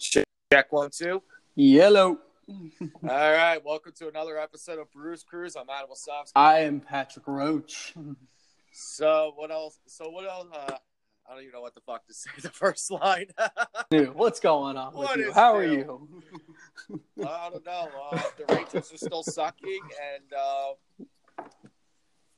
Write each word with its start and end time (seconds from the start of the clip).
Check 0.00 0.24
one, 0.70 0.88
two. 0.90 1.22
Yellow. 1.56 2.18
All 2.48 2.58
right, 3.02 3.62
welcome 3.62 3.92
to 3.98 4.08
another 4.08 4.38
episode 4.38 4.78
of 4.78 4.90
Bruce 4.92 5.22
Cruise. 5.22 5.56
I'm 5.56 5.68
Adam 5.68 5.90
Wasowski. 5.90 6.32
I 6.34 6.60
am 6.60 6.80
Patrick 6.80 7.26
Roach. 7.26 7.94
So 8.72 9.32
what 9.34 9.50
else? 9.50 9.80
So 9.86 10.10
what 10.10 10.24
else? 10.30 10.46
Uh, 10.54 10.76
I 11.28 11.32
don't 11.32 11.40
even 11.40 11.52
know 11.52 11.60
what 11.60 11.74
the 11.74 11.80
fuck 11.80 12.06
to 12.06 12.14
say. 12.14 12.30
The 12.40 12.50
first 12.50 12.88
line. 12.88 13.26
Dude, 13.90 14.14
what's 14.14 14.38
going 14.38 14.76
on 14.76 14.94
with 14.94 15.16
you? 15.16 15.32
How 15.32 15.56
are 15.56 15.66
you? 15.66 16.08
I 17.18 17.50
don't 17.50 17.66
know. 17.66 17.88
Uh, 18.12 18.22
the 18.38 18.54
Rangers 18.54 18.92
are 18.92 18.96
still 18.96 19.24
sucking, 19.24 19.80
and 20.14 20.32
uh, 20.32 21.44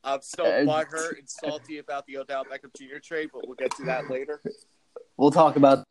I'm 0.02 0.22
still 0.22 0.46
butthurt 0.46 1.18
and 1.18 1.29
salty 1.29 1.79
about 1.79 2.06
the 2.06 2.16
Odell 2.16 2.46
Beckham 2.46 2.74
Jr. 2.74 2.98
trade, 3.02 3.29
but 3.30 3.46
we'll 3.46 3.56
get 3.56 3.76
to 3.76 3.84
that 3.84 4.08
later. 4.08 4.40
We'll 5.18 5.30
talk 5.30 5.56
about 5.56 5.84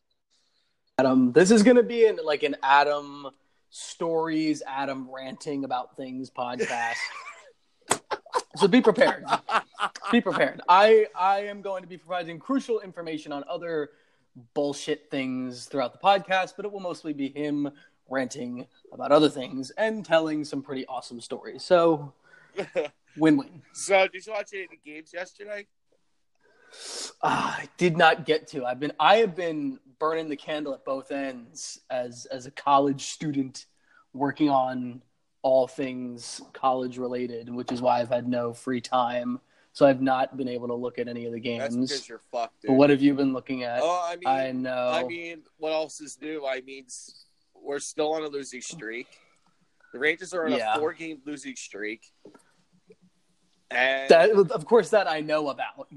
Adam. 1.02 1.31
This 1.31 1.49
is 1.49 1.63
going 1.63 1.77
to 1.77 1.83
be 1.83 2.05
in 2.05 2.20
like 2.23 2.43
an 2.43 2.55
Adam 2.61 3.25
stories, 3.71 4.62
Adam 4.67 5.09
ranting 5.12 5.63
about 5.63 5.98
things 5.98 6.30
podcast. 6.30 6.93
so 8.55 8.67
be 8.67 8.81
prepared. 8.81 9.26
Be 10.12 10.21
prepared. 10.21 10.62
I 10.70 11.07
I 11.20 11.40
am 11.45 11.63
going 11.63 11.81
to 11.81 11.90
be 11.90 11.98
providing 11.98 12.38
crucial 12.38 12.81
information 12.81 13.31
on 13.31 13.43
other 13.49 13.90
bullshit 14.53 15.09
things 15.09 15.66
throughout 15.66 15.91
the 15.91 15.98
podcast, 15.98 16.53
but 16.55 16.66
it 16.66 16.71
will 16.71 16.79
mostly 16.79 17.13
be 17.13 17.29
him 17.29 17.71
ranting 18.07 18.68
about 18.93 19.12
other 19.12 19.29
things 19.29 19.71
and 19.71 20.05
telling 20.05 20.45
some 20.45 20.62
pretty 20.62 20.85
awesome 20.85 21.20
stories. 21.20 21.63
So 21.63 22.13
win-win. 23.18 23.63
so 23.73 24.07
did 24.07 24.23
you 24.23 24.34
watch 24.34 24.49
any 24.54 24.65
of 24.65 24.70
the 24.70 24.79
games 24.85 25.13
yesterday? 25.15 25.65
Ah, 27.23 27.57
I 27.61 27.70
did 27.77 27.98
not 27.98 28.25
get 28.25 28.48
to. 28.49 28.66
I've 28.66 28.79
been 28.79 28.93
I 28.99 29.17
have 29.17 29.35
been 29.35 29.79
burning 29.99 30.29
the 30.29 30.35
candle 30.35 30.73
at 30.73 30.84
both 30.85 31.12
ends 31.12 31.79
as 31.89 32.25
as 32.31 32.45
a 32.45 32.52
college 32.52 33.03
student 33.07 33.66
working 34.13 34.49
on 34.49 35.02
all 35.43 35.68
things 35.68 36.41
college 36.54 36.98
related, 36.98 37.49
which 37.54 37.71
is 37.71 37.81
why 37.81 37.99
I've 37.99 38.09
had 38.09 38.27
no 38.27 38.54
free 38.54 38.81
time. 38.81 39.40
So 39.73 39.85
I've 39.87 40.01
not 40.01 40.35
been 40.35 40.49
able 40.49 40.68
to 40.68 40.73
look 40.76 40.99
at 40.99 41.07
any 41.07 41.26
of 41.26 41.31
the 41.34 41.40
That's 41.40 41.73
games. 41.76 41.90
because 41.90 42.09
you're 42.09 42.21
fucked. 42.31 42.62
Dude. 42.62 42.70
But 42.70 42.74
what 42.76 42.90
have 42.90 43.01
you 43.01 43.13
been 43.13 43.31
looking 43.31 43.63
at? 43.63 43.79
Oh, 43.81 44.01
I 44.05 44.15
mean, 44.18 44.27
I 44.27 44.51
know. 44.51 44.90
I 44.90 45.03
mean, 45.03 45.43
what 45.57 45.71
else 45.71 46.01
is 46.01 46.20
new? 46.21 46.46
I 46.46 46.59
mean, 46.62 46.85
we're 47.55 47.79
still 47.79 48.13
on 48.13 48.24
a 48.24 48.27
losing 48.27 48.59
streak. 48.62 49.07
The 49.93 49.99
Rangers 49.99 50.34
are 50.34 50.46
on 50.46 50.51
Yeah. 50.51 50.76
a 50.76 50.79
four-game 50.79 51.21
losing 51.26 51.55
streak, 51.55 52.01
and 53.72 54.10
that, 54.10 54.30
of 54.52 54.66
course, 54.66 54.90
that 54.90 55.10
I 55.10 55.22
know 55.22 55.50
about. 55.50 55.88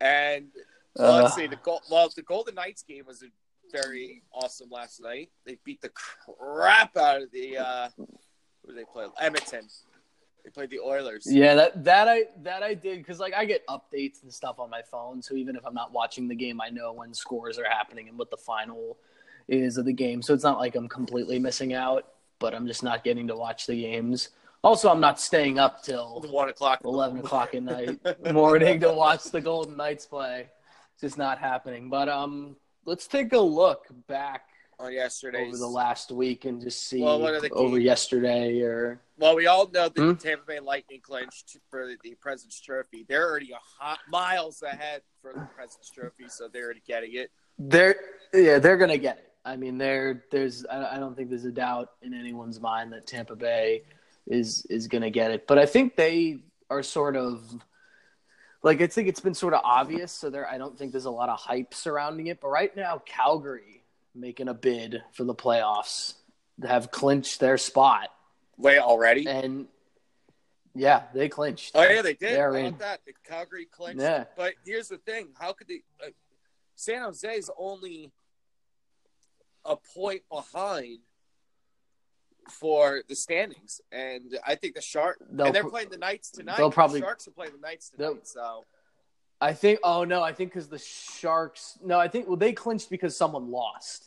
and 0.00 0.48
Uh, 0.98 1.22
let's 1.22 1.36
see. 1.36 1.46
The 1.46 1.58
well, 1.90 2.10
the 2.14 2.22
Golden 2.22 2.56
Knights 2.56 2.82
game 2.82 3.04
was 3.06 3.22
a 3.22 3.26
very 3.70 4.22
awesome 4.32 4.68
last 4.70 5.00
night. 5.00 5.30
They 5.46 5.56
beat 5.64 5.80
the 5.80 5.90
crap 5.90 6.96
out 6.96 7.22
of 7.22 7.30
the 7.30 7.58
uh, 7.58 7.88
who 7.96 8.06
did 8.66 8.76
they 8.76 8.84
play? 8.84 9.06
Edmonton. 9.20 9.68
They 10.44 10.50
played 10.50 10.70
the 10.70 10.80
Oilers. 10.80 11.26
Yeah, 11.30 11.54
that 11.54 11.84
that 11.84 12.08
I 12.08 12.24
that 12.42 12.62
I 12.62 12.74
did 12.74 12.98
because 12.98 13.20
like 13.20 13.34
I 13.34 13.44
get 13.44 13.66
updates 13.68 14.22
and 14.22 14.32
stuff 14.32 14.58
on 14.58 14.70
my 14.70 14.82
phone, 14.82 15.22
so 15.22 15.34
even 15.34 15.56
if 15.56 15.66
I'm 15.66 15.74
not 15.74 15.92
watching 15.92 16.26
the 16.26 16.34
game, 16.34 16.60
I 16.60 16.70
know 16.70 16.92
when 16.92 17.14
scores 17.14 17.58
are 17.58 17.68
happening 17.68 18.08
and 18.08 18.18
what 18.18 18.30
the 18.30 18.36
final 18.36 18.96
is 19.46 19.76
of 19.76 19.84
the 19.84 19.92
game. 19.92 20.22
So 20.22 20.34
it's 20.34 20.44
not 20.44 20.58
like 20.58 20.74
I'm 20.74 20.88
completely 20.88 21.38
missing 21.38 21.74
out, 21.74 22.06
but 22.38 22.54
I'm 22.54 22.66
just 22.66 22.82
not 22.82 23.04
getting 23.04 23.28
to 23.28 23.36
watch 23.36 23.66
the 23.66 23.80
games. 23.80 24.30
Also, 24.68 24.90
I'm 24.90 25.00
not 25.00 25.18
staying 25.18 25.58
up 25.58 25.82
till 25.82 26.20
One 26.28 26.50
o'clock. 26.50 26.80
eleven 26.84 27.20
o'clock 27.20 27.54
at 27.54 27.62
night 27.62 27.98
morning 28.34 28.78
to 28.80 28.92
watch 28.92 29.24
the 29.24 29.40
Golden 29.40 29.78
Knights 29.78 30.04
play. 30.04 30.50
It's 30.92 31.00
just 31.00 31.16
not 31.16 31.38
happening. 31.38 31.88
But 31.88 32.10
um, 32.10 32.54
let's 32.84 33.06
take 33.06 33.32
a 33.32 33.38
look 33.38 33.86
back 34.08 34.42
on 34.78 34.92
yesterday 34.92 35.46
over 35.48 35.56
the 35.56 35.66
last 35.66 36.12
week 36.12 36.44
and 36.44 36.60
just 36.60 36.86
see 36.86 37.00
Well, 37.00 37.18
what 37.18 37.32
are 37.32 37.40
the 37.40 37.48
over 37.48 37.78
yesterday 37.78 38.60
or 38.60 39.00
Well, 39.16 39.34
we 39.36 39.46
all 39.46 39.70
know 39.70 39.88
the 39.88 40.02
Hmm? 40.02 40.14
Tampa 40.16 40.44
Bay 40.46 40.60
Lightning 40.60 41.00
clinched 41.00 41.56
for 41.70 41.86
the 41.86 42.14
President's 42.20 42.60
Trophy. 42.60 43.06
They're 43.08 43.26
already 43.26 43.52
a 43.52 43.58
hot 43.82 44.00
miles 44.10 44.60
ahead 44.60 45.00
for 45.22 45.32
the 45.32 45.48
President's 45.56 45.88
Trophy, 45.90 46.28
so 46.28 46.46
they're 46.52 46.64
already 46.66 46.82
getting 46.86 47.14
it. 47.14 47.30
They're 47.58 47.96
yeah, 48.34 48.58
they're 48.58 48.76
gonna 48.76 48.98
get 48.98 49.16
it. 49.16 49.32
I 49.46 49.56
mean, 49.56 49.78
there 49.78 50.24
there's 50.30 50.66
I 50.66 50.96
I 50.96 50.98
don't 50.98 51.16
think 51.16 51.30
there's 51.30 51.46
a 51.46 51.50
doubt 51.52 51.88
in 52.02 52.12
anyone's 52.12 52.60
mind 52.60 52.92
that 52.92 53.06
Tampa 53.06 53.34
Bay 53.34 53.84
is 54.28 54.66
is 54.70 54.86
gonna 54.88 55.10
get 55.10 55.30
it. 55.30 55.46
But 55.46 55.58
I 55.58 55.66
think 55.66 55.96
they 55.96 56.38
are 56.70 56.82
sort 56.82 57.16
of 57.16 57.42
like 58.62 58.80
I 58.80 58.86
think 58.86 59.08
it's 59.08 59.20
been 59.20 59.34
sort 59.34 59.54
of 59.54 59.60
obvious. 59.64 60.12
So 60.12 60.30
there, 60.30 60.48
I 60.48 60.58
don't 60.58 60.78
think 60.78 60.92
there's 60.92 61.04
a 61.06 61.10
lot 61.10 61.28
of 61.28 61.38
hype 61.38 61.74
surrounding 61.74 62.26
it. 62.28 62.40
But 62.40 62.48
right 62.48 62.74
now, 62.76 63.02
Calgary 63.04 63.82
making 64.14 64.48
a 64.48 64.54
bid 64.54 65.02
for 65.12 65.24
the 65.24 65.34
playoffs 65.34 66.14
have 66.66 66.90
clinched 66.90 67.40
their 67.40 67.56
spot, 67.56 68.08
Wait, 68.56 68.78
already? 68.78 69.26
and 69.28 69.66
yeah, 70.74 71.04
they 71.14 71.28
clinched. 71.28 71.72
Oh 71.74 71.82
yeah, 71.82 72.02
they 72.02 72.14
did. 72.14 72.36
They're 72.36 72.52
How 72.52 72.58
in. 72.58 72.78
that? 72.78 73.00
The 73.06 73.12
Calgary 73.24 73.66
clinched. 73.66 74.00
Yeah. 74.00 74.24
But 74.36 74.54
here's 74.64 74.88
the 74.88 74.98
thing: 74.98 75.28
how 75.38 75.52
could 75.52 75.68
they? 75.68 75.82
Uh, 76.04 76.10
San 76.74 77.02
Jose 77.02 77.28
is 77.28 77.50
only 77.58 78.12
a 79.64 79.76
point 79.76 80.22
behind 80.30 80.98
for 82.48 83.02
the 83.08 83.14
standings, 83.14 83.80
and 83.92 84.38
I 84.46 84.54
think 84.54 84.74
the 84.74 84.80
Shark 84.82 85.18
They'll 85.30 85.46
and 85.46 85.54
they're 85.54 85.68
playing 85.68 85.90
the 85.90 85.98
Knights 85.98 86.30
tonight. 86.30 86.56
they'll 86.56 86.70
probably- 86.70 87.00
the 87.00 87.06
Sharks 87.06 87.28
are 87.28 87.32
playing 87.32 87.52
the 87.52 87.66
Knights 87.66 87.90
tonight. 87.90 88.26
So 88.26 88.64
I 89.40 89.52
think. 89.52 89.80
Oh 89.82 90.04
no, 90.04 90.22
I 90.22 90.32
think 90.32 90.50
because 90.50 90.68
the 90.68 90.78
Sharks. 90.78 91.78
No, 91.82 91.98
I 91.98 92.08
think. 92.08 92.26
Well, 92.26 92.36
they 92.36 92.52
clinched 92.52 92.90
because 92.90 93.16
someone 93.16 93.50
lost. 93.50 94.04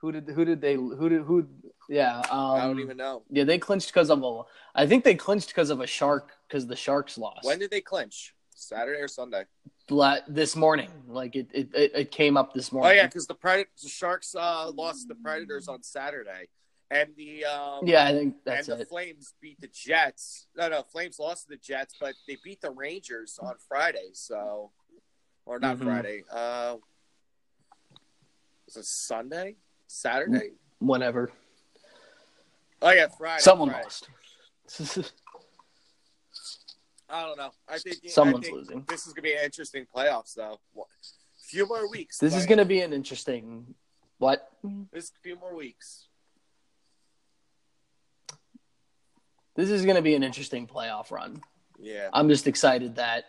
Who 0.00 0.12
did? 0.12 0.28
Who 0.28 0.44
did 0.44 0.60
they? 0.60 0.74
Who 0.74 1.08
did? 1.08 1.22
Who? 1.22 1.46
Yeah. 1.88 2.18
Um, 2.30 2.50
I 2.52 2.60
don't 2.60 2.80
even 2.80 2.96
know 2.96 3.22
Yeah, 3.30 3.44
they 3.44 3.58
clinched 3.58 3.88
because 3.88 4.10
of 4.10 4.22
a. 4.22 4.42
I 4.74 4.86
think 4.86 5.04
they 5.04 5.14
clinched 5.14 5.48
because 5.48 5.70
of 5.70 5.80
a 5.80 5.86
shark 5.86 6.32
because 6.46 6.66
the 6.66 6.76
Sharks 6.76 7.18
lost. 7.18 7.44
when 7.44 7.58
did 7.58 7.70
they 7.70 7.80
clinch? 7.80 8.34
Saturday 8.58 9.00
or 9.00 9.08
Sunday? 9.08 9.44
This 10.28 10.56
morning? 10.56 10.90
Like 11.06 11.36
it, 11.36 11.48
it, 11.52 11.70
it, 11.74 12.10
came 12.10 12.36
up 12.36 12.52
this 12.52 12.72
morning. 12.72 12.90
Oh 12.90 12.94
yeah, 12.94 13.06
because 13.06 13.26
the 13.26 13.34
Predators, 13.34 13.82
the 13.82 13.88
Sharks 13.88 14.34
uh, 14.34 14.70
lost 14.70 15.08
the 15.08 15.14
Predators 15.14 15.68
on 15.68 15.82
Saturday, 15.82 16.48
and 16.90 17.10
the 17.16 17.44
um, 17.44 17.86
Yeah, 17.86 18.06
I 18.06 18.12
think 18.12 18.36
that's 18.44 18.68
and 18.68 18.78
the 18.78 18.82
it. 18.82 18.88
Flames 18.88 19.34
beat 19.40 19.60
the 19.60 19.68
Jets. 19.68 20.46
No, 20.56 20.68
no, 20.68 20.82
Flames 20.82 21.18
lost 21.18 21.44
to 21.44 21.50
the 21.50 21.56
Jets, 21.56 21.94
but 22.00 22.14
they 22.26 22.36
beat 22.42 22.60
the 22.60 22.70
Rangers 22.70 23.38
on 23.42 23.54
Friday. 23.68 24.10
So, 24.14 24.72
or 25.44 25.58
not 25.58 25.76
Mhm. 25.78 25.84
Friday. 25.84 26.24
Uh, 26.30 26.76
was 28.66 28.76
it 28.76 28.84
Sunday? 28.84 29.56
Saturday? 29.86 30.52
Whenever 30.80 31.32
Oh 32.80 32.90
yeah, 32.90 33.08
Friday. 33.08 33.42
someone 33.42 33.70
Friday. 33.70 33.84
lost, 33.84 34.08
I 37.10 37.22
don't 37.22 37.38
know. 37.38 37.50
I 37.68 37.78
think 37.78 37.96
someone's 38.08 38.44
I 38.46 38.48
think 38.50 38.56
losing. 38.58 38.84
This 38.88 39.06
is 39.06 39.12
gonna 39.14 39.22
be 39.22 39.32
an 39.34 39.44
interesting 39.44 39.86
playoffs, 39.94 40.34
though. 40.34 40.60
What- 40.72 40.88
few 41.40 41.66
more 41.66 41.88
weeks. 41.88 42.18
This 42.18 42.34
is 42.34 42.44
going 42.44 42.58
to 42.58 42.66
be 42.66 42.82
an 42.82 42.92
interesting. 42.92 43.74
What? 44.18 44.52
This 44.92 45.10
few 45.22 45.34
more 45.36 45.56
weeks. 45.56 46.07
This 49.58 49.70
is 49.70 49.84
going 49.84 49.96
to 49.96 50.02
be 50.02 50.14
an 50.14 50.22
interesting 50.22 50.68
playoff 50.68 51.10
run. 51.10 51.42
Yeah. 51.80 52.10
I'm 52.12 52.28
just 52.28 52.46
excited 52.46 52.94
that 52.94 53.24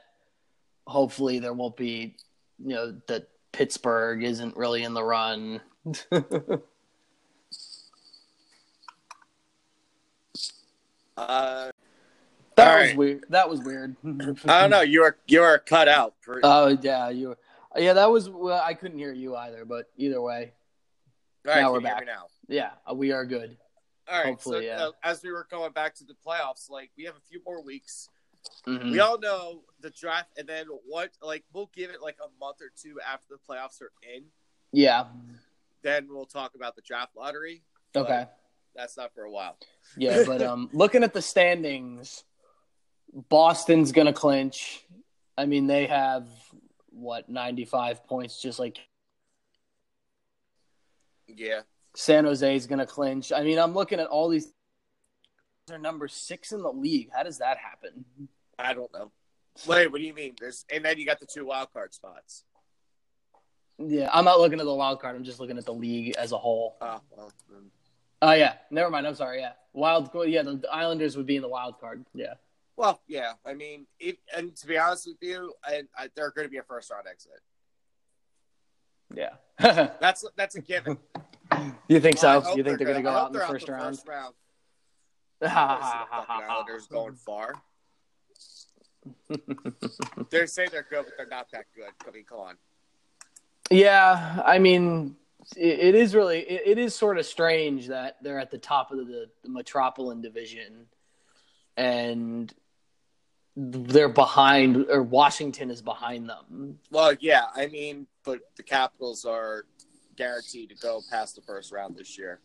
hopefully 0.85 1.40
there 1.40 1.53
won't 1.53 1.75
be, 1.75 2.17
you 2.63 2.75
know, 2.75 2.95
that 3.07 3.29
Pittsburgh 3.51 4.23
isn't 4.23 4.56
really 4.56 4.84
in 4.84 4.94
the 4.94 5.03
run. 5.03 5.59
Uh, 11.18 11.69
That 12.56 12.79
was 12.79 12.88
right. 12.88 12.97
weird. 12.97 13.25
That 13.28 13.50
was 13.50 13.59
weird. 13.59 13.97
I 14.06 14.62
don't 14.62 14.69
know. 14.69 14.79
You 14.79 15.03
are 15.03 15.18
you 15.28 15.41
are 15.44 15.59
cut 15.59 15.89
out. 15.89 16.13
For, 16.22 16.39
Oh 16.44 16.78
yeah, 16.81 17.09
you. 17.09 17.29
Were... 17.29 17.38
Yeah, 17.75 17.91
that 17.91 18.09
was. 18.09 18.29
Well, 18.29 18.62
I 18.63 18.73
couldn't 18.73 19.00
hear 19.00 19.12
you 19.12 19.35
either, 19.35 19.66
but 19.66 19.89
either 19.97 20.22
way, 20.22 20.53
All 21.45 21.53
right, 21.53 21.59
now 21.59 21.68
can 21.68 21.74
we're 21.74 21.81
back. 21.81 22.06
now. 22.06 22.27
yeah, 22.48 22.69
we 22.94 23.12
are 23.12 23.25
good. 23.25 23.57
All 24.09 24.17
right. 24.17 24.25
Hopefully, 24.27 24.61
so 24.61 24.65
yeah. 24.65 24.85
uh, 24.85 24.91
as 25.03 25.23
we 25.23 25.31
were 25.31 25.47
going 25.50 25.71
back 25.71 25.95
to 25.95 26.03
the 26.03 26.15
playoffs, 26.25 26.69
like 26.69 26.91
we 26.97 27.03
have 27.06 27.15
a 27.15 27.21
few 27.29 27.41
more 27.45 27.63
weeks. 27.63 28.09
Mhm. 28.65 28.91
We 28.91 29.00
all 29.00 29.19
know 29.19 29.63
the 29.81 29.89
draft, 29.89 30.29
and 30.38 30.47
then 30.47 30.67
what? 30.85 31.11
Like 31.21 31.44
we'll 31.53 31.69
give 31.75 31.91
it 31.91 32.01
like 32.01 32.17
a 32.23 32.29
month 32.39 32.57
or 32.61 32.71
two 32.75 33.00
after 33.01 33.25
the 33.29 33.38
playoffs 33.38 33.81
are 33.81 33.91
in. 34.15 34.23
Yeah. 34.71 35.06
Then 35.81 36.07
we'll 36.09 36.25
talk 36.25 36.56
about 36.56 36.75
the 36.75 36.81
draft 36.81 37.15
lottery. 37.15 37.63
Okay. 37.95 38.25
That's 38.75 38.97
not 38.97 39.13
for 39.13 39.23
a 39.23 39.31
while. 39.31 39.57
Yeah, 39.97 40.23
but 40.25 40.41
um, 40.41 40.69
looking 40.73 41.03
at 41.03 41.13
the 41.13 41.21
standings, 41.21 42.23
Boston's 43.29 43.91
gonna 43.91 44.13
clinch. 44.13 44.85
I 45.38 45.45
mean, 45.45 45.67
they 45.67 45.85
have 45.88 46.27
what 46.89 47.29
ninety 47.29 47.65
five 47.65 48.05
points, 48.07 48.41
just 48.41 48.59
like 48.59 48.77
Yeah. 51.27 51.62
San 51.95 52.25
Jose 52.25 52.56
is 52.56 52.68
gonna 52.68 52.86
clinch. 52.86 53.31
I 53.31 53.44
mean, 53.44 53.57
I'm 53.59 53.74
looking 53.74 54.00
at 54.00 54.07
all 54.07 54.30
these. 54.30 54.51
They're 55.68 55.77
number 55.77 56.07
six 56.07 56.51
in 56.51 56.62
the 56.62 56.71
league. 56.71 57.09
How 57.13 57.24
does 57.24 57.39
that 57.39 57.57
happen? 57.57 58.06
I 58.57 58.74
don't 58.74 58.91
know. 58.94 59.12
Wait, 59.68 59.91
what 59.91 60.00
do 60.00 60.03
you 60.07 60.13
mean? 60.13 60.36
There's 60.39 60.65
and 60.71 60.83
then 60.86 60.97
you 60.97 61.06
got 61.06 61.19
the 61.19 61.25
two 61.25 61.45
wild 61.45 61.71
card 61.74 61.94
spots. 61.94 62.44
Yeah, 63.77 64.09
I'm 64.12 64.25
not 64.25 64.39
looking 64.39 64.59
at 64.59 64.65
the 64.65 64.74
wild 64.74 65.00
card. 65.00 65.15
I'm 65.15 65.24
just 65.24 65.39
looking 65.39 65.57
at 65.57 65.65
the 65.65 65.74
league 65.74 66.15
as 66.18 66.31
a 66.31 66.38
whole. 66.38 66.75
Oh, 66.81 67.00
well, 67.12 67.31
then- 67.50 67.71
Oh 68.21 68.33
yeah, 68.33 68.56
never 68.69 68.89
mind. 68.89 69.07
I'm 69.07 69.15
sorry. 69.15 69.39
Yeah, 69.39 69.53
wild. 69.74 70.09
Yeah, 70.27 70.44
the 70.44 70.62
Islanders 70.71 71.15
would 71.15 71.25
be 71.25 71.38
in 71.38 71.41
the 71.41 71.47
wild 71.47 71.80
card. 71.80 72.03
Yeah. 72.13 72.33
well, 72.75 73.01
yeah. 73.07 73.33
I 73.45 73.53
mean, 73.53 73.86
it, 74.00 74.18
and 74.36 74.53
to 74.57 74.68
be 74.68 74.77
honest 74.77 75.07
with 75.07 75.18
you, 75.21 75.53
I, 75.63 75.83
I, 75.97 76.06
uh, 76.06 76.07
they're 76.15 76.31
going 76.31 76.45
to 76.45 76.51
be 76.51 76.57
a 76.57 76.63
first 76.63 76.91
round 76.91 77.06
exit. 77.09 77.39
Yeah. 79.13 79.36
That's 80.01 80.24
that's 80.36 80.56
a 80.56 80.62
given. 80.62 80.97
You 81.88 82.00
think 82.00 82.18
I 82.18 82.42
so? 82.42 82.56
You 82.56 82.63
think 82.63 82.78
they're 82.78 82.88
going 82.88 82.98
to 82.98 83.04
go 83.04 83.10
out 83.10 83.28
in 83.28 83.34
the 83.34 83.40
they're 83.40 83.48
first 83.48 83.69
round? 83.69 83.96
First 83.98 84.07
round. 84.07 84.34
The 85.42 85.50
Islanders 85.50 86.88
going 86.88 87.16
far. 87.16 87.54
They 90.30 90.46
say 90.46 90.68
they're 90.69 90.86
good, 90.90 91.06
but 91.06 91.13
they're 91.18 91.28
not 91.28 91.48
that 91.51 91.66
good. 91.75 91.90
I 92.07 92.12
mean, 92.12 92.25
come 92.25 92.40
on. 92.40 92.56
Yeah, 93.72 94.42
I 94.46 94.60
mean, 94.60 95.16
it, 95.56 95.80
it 95.80 95.96
is 95.96 96.13
really 96.16 96.40
it, 96.40 96.62
it 96.66 96.78
is 96.78 96.96
sort 96.96 97.18
of 97.18 97.25
strange 97.25 97.88
that 97.88 98.18
they're 98.22 98.40
at 98.40 98.51
the 98.51 98.57
top 98.57 98.92
of 98.92 98.98
the, 99.07 99.28
the 99.44 99.50
Metropolitan 99.50 100.22
division, 100.22 100.88
and 101.78 102.54
they're 103.56 104.10
behind, 104.10 104.86
or 104.90 105.04
Washington 105.04 105.69
is 105.72 105.81
behind 105.81 106.30
them. 106.30 106.80
Well, 106.92 107.13
yeah, 107.19 107.46
I 107.56 107.68
mean, 107.68 108.07
but 108.24 108.40
the 108.56 108.63
Capitals 108.63 109.25
are 109.25 109.66
guaranteed 110.24 110.69
to 110.69 110.75
go 110.75 111.01
past 111.10 111.36
the 111.36 111.42
first 111.42 111.71
round 111.71 111.95
this 111.95 112.18
year. 112.18 112.39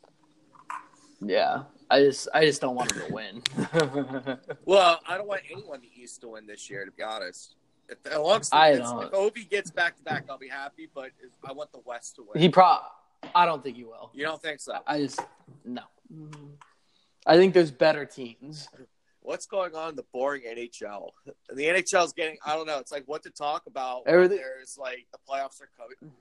Yeah, 1.20 1.64
I 1.90 2.00
just 2.00 2.28
I 2.32 2.44
just 2.46 2.60
don't 2.60 2.74
want 2.76 2.92
them 2.94 3.06
to 3.08 3.12
win. 3.12 3.42
Well, 4.64 5.00
I 5.06 5.18
don't 5.18 5.26
want 5.28 5.42
anyone 5.50 5.76
in 5.76 5.82
the 5.82 6.02
East 6.02 6.20
to 6.22 6.28
win 6.28 6.46
this 6.46 6.70
year, 6.70 6.84
to 6.86 6.90
be 6.90 7.02
honest. 7.02 7.56
If, 7.88 7.98
as 8.06 8.18
long 8.18 8.40
I 8.52 8.70
if, 8.70 8.78
don't. 8.78 9.04
if 9.04 9.10
Ovi 9.12 9.48
gets 9.48 9.70
back 9.70 9.96
to 9.98 10.02
back, 10.02 10.24
I'll 10.30 10.38
be 10.38 10.48
happy. 10.48 10.88
But 10.94 11.10
if, 11.22 11.30
I 11.44 11.52
want 11.52 11.70
the 11.72 11.80
West 11.84 12.16
to 12.16 12.22
win. 12.22 12.40
he 12.42 12.48
pro, 12.48 12.78
I 13.34 13.44
don't 13.44 13.62
think 13.62 13.76
he 13.76 13.84
will. 13.84 14.10
you 14.14 14.24
don't 14.24 14.40
think 14.40 14.60
so? 14.60 14.78
I 14.86 15.00
just 15.00 15.20
no. 15.64 15.82
I 17.26 17.36
think 17.36 17.52
there's 17.54 17.70
better 17.70 18.04
teams. 18.06 18.68
What's 19.20 19.46
going 19.46 19.74
on 19.74 19.90
in 19.90 19.96
the 19.96 20.04
boring 20.12 20.42
NHL? 20.42 21.08
The 21.54 21.64
NHL 21.64 22.04
is 22.06 22.12
getting. 22.12 22.36
I 22.44 22.54
don't 22.54 22.66
know. 22.66 22.78
It's 22.78 22.92
like 22.92 23.04
what 23.06 23.22
to 23.24 23.30
talk 23.30 23.66
about. 23.66 24.04
when 24.06 24.14
Everything- 24.14 24.38
There's 24.38 24.76
like 24.78 25.06
the 25.12 25.18
playoffs 25.28 25.60
are 25.62 25.68
coming, 25.78 26.14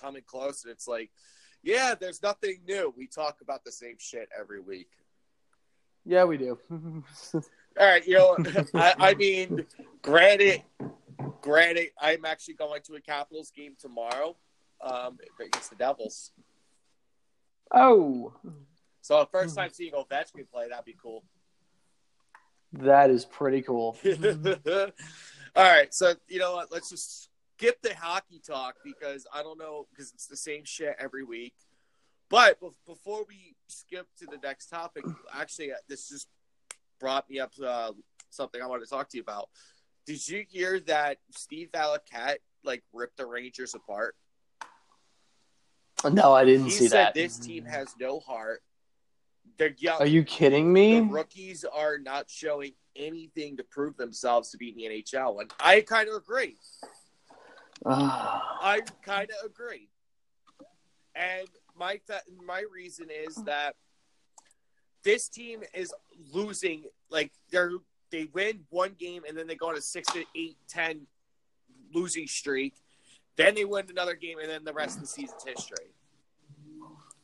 coming 0.00 0.22
close, 0.26 0.64
and 0.64 0.72
it's 0.72 0.88
like, 0.88 1.10
yeah, 1.62 1.94
there's 1.98 2.22
nothing 2.22 2.60
new. 2.66 2.92
We 2.96 3.06
talk 3.06 3.38
about 3.42 3.64
the 3.64 3.72
same 3.72 3.96
shit 3.98 4.28
every 4.38 4.60
week. 4.60 4.88
Yeah, 6.04 6.24
we 6.24 6.38
do. 6.38 6.58
All 7.34 7.42
right, 7.78 8.06
you 8.06 8.14
know, 8.14 8.36
I, 8.74 8.94
I 8.98 9.14
mean, 9.14 9.64
granted, 10.02 10.62
granted, 11.40 11.88
I'm 12.00 12.24
actually 12.24 12.54
going 12.54 12.82
to 12.82 12.94
a 12.94 13.00
Capitals 13.00 13.50
game 13.54 13.74
tomorrow 13.78 14.36
um, 14.80 15.18
against 15.40 15.70
the 15.70 15.76
Devils. 15.76 16.32
oh, 17.72 18.32
So 19.02 19.26
first 19.30 19.54
time 19.56 19.70
seeing 19.72 19.92
Ovechkin 19.92 20.48
play, 20.52 20.68
that'd 20.68 20.84
be 20.84 20.96
cool. 21.00 21.24
that 22.72 23.10
is 23.10 23.24
pretty 23.24 23.62
cool. 23.62 23.96
All 25.56 25.64
right, 25.64 25.92
so 25.92 26.14
you 26.28 26.38
know 26.38 26.54
what? 26.54 26.70
Let's 26.72 26.90
just 26.90 27.29
skip 27.60 27.82
the 27.82 27.94
hockey 27.94 28.40
talk 28.44 28.76
because 28.82 29.26
I 29.34 29.42
don't 29.42 29.58
know 29.58 29.86
because 29.90 30.12
it's 30.12 30.26
the 30.26 30.36
same 30.36 30.64
shit 30.64 30.96
every 30.98 31.24
week. 31.24 31.54
But 32.30 32.60
bef- 32.60 32.72
before 32.86 33.24
we 33.28 33.54
skip 33.68 34.06
to 34.20 34.26
the 34.26 34.38
next 34.42 34.68
topic, 34.68 35.04
actually, 35.34 35.72
uh, 35.72 35.76
this 35.88 36.08
just 36.08 36.28
brought 37.00 37.28
me 37.28 37.38
up 37.40 37.52
to 37.56 37.68
uh, 37.68 37.92
something 38.30 38.62
I 38.62 38.66
wanted 38.66 38.84
to 38.84 38.90
talk 38.90 39.08
to 39.10 39.16
you 39.16 39.22
about. 39.22 39.48
Did 40.06 40.26
you 40.26 40.44
hear 40.48 40.80
that 40.80 41.18
Steve 41.32 41.68
Valiquette 41.72 42.36
like 42.64 42.82
ripped 42.92 43.16
the 43.18 43.26
Rangers 43.26 43.74
apart? 43.74 44.16
No, 46.10 46.32
I 46.32 46.44
didn't 46.46 46.66
He 46.66 46.70
see 46.70 46.88
said 46.88 47.08
that. 47.08 47.14
this 47.14 47.36
team 47.36 47.66
has 47.66 47.94
no 48.00 48.20
heart. 48.20 48.62
They're 49.58 49.74
young. 49.76 50.00
Are 50.00 50.06
you 50.06 50.22
kidding 50.24 50.72
me? 50.72 51.00
the 51.00 51.06
rookies 51.06 51.64
are 51.70 51.98
not 51.98 52.30
showing 52.30 52.72
anything 52.96 53.58
to 53.58 53.64
prove 53.64 53.96
themselves 53.98 54.50
to 54.52 54.56
be 54.56 54.70
in 54.70 54.76
the 54.76 54.84
NHL, 55.02 55.40
and 55.42 55.52
I 55.60 55.82
kind 55.82 56.08
of 56.08 56.14
agree. 56.14 56.56
Ah. 57.86 58.58
I 58.60 58.80
kind 59.02 59.28
of 59.30 59.50
agree. 59.50 59.88
And 61.14 61.48
my 61.76 62.00
th- 62.06 62.20
my 62.44 62.64
reason 62.72 63.08
is 63.10 63.36
that 63.44 63.74
this 65.02 65.28
team 65.28 65.62
is 65.74 65.92
losing. 66.32 66.84
Like 67.10 67.32
they're 67.50 67.72
they 68.10 68.28
win 68.32 68.60
one 68.70 68.94
game 68.98 69.22
and 69.28 69.36
then 69.36 69.46
they 69.46 69.54
go 69.54 69.68
on 69.68 69.76
a 69.76 69.80
six 69.80 70.12
to 70.12 70.24
eight 70.34 70.56
ten 70.68 71.06
losing 71.92 72.26
streak. 72.26 72.74
Then 73.36 73.54
they 73.54 73.64
win 73.64 73.86
another 73.90 74.14
game 74.14 74.38
and 74.38 74.48
then 74.50 74.64
the 74.64 74.72
rest 74.72 74.96
of 74.96 75.02
the 75.02 75.08
season's 75.08 75.44
history. 75.44 75.86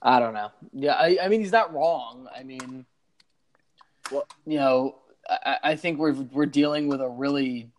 I 0.02 0.18
don't 0.20 0.34
know. 0.34 0.50
Yeah, 0.72 0.92
I, 0.92 1.18
I 1.22 1.28
mean, 1.28 1.40
he's 1.40 1.52
not 1.52 1.72
wrong. 1.74 2.28
I 2.34 2.42
mean, 2.42 2.86
Well- 4.10 4.26
you 4.46 4.58
know, 4.58 4.98
I, 5.28 5.58
I 5.62 5.76
think 5.76 5.98
we're 5.98 6.12
we're 6.12 6.46
dealing 6.46 6.88
with 6.88 7.00
a 7.00 7.08
really 7.08 7.70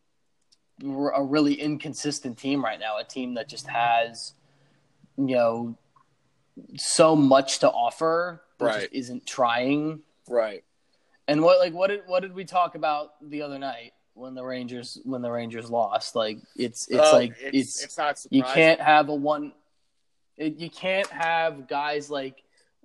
a 0.83 1.23
really 1.23 1.53
inconsistent 1.53 2.37
team 2.37 2.63
right 2.63 2.79
now. 2.79 2.97
A 2.97 3.03
team 3.03 3.33
that 3.35 3.49
just 3.49 3.67
has, 3.67 4.33
you 5.17 5.35
know, 5.35 5.77
so 6.75 7.15
much 7.15 7.59
to 7.59 7.69
offer, 7.69 8.41
but 8.57 8.65
Right. 8.65 8.81
just 8.81 8.93
isn't 8.93 9.25
trying. 9.25 10.01
Right. 10.27 10.63
And 11.27 11.41
what 11.41 11.59
like 11.59 11.73
what 11.73 11.87
did 11.87 12.01
what 12.07 12.21
did 12.21 12.33
we 12.33 12.45
talk 12.45 12.75
about 12.75 13.11
the 13.29 13.41
other 13.41 13.59
night 13.59 13.93
when 14.13 14.33
the 14.33 14.43
Rangers 14.43 14.99
when 15.03 15.21
the 15.21 15.31
Rangers 15.31 15.69
lost? 15.69 16.15
Like 16.15 16.39
it's 16.55 16.87
it's 16.87 17.09
oh, 17.11 17.15
like 17.15 17.35
it's, 17.41 17.57
it's, 17.57 17.83
it's 17.83 17.97
not 17.97 18.17
surprising. 18.17 18.37
you 18.37 18.43
can't 18.53 18.79
have 18.79 19.09
a 19.09 19.15
one 19.15 19.53
it, 20.37 20.57
you 20.57 20.69
can't 20.69 21.07
have 21.07 21.67
guys 21.67 22.09
like 22.09 22.43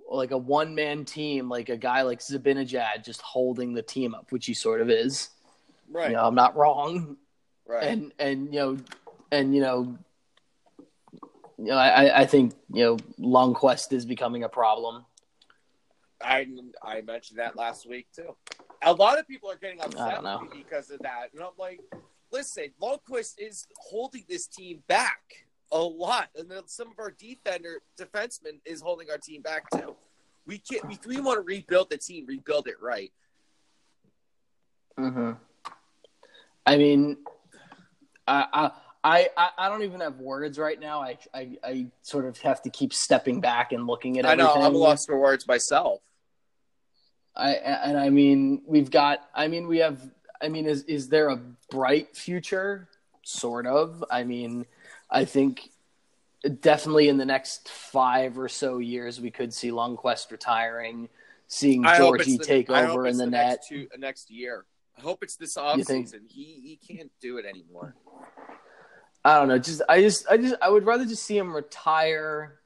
like 0.09 0.31
a 0.31 0.37
one 0.37 0.75
man 0.75 1.05
team 1.05 1.47
like 1.47 1.69
a 1.69 1.77
guy 1.77 2.01
like 2.01 2.19
Zibanejad 2.19 3.05
just 3.05 3.21
holding 3.21 3.73
the 3.73 3.81
team 3.81 4.13
up, 4.13 4.31
which 4.31 4.45
he 4.45 4.53
sort 4.53 4.81
of 4.81 4.89
is. 4.89 5.29
right. 5.89 6.09
You 6.09 6.15
know, 6.15 6.25
I'm 6.25 6.35
not 6.35 6.55
wrong. 6.55 7.17
Right. 7.67 7.83
And 7.83 8.13
and 8.19 8.53
you 8.53 8.59
know 8.59 8.77
and 9.31 9.55
you 9.55 9.61
know 9.61 9.97
you 11.57 11.65
know, 11.65 11.77
I, 11.77 12.21
I 12.21 12.25
think 12.25 12.53
you 12.71 12.83
know 12.83 12.97
Lundqvist 13.19 13.93
is 13.93 14.05
becoming 14.05 14.43
a 14.43 14.49
problem. 14.49 15.05
I 16.21 16.47
I 16.81 17.01
mentioned 17.01 17.39
that 17.39 17.55
last 17.55 17.87
week 17.87 18.07
too. 18.15 18.35
A 18.81 18.93
lot 18.93 19.19
of 19.19 19.27
people 19.27 19.49
are 19.49 19.55
getting 19.55 19.79
upset 19.79 20.15
don't 20.15 20.23
know. 20.23 20.39
with 20.41 20.53
me 20.53 20.63
because 20.63 20.89
of 20.89 20.99
that, 20.99 21.29
and 21.33 21.41
I'm 21.41 21.51
like, 21.57 21.79
listen, 22.31 22.65
Lundqvist 22.81 23.35
is 23.37 23.67
holding 23.77 24.23
this 24.27 24.47
team 24.47 24.83
back 24.87 25.45
a 25.71 25.79
lot, 25.79 26.29
and 26.35 26.49
then 26.49 26.63
some 26.67 26.87
of 26.87 26.99
our 26.99 27.11
defender 27.11 27.81
defensemen 27.99 28.59
is 28.65 28.81
holding 28.81 29.09
our 29.09 29.17
team 29.17 29.41
back 29.41 29.69
too. 29.71 29.95
We 30.45 30.57
can't. 30.57 30.91
If 30.91 31.05
we 31.05 31.21
want 31.21 31.37
to 31.37 31.41
rebuild 31.41 31.89
the 31.89 31.97
team, 31.97 32.25
rebuild 32.25 32.67
it 32.67 32.75
right. 32.81 33.11
Mm-hmm. 34.99 35.31
I 36.65 36.77
mean, 36.77 37.17
I, 38.27 38.71
I 39.03 39.29
I 39.37 39.49
I 39.57 39.69
don't 39.69 39.83
even 39.83 39.99
have 39.99 40.19
words 40.19 40.57
right 40.57 40.79
now. 40.79 41.01
I, 41.01 41.17
I 41.33 41.57
I 41.63 41.87
sort 42.01 42.25
of 42.25 42.37
have 42.39 42.61
to 42.63 42.69
keep 42.69 42.93
stepping 42.93 43.41
back 43.41 43.71
and 43.71 43.85
looking 43.85 44.17
at 44.17 44.25
I 44.25 44.35
know 44.35 44.49
everything. 44.49 44.65
I'm 44.67 44.73
lost 44.73 45.07
for 45.07 45.19
words 45.19 45.47
myself. 45.47 46.01
I 47.35 47.53
and 47.53 47.97
I 47.97 48.09
mean 48.09 48.61
we've 48.65 48.91
got 48.91 49.19
I 49.35 49.47
mean 49.47 49.67
we 49.67 49.79
have 49.79 49.99
I 50.41 50.49
mean 50.49 50.67
is 50.67 50.83
is 50.83 51.09
there 51.09 51.29
a 51.29 51.39
bright 51.69 52.15
future 52.15 52.87
sort 53.23 53.65
of 53.65 54.03
I 54.09 54.23
mean 54.23 54.65
I 55.09 55.25
think 55.25 55.69
definitely 56.61 57.09
in 57.09 57.17
the 57.17 57.25
next 57.25 57.69
5 57.69 58.37
or 58.37 58.49
so 58.49 58.79
years 58.79 59.19
we 59.19 59.31
could 59.31 59.53
see 59.53 59.71
Lundqvist 59.71 60.29
retiring 60.29 61.09
seeing 61.47 61.85
I 61.85 61.97
Georgie 61.97 62.37
the, 62.37 62.43
take 62.43 62.69
over 62.69 63.07
in 63.07 63.17
the, 63.17 63.25
the 63.25 63.31
net 63.31 63.47
next 63.47 63.67
two, 63.67 63.87
next 63.97 64.31
year. 64.31 64.65
I 64.97 65.01
hope 65.01 65.23
it's 65.23 65.35
this 65.35 65.57
off 65.57 65.81
season. 65.83 66.21
He 66.27 66.77
he 66.85 66.95
can't 66.95 67.11
do 67.21 67.37
it 67.37 67.45
anymore. 67.45 67.95
I 69.25 69.37
don't 69.39 69.47
know 69.47 69.57
just 69.57 69.81
I 69.87 70.01
just 70.01 70.27
I 70.29 70.37
just 70.37 70.55
I 70.61 70.69
would 70.69 70.85
rather 70.85 71.05
just 71.05 71.23
see 71.23 71.37
him 71.37 71.55
retire 71.55 72.59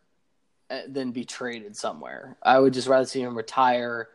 uh, 0.69 0.81
than 0.87 1.11
be 1.11 1.23
traded 1.23 1.77
somewhere 1.77 2.35
I 2.41 2.59
would 2.59 2.73
just 2.73 2.87
rather 2.87 3.05
see 3.05 3.21
him 3.21 3.37
retire 3.37 4.09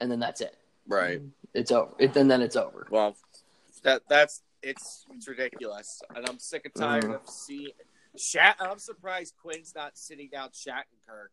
and 0.00 0.10
then 0.10 0.18
that's 0.18 0.40
it 0.40 0.56
Right. 0.88 1.22
it's 1.54 1.70
over 1.70 1.94
it, 1.98 2.14
and 2.16 2.28
then 2.30 2.42
it's 2.42 2.56
over 2.56 2.86
Well, 2.90 3.16
that 3.84 4.02
that's 4.08 4.42
it's 4.62 5.06
it's 5.14 5.28
ridiculous, 5.28 6.02
and 6.16 6.28
I'm 6.28 6.38
sick 6.38 6.62
and 6.64 6.74
tired 6.74 7.04
Mhm. 7.04 7.14
of 7.14 7.28
seeing 7.28 7.70
Shat. 8.18 8.56
I'm 8.60 8.78
surprised 8.78 9.34
Quinn's 9.40 9.72
not 9.74 9.96
sitting 9.96 10.28
down 10.30 10.50
Shattenkirk. 10.50 11.28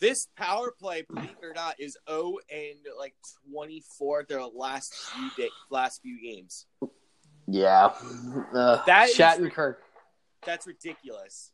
This 0.00 0.26
power 0.36 0.72
play, 0.78 1.02
believe 1.08 1.30
it 1.40 1.44
or 1.44 1.54
not, 1.54 1.76
is 1.80 1.96
0 2.08 2.34
and 2.50 2.76
like 2.98 3.14
24 3.50 4.26
their 4.28 4.44
last 4.44 4.94
few 4.94 5.30
day, 5.44 5.50
last 5.70 6.02
few 6.02 6.20
games. 6.20 6.66
yeah 7.46 7.92
uh, 8.54 8.84
That 8.86 9.08
is- 9.08 9.16
Shattenkirk 9.16 9.76
That's 10.44 10.66
ridiculous. 10.66 11.52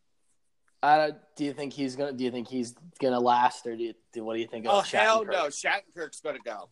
Uh, 0.82 1.12
do 1.36 1.44
you 1.44 1.52
think 1.52 1.72
he's 1.72 1.94
gonna? 1.94 2.12
Do 2.12 2.24
you 2.24 2.32
think 2.32 2.48
he's 2.48 2.74
gonna 3.00 3.20
last, 3.20 3.64
or 3.68 3.76
do 3.76 3.84
you? 3.84 3.94
Do, 4.12 4.24
what 4.24 4.34
do 4.34 4.40
you 4.40 4.48
think? 4.48 4.66
Oh 4.68 4.80
Of 4.80 4.90
hell 4.90 5.24
no, 5.24 5.46
Shattenkirk's 5.46 6.20
gonna 6.20 6.40
go. 6.44 6.70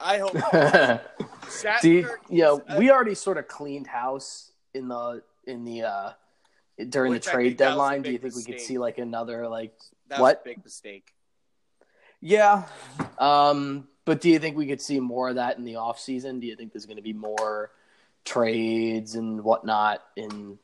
I 0.00 0.18
hope 0.18 0.32
Shattenkirk. 1.46 2.16
you 2.28 2.54
is- 2.54 2.60
uh, 2.68 2.76
we 2.78 2.90
already 2.90 3.14
sort 3.14 3.38
of 3.38 3.46
cleaned 3.46 3.86
house 3.86 4.50
in 4.74 4.88
the 4.88 5.22
in 5.46 5.64
the 5.64 5.82
uh 5.82 6.10
during 6.88 7.12
Which 7.12 7.26
the 7.26 7.30
trade 7.30 7.46
think 7.50 7.58
that 7.58 7.64
was 7.66 7.72
a 7.74 7.76
deadline? 7.76 8.02
Do 8.02 8.10
you 8.10 8.18
think 8.18 8.34
we 8.34 8.42
could 8.42 8.60
see 8.60 8.78
like 8.78 8.98
another 8.98 9.46
like 9.48 9.78
That 10.12 10.20
What? 10.20 10.44
big 10.44 10.62
mistake. 10.62 11.10
Yeah. 12.20 12.66
Um, 13.18 13.88
but 14.04 14.20
do 14.20 14.28
you 14.28 14.38
think 14.38 14.58
we 14.58 14.66
could 14.66 14.82
see 14.82 15.00
more 15.00 15.30
of 15.30 15.36
that 15.36 15.56
in 15.56 15.64
the 15.64 15.76
off 15.76 15.98
season? 15.98 16.38
Do 16.38 16.46
you 16.46 16.54
think 16.54 16.70
there's 16.70 16.84
going 16.84 16.98
to 16.98 17.02
be 17.02 17.14
more 17.14 17.70
trades 18.26 19.14
and 19.14 19.42
whatnot 19.42 20.02
in, 20.16 20.58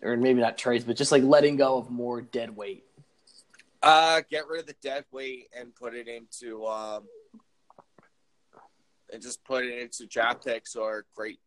or 0.00 0.16
maybe 0.16 0.40
not 0.40 0.56
trades, 0.56 0.84
but 0.84 0.96
just 0.96 1.12
like 1.12 1.22
letting 1.22 1.56
go 1.56 1.76
of 1.76 1.90
more 1.90 2.22
dead 2.22 2.56
weight? 2.56 2.84
Uh, 3.82 4.22
get 4.30 4.48
rid 4.48 4.60
of 4.60 4.66
the 4.66 4.76
dead 4.80 5.04
weight 5.12 5.50
and 5.54 5.74
put 5.74 5.94
it 5.94 6.08
into 6.08 6.64
um, 6.64 7.02
and 9.12 9.20
just 9.20 9.44
put 9.44 9.66
it 9.66 9.78
into 9.78 10.06
draft 10.06 10.42
picks 10.46 10.76
or 10.76 11.04
great. 11.14 11.40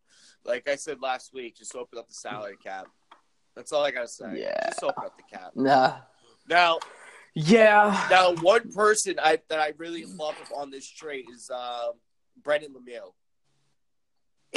Like 0.45 0.69
I 0.69 0.75
said 0.75 1.01
last 1.01 1.33
week, 1.33 1.57
just 1.57 1.75
open 1.75 1.97
up 1.97 2.07
the 2.07 2.13
salary 2.13 2.57
cap. 2.63 2.85
That's 3.55 3.71
all 3.71 3.83
I 3.83 3.89
gotta 3.89 4.07
say. 4.07 4.41
Yeah. 4.41 4.67
Just 4.69 4.83
open 4.83 5.05
up 5.05 5.17
the 5.17 5.35
cap. 5.35 5.53
Nah. 5.55 5.95
Now, 6.47 6.79
Yeah. 7.35 8.07
now 8.09 8.33
one 8.35 8.71
person 8.71 9.15
I 9.21 9.39
that 9.49 9.59
I 9.59 9.73
really 9.77 10.05
love 10.05 10.35
on 10.55 10.71
this 10.71 10.87
trade 10.89 11.25
is 11.33 11.49
um, 11.49 11.93
Brendan 12.43 12.73
Lemieux. 12.73 13.13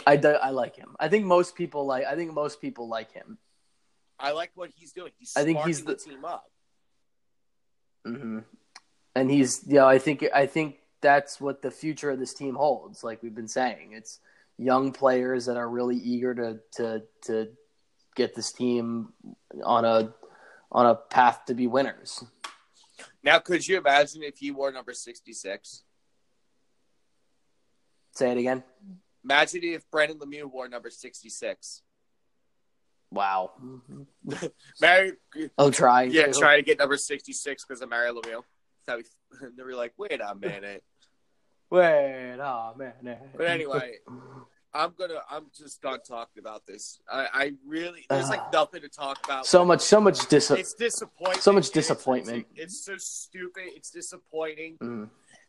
I, 0.07 0.17
do, 0.17 0.29
I 0.29 0.51
like 0.51 0.77
him. 0.77 0.97
I 0.99 1.09
think 1.09 1.27
most 1.27 1.55
people 1.55 1.85
like. 1.85 2.05
I 2.07 2.15
think 2.15 2.33
most 2.33 2.61
people 2.61 2.89
like 2.89 3.13
him. 3.13 3.39
I 4.19 4.33
like 4.33 4.51
what 4.55 4.71
he's 4.75 4.93
doing. 4.93 5.13
He's 5.19 5.35
I 5.37 5.45
think 5.45 5.61
he's 5.61 5.83
the- 5.83 5.93
the 5.93 5.99
team 5.99 6.25
up. 6.25 6.51
Mm-hmm. 8.07 8.39
And 9.15 9.31
he's, 9.31 9.63
you 9.67 9.75
know, 9.75 9.89
I 9.89 9.99
think 9.99 10.25
I 10.35 10.47
think 10.47 10.77
that's 11.01 11.41
what 11.41 11.63
the 11.63 11.71
future 11.71 12.11
of 12.11 12.19
this 12.19 12.33
team 12.33 12.55
holds. 12.55 13.03
Like 13.03 13.23
we've 13.23 13.35
been 13.35 13.49
saying, 13.49 13.93
it's 13.93 14.21
young 14.57 14.93
players 14.93 15.47
that 15.47 15.57
are 15.57 15.69
really 15.69 15.97
eager 15.97 16.35
to 16.35 16.61
to 16.77 17.03
to 17.25 17.49
get 18.15 18.35
this 18.35 18.53
team 18.53 19.13
on 19.65 19.85
a 19.85 20.15
on 20.73 20.87
a 20.87 20.95
path 20.95 21.45
to 21.47 21.55
be 21.55 21.67
winners. 21.67 22.25
Now, 23.23 23.39
could 23.39 23.67
you 23.67 23.79
imagine 23.79 24.23
if 24.23 24.39
he 24.39 24.51
wore 24.51 24.73
number 24.73 24.95
sixty-six? 24.95 25.85
Say 28.13 28.33
it 28.33 28.39
again. 28.39 28.63
Imagine 29.25 29.61
if 29.65 29.91
Brendan 29.91 30.19
Lemieux 30.19 30.51
wore 30.51 30.69
number 30.69 30.91
sixty-six. 30.91 31.83
Wow. 33.11 33.53
Mary, 34.81 35.13
I'll 35.59 35.71
try. 35.71 36.05
yeah, 36.05 36.33
try 36.33 36.57
to 36.57 36.63
get 36.63 36.79
number 36.79 36.97
sixty-six 36.97 37.65
because 37.65 37.83
of 37.83 37.91
Mario 37.91 38.15
Lemieux. 38.21 38.43
So 38.89 38.97
we, 38.97 39.05
they 39.57 39.63
were 39.63 39.75
like, 39.75 39.93
"Wait 39.99 40.21
a 40.21 40.35
minute." 40.35 40.83
Wait, 41.71 42.37
oh 42.41 42.75
man. 42.77 43.19
But 43.37 43.47
anyway, 43.47 43.99
I'm 44.73 44.93
gonna. 44.97 45.21
I'm 45.31 45.47
just 45.57 45.83
done 45.83 45.99
talking 46.07 46.41
about 46.41 46.65
this. 46.67 47.01
I, 47.11 47.27
I 47.33 47.53
really. 47.67 48.05
There's 48.09 48.29
like 48.29 48.53
nothing 48.53 48.83
to 48.83 48.89
talk 48.89 49.19
about. 49.25 49.47
so 49.47 49.65
much, 49.65 49.81
so 49.81 50.01
much 50.01 50.29
dis. 50.29 50.51
It's 50.51 50.75
disappointing. 50.75 51.41
so 51.41 51.53
much 51.53 51.71
disappointment. 51.71 52.47
It's, 52.55 52.75
it's 52.77 52.85
so 52.85 52.95
stupid. 52.99 53.65
It's 53.75 53.91
disappointing, 53.91 54.79
Mm. 54.79 55.09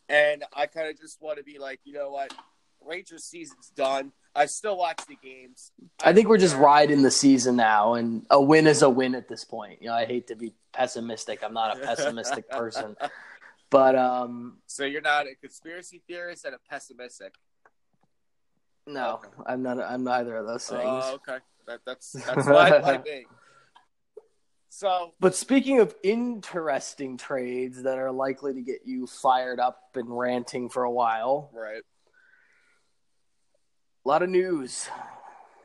and 0.10 0.44
I 0.54 0.66
kind 0.66 0.90
of 0.90 1.00
just 1.00 1.22
want 1.22 1.38
to 1.38 1.44
be 1.44 1.60
like, 1.60 1.80
you 1.84 1.94
know 1.94 2.10
what? 2.12 2.34
Rangers 2.84 3.24
season's 3.26 3.70
done. 3.76 4.12
I 4.34 4.48
still 4.48 4.76
watch 4.78 5.02
the 5.08 5.16
games. 5.22 5.72
I 6.04 6.14
think 6.14 6.28
we're 6.28 6.38
just 6.40 6.56
riding 6.56 7.04
the 7.04 7.12
season 7.12 7.56
now, 7.58 7.94
and 7.94 8.26
a 8.32 8.42
win 8.42 8.66
is 8.66 8.82
a 8.82 8.90
win 8.90 9.14
at 9.14 9.28
this 9.28 9.44
point. 9.44 9.82
You 9.84 9.90
know, 9.90 9.94
I 9.94 10.06
hate 10.06 10.28
to 10.28 10.36
be 10.36 10.54
pessimistic. 10.74 11.44
I'm 11.44 11.54
not 11.54 11.78
a 11.78 11.80
pessimistic 11.86 12.50
person, 12.50 12.96
but 13.70 13.96
um, 13.96 14.58
So 14.66 14.84
you're 14.86 15.02
not 15.02 15.28
a 15.28 15.36
conspiracy 15.36 16.02
theorist 16.08 16.46
and 16.46 16.56
a 16.56 16.60
pessimistic. 16.70 17.36
No, 18.88 19.16
Okay. 19.24 19.30
I'm 19.46 19.64
not. 19.64 19.80
I'm 19.80 20.04
neither 20.04 20.38
of 20.38 20.48
those 20.48 20.66
things. 20.68 20.82
Oh, 20.84 21.16
okay. 21.16 21.38
That, 21.68 21.82
that's 21.86 22.12
that's 22.12 22.46
fine 22.46 22.82
by 22.82 23.02
me. 23.04 23.26
So 24.70 25.14
But 25.20 25.36
speaking 25.36 25.80
of 25.80 25.94
interesting 26.04 27.18
trades 27.18 27.84
that 27.84 27.98
are 27.98 28.12
likely 28.12 28.54
to 28.54 28.62
get 28.62 28.80
you 28.86 29.06
fired 29.06 29.60
up 29.60 29.80
and 29.96 30.18
ranting 30.18 30.70
for 30.70 30.84
a 30.84 30.92
while, 30.92 31.50
right, 31.54 31.84
a 34.06 34.08
lot 34.10 34.24
of 34.24 34.30
news. 34.30 34.90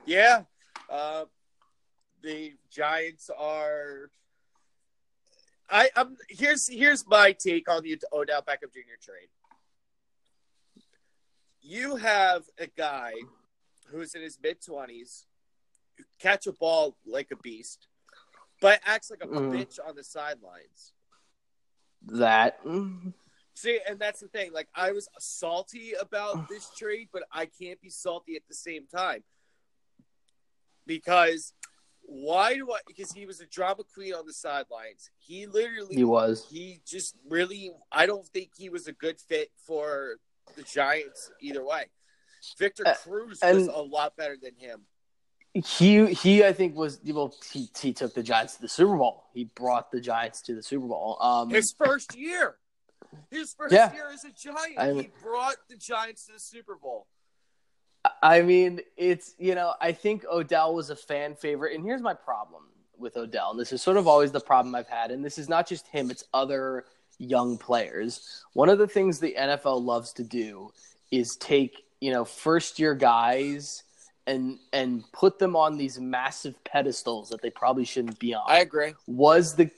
yeah. 0.04 0.42
Uh, 0.90 1.24
the 2.22 2.52
Giants 2.70 3.30
are. 3.36 4.10
I, 5.68 5.90
I'm 5.96 6.16
here's 6.28 6.68
here's 6.68 7.04
my 7.06 7.32
take 7.32 7.68
on 7.68 7.82
the 7.82 8.00
Odell 8.12 8.42
Beckham 8.42 8.72
Jr. 8.72 8.98
trade. 9.00 9.28
You 11.68 11.96
have 11.96 12.44
a 12.58 12.68
guy 12.68 13.12
who's 13.88 14.14
in 14.14 14.22
his 14.22 14.38
mid 14.40 14.64
twenties, 14.64 15.26
catch 16.20 16.46
a 16.46 16.52
ball 16.52 16.96
like 17.04 17.32
a 17.32 17.36
beast, 17.36 17.88
but 18.60 18.80
acts 18.84 19.10
like 19.10 19.22
a 19.24 19.26
Mhm. 19.26 19.50
bitch 19.52 19.78
on 19.84 19.96
the 19.96 20.04
sidelines. 20.04 20.92
That 22.02 22.62
mm, 22.64 23.12
See, 23.54 23.80
and 23.88 23.98
that's 23.98 24.20
the 24.20 24.28
thing. 24.28 24.52
Like, 24.52 24.68
I 24.74 24.92
was 24.92 25.08
salty 25.18 25.94
about 25.94 26.46
this 26.48 26.70
trade, 26.78 27.08
but 27.12 27.24
I 27.32 27.46
can't 27.46 27.80
be 27.80 27.90
salty 27.90 28.36
at 28.36 28.46
the 28.48 28.54
same 28.54 28.86
time 28.86 29.24
because 30.86 31.52
why 32.02 32.54
do 32.54 32.70
I? 32.70 32.78
Because 32.86 33.10
he 33.10 33.26
was 33.26 33.40
a 33.40 33.46
drama 33.46 33.82
queen 33.82 34.14
on 34.14 34.24
the 34.24 34.32
sidelines. 34.32 35.10
He 35.18 35.46
literally 35.46 35.96
he 35.96 36.04
was. 36.04 36.46
he 36.48 36.80
just 36.86 37.16
really 37.28 37.72
I 37.90 38.06
don't 38.06 38.26
think 38.28 38.50
he 38.56 38.68
was 38.68 38.86
a 38.86 38.92
good 38.92 39.18
fit 39.20 39.50
for 39.56 40.18
the 40.54 40.62
Giants 40.62 41.30
either 41.40 41.64
way. 41.64 41.86
Victor 42.58 42.86
Uh, 42.86 42.94
Cruz 42.94 43.40
was 43.42 43.66
a 43.66 43.82
lot 43.82 44.16
better 44.16 44.36
than 44.40 44.54
him. 44.56 44.82
He 45.54 46.12
he 46.12 46.44
I 46.44 46.52
think 46.52 46.76
was 46.76 47.00
well 47.06 47.34
he, 47.50 47.68
he 47.80 47.92
took 47.92 48.14
the 48.14 48.22
Giants 48.22 48.56
to 48.56 48.62
the 48.62 48.68
Super 48.68 48.96
Bowl. 48.96 49.24
He 49.32 49.44
brought 49.44 49.90
the 49.90 50.00
Giants 50.00 50.42
to 50.42 50.54
the 50.54 50.62
Super 50.62 50.86
Bowl. 50.86 51.16
Um 51.20 51.48
His 51.50 51.72
first 51.72 52.14
year. 52.16 52.56
His 53.30 53.54
first 53.54 53.72
Yeah. 53.72 53.92
year 53.92 54.10
as 54.12 54.24
a 54.24 54.32
Giant. 54.32 54.78
I 54.78 54.92
he 54.92 55.10
brought 55.22 55.56
the 55.68 55.76
Giants 55.76 56.26
to 56.26 56.34
the 56.34 56.40
Super 56.40 56.76
Bowl. 56.76 57.06
I 58.22 58.42
mean, 58.42 58.80
it's 58.96 59.34
you 59.38 59.54
know, 59.54 59.74
I 59.80 59.92
think 59.92 60.24
Odell 60.30 60.74
was 60.74 60.90
a 60.90 60.96
fan 60.96 61.34
favorite, 61.34 61.74
and 61.74 61.84
here's 61.84 62.02
my 62.02 62.14
problem 62.14 62.64
with 62.98 63.16
Odell, 63.16 63.50
and 63.50 63.58
this 63.58 63.72
is 63.72 63.82
sort 63.82 63.96
of 63.96 64.06
always 64.06 64.32
the 64.32 64.40
problem 64.40 64.74
I've 64.74 64.86
had, 64.88 65.10
and 65.10 65.24
this 65.24 65.38
is 65.38 65.48
not 65.48 65.66
just 65.66 65.86
him; 65.88 66.10
it's 66.10 66.24
other 66.32 66.84
young 67.18 67.58
players. 67.58 68.44
One 68.52 68.68
of 68.68 68.78
the 68.78 68.88
things 68.88 69.18
the 69.18 69.34
NFL 69.38 69.82
loves 69.82 70.12
to 70.14 70.24
do 70.24 70.72
is 71.10 71.36
take 71.36 71.84
you 72.00 72.12
know 72.12 72.24
first 72.24 72.78
year 72.78 72.94
guys 72.94 73.82
and 74.26 74.58
and 74.72 75.04
put 75.12 75.38
them 75.38 75.54
on 75.54 75.76
these 75.76 76.00
massive 76.00 76.62
pedestals 76.64 77.28
that 77.30 77.40
they 77.42 77.50
probably 77.50 77.84
shouldn't 77.84 78.18
be 78.18 78.34
on. 78.34 78.42
I 78.46 78.60
agree. 78.60 78.94
was 79.06 79.54
the 79.54 79.70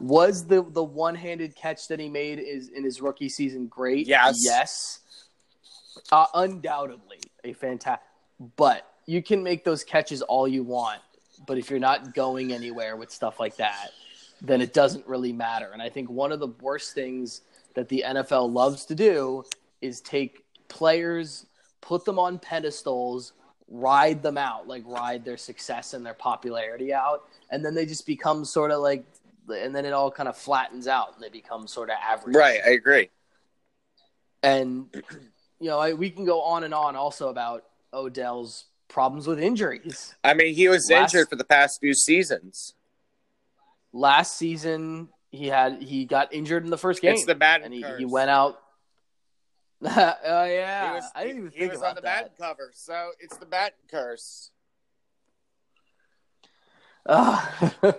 was 0.00 0.46
the 0.46 0.62
the 0.62 0.82
one 0.82 1.14
handed 1.14 1.56
catch 1.56 1.88
that 1.88 1.98
he 1.98 2.08
made 2.08 2.38
is 2.38 2.68
in 2.68 2.84
his 2.84 3.00
rookie 3.00 3.28
season 3.28 3.66
great? 3.66 4.06
Yes. 4.06 4.40
Yes. 4.42 5.00
Uh, 6.12 6.26
undoubtedly 6.34 7.18
a 7.44 7.52
fantastic. 7.52 8.06
But 8.56 8.88
you 9.06 9.22
can 9.22 9.42
make 9.42 9.64
those 9.64 9.82
catches 9.82 10.22
all 10.22 10.46
you 10.46 10.62
want, 10.62 11.00
but 11.46 11.58
if 11.58 11.70
you're 11.70 11.78
not 11.78 12.14
going 12.14 12.52
anywhere 12.52 12.96
with 12.96 13.10
stuff 13.10 13.40
like 13.40 13.56
that, 13.56 13.90
then 14.40 14.60
it 14.60 14.72
doesn't 14.72 15.06
really 15.06 15.32
matter. 15.32 15.70
And 15.72 15.80
I 15.80 15.88
think 15.88 16.10
one 16.10 16.32
of 16.32 16.40
the 16.40 16.48
worst 16.60 16.94
things 16.94 17.42
that 17.74 17.88
the 17.88 18.04
NFL 18.06 18.52
loves 18.52 18.84
to 18.86 18.94
do 18.94 19.44
is 19.80 20.00
take 20.00 20.44
players, 20.68 21.46
put 21.80 22.04
them 22.04 22.18
on 22.18 22.38
pedestals, 22.38 23.32
ride 23.68 24.22
them 24.22 24.38
out, 24.38 24.68
like 24.68 24.82
ride 24.86 25.24
their 25.24 25.36
success 25.36 25.94
and 25.94 26.04
their 26.04 26.14
popularity 26.14 26.92
out, 26.92 27.28
and 27.50 27.64
then 27.64 27.74
they 27.74 27.86
just 27.86 28.06
become 28.06 28.44
sort 28.44 28.70
of 28.70 28.80
like, 28.80 29.04
and 29.48 29.74
then 29.74 29.84
it 29.84 29.92
all 29.92 30.10
kind 30.10 30.28
of 30.28 30.36
flattens 30.36 30.88
out 30.88 31.14
and 31.14 31.22
they 31.22 31.28
become 31.28 31.66
sort 31.66 31.88
of 31.88 31.96
average. 32.02 32.34
Right, 32.34 32.60
I 32.66 32.70
agree. 32.70 33.10
And 34.42 34.86
you 35.60 35.68
know, 35.68 35.78
I, 35.78 35.92
we 35.92 36.10
can 36.10 36.24
go 36.24 36.42
on 36.42 36.64
and 36.64 36.74
on 36.74 36.96
also 36.96 37.28
about 37.28 37.64
Odell's 37.92 38.66
problems 38.88 39.26
with 39.26 39.40
injuries. 39.40 40.14
I 40.22 40.34
mean, 40.34 40.54
he 40.54 40.68
was 40.68 40.90
Last- 40.90 41.14
injured 41.14 41.28
for 41.28 41.36
the 41.36 41.44
past 41.44 41.80
few 41.80 41.94
seasons. 41.94 42.74
Last 43.92 44.36
season, 44.36 45.08
he 45.30 45.46
had 45.46 45.82
he 45.82 46.04
got 46.04 46.32
injured 46.32 46.64
in 46.64 46.70
the 46.70 46.78
first 46.78 47.00
game, 47.02 47.14
It's 47.14 47.24
the 47.24 47.34
Madden 47.34 47.66
and 47.66 47.74
he, 47.74 47.82
curse. 47.82 47.98
he 47.98 48.04
went 48.04 48.30
out. 48.30 48.60
oh 49.84 49.88
yeah, 50.44 50.88
he 50.88 50.94
was, 50.94 51.04
I 51.14 51.24
didn't 51.24 51.38
even 51.38 51.50
he 51.52 51.58
think 51.60 51.72
was 51.72 51.80
about 51.80 51.90
on 51.90 51.94
the 51.96 52.00
that. 52.02 52.16
Madden 52.22 52.32
cover, 52.40 52.70
so 52.74 53.10
it's 53.20 53.36
the 53.36 53.46
Madden 53.46 53.78
curse. 53.90 54.50
Ugh. 57.08 57.72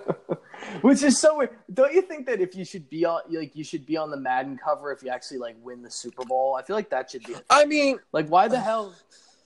Which 0.81 1.01
is 1.03 1.19
so 1.19 1.37
weird. 1.37 1.51
Don't 1.73 1.93
you 1.93 2.01
think 2.01 2.25
that 2.25 2.41
if 2.41 2.55
you 2.55 2.65
should 2.65 2.89
be 2.89 3.05
on 3.05 3.21
like 3.29 3.55
you 3.55 3.63
should 3.63 3.85
be 3.85 3.95
on 3.95 4.11
the 4.11 4.17
Madden 4.17 4.57
cover 4.57 4.91
if 4.91 5.01
you 5.01 5.09
actually 5.09 5.37
like 5.37 5.55
win 5.61 5.81
the 5.81 5.89
Super 5.91 6.25
Bowl? 6.25 6.57
I 6.59 6.63
feel 6.63 6.75
like 6.75 6.89
that 6.89 7.09
should 7.11 7.23
be 7.23 7.35
I 7.49 7.65
mean, 7.65 7.99
like 8.11 8.27
why 8.27 8.47
the 8.47 8.59
hell 8.59 8.93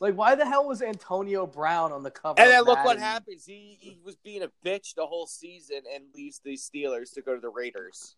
like 0.02 0.16
why 0.16 0.36
the 0.36 0.46
hell 0.46 0.68
was 0.68 0.82
Antonio 0.82 1.46
Brown 1.48 1.94
on 1.94 2.04
the 2.04 2.12
cover? 2.12 2.42
and 2.42 2.50
then 2.52 2.64
look 2.64 2.84
what 2.84 3.00
happens. 3.00 3.46
He 3.46 3.78
he 3.80 4.00
was 4.04 4.18
being 4.18 4.44
a 4.44 4.50
bitch 4.68 4.96
the 4.96 5.06
whole 5.06 5.28
season 5.28 5.82
and 5.94 6.04
leaves 6.14 6.42
the 6.44 6.58
Steelers 6.58 7.14
to 7.14 7.22
go 7.22 7.34
to 7.36 7.40
the 7.40 7.50
Raiders. 7.50 8.18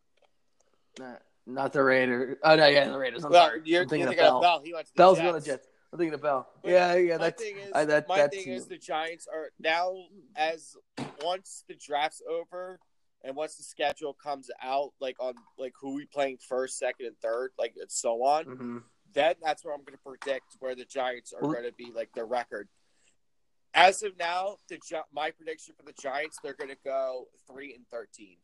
Not 1.46 1.74
the 1.74 1.84
Raiders. 1.84 2.38
Oh 2.44 2.56
no, 2.56 2.68
yeah, 2.68 2.88
the 2.90 2.98
Raiders. 2.98 3.24
I'm 3.26 3.32
well, 3.32 3.48
sorry. 3.48 3.62
you're, 3.66 3.82
I'm 3.84 3.90
thinking 3.90 4.12
you're 4.12 4.12
of 4.14 4.18
Bell. 4.18 4.42
Bell. 4.42 4.62
He 4.64 4.74
went 4.74 4.88
to 4.88 4.94
the 4.94 4.98
Bell's 4.98 5.18
Jets. 5.18 5.30
going 5.32 5.42
to 5.42 5.48
Jets. 5.50 5.68
I'm 5.92 6.00
thinking 6.00 6.14
of 6.14 6.22
Bell. 6.22 6.48
But 6.64 6.72
Yeah, 6.72 6.96
yeah. 6.96 7.18
my 7.18 7.24
That's 7.26 7.44
thing 7.44 7.58
is, 7.58 7.72
I- 7.76 7.86
that- 7.86 8.08
my 8.08 8.28
thing 8.28 8.48
is 8.48 8.66
the 8.68 8.78
Giants 8.78 9.28
are 9.32 9.50
now 9.60 9.94
as 10.36 10.76
once 11.24 11.66
the 11.68 11.76
draft's 11.76 12.22
over 12.30 12.80
and 13.26 13.36
once 13.36 13.56
the 13.56 13.64
schedule 13.64 14.14
comes 14.14 14.50
out, 14.62 14.92
like 15.02 15.18
on 15.20 15.34
like 15.58 15.74
who 15.80 15.96
we 15.96 16.06
playing 16.06 16.38
first, 16.48 16.78
second, 16.78 17.08
and 17.08 17.18
third, 17.22 17.52
like 17.60 17.74
and 17.80 17.92
so 17.92 18.24
on. 18.24 18.46
Mhm. 18.46 18.84
Then 19.14 19.36
that's 19.44 19.64
where 19.64 19.74
I'm 19.74 19.82
going 19.82 19.98
to 19.98 20.04
predict 20.04 20.56
where 20.60 20.76
the 20.76 20.86
Giants 20.86 21.34
are 21.34 21.42
going 21.42 21.64
to 21.64 21.74
be, 21.74 21.92
like 21.96 22.10
their 22.14 22.26
record. 22.26 22.68
As 23.74 24.04
of 24.04 24.18
now, 24.20 24.58
the 24.70 24.80
my 25.14 25.32
prediction 25.32 25.74
for 25.78 25.86
the 25.86 25.94
Giants, 26.00 26.38
they're 26.44 26.54
going 26.54 26.70
to 26.70 26.78
go 26.84 27.28
three 27.50 27.74
and 27.74 27.88
thirteen. 27.88 28.38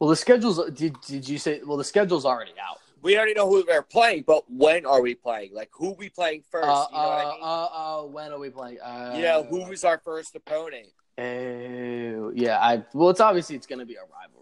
Well, 0.00 0.10
the 0.10 0.16
schedule's 0.16 0.58
did 0.72 1.00
did 1.06 1.28
you 1.28 1.38
say? 1.38 1.60
Well, 1.64 1.76
the 1.76 1.84
schedule's 1.84 2.24
already 2.24 2.54
out. 2.62 2.78
We 3.02 3.18
already 3.18 3.34
know 3.34 3.48
who 3.48 3.62
they're 3.64 3.82
playing, 3.82 4.24
but 4.26 4.44
when 4.50 4.86
are 4.86 5.02
we 5.02 5.14
playing? 5.14 5.50
Like 5.52 5.68
who 5.72 5.92
we 5.92 6.08
playing 6.08 6.42
first? 6.50 6.66
Uh, 6.66 6.86
you 6.90 6.96
know 6.96 7.04
what 7.04 7.18
I 7.18 7.22
uh, 7.22 7.32
mean? 7.32 7.40
uh, 7.42 7.64
uh, 7.64 8.02
when 8.04 8.32
are 8.32 8.38
we 8.38 8.50
playing? 8.50 8.78
Uh, 8.80 9.12
you 9.14 9.22
know 9.22 9.42
who 9.42 9.70
is 9.70 9.84
our 9.84 9.98
first 9.98 10.34
opponent? 10.34 10.88
Oh, 11.18 12.32
yeah. 12.34 12.58
I 12.58 12.82
well, 12.94 13.10
it's 13.10 13.20
obviously 13.20 13.56
it's 13.56 13.66
going 13.66 13.78
to 13.78 13.86
be 13.86 13.94
a 13.94 13.98
game. 13.98 14.33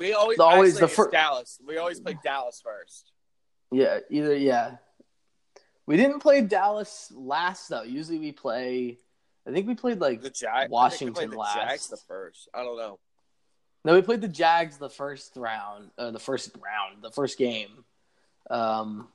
We 0.00 0.14
always 0.14 0.38
The- 0.38 0.44
always 0.44 0.78
the 0.78 0.86
it's 0.86 0.94
fir- 0.96 1.10
Dallas. 1.10 1.60
We 1.64 1.76
always 1.76 2.00
play 2.00 2.16
Dallas 2.24 2.60
first. 2.64 3.12
Yeah, 3.70 4.00
either 4.08 4.34
yeah. 4.34 4.78
We 5.86 5.96
didn't 5.96 6.20
play 6.20 6.40
Dallas 6.40 7.12
last 7.14 7.68
though. 7.68 7.82
Usually 7.82 8.18
we 8.18 8.32
play. 8.32 8.98
I 9.46 9.52
think 9.52 9.68
we 9.68 9.74
played 9.74 10.00
like 10.00 10.22
The 10.22 10.30
Jag- 10.30 10.70
Washington 10.70 11.08
I 11.08 11.08
think 11.08 11.16
we 11.16 11.20
played 11.26 11.30
the 11.32 11.38
last. 11.38 11.54
Jags 11.54 11.88
the 11.88 11.96
first. 11.98 12.48
I 12.54 12.62
don't 12.62 12.76
know. 12.78 12.98
no, 13.84 13.94
we 13.94 14.02
played 14.02 14.20
the 14.22 14.28
Jags 14.28 14.78
the 14.78 14.88
first 14.90 15.36
round, 15.36 15.90
uh, 15.98 16.10
the 16.10 16.18
first 16.18 16.50
round, 16.60 17.02
the 17.02 17.10
first 17.10 17.38
game, 17.38 17.84
um, 18.50 19.08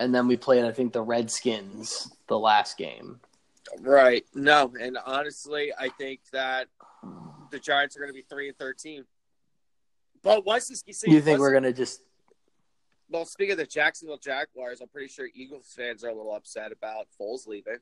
and 0.00 0.14
then 0.14 0.28
we 0.28 0.36
played 0.36 0.64
I 0.64 0.72
think 0.72 0.92
the 0.92 1.02
Redskins 1.02 2.10
the 2.26 2.38
last 2.38 2.76
game. 2.76 3.20
Right. 3.80 4.24
No, 4.34 4.72
and 4.80 4.96
honestly, 5.04 5.72
I 5.78 5.88
think 5.90 6.20
that 6.32 6.68
the 7.50 7.58
Giants 7.58 7.96
are 7.96 8.00
going 8.00 8.10
to 8.10 8.14
be 8.14 8.22
three 8.28 8.48
and 8.48 8.58
thirteen. 8.58 9.04
But 10.22 10.44
once 10.44 10.68
this, 10.68 10.82
see, 10.92 11.10
you 11.10 11.20
think 11.20 11.38
we're 11.40 11.52
gonna 11.52 11.72
just? 11.72 12.02
Well, 13.10 13.24
speaking 13.24 13.52
of 13.52 13.58
the 13.58 13.66
Jacksonville 13.66 14.18
Jaguars, 14.18 14.80
I'm 14.80 14.88
pretty 14.88 15.08
sure 15.08 15.26
Eagles 15.34 15.72
fans 15.74 16.04
are 16.04 16.08
a 16.08 16.14
little 16.14 16.34
upset 16.34 16.72
about 16.72 17.06
Foles 17.20 17.46
leaving. 17.46 17.78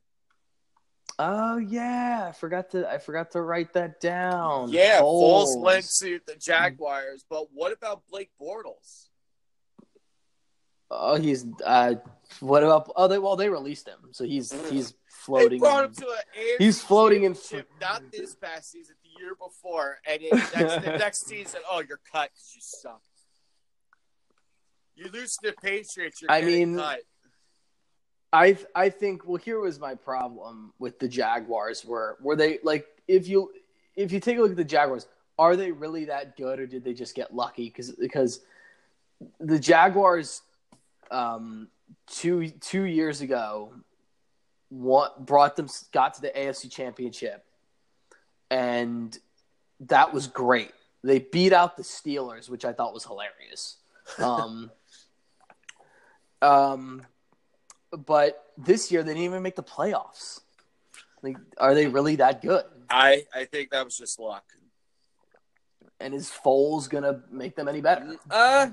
Oh 1.19 1.57
yeah, 1.57 2.27
I 2.29 2.33
forgot 2.33 2.71
to 2.73 2.89
I 2.91 2.99
forgot 2.99 3.31
to 3.33 3.41
write 3.41 3.73
that 3.73 4.01
down. 4.01 4.71
Yeah, 4.71 5.01
Foles 5.01 5.57
Foles. 5.57 5.61
went 5.63 5.87
to 6.01 6.21
the 6.27 6.35
Jaguars, 6.37 7.25
but 7.29 7.47
what 7.53 7.73
about 7.73 8.03
Blake 8.11 8.31
Bortles? 8.41 9.09
Oh, 10.91 11.17
he's 11.17 11.45
uh, 11.65 11.95
what 12.41 12.63
about? 12.63 12.93
Oh, 12.95 13.09
they 13.09 13.19
well 13.19 13.35
they 13.37 13.49
released 13.49 13.89
him, 13.89 13.99
so 14.13 14.25
he's 14.25 14.53
he's 14.71 14.91
They 14.93 14.97
floating. 15.09 15.59
brought 15.59 15.87
him 15.87 15.95
to 15.95 16.07
an 16.07 16.17
AFC 16.39 16.57
He's 16.59 16.81
floating 16.83 17.25
in- 17.25 17.37
not 17.81 18.03
this 18.13 18.37
past 18.37 18.71
season, 18.71 18.95
year 19.19 19.35
before, 19.35 19.99
and 20.09 20.23
it, 20.23 20.33
next, 20.33 20.85
the 20.85 20.97
next 20.99 21.27
season, 21.27 21.61
oh, 21.71 21.83
you're 21.87 22.01
cut 22.13 22.31
because 22.33 22.53
you 22.55 22.61
suck. 22.61 23.03
You 24.95 25.11
lose 25.11 25.37
to 25.39 25.51
the 25.51 25.57
Patriots, 25.61 26.23
you're 26.23 26.31
I 26.31 26.41
mean, 26.41 26.77
cut. 26.77 27.01
I 28.37 28.59
I 28.75 28.91
think 28.91 29.27
well 29.27 29.37
here 29.37 29.61
was 29.61 29.81
my 29.81 29.95
problem 29.95 30.73
with 30.79 30.99
the 30.99 31.09
Jaguars 31.09 31.85
were 31.85 32.19
were 32.21 32.37
they 32.37 32.59
like 32.63 32.87
if 33.09 33.29
you 33.29 33.51
if 33.95 34.13
you 34.13 34.21
take 34.21 34.37
a 34.37 34.43
look 34.43 34.51
at 34.51 34.57
the 34.57 34.65
Jaguars 34.65 35.07
are 35.39 35.57
they 35.57 35.73
really 35.73 36.05
that 36.07 36.37
good 36.37 36.59
or 36.59 36.67
did 36.67 36.85
they 36.85 36.93
just 36.93 37.15
get 37.15 37.35
lucky 37.35 37.65
because 37.65 37.93
because 37.93 38.41
the 39.41 39.59
Jaguars 39.59 40.43
um 41.11 41.69
two 42.09 42.51
two 42.61 42.83
years 42.83 43.23
ago 43.23 43.73
what 44.69 45.25
brought 45.25 45.57
them 45.57 45.69
got 45.93 46.13
to 46.15 46.21
the 46.21 46.31
AFC 46.31 46.71
championship 46.71 47.46
and 48.51 49.19
that 49.81 50.13
was 50.13 50.27
great 50.27 50.73
they 51.03 51.19
beat 51.19 51.53
out 51.53 51.77
the 51.77 51.83
Steelers 51.83 52.49
which 52.49 52.65
I 52.65 52.73
thought 52.73 52.95
was 52.95 53.05
hilarious 53.05 53.77
um 54.19 54.71
um 56.43 57.07
but 57.93 58.53
this 58.57 58.91
year 58.91 59.03
they 59.03 59.13
didn't 59.13 59.25
even 59.25 59.43
make 59.43 59.57
the 59.57 59.63
playoffs. 59.63 60.41
Like, 61.23 61.37
are 61.59 61.75
they 61.75 61.87
really 61.87 62.17
that 62.17 62.43
good? 62.43 62.65
I, 62.91 63.25
I 63.35 63.45
think 63.45 63.71
that 63.71 63.85
was 63.85 63.97
just 63.97 64.19
luck. 64.19 64.45
And 65.99 66.15
is 66.15 66.31
Foles 66.31 66.91
gonna 66.91 67.23
make 67.31 67.57
them 67.57 67.69
any 67.69 67.81
better? 67.81 68.17
Uh, 68.31 68.69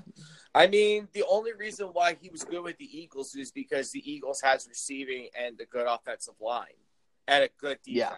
I 0.53 0.67
mean, 0.67 1.07
the 1.13 1.23
only 1.29 1.53
reason 1.53 1.87
why 1.87 2.17
he 2.19 2.29
was 2.29 2.43
good 2.43 2.61
with 2.61 2.77
the 2.77 2.99
Eagles 2.99 3.33
is 3.35 3.49
because 3.49 3.91
the 3.91 4.11
Eagles 4.11 4.41
has 4.41 4.67
receiving 4.67 5.29
and 5.39 5.59
a 5.61 5.65
good 5.65 5.87
offensive 5.87 6.33
line 6.41 6.65
and 7.27 7.45
a 7.45 7.49
good 7.59 7.79
Yeah. 7.85 8.11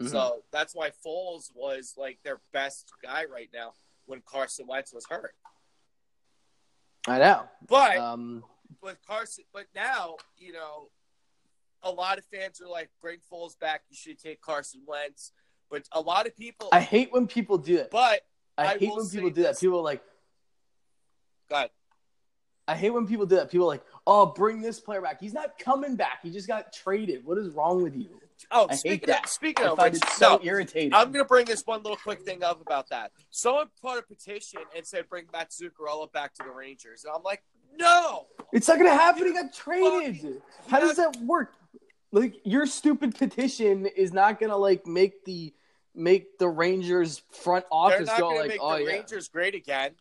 Mhm. 0.00 0.10
So 0.10 0.44
that's 0.50 0.74
why 0.74 0.90
Foles 0.90 1.50
was 1.54 1.94
like 1.96 2.18
their 2.22 2.40
best 2.52 2.92
guy 3.02 3.24
right 3.26 3.50
now 3.52 3.74
when 4.06 4.20
Carson 4.22 4.66
Wentz 4.66 4.92
was 4.92 5.06
hurt. 5.06 5.34
I 7.06 7.18
know. 7.18 7.48
But 7.66 7.98
Um, 7.98 8.44
with 8.80 8.98
Carson, 9.06 9.44
but 9.52 9.66
now 9.74 10.16
you 10.36 10.52
know, 10.52 10.90
a 11.82 11.90
lot 11.90 12.18
of 12.18 12.24
fans 12.24 12.60
are 12.60 12.68
like, 12.68 12.90
"Bring 13.00 13.20
Foles 13.30 13.58
back. 13.58 13.84
You 13.88 13.96
should 13.96 14.18
take 14.18 14.40
Carson 14.40 14.82
Wentz." 14.86 15.32
But 15.70 15.88
a 15.92 16.00
lot 16.00 16.26
of 16.26 16.36
people, 16.36 16.68
I 16.72 16.80
hate 16.80 17.12
when 17.12 17.26
people 17.26 17.58
do 17.58 17.78
it. 17.78 17.90
but 17.90 18.26
I, 18.56 18.66
I 18.66 18.78
hate 18.78 18.94
when 18.94 19.08
people 19.08 19.30
do 19.30 19.42
that. 19.42 19.58
People 19.58 19.78
are 19.78 19.82
like, 19.82 20.04
God, 21.48 21.70
I 22.68 22.76
hate 22.76 22.90
when 22.90 23.06
people 23.06 23.26
do 23.26 23.36
that. 23.36 23.50
People 23.50 23.66
are 23.66 23.74
like, 23.74 23.84
oh, 24.06 24.26
bring 24.26 24.60
this 24.60 24.78
player 24.80 25.00
back. 25.00 25.20
He's 25.20 25.34
not 25.34 25.58
coming 25.58 25.96
back. 25.96 26.20
He 26.22 26.30
just 26.30 26.46
got 26.46 26.72
traded. 26.72 27.24
What 27.24 27.38
is 27.38 27.48
wrong 27.50 27.82
with 27.82 27.96
you? 27.96 28.20
Oh, 28.50 28.66
I 28.70 28.74
speaking 28.74 29.10
of 29.10 29.26
speaking 29.26 29.66
I 29.66 29.70
of 29.70 29.78
which, 29.78 30.04
so 30.12 30.36
no, 30.36 30.40
irritating. 30.42 30.94
I'm 30.94 31.12
gonna 31.12 31.24
bring 31.24 31.46
this 31.46 31.62
one 31.64 31.82
little 31.82 31.96
quick 31.96 32.22
thing 32.22 32.42
up 32.42 32.60
about 32.60 32.90
that. 32.90 33.12
Someone 33.30 33.68
put 33.80 33.98
a 33.98 34.02
petition 34.02 34.60
and 34.76 34.86
said 34.86 35.08
bring 35.08 35.24
Matt 35.32 35.50
Zuccarello 35.50 36.10
back 36.12 36.34
to 36.34 36.42
the 36.44 36.50
Rangers, 36.50 37.04
and 37.04 37.14
I'm 37.16 37.22
like, 37.22 37.42
no. 37.78 38.26
It's 38.52 38.68
not 38.68 38.78
gonna 38.78 38.90
happen. 38.90 39.26
He 39.26 39.32
got 39.32 39.52
traded. 39.52 40.16
Fucking- 40.16 40.42
How 40.68 40.80
does 40.80 40.96
that 40.96 41.16
work? 41.22 41.54
Like 42.12 42.34
your 42.44 42.66
stupid 42.66 43.16
petition 43.16 43.86
is 43.86 44.12
not 44.12 44.38
gonna 44.38 44.56
like 44.56 44.86
make 44.86 45.24
the 45.24 45.52
make 45.94 46.38
the 46.38 46.48
Rangers 46.48 47.22
front 47.30 47.64
office 47.70 48.06
not 48.06 48.20
go 48.20 48.28
like, 48.28 48.48
make 48.48 48.58
oh 48.60 48.76
the 48.76 48.84
yeah, 48.84 48.88
Rangers 48.88 49.28
great 49.28 49.54
again. 49.54 49.92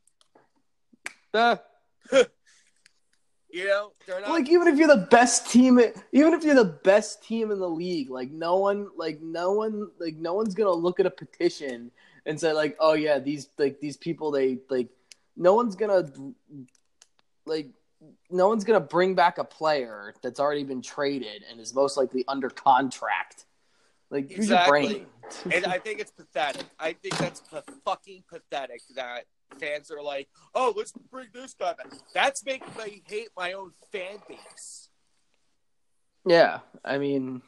Uh, 1.33 1.55
You 3.53 3.67
know, 3.67 3.91
they're 4.07 4.19
not. 4.19 4.31
like 4.31 4.49
even 4.49 4.67
if 4.67 4.79
you're 4.79 4.87
the 4.87 5.07
best 5.11 5.51
team, 5.51 5.79
even 6.11 6.33
if 6.33 6.43
you're 6.43 6.55
the 6.55 6.79
best 6.83 7.23
team 7.23 7.51
in 7.51 7.59
the 7.59 7.69
league, 7.69 8.09
like 8.09 8.31
no 8.31 8.55
one, 8.55 8.87
like 8.97 9.21
no 9.21 9.51
one, 9.51 9.91
like 9.99 10.15
no 10.15 10.33
one's 10.33 10.55
gonna 10.55 10.71
look 10.71 10.99
at 10.99 11.05
a 11.05 11.11
petition 11.11 11.91
and 12.25 12.39
say 12.39 12.51
like, 12.51 12.75
oh 12.79 12.93
yeah, 12.93 13.19
these 13.19 13.49
like 13.59 13.79
these 13.79 13.95
people, 13.95 14.31
they 14.31 14.57
like, 14.71 14.89
no 15.37 15.53
one's 15.53 15.75
gonna 15.75 16.03
like. 17.45 17.69
No 18.29 18.49
one's 18.49 18.63
gonna 18.65 18.81
bring 18.81 19.13
back 19.13 19.37
a 19.37 19.45
player 19.45 20.13
that's 20.21 20.39
already 20.39 20.63
been 20.63 20.81
traded 20.81 21.43
and 21.49 21.61
is 21.61 21.73
most 21.73 21.95
likely 21.95 22.25
under 22.27 22.49
contract. 22.49 23.45
Like, 24.09 24.35
use 24.35 24.49
your 24.49 24.65
brain. 24.67 25.05
and 25.49 25.65
I 25.67 25.77
think 25.77 26.01
it's 26.01 26.11
pathetic. 26.11 26.65
I 26.79 26.93
think 26.93 27.17
that's 27.17 27.39
pa- 27.39 27.61
fucking 27.85 28.23
pathetic 28.27 28.81
that 28.95 29.23
fans 29.59 29.91
are 29.91 30.01
like, 30.01 30.29
"Oh, 30.55 30.73
let's 30.75 30.91
bring 31.11 31.27
this 31.33 31.53
guy 31.53 31.73
back." 31.73 31.87
That's 32.13 32.43
making 32.45 32.73
me 32.77 33.01
hate 33.07 33.29
my 33.37 33.53
own 33.53 33.73
fan 33.91 34.17
base. 34.27 34.89
Yeah, 36.25 36.59
I 36.85 36.97
mean, 36.97 37.41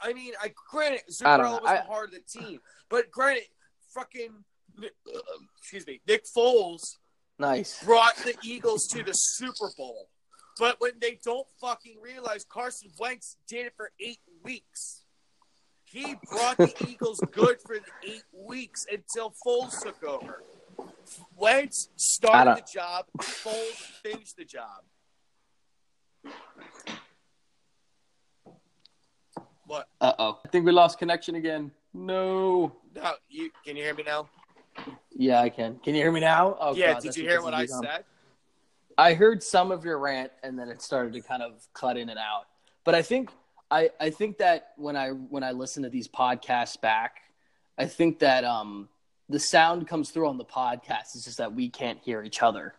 I 0.00 0.12
mean, 0.12 0.32
I 0.40 0.52
granted 0.70 1.02
Zuccarello 1.10 1.60
was 1.62 1.70
I- 1.70 1.76
the 1.76 1.82
heart 1.82 2.08
of 2.08 2.14
the 2.14 2.20
team, 2.40 2.60
but 2.88 3.10
granted, 3.10 3.44
fucking, 3.94 4.44
uh, 4.82 4.88
excuse 5.58 5.86
me, 5.86 6.00
Nick 6.06 6.24
Foles 6.36 6.96
nice. 7.38 7.82
brought 7.84 8.16
the 8.16 8.34
Eagles 8.42 8.86
to 8.88 9.02
the 9.02 9.12
Super 9.12 9.70
Bowl. 9.76 10.08
But 10.58 10.80
when 10.80 10.92
they 11.00 11.18
don't 11.24 11.46
fucking 11.60 11.98
realize 12.02 12.44
Carson 12.44 12.90
Wentz 12.98 13.36
did 13.48 13.66
it 13.66 13.72
for 13.76 13.90
eight 14.00 14.20
weeks, 14.42 15.04
he 15.84 16.14
brought 16.30 16.56
the 16.58 16.72
Eagles 16.88 17.20
good 17.32 17.58
for 17.66 17.76
the 17.78 18.10
eight 18.10 18.24
weeks 18.32 18.84
until 18.90 19.34
Foles 19.46 19.80
took 19.82 20.02
over. 20.04 20.42
Wentz 21.36 21.88
started 21.96 22.62
the 22.64 22.72
job, 22.72 23.06
Foles 23.18 23.76
finished 24.02 24.36
the 24.36 24.44
job. 24.44 24.82
What? 29.66 29.88
Uh 30.00 30.12
oh. 30.18 30.40
I 30.44 30.48
think 30.48 30.66
we 30.66 30.72
lost 30.72 30.98
connection 30.98 31.34
again. 31.34 31.70
No. 31.94 32.72
No, 32.94 33.12
you 33.28 33.50
can 33.64 33.76
you 33.76 33.82
hear 33.82 33.94
me 33.94 34.02
now? 34.04 34.28
Yeah, 35.14 35.40
I 35.40 35.48
can. 35.48 35.78
Can 35.82 35.94
you 35.94 36.02
hear 36.02 36.12
me 36.12 36.20
now? 36.20 36.56
Oh, 36.58 36.74
yeah. 36.74 36.94
God, 36.94 37.02
did 37.02 37.16
you 37.16 37.24
hear 37.24 37.42
what 37.42 37.54
I 37.54 37.66
said? 37.66 38.04
I 38.96 39.14
heard 39.14 39.42
some 39.42 39.70
of 39.70 39.84
your 39.84 39.98
rant, 39.98 40.32
and 40.42 40.58
then 40.58 40.68
it 40.68 40.82
started 40.82 41.12
to 41.14 41.20
kind 41.20 41.42
of 41.42 41.66
cut 41.74 41.96
in 41.96 42.08
and 42.08 42.18
out. 42.18 42.46
But 42.84 42.94
I 42.94 43.02
think 43.02 43.30
I 43.70 43.90
I 44.00 44.10
think 44.10 44.38
that 44.38 44.72
when 44.76 44.96
I 44.96 45.10
when 45.10 45.42
I 45.42 45.52
listen 45.52 45.82
to 45.82 45.88
these 45.88 46.08
podcasts 46.08 46.80
back, 46.80 47.22
I 47.78 47.86
think 47.86 48.18
that 48.20 48.44
um 48.44 48.88
the 49.28 49.38
sound 49.38 49.86
comes 49.86 50.10
through 50.10 50.28
on 50.28 50.38
the 50.38 50.44
podcast. 50.44 51.14
It's 51.14 51.24
just 51.24 51.38
that 51.38 51.54
we 51.54 51.68
can't 51.68 51.98
hear 52.00 52.22
each 52.22 52.42
other. 52.42 52.74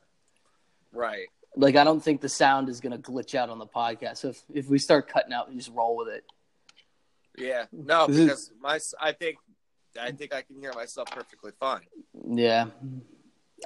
Right. 0.92 1.28
Like 1.56 1.76
I 1.76 1.84
don't 1.84 2.02
think 2.02 2.22
the 2.22 2.30
sound 2.30 2.70
is 2.70 2.80
gonna 2.80 2.98
glitch 2.98 3.36
out 3.36 3.50
on 3.50 3.60
the 3.60 3.68
podcast. 3.68 4.18
So 4.18 4.30
if 4.30 4.44
if 4.54 4.70
we 4.70 4.80
start 4.80 5.08
cutting 5.08 5.34
out, 5.34 5.50
we 5.50 5.56
just 5.56 5.72
roll 5.72 5.96
with 5.96 6.08
it. 6.08 6.24
Yeah, 7.38 7.66
no, 7.72 8.08
because 8.08 8.52
my 8.60 8.80
I 9.00 9.12
think 9.12 9.38
I 10.00 10.12
think 10.12 10.34
I 10.34 10.42
can 10.42 10.60
hear 10.60 10.74
myself 10.74 11.10
perfectly 11.12 11.52
fine. 11.60 11.82
Yeah, 12.28 12.68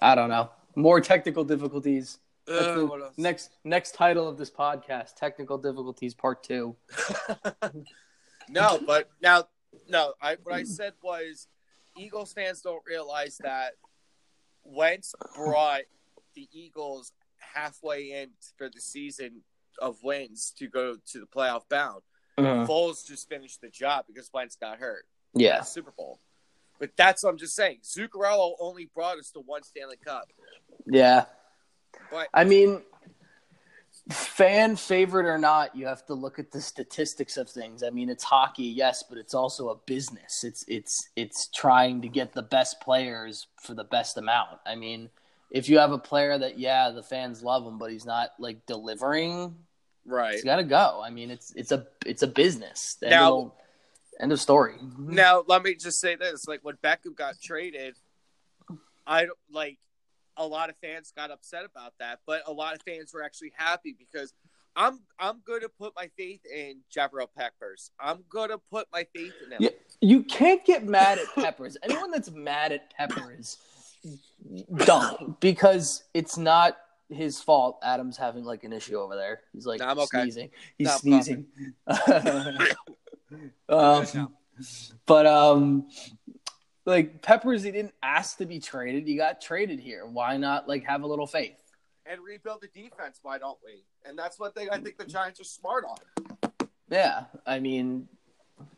I 0.02 0.16
don't 0.16 0.30
know. 0.30 0.50
More 0.76 1.02
technical 1.02 1.44
difficulties. 1.44 2.20
Uh, 2.48 2.86
what 2.86 3.02
else? 3.02 3.14
next 3.18 3.52
next 3.64 3.94
title 3.94 4.28
of 4.28 4.38
this 4.38 4.50
podcast: 4.50 5.16
Technical 5.16 5.58
difficulties 5.58 6.14
Part 6.14 6.44
Two. 6.44 6.76
no, 8.50 8.80
but 8.86 9.10
now, 9.22 9.46
no. 9.90 10.14
I 10.22 10.38
what 10.44 10.56
I 10.56 10.64
said 10.64 10.94
was, 11.02 11.48
Eagles 11.98 12.34
fans 12.34 12.62
don't 12.62 12.84
realize 12.86 13.38
that 13.44 13.74
Wentz 14.64 15.14
brought 15.36 15.82
the 16.36 16.48
Eagles 16.52 17.12
halfway 17.38 18.12
in 18.22 18.30
for 18.58 18.70
the 18.70 18.80
season 18.80 19.42
of 19.80 19.98
wins 20.04 20.54
to 20.58 20.68
go 20.68 20.96
to 21.12 21.20
the 21.20 21.26
playoff 21.26 21.64
bound. 21.70 22.02
Uh-huh. 22.38 22.66
Foles 22.68 23.06
just 23.06 23.28
finished 23.30 23.62
the 23.62 23.70
job 23.70 24.06
because 24.08 24.30
Wentz 24.34 24.56
got 24.56 24.78
hurt. 24.78 25.06
Yeah, 25.34 25.62
Super 25.62 25.92
Bowl. 25.92 26.20
But 26.80 26.92
that's 26.96 27.24
what 27.24 27.32
I'm 27.32 27.38
just 27.38 27.56
saying. 27.56 27.80
Zuccarello 27.84 28.54
only 28.60 28.90
brought 28.94 29.18
us 29.18 29.32
to 29.32 29.40
one 29.40 29.64
Stanley 29.64 29.98
Cup. 30.04 30.30
yeah. 30.86 31.26
But 32.12 32.28
I 32.34 32.44
mean, 32.44 32.84
fan 34.10 34.76
favorite 34.76 35.26
or 35.26 35.38
not, 35.38 35.76
you 35.76 35.86
have 35.86 36.06
to 36.06 36.14
look 36.14 36.40
at 36.40 36.52
the 36.52 36.62
statistics 36.62 37.38
of 37.38 37.50
things. 37.50 37.84
I 37.84 37.90
mean, 37.90 38.10
it's 38.10 38.24
hockey, 38.24 38.64
yes, 38.64 39.04
but 39.08 39.18
it's 39.18 39.34
also 39.34 39.70
a 39.70 39.76
business. 39.76 40.44
It's 40.44 40.64
it's 40.68 41.10
it's 41.16 41.48
trying 41.48 42.02
to 42.02 42.08
get 42.08 42.34
the 42.34 42.42
best 42.44 42.80
players 42.82 43.48
for 43.62 43.74
the 43.74 43.84
best 43.84 44.18
amount. 44.18 44.60
I 44.66 44.76
mean, 44.76 45.10
if 45.52 45.70
you 45.70 45.80
have 45.80 45.92
a 45.92 45.98
player 45.98 46.38
that 46.38 46.58
yeah, 46.58 46.90
the 46.92 47.04
fans 47.04 47.44
love 47.44 47.66
him, 47.66 47.78
but 47.78 47.92
he's 47.92 48.06
not 48.06 48.32
like 48.40 48.66
delivering, 48.66 49.56
right 50.06 50.34
he's 50.36 50.44
got 50.44 50.58
to 50.58 50.64
go. 50.64 51.02
I 51.04 51.10
mean, 51.10 51.30
it's 51.32 51.52
it's 51.56 51.72
a 51.72 51.88
it's 52.06 52.24
a 52.24 52.28
business. 52.28 52.98
End, 53.02 53.12
Now- 53.12 53.38
of, 53.38 53.52
end 54.20 54.32
of 54.32 54.40
story. 54.40 54.76
Mm-hmm. 54.82 55.16
now, 55.16 55.44
let 55.48 55.64
me 55.64 55.76
just 55.76 56.00
say 56.00 56.16
this: 56.16 56.48
like 56.48 56.62
when 56.64 56.76
Beckham 56.78 57.16
got 57.16 57.42
traded, 57.42 57.96
I 59.06 59.26
don't 59.26 59.38
like 59.52 59.78
a 60.38 60.46
lot 60.46 60.70
of 60.70 60.78
fans 60.78 61.12
got 61.16 61.32
upset 61.32 61.66
about 61.66 61.94
that, 62.00 62.20
but 62.26 62.42
a 62.48 62.52
lot 62.52 62.76
of 62.76 62.82
fans 62.84 63.14
were 63.14 63.24
actually 63.24 63.52
happy 63.56 63.96
because 63.98 64.34
I'm 64.76 65.00
I'm 65.20 65.42
going 65.46 65.62
to 65.62 65.70
put 65.70 65.94
my 65.96 66.10
faith 66.16 66.42
in 66.46 66.82
Jabrill 66.96 67.28
Peppers. 67.36 67.92
I'm 68.00 68.24
going 68.30 68.50
to 68.50 68.60
put 68.72 68.88
my 68.94 69.08
faith 69.14 69.34
in 69.44 69.52
him. 69.52 69.58
Yeah. 69.60 69.70
You 70.02 70.24
can't 70.24 70.64
get 70.64 70.86
mad 70.86 71.18
at 71.18 71.26
Peppers. 71.34 71.78
Anyone 71.82 72.12
that's 72.12 72.30
mad 72.32 72.72
at 72.72 72.94
Peppers, 72.94 73.58
don't 74.86 75.40
because 75.40 76.04
it's 76.14 76.38
not 76.38 76.78
his 77.10 77.42
fault. 77.42 77.80
Adam's 77.84 78.18
having 78.18 78.44
like 78.44 78.64
an 78.64 78.72
issue 78.72 78.98
over 78.98 79.16
there. 79.16 79.42
He's 79.52 79.66
like 79.66 79.80
No, 79.80 79.88
I'm 79.88 80.00
okay. 80.00 80.22
sneezing. 80.22 80.50
He's 80.78 80.88
No, 80.88 80.98
sneezing. 80.98 81.46
um, 83.70 84.06
but 85.08 85.26
um, 85.26 85.88
like 86.88 87.22
Peppers, 87.22 87.64
he 87.64 87.72
didn't 87.72 87.94
ask 88.02 88.38
to 88.38 88.46
be 88.46 88.60
traded. 88.60 89.06
He 89.06 89.18
got 89.18 89.42
traded 89.42 89.80
here. 89.80 90.06
Why 90.06 90.38
not 90.38 90.68
like 90.68 90.86
have 90.86 91.04
a 91.04 91.08
little 91.08 91.28
faith? 91.28 91.58
And 92.06 92.22
rebuild 92.22 92.62
the 92.62 92.68
defense. 92.68 93.20
Why 93.22 93.38
don't 93.38 93.58
we? 93.64 93.84
And 94.06 94.18
that's 94.18 94.40
what 94.40 94.56
they. 94.56 94.70
I 94.70 94.80
think 94.80 94.98
the 94.98 95.06
Giants 95.06 95.42
are 95.42 95.44
smart 95.44 95.84
on. 95.84 96.70
Yeah, 96.90 97.26
I 97.46 97.60
mean, 97.60 98.08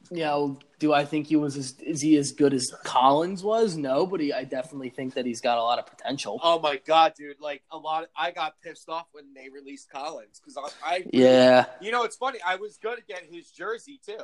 you 0.10 0.22
know, 0.22 0.58
do 0.80 0.92
I 0.92 1.06
think 1.06 1.28
he 1.28 1.36
was 1.36 1.56
as 1.56 1.80
is 1.80 2.02
he 2.02 2.18
as 2.18 2.32
good 2.32 2.56
as 2.56 2.74
Collins 2.84 3.44
was? 3.44 3.78
No, 3.78 4.08
but 4.08 4.20
he, 4.20 4.34
I 4.34 4.44
definitely 4.44 4.90
think 4.90 5.14
that 5.14 5.28
he's 5.28 5.42
got 5.42 5.60
a 5.60 5.62
lot 5.62 5.78
of 5.78 5.86
potential. 5.86 6.40
Oh 6.44 6.60
my 6.60 6.78
god, 6.78 7.14
dude! 7.16 7.40
Like 7.40 7.62
a 7.72 7.78
lot, 7.78 8.04
of, 8.04 8.10
I 8.18 8.32
got 8.32 8.56
pissed 8.64 8.90
off 8.90 9.06
when 9.12 9.36
they 9.36 9.50
released 9.50 9.92
Collins 9.92 10.42
because 10.44 10.58
I, 10.58 10.96
I, 10.96 11.04
Yeah, 11.14 11.68
you 11.80 11.92
know, 11.92 12.04
it's 12.04 12.16
funny. 12.16 12.40
I 12.44 12.56
was 12.56 12.78
gonna 12.78 13.02
get 13.08 13.24
his 13.32 13.52
jersey 13.52 14.00
too. 14.04 14.18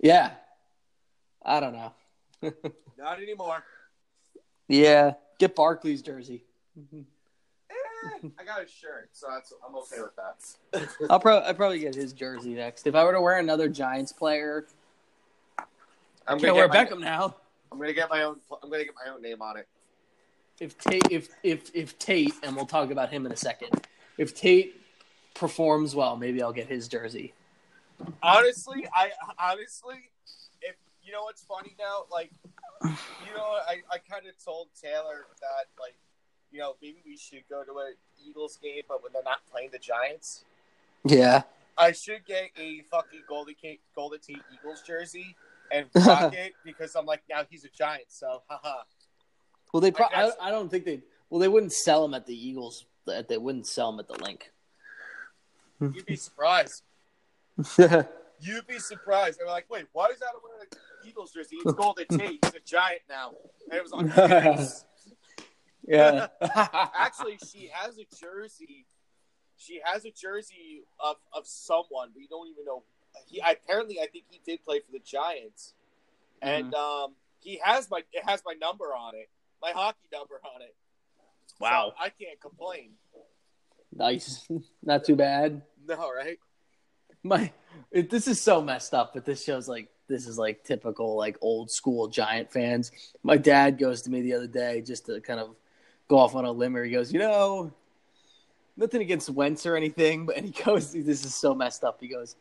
yeah. 0.00 0.30
I 1.46 1.60
don't 1.60 1.74
know. 1.74 1.92
Not 2.98 3.20
anymore. 3.20 3.62
Yeah, 4.68 5.14
get 5.38 5.54
Barkley's 5.54 6.02
jersey. 6.02 6.44
Eh, 6.76 8.28
I 8.38 8.44
got 8.44 8.62
his 8.62 8.70
shirt, 8.70 9.10
so 9.12 9.26
that's 9.30 9.52
I'm 9.66 9.74
okay 9.76 9.96
with 10.00 10.16
that. 10.16 10.88
I'll 11.10 11.20
probably 11.20 11.48
I'll 11.48 11.54
probably 11.54 11.78
get 11.78 11.94
his 11.94 12.12
jersey 12.12 12.54
next. 12.54 12.86
If 12.86 12.94
I 12.94 13.04
were 13.04 13.12
to 13.12 13.20
wear 13.20 13.38
another 13.38 13.68
Giants 13.68 14.12
player, 14.12 14.66
I'm 16.26 16.38
gonna 16.38 16.54
wear 16.54 16.68
my, 16.68 16.84
Beckham 16.84 17.00
now. 17.00 17.36
I'm 17.70 17.78
gonna 17.78 17.92
get 17.92 18.08
my 18.10 18.22
own. 18.22 18.36
I'm 18.62 18.70
gonna 18.70 18.84
get 18.84 18.94
my 19.04 19.12
own 19.12 19.22
name 19.22 19.42
on 19.42 19.56
it. 19.56 19.68
If 20.60 20.78
Tate, 20.78 21.10
if 21.10 21.28
if 21.42 21.70
if 21.74 21.98
Tate, 21.98 22.34
and 22.42 22.54
we'll 22.54 22.66
talk 22.66 22.90
about 22.90 23.10
him 23.10 23.26
in 23.26 23.32
a 23.32 23.36
second. 23.36 23.70
If 24.16 24.34
Tate 24.34 24.80
performs 25.34 25.94
well, 25.94 26.16
maybe 26.16 26.40
I'll 26.42 26.52
get 26.52 26.68
his 26.68 26.88
jersey. 26.88 27.34
Honestly, 28.22 28.86
I 28.94 29.10
honestly, 29.38 30.10
if 30.62 30.76
you 31.02 31.12
know 31.12 31.24
what's 31.24 31.42
funny 31.42 31.74
now, 31.78 32.04
like, 32.10 32.30
you 32.84 33.34
know, 33.36 33.58
I 33.68 33.82
I 33.90 33.98
kind 33.98 34.26
of 34.26 34.42
told 34.44 34.68
Taylor 34.80 35.26
that 35.40 35.66
like, 35.80 35.94
you 36.52 36.58
know, 36.60 36.76
maybe 36.82 36.98
we 37.04 37.16
should 37.16 37.42
go 37.48 37.64
to 37.64 37.72
an 37.78 37.94
Eagles 38.26 38.58
game, 38.62 38.82
but 38.88 39.02
when 39.02 39.12
they're 39.12 39.22
not 39.22 39.40
playing 39.50 39.70
the 39.72 39.78
Giants. 39.78 40.44
Yeah, 41.04 41.42
I 41.76 41.92
should 41.92 42.24
get 42.24 42.50
a 42.58 42.82
fucking 42.90 43.22
Golden 43.28 43.54
Golden 43.94 44.20
Tate 44.20 44.42
Eagles 44.52 44.82
jersey 44.86 45.36
and 45.70 45.86
rock 45.94 46.32
it 46.36 46.52
because 46.64 46.94
I'm 46.94 47.06
like 47.06 47.22
now 47.28 47.42
he's 47.48 47.64
a 47.64 47.68
Giant, 47.68 48.06
so 48.08 48.42
haha. 48.48 48.82
Well, 49.72 49.80
they. 49.80 49.90
Pro- 49.90 50.06
I 50.06 50.08
I, 50.22 50.26
guess- 50.26 50.36
I 50.40 50.50
don't 50.50 50.70
think 50.70 50.84
they. 50.84 51.00
Well, 51.30 51.40
they 51.40 51.48
wouldn't 51.48 51.72
sell 51.72 52.04
him 52.04 52.14
at 52.14 52.26
the 52.26 52.34
Eagles. 52.34 52.86
They 53.06 53.38
wouldn't 53.38 53.66
sell 53.66 53.90
him 53.90 53.98
at 53.98 54.08
the 54.08 54.22
Linc. 54.22 54.50
You'd 55.80 56.06
be 56.06 56.16
surprised. 56.16 56.82
You'd 58.40 58.66
be 58.66 58.78
surprised. 58.78 59.38
They 59.38 59.44
were 59.44 59.50
like, 59.50 59.66
wait, 59.70 59.86
why 59.92 60.06
is 60.06 60.20
that 60.20 60.28
wearing 60.42 60.68
Eagles 61.06 61.32
jersey? 61.32 61.56
It's 61.64 61.72
Golden 61.74 62.06
Tate. 62.08 62.44
He's 62.44 62.54
a 62.54 62.60
Giant 62.64 63.02
now, 63.08 63.32
and 63.70 63.78
it 63.78 63.82
was 63.82 63.92
on. 63.92 64.08
Yeah. 65.86 66.28
Actually, 66.98 67.38
she 67.46 67.70
has 67.72 67.98
a 67.98 68.06
jersey. 68.18 68.86
She 69.56 69.80
has 69.84 70.04
a 70.04 70.10
jersey 70.10 70.82
of 70.98 71.16
of 71.32 71.46
someone. 71.46 72.10
We 72.16 72.26
don't 72.26 72.48
even 72.48 72.64
know. 72.64 72.84
He 73.26 73.40
apparently, 73.40 74.00
I 74.00 74.06
think 74.06 74.24
he 74.30 74.40
did 74.44 74.64
play 74.64 74.80
for 74.80 74.92
the 74.92 74.98
Giants, 74.98 75.74
and 76.42 76.74
um, 76.74 77.14
he 77.38 77.60
has 77.62 77.90
my 77.90 78.00
it 78.12 78.24
has 78.26 78.42
my 78.44 78.54
number 78.54 78.86
on 78.86 79.14
it, 79.14 79.28
my 79.62 79.70
hockey 79.70 80.08
number 80.12 80.40
on 80.54 80.62
it. 80.62 80.74
Wow. 81.60 81.92
So 81.96 82.04
I 82.04 82.08
can't 82.08 82.40
complain. 82.40 82.90
nice. 83.94 84.48
Not 84.82 85.04
too 85.04 85.16
bad. 85.16 85.62
No, 85.86 86.10
right? 86.10 86.38
My 87.22 87.52
it, 87.90 88.08
this 88.08 88.26
is 88.26 88.40
so 88.40 88.62
messed 88.62 88.94
up, 88.94 89.12
but 89.12 89.26
this 89.26 89.44
shows 89.44 89.68
like 89.68 89.90
this 90.08 90.26
is 90.26 90.38
like 90.38 90.64
typical 90.64 91.16
like 91.16 91.36
old 91.40 91.70
school 91.70 92.08
Giant 92.08 92.52
fans. 92.52 92.92
My 93.22 93.36
dad 93.36 93.78
goes 93.78 94.02
to 94.02 94.10
me 94.10 94.22
the 94.22 94.34
other 94.34 94.46
day 94.46 94.80
just 94.80 95.06
to 95.06 95.20
kind 95.20 95.40
of 95.40 95.54
go 96.08 96.18
off 96.18 96.34
on 96.34 96.44
a 96.44 96.52
limb. 96.52 96.76
He 96.82 96.90
goes, 96.90 97.12
you 97.12 97.18
know, 97.18 97.72
nothing 98.76 99.00
against 99.00 99.30
Wentz 99.30 99.66
or 99.66 99.76
anything, 99.76 100.26
but 100.26 100.36
and 100.36 100.46
he 100.46 100.62
goes, 100.64 100.92
this 100.92 101.24
is 101.24 101.34
so 101.34 101.54
messed 101.54 101.84
up. 101.84 101.98
He 102.00 102.08
goes, 102.08 102.36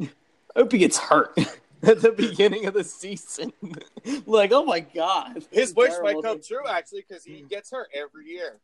I 0.00 0.08
hope 0.56 0.72
he 0.72 0.78
gets 0.78 0.98
hurt 0.98 1.36
at 1.82 2.00
the 2.00 2.12
beginning 2.12 2.66
of 2.66 2.74
the 2.74 2.84
season. 2.84 3.52
like, 4.26 4.52
oh 4.52 4.64
my 4.64 4.80
god, 4.80 5.44
His 5.50 5.74
wish 5.74 5.92
might 6.02 6.22
come 6.22 6.40
true 6.42 6.66
actually 6.68 7.04
because 7.08 7.24
he 7.24 7.42
gets 7.48 7.70
hurt 7.70 7.88
every 7.94 8.28
year. 8.30 8.58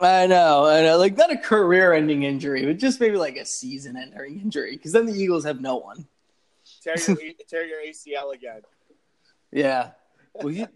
I 0.00 0.28
know, 0.28 0.64
I 0.64 0.82
know. 0.82 0.96
Like 0.96 1.16
not 1.16 1.32
a 1.32 1.36
career-ending 1.36 2.22
injury, 2.22 2.64
but 2.64 2.78
just 2.78 3.00
maybe 3.00 3.16
like 3.16 3.36
a 3.36 3.44
season-ending 3.44 4.40
injury. 4.40 4.76
Because 4.76 4.92
then 4.92 5.06
the 5.06 5.12
Eagles 5.12 5.44
have 5.44 5.60
no 5.60 5.76
one. 5.76 6.06
Tear 6.82 6.96
your 6.96 7.32
tear 7.48 7.66
your 7.66 7.80
ACL 7.80 8.34
again. 8.34 8.62
Yeah. 9.52 9.90
Well, 10.34 10.48
he, 10.48 10.66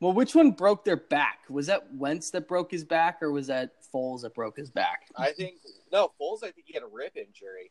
well, 0.00 0.12
which 0.12 0.34
one 0.34 0.50
broke 0.50 0.84
their 0.84 0.96
back? 0.96 1.40
Was 1.48 1.68
that 1.68 1.94
Wentz 1.94 2.30
that 2.30 2.48
broke 2.48 2.70
his 2.70 2.84
back, 2.84 3.22
or 3.22 3.30
was 3.30 3.46
that 3.46 3.74
Foles 3.94 4.22
that 4.22 4.34
broke 4.34 4.56
his 4.56 4.70
back? 4.70 5.06
I 5.16 5.30
think 5.30 5.56
no 5.92 6.10
Foles. 6.20 6.38
I 6.42 6.50
think 6.50 6.66
he 6.66 6.74
had 6.74 6.82
a 6.82 6.86
rib 6.86 7.12
injury. 7.16 7.70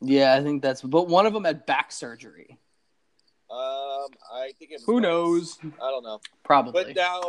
Yeah, 0.00 0.34
I 0.34 0.42
think 0.42 0.62
that's. 0.62 0.82
But 0.82 1.08
one 1.08 1.26
of 1.26 1.32
them 1.32 1.44
had 1.44 1.64
back 1.66 1.92
surgery. 1.92 2.58
Um, 3.48 4.08
I 4.32 4.50
think 4.58 4.72
it 4.72 4.74
was 4.74 4.84
Who 4.86 4.94
Wentz. 4.94 5.04
knows? 5.04 5.58
I 5.62 5.90
don't 5.90 6.02
know. 6.02 6.20
Probably. 6.42 6.72
But 6.72 6.96
now 6.96 7.20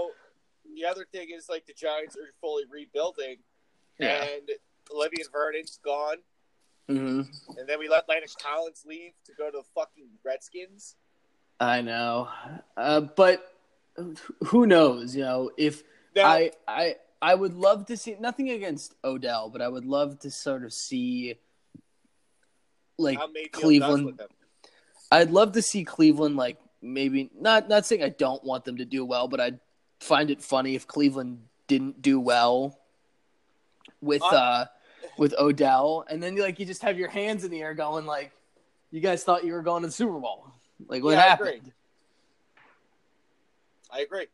the 0.76 0.86
other 0.86 1.06
thing 1.12 1.28
is 1.36 1.48
like 1.48 1.68
the 1.68 1.74
Giants 1.74 2.16
are 2.16 2.34
fully 2.42 2.64
rebuilding, 2.72 3.38
yeah. 4.00 4.24
and 4.24 4.50
Olivier 4.92 5.26
Vernon's 5.32 5.80
gone, 5.84 6.18
hmm 6.88 7.22
and 7.58 7.68
then 7.68 7.80
we 7.80 7.90
let 7.90 8.08
Landon 8.08 8.30
Collins 8.42 8.84
leave 8.86 9.12
to 9.26 9.34
go 9.38 9.52
to 9.52 9.58
the 9.58 9.64
fucking 9.76 10.08
Redskins. 10.24 10.96
I 11.60 11.82
know, 11.82 12.30
uh, 12.76 13.02
but 13.02 13.54
who 14.46 14.68
knows? 14.68 15.16
You 15.16 15.24
know, 15.24 15.52
if 15.58 15.84
Now, 16.16 16.26
I 16.28 16.52
I 16.68 16.96
I 17.22 17.36
would 17.36 17.54
love 17.56 17.88
to 17.88 17.98
see 17.98 18.16
nothing 18.20 18.52
against 18.52 18.94
Odell, 19.04 19.50
but 19.50 19.62
I 19.62 19.68
would 19.68 19.86
love 19.86 20.20
to 20.20 20.32
sort 20.32 20.64
of 20.64 20.72
see 20.72 21.36
like 22.98 23.20
Cleveland. 23.52 24.20
I'd 25.12 25.32
love 25.32 25.54
to 25.54 25.62
see 25.62 25.84
Cleveland 25.84 26.36
like 26.36 26.60
maybe 26.82 27.30
not 27.40 27.68
not 27.70 27.86
saying 27.86 28.04
I 28.04 28.10
don't 28.10 28.44
want 28.44 28.66
them 28.66 28.78
to 28.78 28.86
do 28.86 29.04
well, 29.04 29.28
but 29.28 29.40
I'd 29.40 29.60
find 30.00 30.30
it 30.30 30.42
funny 30.42 30.76
if 30.76 30.86
Cleveland 30.88 31.40
didn't 31.68 32.02
do 32.02 32.20
well 32.20 32.80
with 34.02 34.22
I- 34.24 34.36
uh 34.36 34.66
with 35.18 35.34
Odell, 35.40 36.06
and 36.10 36.22
then 36.22 36.36
like 36.38 36.60
you 36.60 36.66
just 36.66 36.82
have 36.84 36.98
your 36.98 37.10
hands 37.10 37.44
in 37.44 37.52
the 37.52 37.62
air 37.62 37.74
going 37.74 38.06
like, 38.06 38.32
you 38.92 39.00
guys 39.02 39.24
thought 39.24 39.44
you 39.46 39.54
were 39.54 39.62
going 39.62 39.82
to 39.82 39.88
the 39.88 39.94
Super 39.94 40.20
Bowl. 40.20 40.48
Like 40.88 41.04
what 41.04 41.12
Yeah, 41.12 41.22
I 41.22 41.34
agree. 41.34 41.48
happened? 41.56 41.72
I 43.92 44.00
agree. 44.02 44.28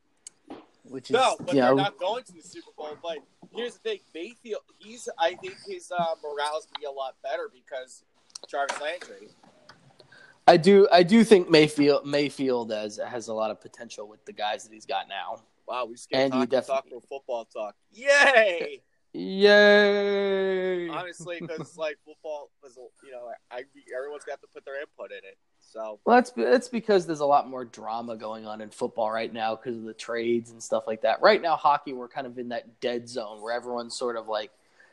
Which 0.86 1.10
is 1.10 1.13
No, 1.13 1.36
but 1.39 1.56
you 1.56 1.62
they're 1.62 1.76
not 1.76 1.98
going 1.98 2.24
to 2.26 2.34
the 2.34 2.41
Super 2.41 2.72
Bowl. 2.78 2.98
But 3.02 3.19
here's 3.56 3.74
the 3.76 3.80
thing: 3.80 4.00
Mayfield. 4.13 4.62
He's. 4.80 5.08
I 5.17 5.36
think 5.36 5.56
his 5.67 5.91
uh, 5.91 6.15
morale 6.22 6.58
is 6.60 6.65
going 6.65 6.74
to 6.76 6.80
be 6.82 6.86
a 6.86 6.91
lot 6.91 7.15
better 7.24 7.50
because 7.54 8.04
Jarvis 8.50 8.80
Landry. 8.82 9.30
I 10.46 10.58
do 10.58 10.89
I 10.91 11.04
do 11.04 11.24
think 11.24 11.50
Mayfield 11.50 12.06
Mayfield 12.06 12.72
has 12.74 12.98
has 12.98 13.30
a 13.30 13.34
lot 13.34 13.50
of 13.50 13.62
potential 13.62 14.10
with 14.10 14.26
the 14.26 14.34
guys 14.34 14.65
that 14.65 14.74
he's 14.74 14.86
got 14.86 15.08
now. 15.08 15.41
Wow, 15.65 15.86
we 15.86 15.93
just 15.93 16.10
get 16.10 16.26
you 16.26 16.30
talk, 16.32 16.39
talk 16.41 16.50
definitely- 16.50 16.91
for 16.91 17.02
football 17.08 17.46
talk. 17.46 17.76
Yay! 17.93 18.82
Yay! 19.13 20.88
Honestly, 20.89 21.38
because 21.39 21.78
like 21.78 21.97
football 22.06 22.49
is, 22.65 22.78
you 23.04 23.12
know, 23.12 23.30
I 23.52 23.63
everyone's 23.95 24.23
got 24.23 24.41
to 24.41 24.47
put 24.54 24.65
their 24.65 24.80
input 24.80 25.12
in 25.12 25.17
it. 25.17 25.38
So 25.60 25.99
Well, 26.06 26.17
that's 26.17 26.32
that's 26.32 26.67
because 26.67 27.06
there's 27.06 27.19
a 27.21 27.26
lot 27.26 27.49
more 27.49 27.65
drama 27.65 28.15
going 28.15 28.45
on 28.45 28.62
in 28.62 28.69
football 28.69 29.12
right 29.12 29.32
now 29.32 29.56
because 29.56 29.78
of 29.78 29.84
the 29.84 29.93
trades 29.93 30.52
and 30.52 30.62
stuff 30.62 30.84
like 30.88 31.02
that. 31.02 31.21
Right 31.21 31.41
now, 31.41 31.56
hockey 31.56 31.93
we're 31.93 32.08
kind 32.08 32.28
of 32.28 32.38
in 32.38 32.49
that 32.49 32.80
dead 32.80 33.08
zone 33.10 33.41
where 33.41 33.54
everyone's 33.54 33.95
sort 33.95 34.15
of 34.17 34.28
like 34.28 34.52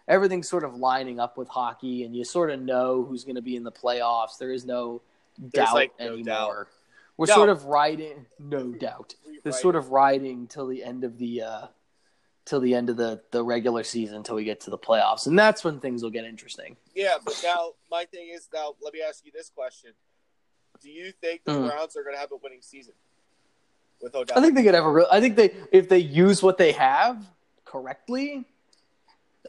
everything's 0.09 0.49
sort 0.49 0.65
of 0.65 0.75
lining 0.77 1.21
up 1.21 1.37
with 1.37 1.49
hockey, 1.49 2.05
and 2.05 2.15
you 2.17 2.25
sort 2.25 2.51
of 2.51 2.61
know 2.61 3.05
who's 3.05 3.25
going 3.25 3.37
to 3.37 3.43
be 3.43 3.57
in 3.57 3.65
the 3.65 3.73
playoffs. 3.73 4.39
There 4.39 4.53
is 4.53 4.65
no 4.65 5.03
There's, 5.39 5.53
doubt 5.69 5.75
like, 5.75 5.93
no 5.99 6.07
anymore. 6.07 6.25
doubt. 6.25 6.67
We're 7.17 7.27
No. 7.27 7.35
sort 7.35 7.49
of 7.51 7.65
riding, 7.67 8.27
no 8.39 8.69
doubt. 8.73 9.15
They're 9.43 9.53
sort 9.53 9.77
of 9.77 9.91
riding 9.91 10.47
till 10.47 10.67
the 10.67 10.83
end 10.83 11.05
of 11.05 11.19
the 11.19 11.43
uh, 11.43 11.67
till 12.45 12.61
the 12.61 12.75
end 12.75 12.91
of 12.91 12.97
the 12.97 13.21
the 13.31 13.43
regular 13.43 13.83
season 13.85 14.17
until 14.17 14.37
we 14.37 14.45
get 14.45 14.61
to 14.63 14.71
the 14.71 14.79
playoffs, 14.79 15.27
and 15.27 15.39
that's 15.39 15.63
when 15.65 15.81
things 15.81 16.03
will 16.03 16.11
get 16.11 16.25
interesting. 16.25 16.77
Yeah, 16.95 17.17
but 17.25 17.41
now 17.45 17.73
my 17.91 18.05
thing 18.05 18.31
is 18.35 18.49
now. 18.53 18.75
Let 18.83 18.93
me 18.95 19.01
ask 19.07 19.25
you 19.25 19.33
this 19.33 19.51
question: 19.51 19.93
Do 20.81 20.91
you 20.91 21.13
think 21.13 21.45
the 21.45 21.53
Mhm. 21.53 21.69
Browns 21.69 21.97
are 21.97 22.03
going 22.03 22.15
to 22.15 22.21
have 22.21 22.33
a 22.33 22.37
winning 22.37 22.63
season 22.63 22.95
with 24.01 24.15
Odell? 24.15 24.39
I 24.39 24.41
think 24.41 24.55
they 24.55 24.63
could 24.63 24.75
have 24.75 24.85
a 24.87 24.91
real. 24.91 25.07
I 25.11 25.21
think 25.21 25.37
they 25.37 25.55
if 25.73 25.89
they 25.89 25.99
use 25.99 26.43
what 26.43 26.59
they 26.59 26.73
have 26.73 27.25
correctly, 27.65 28.45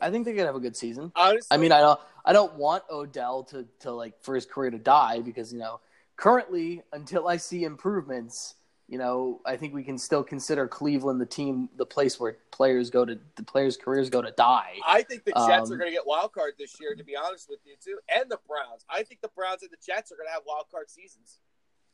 I 0.01 0.11
think 0.11 0.25
they 0.25 0.33
could 0.33 0.45
have 0.45 0.55
a 0.55 0.59
good 0.59 0.75
season. 0.75 1.11
Honestly, 1.15 1.47
I 1.49 1.57
mean, 1.57 1.71
I 1.71 1.79
don't 1.79 1.99
I 2.25 2.33
don't 2.33 2.53
want 2.55 2.83
Odell 2.89 3.43
to 3.45 3.67
to 3.79 3.91
like 3.91 4.21
for 4.21 4.35
his 4.35 4.45
career 4.45 4.69
to 4.71 4.77
die 4.77 5.21
because 5.21 5.51
you 5.51 5.59
know 5.59 5.79
currently 6.17 6.83
until 6.93 7.27
I 7.27 7.37
see 7.37 7.63
improvements, 7.63 8.55
you 8.91 8.97
know, 8.97 9.39
I 9.45 9.55
think 9.55 9.73
we 9.73 9.85
can 9.85 9.97
still 9.97 10.21
consider 10.21 10.67
Cleveland 10.67 11.21
the 11.21 11.25
team, 11.25 11.69
the 11.77 11.85
place 11.85 12.19
where 12.19 12.35
players 12.51 12.89
go 12.89 13.05
to 13.05 13.17
the 13.37 13.43
players' 13.43 13.77
careers 13.77 14.09
go 14.09 14.21
to 14.21 14.31
die. 14.31 14.79
I 14.85 15.01
think 15.01 15.23
the 15.23 15.31
Jets 15.31 15.69
Um, 15.69 15.73
are 15.73 15.77
going 15.77 15.89
to 15.89 15.95
get 15.95 16.05
wild 16.05 16.33
card 16.33 16.55
this 16.59 16.75
year. 16.81 16.93
To 16.93 17.03
be 17.03 17.15
honest 17.15 17.49
with 17.49 17.59
you, 17.63 17.75
too, 17.81 17.99
and 18.09 18.29
the 18.29 18.37
Browns. 18.45 18.83
I 18.89 19.03
think 19.03 19.21
the 19.21 19.29
Browns 19.29 19.61
and 19.61 19.71
the 19.71 19.77
Jets 19.77 20.11
are 20.11 20.15
going 20.15 20.27
to 20.27 20.33
have 20.33 20.43
wild 20.45 20.65
card 20.69 20.89
seasons. 20.89 21.39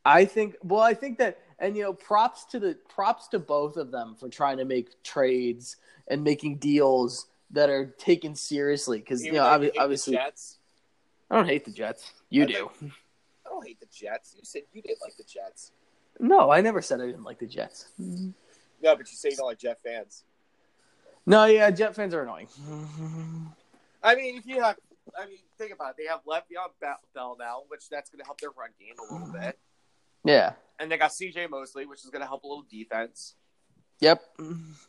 I 0.06 0.26
think 0.26 0.56
well, 0.64 0.82
I 0.82 0.96
think 0.96 1.20
that 1.20 1.38
and 1.60 1.78
you 1.78 1.84
know, 1.84 1.94
props 1.94 2.46
to 2.46 2.60
the 2.60 2.76
props 2.90 3.28
to 3.28 3.38
both 3.38 3.78
of 3.78 3.92
them 3.92 4.16
for 4.20 4.28
trying 4.28 4.58
to 4.58 4.66
make 4.66 5.04
trades 5.04 5.76
and 6.08 6.24
making 6.24 6.58
deals 6.58 7.28
that 7.52 7.70
are 7.70 7.94
taken 8.00 8.34
seriously 8.34 8.98
because 8.98 9.22
you 9.22 9.34
Even 9.34 9.44
know 9.44 9.60
though 9.60 9.68
obvi- 9.68 9.72
obviously 9.78 10.16
Jets. 10.16 10.58
I 11.30 11.36
don't 11.36 11.46
hate 11.46 11.64
the 11.64 11.72
Jets. 11.72 12.12
You 12.32 12.44
I 12.44 12.46
do. 12.48 12.72
I 13.46 13.50
don't 13.50 13.68
hate 13.68 13.80
the 13.80 13.86
Jets. 13.86 14.34
You 14.36 14.42
said 14.44 14.64
you 14.74 14.82
didn't 14.82 15.02
like 15.02 15.16
the 15.16 15.24
Jets. 15.24 15.74
No, 16.20 16.50
I 16.52 16.62
never 16.62 16.82
said 16.82 17.02
I 17.02 17.06
didn't 17.06 17.24
like 17.24 17.40
the 17.40 17.46
Jets. 17.48 17.88
No, 18.00 18.96
but 18.96 19.00
you 19.00 19.18
say 19.18 19.30
you 19.30 19.36
don't 19.38 19.48
like 19.48 19.60
Jet 19.60 19.80
fans. 19.84 20.24
No, 21.26 21.46
yeah, 21.46 21.70
Jet 21.72 21.96
fans 21.96 22.14
are 22.14 22.24
annoying. 22.24 22.48
I 24.04 24.16
mean, 24.16 24.38
if 24.38 24.46
you 24.46 24.62
have, 24.62 24.78
I 25.20 25.26
mean, 25.26 25.38
think 25.58 25.74
about 25.74 25.92
it. 25.92 25.96
They 25.98 26.06
have 26.06 26.22
Le'Veon 26.26 26.70
Be- 26.80 26.88
Bell 27.14 27.36
now, 27.40 27.64
which 27.68 27.90
that's 27.90 28.10
going 28.10 28.20
to 28.20 28.26
help 28.26 28.40
their 28.40 28.52
run 28.52 28.70
game 28.80 28.96
a 29.10 29.14
little 29.14 29.32
bit, 29.34 29.60
Yeah. 30.24 30.54
and 30.80 30.92
they 30.92 30.98
got 30.98 31.14
C.J. 31.14 31.48
Mosley, 31.48 31.86
which 31.86 32.04
is 32.04 32.10
going 32.10 32.22
to 32.22 32.28
help 32.28 32.44
a 32.44 32.48
little 32.48 32.66
defense. 32.70 33.36
Yep. 34.00 34.22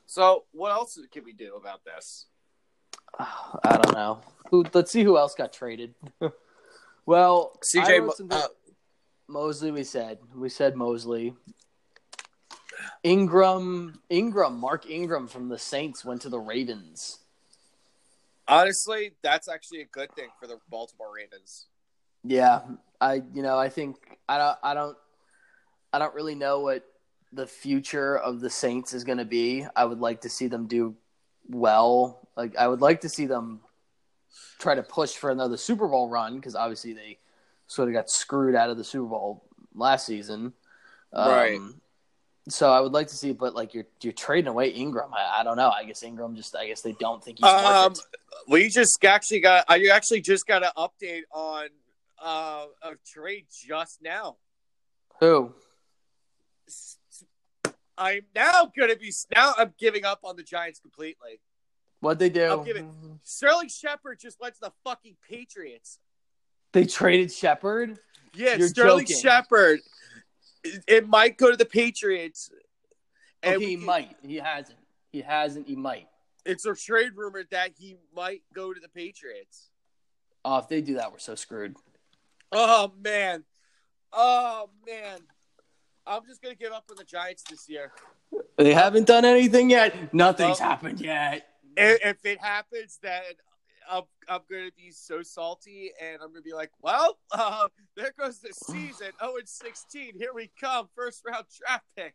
So, 0.07 0.45
what 0.53 0.71
else 0.71 0.99
can 1.11 1.25
we 1.25 1.33
do 1.33 1.57
about 1.57 1.81
this? 1.85 2.27
I 3.19 3.79
don't 3.83 3.95
know. 3.95 4.21
Who? 4.51 4.65
Let's 4.75 4.93
see 4.93 5.03
who 5.03 5.17
else 5.19 5.35
got 5.35 5.53
traded. 5.53 5.95
well, 7.07 7.59
C.J. 7.63 8.01
wrote 8.01 8.07
Mo- 8.07 8.13
some 8.15 8.29
uh, 8.31 8.47
Mosley. 9.29 9.71
We 9.71 9.85
said 9.85 10.19
we 10.35 10.49
said 10.49 10.77
Mosley. 10.77 11.35
Ingram, 13.03 14.01
Ingram, 14.09 14.59
Mark 14.59 14.89
Ingram 14.89 15.27
from 15.27 15.49
the 15.49 15.59
Saints 15.59 16.05
went 16.05 16.23
to 16.23 16.29
the 16.29 16.39
Ravens. 16.39 17.19
honestly, 18.47 19.13
that's 19.23 19.49
actually 19.49 19.81
a 19.83 19.87
good 19.87 20.13
thing 20.13 20.29
for 20.41 20.47
the 20.47 20.59
Baltimore 20.69 21.13
Ravens. 21.15 21.67
Yeah, 22.25 22.63
I 23.01 23.23
you 23.33 23.43
know 23.43 23.59
I 23.59 23.69
think 23.69 23.97
I 24.29 24.39
don't 24.39 24.59
I 24.63 24.75
don't 24.75 24.97
I 25.93 25.99
don't 25.99 26.15
really 26.15 26.35
know 26.35 26.61
what 26.61 26.85
the 27.33 27.47
future 27.47 28.17
of 28.17 28.41
the 28.41 28.51
Saints 28.51 28.95
is 28.95 29.05
going 29.05 29.19
to 29.19 29.25
be. 29.25 29.67
I 29.77 29.85
would 29.85 30.01
like 30.01 30.23
to 30.23 30.31
see 30.31 30.47
them 30.47 30.67
do 30.67 30.97
well. 31.49 32.29
Like 32.37 32.57
I 32.57 32.69
would 32.69 32.81
like 32.81 33.03
to 33.03 33.09
see 33.09 33.27
them 33.27 33.61
try 34.59 34.75
to 34.75 34.83
push 34.83 35.15
for 35.15 35.31
another 35.31 35.57
Super 35.57 35.89
Bowl 35.89 36.09
run 36.09 36.37
because 36.37 36.55
obviously 36.55 36.93
they 36.93 37.19
sort 37.69 37.89
of 37.89 37.95
got 37.95 38.11
screwed 38.11 38.55
out 38.57 38.71
of 38.71 38.77
the 38.77 38.83
Super 38.85 39.07
Bowl 39.07 39.45
last 39.75 40.05
season. 40.07 40.53
Um, 41.13 41.31
Right. 41.31 41.61
So 42.51 42.73
I 42.73 42.81
would 42.81 42.93
like 42.93 43.09
to 43.09 43.15
see, 43.15 43.33
but 43.33 43.55
like 43.55 43.75
you're 43.75 43.87
you're 44.03 44.13
trading 44.15 44.49
away 44.49 44.71
Ingram. 44.71 45.13
I, 45.13 45.41
I 45.41 45.45
don't 45.45 45.59
know. 45.59 45.69
I 45.69 45.85
guess 45.85 46.03
Ingram 46.03 46.35
just. 46.35 46.57
I 46.57 46.67
guess 46.67 46.81
they 46.81 46.93
don't 46.93 47.23
think 47.23 47.39
he's 47.39 47.45
worth 47.45 47.65
Um, 47.65 47.93
it. 47.93 47.99
we 48.49 48.69
just 48.71 49.05
actually 49.05 49.41
got. 49.41 49.67
I 49.69 49.87
actually 49.93 50.23
just 50.23 50.47
got 50.47 50.63
an 50.65 50.71
update 50.77 51.25
on 51.31 51.67
uh, 52.19 52.65
a 52.83 52.93
trade 53.07 53.47
just 53.51 53.99
now. 54.03 54.39
Who? 55.21 55.53
I'm 57.99 58.23
now 58.35 58.71
going 58.77 58.91
to 58.91 58.97
be 58.97 59.13
now. 59.35 59.53
I'm 59.59 59.75
giving 59.79 60.05
up 60.05 60.21
on 60.25 60.37
the 60.37 60.43
Giants 60.43 60.79
completely. 60.81 61.41
What'd 62.01 62.19
they 62.21 62.31
do? 62.31 62.63
Give 62.65 62.77
it- 62.77 62.85
Sterling 63.25 63.69
Shepard 63.69 64.21
just 64.21 64.41
went 64.41 64.55
to 64.55 64.61
the 64.61 64.73
fucking 64.85 65.17
Patriots. 65.29 65.99
They 66.73 66.85
traded 66.85 67.33
Shepard. 67.33 67.99
Yeah, 68.35 68.57
You're 68.57 68.69
Sterling 68.69 69.07
joking. 69.07 69.21
Shepard. 69.23 69.81
It, 70.65 70.85
it 70.87 71.09
might 71.09 71.37
go 71.39 71.51
to 71.51 71.57
the 71.57 71.65
Patriots. 71.65 72.51
And 73.43 73.57
Okay, 73.57 73.65
he 73.67 73.77
can- 73.77 73.85
might. 73.87 74.17
He 74.23 74.37
hasn't. 74.37 74.79
He 75.13 75.21
hasn't. 75.23 75.67
He 75.67 75.77
might. 75.77 76.09
It's 76.45 76.67
a 76.67 76.75
trade 76.75 77.13
rumor 77.17 77.45
that 77.51 77.71
he 77.79 77.97
might 78.15 78.43
go 78.55 78.73
to 78.73 78.81
the 78.81 78.89
Patriots. 78.89 79.71
Oh, 80.45 80.59
if 80.59 80.69
they 80.69 80.81
do 80.81 80.95
that, 80.95 81.13
we're 81.13 81.19
so 81.19 81.35
screwed. 81.35 81.77
Oh 82.53 82.93
man, 83.03 83.45
oh 84.13 84.71
man. 84.87 85.19
I'm 86.07 86.25
just 86.27 86.41
gonna 86.41 86.55
give 86.55 86.73
up 86.73 86.85
on 86.91 86.97
the 86.97 87.05
Giants 87.05 87.43
this 87.51 87.69
year. 87.69 87.93
They 88.57 88.73
haven't 88.73 89.07
done 89.07 89.25
anything 89.27 89.69
yet. 89.69 90.15
Nothing's 90.15 90.59
Well- 90.61 90.69
happened 90.71 91.01
yet. 91.01 91.47
If, 91.77 92.01
if 92.05 92.25
it 92.27 92.41
happens, 92.41 92.99
then 93.03 93.23
I'm, 93.91 94.03
I'm 94.29 94.41
gonna 94.51 94.71
be 94.77 94.91
so 94.91 95.23
salty, 95.23 95.91
and 96.01 96.21
I'm 96.23 96.29
gonna 96.29 96.43
be 96.43 96.53
like, 96.53 96.71
well, 96.83 97.19
uh, 97.33 97.69
there 97.97 98.13
goes 98.19 98.39
the 98.41 98.53
season. 98.53 99.09
0 99.21 99.37
and 99.39 99.49
16. 99.49 100.13
Here 100.19 100.31
we 100.35 100.51
come. 100.61 100.89
First 100.95 101.23
round 101.27 101.45
draft 101.59 101.85
pick. 101.97 102.15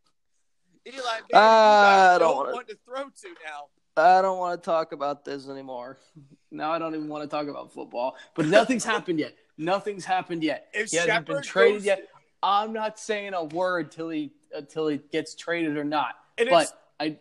Eli 0.85 0.99
you 0.99 1.37
I 1.37 2.17
don't 2.19 2.51
wanna- 2.51 2.65
to 2.65 2.77
throw 2.85 3.03
to 3.05 3.27
now. 3.45 3.67
I 3.95 4.21
don't 4.23 4.39
want 4.39 4.59
to 4.61 4.65
talk 4.65 4.91
about 4.91 5.23
this 5.23 5.47
anymore. 5.49 5.97
Now 6.51 6.71
I 6.71 6.77
don't 6.77 6.93
even 6.93 7.07
want 7.07 7.23
to 7.23 7.27
talk 7.27 7.47
about 7.47 7.73
football. 7.73 8.15
But 8.35 8.45
nothing's 8.57 8.85
happened 8.85 9.17
yet. 9.17 9.33
Nothing's 9.57 10.05
happened 10.05 10.43
yet. 10.43 10.67
If 10.71 10.91
he 10.91 10.97
hasn't 10.97 11.25
been 11.25 11.41
traded 11.41 11.79
goes- 11.79 11.85
yet. 11.85 12.07
I'm 12.43 12.73
not 12.73 12.99
saying 12.99 13.33
a 13.33 13.43
word 13.45 13.91
till 13.91 14.09
he 14.09 14.33
until 14.53 14.87
he 14.87 14.97
gets 14.97 15.33
traded 15.33 15.77
or 15.77 15.83
not. 15.83 16.13
And 16.37 16.49
but 16.49 16.67
I 16.99 17.17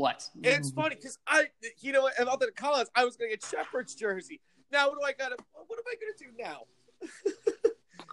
what? 0.00 0.28
it's 0.42 0.70
funny 0.70 0.94
because 0.94 1.18
I, 1.26 1.44
you 1.80 1.92
know, 1.92 2.02
what, 2.02 2.18
about 2.18 2.40
the 2.40 2.50
Collins, 2.52 2.90
I 2.94 3.04
was 3.04 3.16
gonna 3.16 3.30
get 3.30 3.44
Shepard's 3.44 3.94
jersey. 3.94 4.40
Now 4.72 4.88
what 4.88 4.98
do 4.98 5.04
I 5.04 5.12
gotta? 5.12 5.36
What 5.66 5.78
am 5.78 5.84
I 5.86 5.94
gonna 6.00 6.16
do 6.18 6.42
now? 6.42 6.62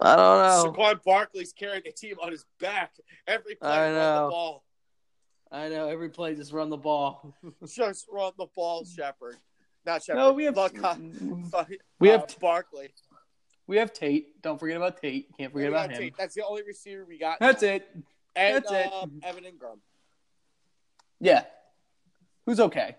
I 0.00 0.16
don't 0.16 0.76
know. 0.76 0.82
Saquon 0.82 1.02
Barkley's 1.02 1.52
carrying 1.52 1.82
the 1.84 1.92
team 1.92 2.16
on 2.22 2.30
his 2.30 2.44
back. 2.60 2.92
Every 3.26 3.54
play 3.54 3.70
I 3.70 3.86
run 3.86 3.94
know. 3.94 4.24
the 4.24 4.30
ball. 4.30 4.64
I 5.50 5.68
know 5.70 5.88
every 5.88 6.10
play 6.10 6.34
just 6.34 6.52
run 6.52 6.68
the 6.68 6.76
ball. 6.76 7.34
Just 7.74 8.06
run 8.12 8.32
the 8.36 8.46
ball, 8.54 8.84
Shepard. 8.84 9.36
Not 9.86 10.02
Shepard. 10.02 10.18
No, 10.18 10.32
we 10.32 10.44
have 10.44 10.56
Luck, 10.56 10.74
uh, 10.82 10.94
we 11.98 12.10
uh, 12.10 12.18
have 12.18 12.38
Barkley. 12.38 12.90
we 13.66 13.78
have 13.78 13.94
Tate. 13.94 14.42
Don't 14.42 14.60
forget 14.60 14.76
about 14.76 15.00
Tate. 15.00 15.28
Can't 15.38 15.50
forget 15.50 15.70
about 15.70 15.90
him. 15.90 15.98
Tate. 15.98 16.14
That's 16.18 16.34
the 16.34 16.44
only 16.44 16.64
receiver 16.64 17.06
we 17.08 17.18
got. 17.18 17.40
That's 17.40 17.62
now. 17.62 17.68
it. 17.68 17.88
And, 18.36 18.56
That's 18.56 18.70
it. 18.70 18.92
uh, 18.92 19.06
Evan 19.22 19.44
Engram. 19.44 19.78
Yeah. 21.18 21.44
Who's 22.48 22.60
okay? 22.60 22.96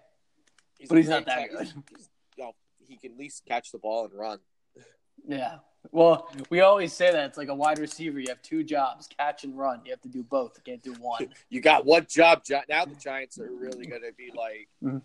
He's 0.77 0.89
But 0.89 0.99
he's 0.99 1.09
not 1.09 1.25
that 1.25 1.39
catch- 1.39 1.49
good. 1.49 1.67
he's- 1.89 2.09
you 2.37 2.43
know, 2.43 2.55
he 2.87 2.97
can 2.97 3.13
at 3.13 3.17
least 3.17 3.45
catch 3.47 3.71
the 3.71 3.79
ball 3.79 4.05
and 4.05 4.13
run. 4.13 4.39
Yeah. 5.27 5.57
Well, 5.91 6.29
we 6.51 6.59
always 6.61 6.93
say 6.93 7.11
that 7.11 7.25
it's 7.29 7.37
like 7.37 7.47
a 7.47 7.55
wide 7.55 7.79
receiver. 7.79 8.19
You 8.19 8.27
have 8.29 8.43
two 8.43 8.63
jobs: 8.63 9.07
catch 9.07 9.43
and 9.45 9.57
run. 9.57 9.81
You 9.85 9.91
have 9.91 10.01
to 10.01 10.07
do 10.07 10.21
both. 10.21 10.55
You 10.57 10.61
can't 10.63 10.83
do 10.83 10.93
one. 11.01 11.33
You 11.49 11.61
got 11.61 11.83
one 11.83 12.05
job. 12.07 12.43
Now 12.69 12.85
the 12.85 12.93
Giants 12.93 13.39
are 13.39 13.49
really 13.51 13.87
going 13.87 14.03
to 14.03 14.11
be 14.13 14.31
like, 14.35 14.67
Mhm. 14.83 15.01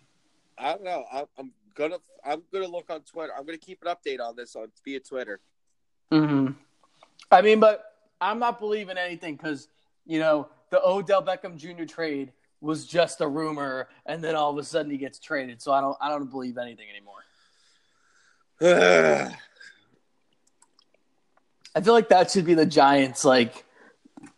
I 0.59 0.69
don't 0.73 0.83
know. 0.83 1.05
I'm, 1.11 1.25
I'm 1.39 1.51
gonna 1.73 1.97
I'm 2.23 2.43
gonna 2.53 2.67
look 2.67 2.91
on 2.91 3.01
Twitter. 3.01 3.33
I'm 3.35 3.45
gonna 3.47 3.57
keep 3.57 3.83
an 3.83 3.87
update 3.95 4.19
on 4.21 4.35
this 4.35 4.55
on 4.55 4.71
via 4.83 4.99
Twitter. 4.99 5.39
Mm-hmm. 6.11 6.51
I 7.31 7.41
mean, 7.41 7.59
but 7.59 7.83
I'm 8.21 8.37
not 8.37 8.59
believing 8.59 8.99
anything 8.99 9.37
because 9.37 9.69
you 10.05 10.19
know 10.19 10.49
the 10.69 10.85
Odell 10.87 11.23
Beckham 11.23 11.55
Jr. 11.57 11.85
trade 11.85 12.31
was 12.65 12.85
just 12.85 13.21
a 13.21 13.27
rumor, 13.27 13.87
and 14.05 14.23
then 14.23 14.35
all 14.35 14.51
of 14.51 14.57
a 14.57 14.63
sudden 14.63 14.91
he 14.91 14.97
gets 14.97 15.19
traded. 15.19 15.61
So 15.61 15.71
I 15.71 15.81
don't 15.81 15.95
I 16.01 16.09
don't 16.09 16.29
believe 16.29 16.57
anything 16.57 16.87
anymore. 16.89 17.23
I 21.75 21.81
feel 21.81 21.93
like 21.93 22.09
that 22.09 22.31
should 22.31 22.45
be 22.45 22.53
the 22.53 22.65
Giants 22.65 23.23
like 23.25 23.65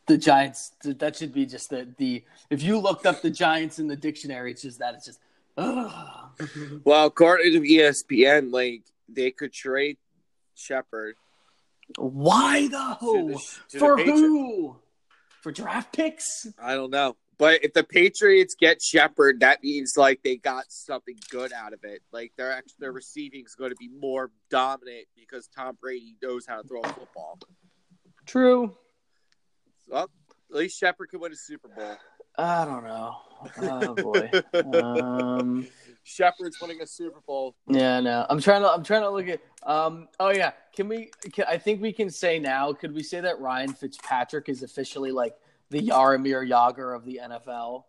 the 0.07 0.17
Giants. 0.17 0.71
That 0.83 1.15
should 1.15 1.33
be 1.33 1.45
just 1.45 1.69
the 1.69 1.87
the. 1.97 2.23
If 2.49 2.63
you 2.63 2.79
looked 2.79 3.05
up 3.05 3.21
the 3.21 3.29
Giants 3.29 3.79
in 3.79 3.87
the 3.87 3.95
dictionary, 3.95 4.51
it's 4.51 4.61
just 4.61 4.79
that. 4.79 4.95
It's 4.95 5.05
just. 5.05 5.19
Ugh. 5.57 6.81
well, 6.83 7.05
according 7.07 7.53
to 7.53 7.61
ESPN, 7.61 8.51
like 8.51 8.83
they 9.09 9.31
could 9.31 9.53
trade 9.53 9.97
Shepard 10.55 11.15
Why 11.97 12.67
though? 12.67 12.97
to 12.99 13.33
the, 13.33 13.39
to 13.69 13.79
For 13.79 13.97
who? 13.97 14.75
For 15.41 15.51
draft 15.51 15.95
picks? 15.95 16.47
I 16.61 16.75
don't 16.75 16.91
know. 16.91 17.15
But 17.39 17.63
if 17.63 17.73
the 17.73 17.83
Patriots 17.83 18.55
get 18.59 18.81
Shepard, 18.81 19.41
that 19.41 19.61
means 19.63 19.95
like 19.95 20.23
they 20.23 20.37
got 20.37 20.65
something 20.69 21.15
good 21.29 21.53
out 21.53 21.73
of 21.73 21.83
it. 21.83 22.01
Like 22.11 22.33
their 22.35 22.51
actually 22.51 22.77
their 22.79 22.91
receiving 22.91 23.45
is 23.45 23.53
going 23.53 23.69
to 23.69 23.75
be 23.75 23.89
more 23.89 24.31
dominant 24.49 25.05
because 25.15 25.47
Tom 25.47 25.77
Brady 25.79 26.15
knows 26.21 26.45
how 26.47 26.61
to 26.61 26.67
throw 26.67 26.81
a 26.81 26.87
football. 26.87 27.37
True. 28.25 28.75
Well, 29.87 30.09
at 30.49 30.55
least 30.55 30.79
Shepard 30.79 31.09
could 31.09 31.21
win 31.21 31.31
a 31.31 31.35
Super 31.35 31.69
Bowl. 31.69 31.95
I 32.37 32.65
don't 32.65 32.83
know. 32.83 33.15
Oh 33.61 33.93
boy. 33.95 34.29
um. 34.73 35.67
Shepard's 36.03 36.59
winning 36.61 36.81
a 36.81 36.87
Super 36.87 37.19
Bowl. 37.27 37.53
Yeah, 37.67 37.99
no. 37.99 38.25
I'm 38.29 38.39
trying 38.39 38.61
to. 38.61 38.69
I'm 38.69 38.83
trying 38.83 39.01
to 39.01 39.09
look 39.09 39.27
at. 39.27 39.41
Um. 39.63 40.07
Oh 40.19 40.29
yeah. 40.29 40.53
Can 40.75 40.87
we? 40.87 41.11
Can, 41.33 41.45
I 41.47 41.57
think 41.57 41.81
we 41.81 41.91
can 41.91 42.09
say 42.09 42.39
now. 42.39 42.73
Could 42.73 42.93
we 42.93 43.03
say 43.03 43.19
that 43.21 43.39
Ryan 43.39 43.73
Fitzpatrick 43.73 44.49
is 44.49 44.63
officially 44.63 45.11
like 45.11 45.33
the 45.69 45.81
Jaromir 45.81 46.47
Jagr 46.47 46.95
of 46.95 47.05
the 47.05 47.19
NFL? 47.23 47.83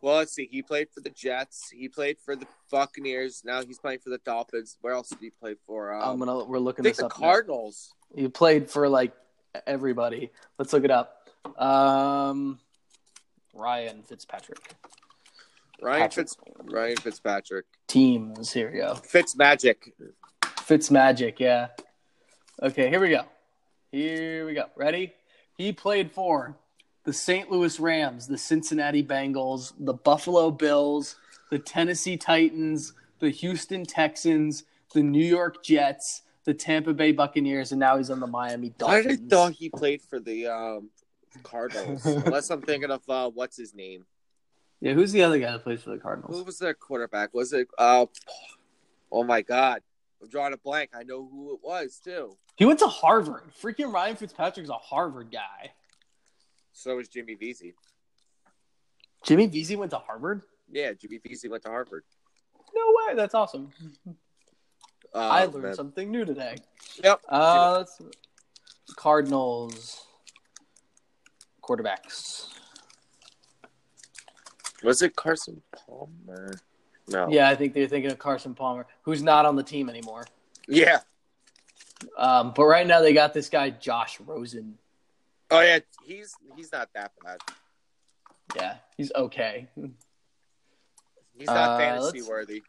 Well, 0.00 0.16
let's 0.16 0.32
see. 0.34 0.48
He 0.50 0.62
played 0.62 0.88
for 0.92 1.00
the 1.00 1.10
Jets. 1.10 1.70
He 1.70 1.88
played 1.88 2.18
for 2.24 2.36
the 2.36 2.46
Buccaneers. 2.70 3.42
Now 3.44 3.62
he's 3.64 3.78
playing 3.78 4.00
for 4.00 4.10
the 4.10 4.18
Dolphins. 4.18 4.76
Where 4.80 4.92
else 4.92 5.08
did 5.08 5.18
he 5.20 5.30
play 5.30 5.56
for? 5.66 5.92
Um, 5.94 6.02
I'm 6.10 6.18
gonna. 6.18 6.44
We're 6.44 6.58
I 6.58 6.60
looking 6.60 6.82
think 6.82 6.96
this 6.96 7.00
the 7.00 7.06
up. 7.06 7.18
now. 7.18 7.26
Cardinals. 7.26 7.94
He 8.14 8.28
played 8.28 8.70
for 8.70 8.88
like 8.88 9.12
everybody. 9.66 10.30
Let's 10.58 10.72
look 10.72 10.84
it 10.84 10.90
up. 10.90 11.28
Um. 11.60 12.58
Ryan 13.54 14.02
Fitzpatrick 14.02 14.58
Ryan 15.80 16.02
Patrick. 16.02 16.28
Fitz. 16.28 16.36
Ryan 16.64 16.96
Fitzpatrick. 16.96 17.64
teams. 17.88 18.52
Here 18.52 18.70
we 18.70 18.78
go. 18.78 18.94
Fitz 18.94 19.36
Magic. 19.36 19.92
Fitz 20.60 20.90
Magic, 20.90 21.40
yeah. 21.40 21.68
Okay, 22.62 22.88
here 22.88 23.00
we 23.00 23.10
go. 23.10 23.22
Here 23.90 24.44
we 24.46 24.54
go. 24.54 24.64
Ready? 24.76 25.14
He 25.56 25.72
played 25.72 26.12
for 26.12 26.56
the 27.04 27.12
St. 27.12 27.50
Louis 27.50 27.78
Rams, 27.80 28.26
the 28.26 28.38
Cincinnati 28.38 29.02
Bengals, 29.02 29.72
the 29.78 29.94
Buffalo 29.94 30.50
Bills, 30.50 31.16
the 31.50 31.58
Tennessee 31.58 32.16
Titans, 32.16 32.92
the 33.18 33.30
Houston 33.30 33.84
Texans, 33.84 34.64
the 34.94 35.02
New 35.02 35.24
York 35.24 35.62
Jets, 35.62 36.22
the 36.44 36.54
Tampa 36.54 36.94
Bay 36.94 37.12
Buccaneers, 37.12 37.72
and 37.72 37.80
now 37.80 37.96
he's 37.96 38.10
on 38.10 38.20
the 38.20 38.26
Miami 38.26 38.70
Dolphins. 38.78 39.06
didn't 39.06 39.28
thought 39.28 39.52
he 39.52 39.68
played 39.68 40.02
for 40.02 40.18
the 40.18 40.46
um, 40.46 40.90
Cardinals. 41.42 42.04
Unless 42.06 42.50
I'm 42.50 42.62
thinking 42.62 42.90
of 42.90 43.02
uh, 43.08 43.30
what's 43.30 43.56
his 43.56 43.74
name? 43.74 44.06
Yeah, 44.80 44.94
who's 44.94 45.12
the 45.12 45.22
other 45.22 45.38
guy 45.38 45.52
that 45.52 45.64
plays 45.64 45.82
for 45.82 45.90
the 45.90 45.98
Cardinals? 45.98 46.36
Who 46.36 46.44
was 46.44 46.58
their 46.58 46.74
quarterback? 46.74 47.34
Was 47.34 47.52
it? 47.52 47.68
Uh, 47.76 48.06
oh 49.10 49.24
my 49.24 49.42
God, 49.42 49.82
I'm 50.22 50.28
drawing 50.28 50.52
a 50.52 50.56
blank. 50.56 50.90
I 50.94 51.02
know 51.02 51.28
who 51.30 51.54
it 51.54 51.60
was 51.62 52.00
too. 52.02 52.36
He 52.56 52.64
went 52.64 52.78
to 52.80 52.88
Harvard. 52.88 53.42
Freaking 53.60 53.92
Ryan 53.92 54.16
Fitzpatrick's 54.16 54.70
a 54.70 54.74
Harvard 54.74 55.30
guy. 55.30 55.72
So 56.78 56.94
was 56.94 57.08
Jimmy 57.08 57.34
Vesey. 57.34 57.74
Jimmy 59.24 59.48
Vesey 59.48 59.74
went 59.74 59.90
to 59.90 59.98
Harvard? 59.98 60.42
Yeah, 60.70 60.92
Jimmy 60.92 61.18
Vesey 61.18 61.48
went 61.48 61.64
to 61.64 61.70
Harvard. 61.70 62.04
No 62.72 62.94
way. 62.94 63.16
That's 63.16 63.34
awesome. 63.34 63.70
Uh, 64.06 64.12
I 65.18 65.46
learned 65.46 65.64
man. 65.64 65.74
something 65.74 66.08
new 66.08 66.24
today. 66.24 66.54
Yep. 67.02 67.20
Uh, 67.28 67.84
Cardinals 68.94 70.06
quarterbacks. 71.60 72.46
Was 74.84 75.02
it 75.02 75.16
Carson 75.16 75.60
Palmer? 75.72 76.60
No. 77.08 77.28
Yeah, 77.28 77.48
I 77.48 77.56
think 77.56 77.74
they're 77.74 77.88
thinking 77.88 78.12
of 78.12 78.20
Carson 78.20 78.54
Palmer, 78.54 78.86
who's 79.02 79.22
not 79.22 79.46
on 79.46 79.56
the 79.56 79.64
team 79.64 79.90
anymore. 79.90 80.26
Yeah. 80.68 80.98
Um, 82.16 82.52
but 82.54 82.66
right 82.66 82.86
now 82.86 83.00
they 83.00 83.12
got 83.12 83.34
this 83.34 83.48
guy 83.48 83.70
Josh 83.70 84.20
Rosen. 84.20 84.78
Oh 85.50 85.60
yeah, 85.60 85.78
he's 86.08 86.34
he's 86.56 86.72
not 86.72 86.88
that 86.94 87.12
bad. 87.22 87.38
Yeah, 88.56 88.76
he's 88.96 89.12
okay. 89.14 89.68
He's 91.36 91.46
not 91.46 91.56
Uh, 91.70 91.78
fantasy 91.78 92.18
let's- 92.18 92.28
worthy. 92.28 92.62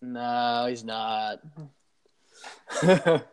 No, 0.00 0.66
he's 0.68 0.84
not. 0.84 1.40
oh 2.82 3.24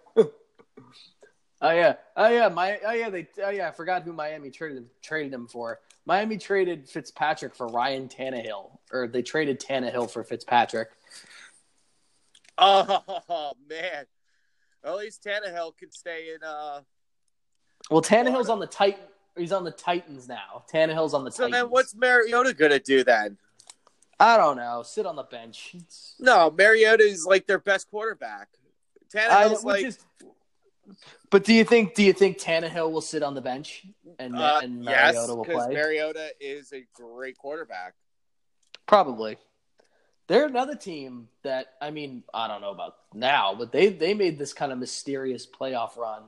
yeah, 1.61 1.95
oh 2.15 2.27
yeah, 2.27 2.47
my 2.49 2.79
oh 2.85 2.91
yeah, 2.91 3.09
they 3.09 3.27
oh 3.43 3.49
yeah, 3.49 3.67
I 3.67 3.71
forgot 3.71 4.03
who 4.03 4.13
Miami 4.13 4.49
traded 4.49 4.89
traded 5.01 5.33
him 5.33 5.47
for. 5.47 5.79
Miami 6.07 6.37
traded 6.37 6.87
Fitzpatrick 6.89 7.55
for 7.55 7.67
Ryan 7.67 8.07
Tannehill, 8.07 8.77
or 8.91 9.07
they 9.07 9.21
traded 9.21 9.59
Tannehill 9.59 10.09
for 10.09 10.23
Fitzpatrick. 10.23 10.89
Oh 12.57 13.53
man. 13.69 14.05
At 14.83 14.95
least 14.97 15.23
Tannehill 15.23 15.77
could 15.77 15.93
stay 15.93 16.33
in. 16.33 16.43
uh 16.43 16.81
Well, 17.89 18.01
Tannehill's 18.01 18.49
on 18.49 18.59
the 18.59 18.67
Titan. 18.67 18.99
He's 19.37 19.51
on 19.51 19.63
the 19.63 19.71
Titans 19.71 20.27
now. 20.27 20.63
Tannehill's 20.71 21.13
on 21.13 21.23
the 21.25 21.31
So 21.31 21.43
Titans. 21.43 21.57
So 21.57 21.63
then, 21.65 21.71
what's 21.71 21.95
Mariota 21.95 22.53
gonna 22.53 22.79
do 22.79 23.03
then? 23.03 23.37
I 24.19 24.37
don't 24.37 24.55
know. 24.55 24.81
Sit 24.83 25.05
on 25.05 25.15
the 25.15 25.23
bench. 25.23 25.71
It's- 25.75 26.15
No, 26.19 26.49
Mariota 26.51 27.03
is 27.03 27.25
like 27.25 27.47
their 27.47 27.59
best 27.59 27.89
quarterback. 27.89 28.47
I, 29.13 29.17
Tannehill's 29.17 29.63
which 29.63 29.63
like 29.63 29.85
is, 29.85 29.99
but 31.29 31.43
do 31.43 31.53
you 31.53 31.63
think 31.63 31.95
do 31.95 32.03
you 32.03 32.13
think 32.13 32.37
Tannehill 32.37 32.91
will 32.91 33.01
sit 33.01 33.23
on 33.23 33.33
the 33.33 33.41
bench 33.41 33.85
and 34.19 34.35
uh, 34.37 34.59
and 34.63 34.83
yes, 34.83 35.15
will 35.27 35.43
because 35.43 35.65
play? 35.65 35.73
Mariota 35.75 36.29
is 36.39 36.71
a 36.73 36.85
great 36.93 37.37
quarterback. 37.37 37.93
Probably. 38.85 39.37
They're 40.27 40.45
another 40.45 40.75
team 40.75 41.27
that 41.43 41.67
I 41.81 41.91
mean 41.91 42.23
I 42.33 42.47
don't 42.47 42.61
know 42.61 42.71
about 42.71 42.95
now, 43.13 43.53
but 43.55 43.71
they 43.71 43.89
they 43.89 44.13
made 44.13 44.37
this 44.39 44.53
kind 44.53 44.71
of 44.71 44.77
mysterious 44.77 45.45
playoff 45.45 45.97
run 45.97 46.23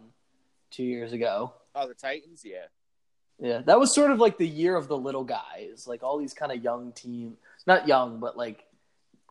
two 0.71 0.83
years 0.83 1.13
ago. 1.13 1.53
Oh, 1.75 1.87
the 1.87 1.93
Titans, 1.93 2.43
yeah. 2.43 2.65
Yeah, 3.39 3.61
that 3.65 3.79
was 3.79 3.93
sort 3.93 4.11
of 4.11 4.19
like 4.19 4.37
the 4.37 4.47
year 4.47 4.75
of 4.75 4.87
the 4.87 4.97
little 4.97 5.23
guys, 5.23 5.85
like 5.87 6.01
all 6.01 6.17
these 6.17 6.33
kind 6.33 6.51
of 6.51 6.63
young 6.63 6.91
team, 6.91 7.37
not 7.67 7.87
young, 7.87 8.19
but 8.19 8.35
like 8.35 8.65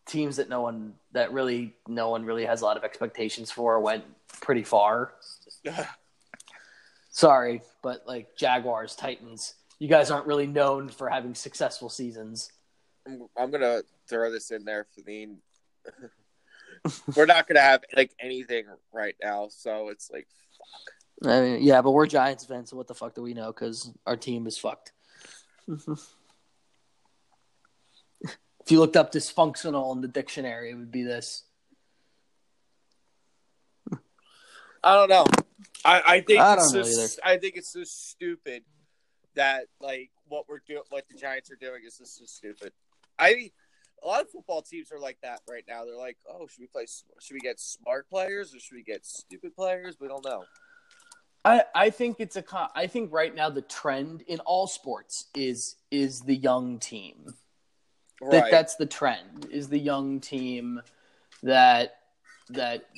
teams 0.05 0.37
that 0.37 0.47
no 0.47 0.61
one 0.61 0.93
that 1.11 1.33
really 1.33 1.73
no 1.87 2.09
one 2.09 2.23
really 2.23 2.45
has 2.45 2.61
a 2.61 2.65
lot 2.65 2.77
of 2.77 2.83
expectations 2.85 3.51
for 3.51 3.79
went 3.81 4.05
pretty 4.41 4.63
far. 4.63 5.13
Sorry, 7.09 7.61
but 7.81 8.03
like 8.07 8.37
Jaguars, 8.37 8.95
Titans, 8.95 9.55
you 9.79 9.89
guys 9.89 10.09
aren't 10.09 10.27
really 10.27 10.47
known 10.47 10.87
for 10.87 11.09
having 11.09 11.35
successful 11.35 11.89
seasons. 11.89 12.51
I'm, 13.05 13.27
I'm 13.37 13.51
gonna 13.51 13.81
throw 14.07 14.31
this 14.31 14.51
in 14.51 14.63
there 14.63 14.85
for 14.95 15.01
the. 15.01 15.29
We're 17.15 17.25
not 17.25 17.47
gonna 17.47 17.59
have 17.59 17.83
like 17.95 18.11
anything 18.21 18.65
right 18.93 19.15
now, 19.21 19.47
so 19.49 19.89
it's 19.89 20.09
like 20.11 20.27
I 21.25 21.41
mean, 21.41 21.63
yeah, 21.63 21.81
but 21.81 21.91
we're 21.91 22.05
Giants 22.05 22.45
fans, 22.45 22.69
so 22.69 22.77
what 22.77 22.87
the 22.87 22.93
fuck 22.93 23.15
do 23.15 23.21
we 23.21 23.33
know? 23.33 23.47
Because 23.47 23.91
our 24.05 24.15
team 24.15 24.45
is 24.45 24.57
fucked. 24.57 24.91
if 25.67 25.91
you 28.67 28.79
looked 28.79 28.97
up 28.97 29.11
dysfunctional 29.11 29.95
in 29.95 30.01
the 30.01 30.07
dictionary, 30.07 30.71
it 30.71 30.75
would 30.75 30.91
be 30.91 31.03
this. 31.03 31.43
I 34.83 34.95
don't 34.95 35.09
know. 35.09 35.25
I, 35.83 36.01
I 36.05 36.21
think 36.21 36.39
I 36.39 36.53
it's 36.53 36.71
don't 36.71 36.81
know 36.81 36.83
just, 36.83 37.19
I 37.23 37.37
think 37.37 37.55
it's 37.55 37.73
so 37.73 37.83
stupid 37.83 38.63
that 39.35 39.65
like 39.79 40.11
what 40.27 40.47
we're 40.47 40.61
doing, 40.67 40.83
what 40.89 41.05
the 41.09 41.17
Giants 41.17 41.49
are 41.51 41.55
doing 41.55 41.81
is 41.85 41.97
just 41.97 42.19
so 42.19 42.25
stupid. 42.25 42.73
I 43.17 43.51
a 44.03 44.07
lot 44.07 44.21
of 44.21 44.29
football 44.29 44.61
teams 44.61 44.91
are 44.91 44.99
like 44.99 45.17
that 45.23 45.41
right 45.49 45.63
now. 45.67 45.85
They're 45.85 45.95
like, 45.95 46.17
oh, 46.29 46.47
should 46.47 46.61
we 46.61 46.67
play? 46.67 46.85
Should 47.19 47.33
we 47.33 47.39
get 47.39 47.59
smart 47.59 48.09
players 48.09 48.53
or 48.53 48.59
should 48.59 48.75
we 48.75 48.83
get 48.83 49.05
stupid 49.05 49.55
players? 49.55 49.97
We 49.99 50.07
don't 50.07 50.23
know. 50.23 50.43
I, 51.47 51.63
I 51.73 51.89
think 51.89 52.17
it's 52.19 52.35
a 52.35 52.41
con- 52.41 52.69
I 52.75 52.87
think 52.87 53.13
right 53.13 53.33
now 53.33 53.49
the 53.49 53.61
trend 53.61 54.21
in 54.27 54.39
all 54.39 54.67
sports 54.67 55.27
is 55.35 55.75
is 55.91 56.21
the 56.21 56.35
young 56.35 56.79
team. 56.79 57.33
Right. 58.21 58.31
That 58.31 58.51
that's 58.51 58.75
the 58.75 58.85
trend 58.85 59.47
is 59.51 59.69
the 59.69 59.79
young 59.79 60.19
team 60.19 60.81
that 61.43 61.99
that 62.49 62.89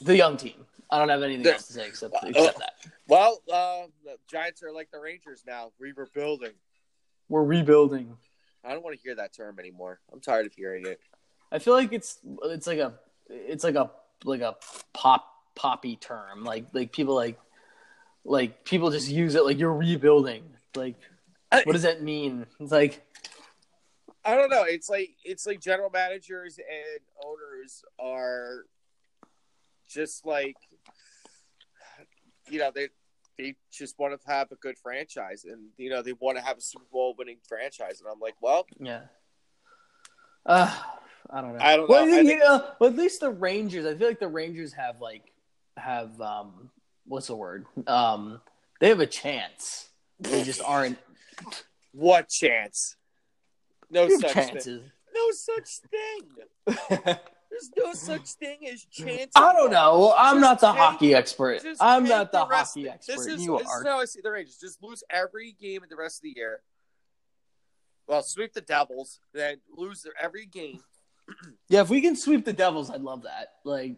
the 0.00 0.16
young 0.16 0.36
team. 0.36 0.66
I 0.90 0.98
don't 0.98 1.08
have 1.08 1.22
anything 1.22 1.46
else 1.46 1.66
to 1.68 1.72
say 1.72 1.88
except 1.88 2.14
except 2.22 2.58
that 2.58 2.74
well, 3.08 3.42
uh, 3.52 3.86
the 4.04 4.16
Giants 4.30 4.62
are 4.62 4.72
like 4.72 4.90
the 4.90 5.00
Rangers 5.00 5.42
now. 5.46 5.72
We 5.80 5.92
were 5.92 6.08
building. 6.14 6.52
we're 7.28 7.44
rebuilding. 7.44 8.16
I 8.64 8.72
don't 8.72 8.84
want 8.84 8.96
to 8.96 9.02
hear 9.02 9.16
that 9.16 9.34
term 9.34 9.58
anymore. 9.58 10.00
I'm 10.12 10.20
tired 10.20 10.46
of 10.46 10.54
hearing 10.54 10.86
it. 10.86 11.00
I 11.50 11.58
feel 11.58 11.74
like 11.74 11.92
it's 11.92 12.18
it's 12.44 12.66
like 12.66 12.78
a 12.78 12.94
it's 13.28 13.64
like 13.64 13.74
a 13.74 13.90
like 14.24 14.40
a 14.40 14.56
pop 14.94 15.31
poppy 15.54 15.96
term. 15.96 16.44
Like 16.44 16.66
like 16.72 16.92
people 16.92 17.14
like 17.14 17.38
like 18.24 18.64
people 18.64 18.90
just 18.90 19.08
use 19.08 19.34
it 19.34 19.44
like 19.44 19.58
you're 19.58 19.74
rebuilding. 19.74 20.44
Like 20.74 20.96
what 21.50 21.72
does 21.72 21.82
that 21.82 22.02
mean? 22.02 22.46
It's 22.60 22.72
like 22.72 23.04
I 24.24 24.36
don't 24.36 24.50
know. 24.50 24.64
It's 24.64 24.88
like 24.88 25.10
it's 25.24 25.46
like 25.46 25.60
general 25.60 25.90
managers 25.90 26.58
and 26.58 27.00
owners 27.24 27.84
are 27.98 28.64
just 29.88 30.24
like 30.24 30.56
you 32.48 32.58
know 32.58 32.70
they 32.74 32.88
they 33.38 33.54
just 33.72 33.98
want 33.98 34.18
to 34.18 34.30
have 34.30 34.50
a 34.52 34.56
good 34.56 34.76
franchise 34.78 35.44
and 35.44 35.68
you 35.76 35.90
know 35.90 36.02
they 36.02 36.12
want 36.12 36.38
to 36.38 36.44
have 36.44 36.58
a 36.58 36.60
Super 36.60 36.84
Bowl 36.92 37.14
winning 37.18 37.38
franchise 37.48 38.00
and 38.00 38.08
I'm 38.10 38.20
like, 38.20 38.34
well, 38.40 38.66
yeah. 38.78 39.02
Uh, 40.44 40.74
I 41.30 41.40
don't 41.40 41.56
know. 41.56 41.64
I 41.64 41.76
don't 41.76 41.88
Well, 41.88 42.06
know. 42.06 42.16
I 42.16 42.20
you 42.20 42.38
know, 42.38 42.68
well, 42.78 42.90
at 42.90 42.96
least 42.96 43.20
the 43.20 43.30
Rangers. 43.30 43.86
I 43.86 43.94
feel 43.94 44.08
like 44.08 44.20
the 44.20 44.28
Rangers 44.28 44.72
have 44.74 45.00
like 45.00 45.31
have 45.76 46.20
um 46.20 46.70
what's 47.06 47.26
the 47.28 47.36
word? 47.36 47.66
Um, 47.86 48.40
they 48.80 48.88
have 48.88 49.00
a 49.00 49.06
chance. 49.06 49.88
They 50.20 50.42
just 50.42 50.62
aren't 50.62 50.98
what 51.92 52.28
chance? 52.28 52.96
No 53.90 54.08
such 54.08 54.20
thing. 54.32 54.32
chances. 54.48 54.82
No 55.14 55.30
such 55.32 55.68
thing. 55.90 57.16
There's 57.50 57.70
no 57.76 57.92
such 57.92 58.28
thing 58.30 58.66
as 58.72 58.82
chance. 58.90 59.32
I 59.36 59.52
don't 59.52 59.70
know. 59.70 60.14
I'm 60.16 60.40
Just 60.40 60.42
not 60.42 60.60
the 60.60 60.72
take- 60.72 60.80
hockey 60.80 61.14
expert. 61.14 61.60
I'm 61.80 62.04
not 62.04 62.32
the, 62.32 62.46
rest- 62.46 62.74
hockey 62.74 62.88
expert. 62.88 63.12
This 63.16 63.26
is, 63.26 63.44
you 63.44 63.58
this 63.58 63.68
are. 63.68 63.82
is 63.82 63.86
how 63.86 64.00
I 64.00 64.06
see 64.06 64.20
the 64.22 64.30
Rangers. 64.30 64.56
Just 64.58 64.82
lose 64.82 65.04
every 65.10 65.52
game 65.60 65.82
in 65.82 65.90
the 65.90 65.96
rest 65.96 66.20
of 66.20 66.22
the 66.22 66.32
year. 66.34 66.62
Well, 68.06 68.22
sweep 68.22 68.54
the 68.54 68.62
Devils, 68.62 69.20
then 69.34 69.58
lose 69.76 70.02
their 70.02 70.14
every 70.20 70.46
game. 70.46 70.80
Yeah, 71.68 71.82
if 71.82 71.88
we 71.90 72.00
can 72.00 72.16
sweep 72.16 72.44
the 72.44 72.52
Devils, 72.52 72.90
I'd 72.90 73.00
love 73.02 73.22
that. 73.22 73.52
Like, 73.64 73.96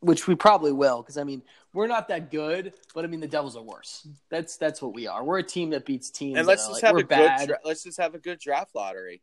which 0.00 0.26
we 0.26 0.34
probably 0.34 0.72
will, 0.72 1.02
because 1.02 1.18
I 1.18 1.24
mean, 1.24 1.42
we're 1.72 1.86
not 1.86 2.08
that 2.08 2.30
good, 2.30 2.72
but 2.94 3.04
I 3.04 3.08
mean, 3.08 3.20
the 3.20 3.28
Devils 3.28 3.56
are 3.56 3.62
worse. 3.62 4.06
That's 4.28 4.56
that's 4.56 4.82
what 4.82 4.94
we 4.94 5.06
are. 5.06 5.22
We're 5.22 5.38
a 5.38 5.42
team 5.42 5.70
that 5.70 5.84
beats 5.84 6.10
teams. 6.10 6.38
And 6.38 6.46
let's 6.46 6.66
just 6.66 6.82
like, 6.82 6.92
have 6.94 6.98
a 6.98 7.04
bad. 7.04 7.40
good. 7.40 7.46
Dra- 7.48 7.58
let's 7.64 7.84
just 7.84 7.98
have 8.00 8.14
a 8.14 8.18
good 8.18 8.38
draft 8.38 8.74
lottery. 8.74 9.22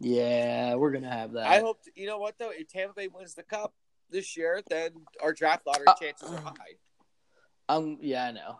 yeah, 0.00 0.74
we're 0.74 0.90
gonna 0.90 1.10
have 1.10 1.32
that. 1.32 1.46
I 1.46 1.60
hope. 1.60 1.78
You 1.94 2.06
know 2.06 2.18
what 2.18 2.38
though? 2.38 2.50
If 2.50 2.68
Tampa 2.68 2.94
Bay 2.94 3.08
wins 3.08 3.34
the 3.34 3.42
cup 3.42 3.72
this 4.10 4.36
year, 4.36 4.60
then 4.68 4.90
our 5.22 5.32
draft 5.32 5.66
lottery 5.66 5.86
Uh, 5.86 5.94
chances 5.94 6.30
are 6.30 6.40
high. 6.40 6.76
Um, 7.68 7.98
yeah, 8.00 8.24
I 8.26 8.32
know, 8.32 8.58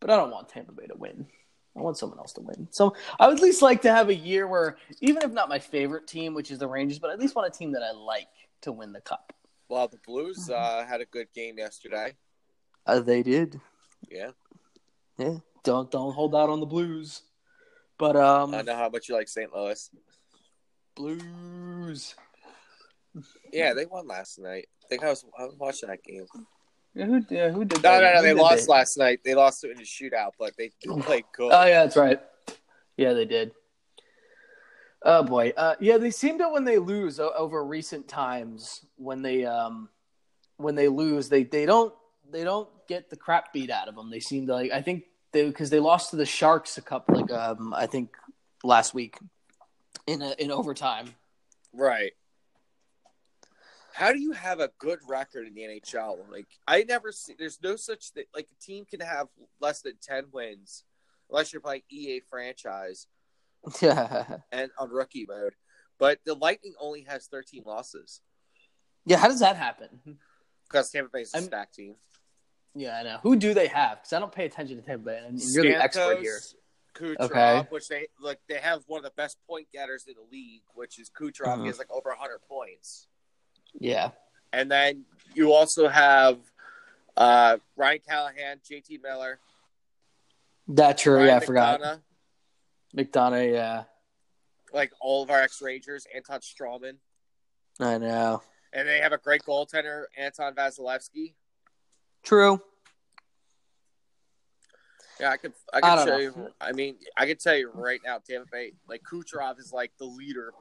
but 0.00 0.10
I 0.10 0.16
don't 0.16 0.30
want 0.30 0.48
Tampa 0.48 0.72
Bay 0.72 0.86
to 0.86 0.96
win. 0.96 1.26
I 1.76 1.82
want 1.82 1.96
someone 1.96 2.18
else 2.18 2.32
to 2.34 2.40
win. 2.40 2.66
So 2.72 2.94
I 3.18 3.28
would 3.28 3.36
at 3.36 3.42
least 3.42 3.62
like 3.62 3.82
to 3.82 3.92
have 3.92 4.08
a 4.08 4.14
year 4.14 4.46
where, 4.46 4.76
even 5.00 5.22
if 5.22 5.30
not 5.30 5.48
my 5.48 5.60
favorite 5.60 6.08
team, 6.08 6.34
which 6.34 6.50
is 6.50 6.58
the 6.58 6.66
Rangers, 6.66 6.98
but 6.98 7.10
at 7.10 7.18
least 7.20 7.36
want 7.36 7.46
a 7.46 7.56
team 7.56 7.72
that 7.72 7.82
I 7.82 7.92
like 7.92 8.26
to 8.62 8.72
win 8.72 8.92
the 8.92 9.00
cup. 9.00 9.32
Well, 9.70 9.86
the 9.86 9.98
Blues 10.04 10.50
uh, 10.50 10.84
had 10.86 11.00
a 11.00 11.06
good 11.06 11.28
game 11.32 11.56
yesterday. 11.58 12.14
Uh, 12.84 12.98
they 12.98 13.22
did. 13.22 13.60
Yeah, 14.10 14.30
Yeah. 15.16 15.36
Don't 15.62 15.88
don't 15.92 16.12
hold 16.12 16.34
out 16.34 16.50
on 16.50 16.58
the 16.58 16.66
Blues. 16.66 17.22
But 17.96 18.16
um, 18.16 18.52
I 18.52 18.62
know 18.62 18.74
how 18.74 18.88
much 18.88 19.08
you 19.08 19.14
like 19.14 19.28
St. 19.28 19.54
Louis. 19.54 19.88
Blues. 20.96 22.16
Yeah, 23.52 23.74
they 23.74 23.86
won 23.86 24.08
last 24.08 24.40
night. 24.40 24.66
I 24.84 24.86
think 24.88 25.04
I 25.04 25.10
was, 25.10 25.24
I 25.38 25.44
was 25.44 25.54
watching 25.56 25.88
that 25.90 26.02
game. 26.02 26.26
Yeah, 26.94 27.04
who, 27.06 27.22
yeah, 27.30 27.50
who 27.50 27.64
did 27.64 27.82
No, 27.84 27.90
that? 27.92 28.00
no, 28.00 28.12
no. 28.14 28.16
Who 28.28 28.34
They 28.34 28.40
lost 28.40 28.66
they? 28.66 28.72
last 28.72 28.98
night. 28.98 29.20
They 29.24 29.34
lost 29.36 29.62
it 29.62 29.70
in 29.70 29.78
a 29.78 29.82
shootout, 29.82 30.32
but 30.38 30.54
they 30.56 30.70
played 31.02 31.24
good. 31.36 31.52
Oh 31.52 31.64
yeah, 31.64 31.84
that's 31.84 31.96
right. 31.96 32.20
Yeah, 32.96 33.12
they 33.12 33.24
did. 33.24 33.52
Oh 35.02 35.22
boy, 35.22 35.52
uh, 35.56 35.76
yeah, 35.80 35.96
they 35.96 36.10
seem 36.10 36.38
to 36.38 36.48
when 36.50 36.64
they 36.64 36.78
lose 36.78 37.18
over 37.20 37.64
recent 37.64 38.06
times 38.06 38.84
when 38.96 39.22
they 39.22 39.46
um 39.46 39.88
when 40.56 40.74
they 40.74 40.88
lose 40.88 41.28
they 41.30 41.42
they 41.42 41.64
don't 41.64 41.94
they 42.30 42.44
don't 42.44 42.68
get 42.86 43.08
the 43.08 43.16
crap 43.16 43.52
beat 43.52 43.70
out 43.70 43.88
of 43.88 43.94
them. 43.94 44.10
They 44.10 44.20
seem 44.20 44.46
to 44.48 44.52
like 44.52 44.72
I 44.72 44.82
think 44.82 45.04
they 45.32 45.46
because 45.46 45.70
they 45.70 45.80
lost 45.80 46.10
to 46.10 46.16
the 46.16 46.26
Sharks 46.26 46.76
a 46.76 46.82
couple 46.82 47.16
like 47.16 47.32
um 47.32 47.72
I 47.74 47.86
think 47.86 48.14
last 48.62 48.92
week 48.92 49.18
in 50.06 50.20
a, 50.20 50.34
in 50.38 50.50
overtime. 50.50 51.14
Right. 51.72 52.12
How 53.94 54.12
do 54.12 54.20
you 54.20 54.32
have 54.32 54.60
a 54.60 54.70
good 54.78 54.98
record 55.08 55.46
in 55.46 55.54
the 55.54 55.62
NHL? 55.62 56.30
Like 56.30 56.46
I 56.68 56.84
never 56.84 57.10
see. 57.10 57.34
There's 57.38 57.58
no 57.62 57.76
such 57.76 58.10
thing. 58.10 58.24
Like 58.34 58.48
a 58.50 58.62
team 58.62 58.84
can 58.84 59.00
have 59.00 59.28
less 59.60 59.80
than 59.80 59.94
ten 60.02 60.24
wins, 60.30 60.84
unless 61.30 61.54
you're 61.54 61.62
playing 61.62 61.82
EA 61.90 62.20
franchise 62.28 63.06
and 63.82 64.70
on 64.78 64.90
rookie 64.90 65.26
mode. 65.28 65.54
But 65.98 66.18
the 66.24 66.34
Lightning 66.34 66.74
only 66.80 67.02
has 67.02 67.26
13 67.26 67.62
losses 67.66 68.20
yeah. 69.06 69.16
How 69.16 69.28
does 69.28 69.40
that 69.40 69.56
happen? 69.56 70.18
because 70.68 70.90
Tampa 70.90 71.10
Bay's 71.12 71.32
a 71.34 71.38
I'm- 71.38 71.44
stacked 71.46 71.74
team. 71.74 71.96
Yeah, 72.74 72.98
I 72.98 73.02
know. 73.02 73.18
Who 73.22 73.34
do 73.34 73.52
they 73.52 73.66
have? 73.66 73.98
Because 73.98 74.12
I 74.12 74.20
don't 74.20 74.30
pay 74.30 74.44
attention 74.44 74.76
to 74.76 74.82
Tampa 74.82 75.06
Bay, 75.06 75.20
and 75.26 75.40
you're 75.42 75.64
the 75.64 75.74
expert 75.82 76.20
here. 76.20 76.38
Kucherov, 76.94 77.20
Okay. 77.20 77.66
which 77.70 77.88
they 77.88 78.06
like, 78.20 78.38
they 78.48 78.58
have 78.58 78.82
one 78.86 78.98
of 78.98 79.04
the 79.04 79.10
best 79.16 79.38
point 79.48 79.66
getters 79.72 80.04
in 80.06 80.14
the 80.14 80.22
league, 80.30 80.62
which 80.74 80.98
is 81.00 81.10
Kucherov. 81.10 81.56
Mhm. 81.58 81.60
He 81.62 81.66
has 81.68 81.78
like 81.78 81.90
over 81.90 82.10
100 82.10 82.40
points. 82.48 83.08
Yeah. 83.74 84.10
And 84.52 84.70
then 84.70 85.04
you 85.34 85.52
also 85.52 85.88
have 85.88 86.38
uh, 87.16 87.58
Ryan 87.76 88.00
Callahan, 88.08 88.60
JT 88.68 89.02
Miller, 89.02 89.40
That's 90.68 91.02
true. 91.02 91.16
Ryan 91.16 91.26
yeah, 91.26 91.36
I 91.36 91.40
forgot. 91.40 91.80
McDonagh, 92.96 93.52
yeah. 93.52 93.84
like 94.72 94.92
all 95.00 95.22
of 95.22 95.30
our 95.30 95.40
ex 95.40 95.62
Rangers, 95.62 96.06
Anton 96.14 96.40
Stralman. 96.40 96.96
I 97.78 97.98
know. 97.98 98.42
And 98.72 98.86
they 98.86 98.98
have 98.98 99.12
a 99.12 99.18
great 99.18 99.42
goaltender, 99.42 100.04
Anton 100.16 100.54
Vasilevsky. 100.54 101.34
True. 102.22 102.60
Yeah, 105.18 105.30
I 105.30 105.36
could 105.36 105.52
I 105.72 105.80
could 105.80 105.98
show 105.98 106.04
know. 106.04 106.18
you. 106.18 106.48
I 106.60 106.72
mean, 106.72 106.96
I 107.16 107.26
can 107.26 107.36
tell 107.36 107.56
you 107.56 107.70
right 107.74 108.00
now, 108.04 108.18
Tampa 108.26 108.46
Bay, 108.50 108.72
like 108.88 109.02
Kucherov 109.02 109.58
is 109.58 109.72
like 109.72 109.92
the 109.98 110.06
leader. 110.06 110.52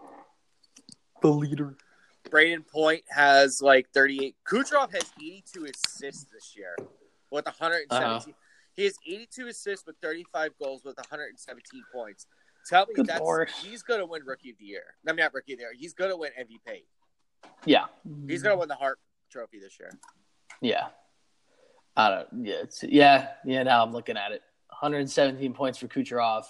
The 1.21 1.29
leader. 1.29 1.75
Brayden 2.29 2.67
Point 2.67 3.03
has 3.09 3.61
like 3.61 3.89
38. 3.93 4.35
Kucherov 4.45 4.91
has 4.91 5.03
82 5.17 5.65
assists 5.65 6.25
this 6.25 6.55
year 6.55 6.75
with 7.31 7.45
117. 7.45 7.89
Uh-huh. 7.89 8.31
He 8.79 8.85
has 8.85 8.95
82 9.05 9.47
assists 9.47 9.85
with 9.85 9.97
35 10.01 10.51
goals 10.57 10.85
with 10.85 10.95
117 10.95 11.83
points. 11.93 12.27
Tell 12.65 12.85
me 12.85 12.93
Good 12.95 13.07
that's 13.07 13.19
lord. 13.19 13.49
he's 13.61 13.83
going 13.83 13.99
to 13.99 14.05
win 14.05 14.21
Rookie 14.25 14.51
of 14.51 14.57
the 14.57 14.63
Year. 14.63 14.83
I 15.05 15.11
mean, 15.11 15.17
not 15.17 15.33
Rookie 15.33 15.51
of 15.51 15.59
the 15.59 15.63
Year. 15.63 15.73
He's 15.77 15.93
going 15.93 16.11
to 16.11 16.15
win 16.15 16.31
MVP. 16.39 16.83
Yeah. 17.65 17.87
He's 18.25 18.41
going 18.41 18.55
to 18.55 18.59
win 18.59 18.69
the 18.69 18.75
Hart 18.75 18.97
Trophy 19.29 19.59
this 19.59 19.77
year. 19.81 19.91
Yeah. 20.61 20.87
I 21.97 22.09
don't. 22.09 22.45
Yeah. 22.45 22.55
It's, 22.61 22.81
yeah. 22.83 23.27
Yeah. 23.43 23.63
Now 23.63 23.83
I'm 23.83 23.91
looking 23.91 24.15
at 24.15 24.31
it. 24.31 24.43
117 24.69 25.51
points 25.53 25.77
for 25.77 25.89
Kucherov. 25.89 26.45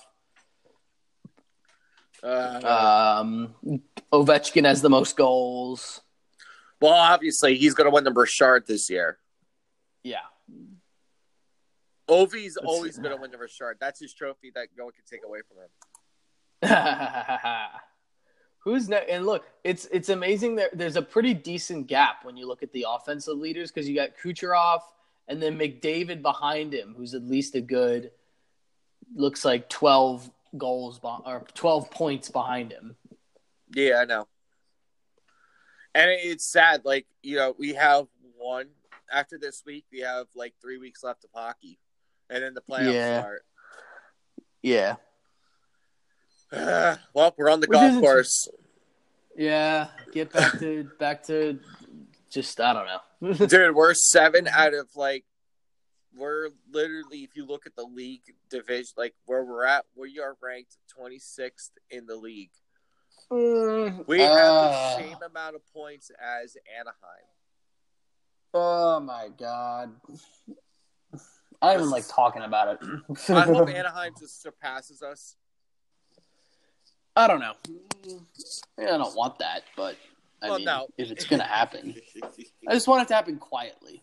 Uh, 2.22 3.18
Um, 3.24 3.56
Ovechkin 4.14 4.66
has 4.66 4.84
the 4.84 4.90
most 4.92 5.18
goals. 5.18 6.02
well, 6.80 6.94
obviously, 6.94 7.56
he's 7.58 7.74
going 7.74 7.86
to 7.86 7.92
win 7.92 8.04
the 8.04 8.12
Burchard 8.12 8.68
this 8.68 8.88
year. 8.88 9.18
Yeah. 10.04 10.18
Ovi's 12.10 12.57
Let's 12.60 12.68
always 12.68 12.97
going 12.97 13.16
to 13.16 13.22
win 13.22 13.32
the 13.32 13.38
Burchard. 13.38 13.78
That's 13.80 13.99
his 13.99 14.14
trophy 14.14 14.51
that 14.55 14.68
no 14.78 14.86
one 14.86 14.93
can 14.93 15.03
take 15.10 15.22
away 15.26 15.39
from 15.47 15.57
him. 15.64 15.70
Who's 18.64 18.89
ne- 18.89 19.05
and 19.10 19.26
look, 19.26 19.45
it's 19.64 19.86
it's 19.91 20.10
amazing 20.10 20.57
that 20.57 20.78
there's 20.78 20.97
a 20.97 21.01
pretty 21.01 21.34
decent 21.34 21.88
gap 21.88 22.26
when 22.26 22.36
you 22.36 22.45
look 22.47 22.62
at 22.62 22.74
the 22.74 22.86
offensive 22.89 23.38
leaders 23.38 23.72
because 23.72 23.88
you 23.88 23.95
got 23.95 24.10
Kucherov 24.22 24.82
and 25.30 25.41
then 25.41 25.57
McDavid 25.57 26.22
behind 26.22 26.74
him, 26.74 26.93
who's 26.97 27.14
at 27.14 27.24
least 27.24 27.55
a 27.55 27.62
good 27.62 28.12
looks 29.16 29.45
like 29.45 29.70
12 29.70 30.30
goals 30.57 30.99
or 31.03 31.45
12 31.53 31.91
points 31.91 32.30
behind 32.30 32.72
him. 32.72 32.95
Yeah, 33.74 33.99
I 34.01 34.05
know. 34.05 34.28
And 35.95 36.12
it's 36.12 36.45
sad. 36.45 36.86
Like 36.86 37.07
you 37.24 37.38
know, 37.38 37.55
we 37.57 37.74
have 37.76 38.07
one 38.38 38.68
after 39.12 39.38
this 39.38 39.64
week. 39.66 39.86
We 39.91 39.99
have 39.99 40.28
like 40.36 40.53
three 40.62 40.78
weeks 40.78 41.03
left 41.03 41.24
of 41.24 41.30
hockey, 41.34 41.80
and 42.30 42.44
then 42.44 42.54
the 42.54 42.62
playoffs 42.62 42.94
Yeah. 42.94 43.20
start. 43.22 43.46
Yeah. 44.62 44.96
well, 47.14 47.34
we're 47.38 47.50
on 47.50 47.60
the 47.60 47.68
Which 47.68 47.78
golf 47.80 48.00
course. 48.00 48.48
Yeah, 49.36 49.88
get 50.12 50.34
back 50.34 50.60
to 50.60 50.90
back 51.00 51.24
to 51.28 51.60
just 52.30 52.60
I 52.60 52.74
don't 52.74 52.86
know. 53.40 53.46
Dude, 53.48 53.76
we're 53.76 53.94
seven 53.94 54.48
out 54.48 54.74
of 54.74 54.88
like 54.96 55.26
we're 56.18 56.50
literally 56.72 57.20
if 57.20 57.36
you 57.36 57.46
look 57.46 57.66
at 57.68 57.76
the 57.76 57.84
league 57.84 58.24
division 58.50 58.94
like 58.98 59.14
where 59.28 59.44
we're 59.46 59.64
at, 59.66 59.86
we 59.96 60.20
are 60.20 60.36
ranked 60.42 60.78
twenty 60.94 61.20
sixth 61.20 61.72
in 61.90 62.06
the 62.08 62.16
league. 62.16 62.50
We 63.32 64.20
have 64.22 64.40
Uh, 64.54 64.72
the 64.72 64.98
same 64.98 65.18
amount 65.24 65.56
of 65.56 65.62
points 65.72 66.10
as 66.20 66.58
Anaheim. 66.80 67.28
Oh 68.56 69.00
my 69.00 69.30
god. 69.38 69.92
I 71.62 71.74
don't 71.74 71.82
even 71.82 71.91
like 71.91 72.07
talking 72.07 72.41
about 72.43 72.80
it. 72.82 73.30
I 73.30 73.41
hope 73.41 73.70
Anaheim 73.76 74.14
just 74.18 74.41
surpasses 74.41 75.01
us. 75.01 75.36
I 77.16 77.28
don't 77.28 77.39
know. 77.41 77.53
Yeah, 78.78 78.93
I 78.93 78.97
don't 78.97 79.16
want 79.16 79.39
that, 79.39 79.64
but 79.76 79.97
I 80.41 80.49
Well, 80.49 80.57
mean, 80.57 80.66
no. 80.66 80.88
if 80.97 81.12
it's 81.12 81.26
gonna 81.26 81.43
happen, 81.43 81.95
I 82.68 82.74
just 82.74 82.88
want 82.88 83.01
it 83.03 83.07
to 83.10 83.16
happen 83.16 83.38
quietly. 83.38 84.01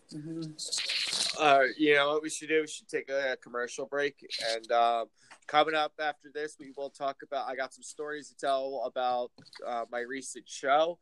Uh, 1.39 1.63
you 1.77 1.95
know 1.95 2.09
what 2.13 2.21
we 2.21 2.29
should 2.29 2.49
do? 2.49 2.61
We 2.61 2.67
should 2.67 2.87
take 2.87 3.09
a 3.09 3.35
commercial 3.41 3.87
break, 3.87 4.23
and 4.55 4.71
um, 4.71 5.05
coming 5.47 5.73
up 5.73 5.93
after 5.99 6.29
this, 6.31 6.57
we 6.59 6.73
will 6.77 6.91
talk 6.91 7.17
about. 7.23 7.47
I 7.47 7.55
got 7.55 7.73
some 7.73 7.83
stories 7.83 8.29
to 8.29 8.35
tell 8.35 8.83
about 8.85 9.31
uh, 9.65 9.85
my 9.91 10.01
recent 10.01 10.47
show 10.47 10.99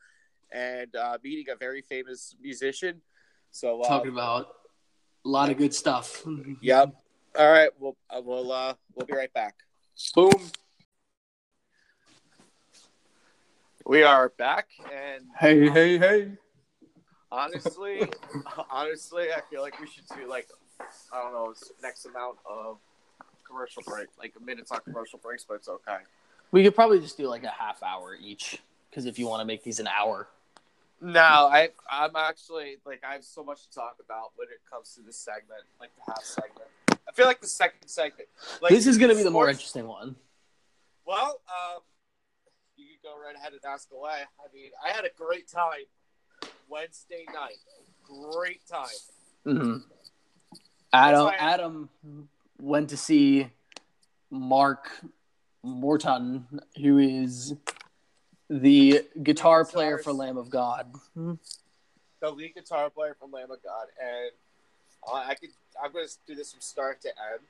and 0.52 0.96
uh, 0.96 1.18
meeting 1.22 1.52
a 1.54 1.58
very 1.58 1.82
famous 1.82 2.36
musician. 2.42 3.02
So, 3.52 3.82
uh, 3.82 3.88
Talking 3.90 4.14
about 4.14 4.48
a 5.26 5.28
lot 5.28 5.50
of 5.50 5.58
good 5.58 5.74
stuff. 5.74 6.24
yep. 6.62 6.94
All 7.38 7.52
right, 7.52 7.70
we'll 7.80 7.98
uh, 8.10 8.22
we'll 8.24 8.52
uh, 8.52 8.74
we'll 8.94 9.08
be 9.08 9.14
right 9.14 9.34
back. 9.34 9.56
Boom. 10.14 10.32
We 13.86 14.04
are 14.04 14.30
back, 14.30 14.70
and 14.92 15.26
Hey, 15.38 15.70
hey, 15.70 15.98
hey. 15.98 16.32
honestly, 17.32 18.10
honestly, 18.72 19.26
I 19.36 19.42
feel 19.50 19.62
like 19.62 19.80
we 19.80 19.88
should 19.88 20.06
do 20.16 20.30
like 20.30 20.48
I 21.12 21.22
don't 21.22 21.34
know 21.34 21.54
next 21.84 22.06
amount 22.06 22.38
of 22.50 22.78
commercial 23.46 23.84
break, 23.86 24.08
like 24.18 24.34
a 24.40 24.44
minutes 24.44 24.72
on 24.72 24.80
commercial 24.86 25.20
breaks, 25.20 25.46
but 25.48 25.56
it's 25.56 25.68
okay. 25.68 25.98
We 26.52 26.64
could 26.64 26.76
probably 26.76 27.00
just 27.00 27.18
do 27.18 27.28
like 27.28 27.44
a 27.44 27.50
half 27.50 27.84
hour 27.84 28.16
each, 28.16 28.60
because 28.90 29.06
if 29.06 29.20
you 29.20 29.28
want 29.28 29.42
to 29.42 29.46
make 29.46 29.64
these 29.64 29.80
an 29.80 29.88
hour, 29.88 30.30
No, 31.02 31.20
I 31.20 31.70
I'm 31.90 32.16
actually 32.16 32.78
like 32.86 33.04
I 33.08 33.14
have 33.14 33.24
so 33.24 33.44
much 33.44 33.68
to 33.68 33.74
talk 33.74 33.98
about 34.04 34.32
when 34.36 34.48
it 34.48 34.60
comes 34.70 34.96
to 34.96 35.02
this 35.02 35.18
segment, 35.18 35.62
like 35.80 35.92
the 35.96 36.12
half 36.12 36.24
segment. 36.24 36.70
I 37.08 37.12
feel 37.14 37.26
like 37.26 37.42
the 37.42 37.48
second 37.48 37.88
segment, 37.88 38.30
like 38.62 38.72
this 38.72 38.88
is 38.88 38.98
going 38.98 39.10
to 39.10 39.16
be 39.16 39.24
the 39.24 39.32
more 39.32 39.50
interesting 39.50 39.88
one. 39.88 40.16
Well, 41.06 41.40
um, 41.48 41.82
you 42.78 42.86
can 42.86 43.12
go 43.12 43.22
right 43.24 43.36
ahead 43.36 43.52
and 43.54 43.62
ask 43.66 43.90
away. 43.94 44.22
I 44.40 44.54
mean, 44.54 44.72
I 44.84 44.92
had 44.92 45.06
a 45.06 45.12
great 45.16 45.48
time 45.48 45.86
Wednesday 46.68 47.26
night. 47.34 47.58
Great 48.04 48.62
time. 48.68 48.88
hmm 49.44 49.78
Adam, 50.94 51.30
Adam 51.38 51.90
went 52.60 52.90
to 52.90 52.98
see 52.98 53.50
Mark 54.32 54.90
Morton, 55.62 56.48
who 56.82 56.98
is 57.00 57.54
the 58.50 59.02
guitar 59.22 59.66
player 59.66 59.98
for 59.98 60.14
Lamb 60.14 60.38
of 60.38 60.50
God. 60.50 60.94
Mm-hmm. 61.18 61.34
The 62.22 62.30
lead 62.32 62.56
guitar 62.56 62.90
player 62.90 63.16
from 63.20 63.32
Lamb 63.32 63.52
of 63.52 63.62
God, 63.64 63.88
and 64.02 64.32
uh, 65.08 65.16
I 65.28 65.36
could. 65.36 65.50
I'm 65.84 65.92
going 65.92 66.08
to 66.08 66.14
do 66.28 66.36
this 66.36 66.52
from 66.54 66.62
start 66.62 67.02
to 67.02 67.10
end. 67.10 67.42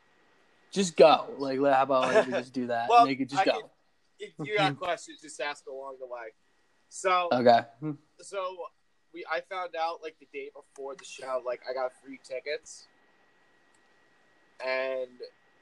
Just 0.71 0.97
go. 0.97 1.27
Like, 1.37 1.59
how 1.59 1.83
about 1.83 2.13
like, 2.13 2.25
we 2.27 2.33
just 2.33 2.53
do 2.53 2.67
that? 2.67 2.89
Well, 2.89 3.05
Make 3.05 3.21
it 3.21 3.29
just 3.29 3.41
I 3.41 3.45
go. 3.45 3.51
can- 3.51 3.69
If 4.19 4.33
you 4.39 4.57
got 4.57 4.71
mm-hmm. 4.73 4.83
questions, 4.83 5.21
just 5.21 5.39
ask 5.39 5.65
along 5.67 5.97
the 5.99 6.07
way. 6.07 6.33
So, 6.89 7.29
Okay. 7.31 7.59
Mm-hmm. 7.81 7.91
so 8.21 8.55
we 9.13 9.25
I 9.31 9.41
found 9.49 9.75
out 9.79 9.99
like 10.01 10.15
the 10.19 10.27
day 10.33 10.49
before 10.55 10.95
the 10.95 11.05
show, 11.05 11.41
like 11.45 11.61
I 11.69 11.73
got 11.73 11.91
free 12.03 12.19
tickets, 12.23 12.87
and 14.65 15.09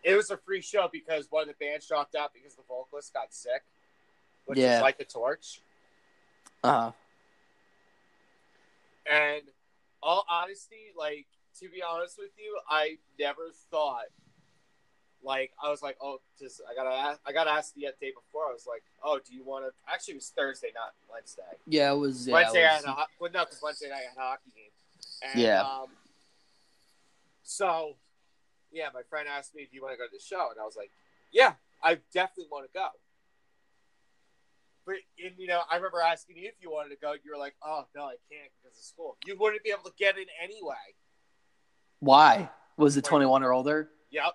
it 0.03 0.15
was 0.15 0.31
a 0.31 0.37
free 0.37 0.61
show 0.61 0.89
because 0.91 1.27
one 1.29 1.43
of 1.43 1.47
the 1.49 1.65
bands 1.65 1.87
dropped 1.87 2.15
out 2.15 2.31
because 2.33 2.55
the 2.55 2.63
vocalist 2.67 3.13
got 3.13 3.33
sick, 3.33 3.63
which 4.45 4.59
Yeah. 4.59 4.77
is 4.77 4.81
like 4.81 4.99
a 4.99 5.05
torch. 5.05 5.61
Uh-huh. 6.63 6.91
And 9.05 9.43
all 10.01 10.25
honesty, 10.29 10.93
like 10.97 11.27
to 11.59 11.69
be 11.69 11.81
honest 11.83 12.17
with 12.17 12.31
you, 12.37 12.59
I 12.69 12.97
never 13.19 13.51
thought. 13.69 14.05
Like 15.25 15.51
I 15.63 15.69
was 15.69 15.81
like, 15.81 15.97
oh, 16.01 16.19
just 16.37 16.61
I 16.69 16.75
gotta, 16.75 16.93
ask, 16.93 17.19
I 17.25 17.31
gotta 17.31 17.51
ask 17.51 17.73
the 17.73 17.81
day 18.01 18.11
before. 18.13 18.49
I 18.49 18.51
was 18.51 18.67
like, 18.67 18.83
oh, 19.03 19.19
do 19.25 19.33
you 19.33 19.43
want 19.43 19.63
to? 19.65 19.71
Actually, 19.91 20.15
it 20.15 20.17
was 20.17 20.33
Thursday, 20.35 20.71
not 20.75 20.93
Wednesday. 21.11 21.43
Yeah, 21.65 21.93
it 21.93 21.97
was. 21.97 22.27
Yeah, 22.27 22.33
Wednesday 22.33 22.63
it 22.63 22.69
I 22.69 22.73
had 22.73 22.83
a 22.83 22.95
well, 23.19 23.31
no, 23.33 23.45
because 23.45 23.61
Wednesday 23.63 23.89
night 23.89 24.01
I 24.05 24.09
had 24.09 24.17
a 24.17 24.29
hockey 24.29 24.51
game. 24.53 25.31
And, 25.33 25.41
Yeah. 25.41 25.61
Um, 25.61 25.87
so, 27.43 27.95
yeah, 28.71 28.87
my 28.93 29.01
friend 29.09 29.27
asked 29.29 29.55
me 29.55 29.61
if 29.61 29.73
you 29.73 29.81
want 29.81 29.93
to 29.93 29.97
go 29.97 30.05
to 30.05 30.11
the 30.11 30.21
show, 30.21 30.49
and 30.51 30.59
I 30.59 30.65
was 30.65 30.75
like, 30.75 30.91
yeah, 31.31 31.53
I 31.81 31.99
definitely 32.13 32.49
want 32.51 32.65
to 32.65 32.73
go. 32.73 32.87
But 34.85 34.95
and, 35.23 35.33
you 35.37 35.47
know, 35.47 35.61
I 35.71 35.75
remember 35.77 36.01
asking 36.01 36.37
you 36.37 36.47
if 36.47 36.55
you 36.61 36.69
wanted 36.71 36.89
to 36.89 36.97
go. 37.01 37.13
You 37.13 37.31
were 37.33 37.39
like, 37.39 37.55
"Oh 37.63 37.83
no, 37.95 38.03
I 38.03 38.15
can't 38.31 38.51
because 38.61 38.77
of 38.77 38.83
school." 38.83 39.17
You 39.25 39.37
wouldn't 39.39 39.63
be 39.63 39.69
able 39.71 39.83
to 39.83 39.93
get 39.97 40.17
in 40.17 40.25
anyway. 40.43 40.75
Why 41.99 42.49
was 42.77 42.97
it 42.97 43.05
21 43.05 43.43
or 43.43 43.53
older? 43.53 43.89
Yep. 44.11 44.33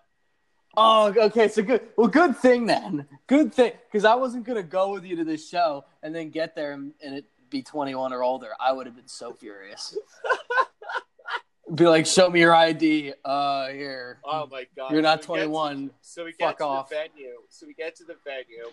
Oh, 0.77 1.13
okay. 1.27 1.49
So 1.49 1.63
good. 1.63 1.83
Well, 1.97 2.09
good 2.09 2.37
thing 2.37 2.67
then. 2.67 3.07
Good 3.27 3.53
thing, 3.53 3.73
because 3.91 4.05
I 4.05 4.15
wasn't 4.15 4.45
gonna 4.47 4.63
go 4.63 4.93
with 4.93 5.05
you 5.05 5.17
to 5.17 5.25
this 5.25 5.49
show 5.49 5.85
and 6.03 6.15
then 6.15 6.31
get 6.31 6.55
there 6.55 6.73
and, 6.73 6.93
and 7.03 7.15
it 7.15 7.25
be 7.51 7.63
21 7.63 8.13
or 8.13 8.23
older. 8.23 8.51
I 8.61 8.73
would 8.73 8.87
have 8.87 8.97
been 8.97 9.09
so 9.09 9.33
furious. 9.33 9.97
be 11.75 11.87
like, 11.87 12.07
show 12.07 12.31
me 12.31 12.41
your 12.41 12.55
ID. 12.55 13.13
Uh, 13.25 13.69
here. 13.69 14.19
Oh 14.25 14.47
my 14.47 14.67
god, 14.77 14.93
You're 14.93 15.03
not 15.03 15.25
So 15.25 15.33
we 15.35 15.39
get 15.41 15.45
to- 15.45 15.49
21. 15.51 15.91
So 16.01 16.25
we 16.25 16.33
Fuck 16.33 16.59
to 16.59 16.65
off. 16.65 16.89
the 16.89 16.95
venue. 16.97 17.35
So 17.51 17.67
we 17.67 17.75
get 17.75 17.97
to 17.97 18.05
the 18.05 18.17
venue, 18.25 18.71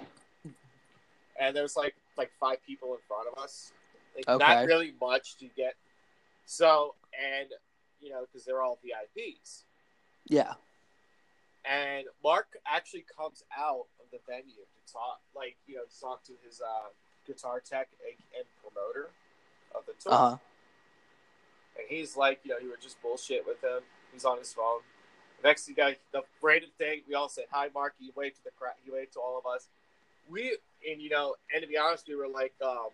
and 1.39 1.55
there's 1.55 1.75
like 1.75 1.95
like 2.17 2.31
five 2.39 2.57
people 2.65 2.89
in 2.93 2.99
front 3.07 3.27
of 3.31 3.41
us. 3.41 3.71
Like 4.15 4.27
Okay. 4.29 4.43
not 4.45 4.65
really 4.65 4.93
much 5.01 5.38
to 5.38 5.47
get. 5.55 5.75
So 6.45 6.95
and 7.13 7.49
you 7.99 8.09
know 8.09 8.25
because 8.25 8.45
they're 8.45 8.61
all 8.61 8.77
VIPs, 8.86 9.63
Yeah. 10.27 10.53
and 11.65 12.05
Mark 12.23 12.47
actually 12.65 13.05
comes 13.17 13.43
out 13.57 13.86
of 13.99 14.05
the 14.11 14.19
venue 14.27 14.53
to 14.53 14.93
talk, 14.93 15.19
like 15.36 15.57
you 15.67 15.75
know, 15.75 15.83
to 15.83 15.99
talk 15.99 16.23
to 16.25 16.33
his 16.45 16.61
uh, 16.61 16.89
guitar 17.27 17.59
tech 17.59 17.89
and, 18.05 18.15
and 18.38 18.45
promoter 18.61 19.09
of 19.73 19.86
the 19.86 19.93
tour. 20.01 20.13
Uh 20.13 20.17
huh. 20.31 20.38
And 21.77 21.86
he's 21.89 22.15
like, 22.15 22.39
you 22.43 22.51
know, 22.51 22.59
he 22.61 22.67
would 22.67 22.81
just 22.81 23.01
bullshit 23.01 23.45
with 23.45 23.61
him. 23.61 23.81
He's 24.13 24.23
on 24.23 24.38
his 24.39 24.53
phone. 24.53 24.79
The 25.41 25.49
next 25.49 25.65
thing, 25.65 25.75
guy, 25.75 25.97
the 26.13 26.21
random 26.41 26.69
thing, 26.77 27.01
we 27.09 27.15
all 27.15 27.27
said 27.27 27.45
hi, 27.51 27.67
Mark. 27.73 27.95
He 27.99 28.11
waved 28.15 28.38
to 28.38 28.43
the 28.45 28.51
crowd. 28.57 28.75
He 28.86 28.91
waved 28.91 29.13
to 29.13 29.19
all 29.19 29.38
of 29.38 29.45
us. 29.45 29.67
We 30.30 30.57
and 30.89 31.01
you 31.01 31.09
know, 31.09 31.36
and 31.53 31.61
to 31.61 31.67
be 31.67 31.78
honest, 31.78 32.07
we 32.07 32.15
were 32.15 32.28
like, 32.28 32.53
um, 32.63 32.89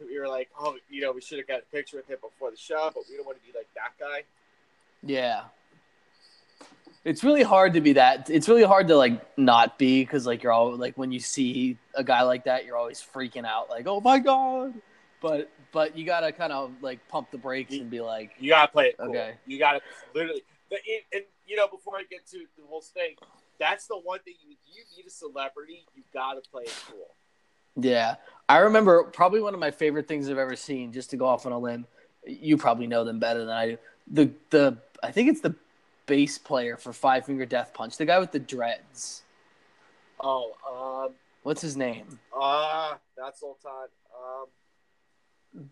we 0.00 0.18
were 0.18 0.28
like, 0.28 0.48
oh, 0.58 0.76
you 0.90 1.00
know, 1.00 1.12
we 1.12 1.20
should 1.20 1.38
have 1.38 1.48
got 1.48 1.60
a 1.60 1.74
picture 1.74 1.96
with 1.96 2.08
him 2.08 2.18
before 2.22 2.50
the 2.50 2.56
show, 2.56 2.90
but 2.94 3.04
we 3.08 3.16
don't 3.16 3.26
want 3.26 3.38
to 3.38 3.44
be 3.44 3.56
like 3.56 3.68
that 3.74 3.92
guy. 3.98 4.22
Yeah. 5.02 5.44
It's 7.04 7.24
really 7.24 7.42
hard 7.42 7.74
to 7.74 7.80
be 7.80 7.94
that. 7.94 8.28
It's 8.28 8.48
really 8.48 8.64
hard 8.64 8.88
to 8.88 8.96
like 8.96 9.38
not 9.38 9.78
be 9.78 10.02
because 10.02 10.26
like 10.26 10.42
you're 10.42 10.52
all 10.52 10.76
like 10.76 10.98
when 10.98 11.12
you 11.12 11.20
see 11.20 11.78
a 11.94 12.04
guy 12.04 12.22
like 12.22 12.44
that, 12.44 12.64
you're 12.64 12.76
always 12.76 13.00
freaking 13.00 13.46
out 13.46 13.70
like, 13.70 13.86
oh 13.86 14.00
my 14.00 14.18
god. 14.18 14.74
But 15.20 15.50
but 15.72 15.96
you 15.96 16.04
gotta 16.04 16.32
kind 16.32 16.52
of 16.52 16.72
like 16.80 17.06
pump 17.08 17.30
the 17.30 17.38
brakes 17.38 17.74
and 17.74 17.88
be 17.88 18.00
like, 18.00 18.32
You 18.38 18.50
gotta 18.50 18.70
play 18.70 18.88
it 18.88 18.96
cool. 18.98 19.10
Okay. 19.10 19.34
You 19.46 19.58
gotta 19.58 19.80
literally, 20.14 20.42
the, 20.70 20.76
and 21.12 21.22
you 21.46 21.56
know, 21.56 21.66
before 21.68 21.96
I 21.96 22.02
get 22.10 22.26
to 22.32 22.38
the 22.38 22.66
whole 22.68 22.82
thing, 22.82 23.14
that's 23.58 23.86
the 23.86 23.98
one 23.98 24.20
thing 24.20 24.34
you 24.40 24.56
you 24.66 24.82
meet 24.96 25.06
a 25.06 25.10
celebrity, 25.10 25.86
you 25.94 26.02
gotta 26.12 26.40
play 26.50 26.64
it 26.64 26.74
cool. 26.90 27.14
Yeah. 27.76 28.16
I 28.48 28.58
remember 28.58 29.04
probably 29.04 29.40
one 29.40 29.54
of 29.54 29.60
my 29.60 29.70
favorite 29.70 30.08
things 30.08 30.28
I've 30.28 30.38
ever 30.38 30.56
seen, 30.56 30.92
just 30.92 31.10
to 31.10 31.16
go 31.16 31.26
off 31.26 31.46
on 31.46 31.52
a 31.52 31.58
limb. 31.58 31.86
You 32.26 32.56
probably 32.56 32.86
know 32.86 33.04
them 33.04 33.18
better 33.18 33.40
than 33.40 33.50
I 33.50 33.66
do. 33.66 33.78
The 34.10 34.30
the 34.50 34.78
I 35.02 35.12
think 35.12 35.28
it's 35.28 35.40
the 35.40 35.54
bass 36.06 36.38
player 36.38 36.76
for 36.76 36.92
Five 36.92 37.26
Finger 37.26 37.46
Death 37.46 37.72
Punch, 37.74 37.96
the 37.96 38.04
guy 38.04 38.18
with 38.18 38.32
the 38.32 38.38
dreads. 38.38 39.22
Oh, 40.20 40.52
um, 40.68 41.14
What's 41.42 41.62
his 41.62 41.76
name? 41.76 42.18
Uh, 42.36 42.94
not 43.16 43.38
Zoltan. 43.38 43.70
Um, 45.56 45.70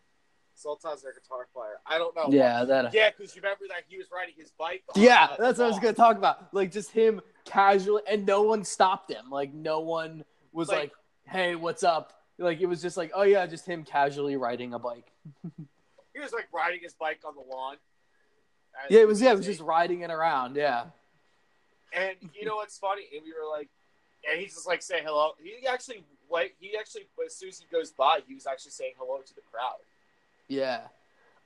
Zoltan's 0.57 1.03
their 1.03 1.13
guitar 1.13 1.49
player. 1.53 1.81
I 1.87 1.99
don't 1.99 2.15
know. 2.15 2.29
Yeah, 2.31 2.65
that 2.65 2.95
Yeah, 2.95 3.11
because 3.11 3.35
you 3.35 3.43
remember 3.43 3.65
that 3.69 3.83
he 3.89 3.99
was 3.99 4.07
riding 4.13 4.35
his 4.37 4.53
bike. 4.53 4.85
Yeah, 4.95 5.35
that's 5.39 5.59
what 5.59 5.67
I 5.67 5.69
was 5.69 5.79
gonna 5.79 5.93
talk 5.93 6.17
about. 6.17 6.55
Like 6.55 6.71
just 6.71 6.93
him 6.93 7.21
casually, 7.47 8.03
and 8.07 8.27
no 8.27 8.43
one 8.43 8.63
stopped 8.65 9.11
him. 9.11 9.31
Like 9.31 9.55
no 9.55 9.81
one 9.81 10.25
was 10.53 10.69
Like- 10.69 10.79
like, 10.79 10.93
"Hey, 11.25 11.55
what's 11.55 11.83
up?" 11.83 12.13
Like 12.39 12.61
it 12.61 12.67
was 12.67 12.83
just 12.83 12.97
like, 12.99 13.13
"Oh 13.15 13.23
yeah, 13.23 13.47
just 13.47 13.65
him 13.67 13.83
casually 13.85 14.37
riding 14.37 14.75
a 14.75 14.79
bike." 14.79 15.11
He 16.15 16.21
was 16.23 16.33
like 16.33 16.49
riding 16.51 16.81
his 16.83 16.95
bike 16.95 17.21
on 17.27 17.35
the 17.35 17.43
lawn. 17.43 17.77
Yeah, 18.89 19.01
it 19.01 19.07
was. 19.07 19.21
Yeah, 19.21 19.33
it 19.33 19.37
was 19.37 19.45
just 19.45 19.61
riding 19.61 20.01
it 20.01 20.11
around. 20.11 20.57
Yeah, 20.57 20.87
And 21.93 22.17
you 22.35 22.47
know 22.47 22.57
what's 22.57 22.79
funny? 22.79 23.03
And 23.15 23.23
we 23.23 23.33
were 23.35 23.47
like, 23.51 23.69
and 24.31 24.41
he's 24.41 24.55
just 24.55 24.67
like 24.67 24.81
saying 24.81 25.03
hello. 25.05 25.33
He 25.43 25.67
actually, 25.67 26.05
like, 26.31 26.55
he 26.59 26.75
actually, 26.75 27.03
as 27.27 27.35
soon 27.37 27.51
as 27.51 27.59
he 27.59 27.67
goes 27.71 27.91
by, 27.91 28.21
he 28.27 28.35
was 28.35 28.47
actually 28.47 28.71
saying 28.71 28.95
hello 28.99 29.19
to 29.27 29.35
the 29.35 29.43
crowd. 29.53 29.77
yeah. 30.49 30.81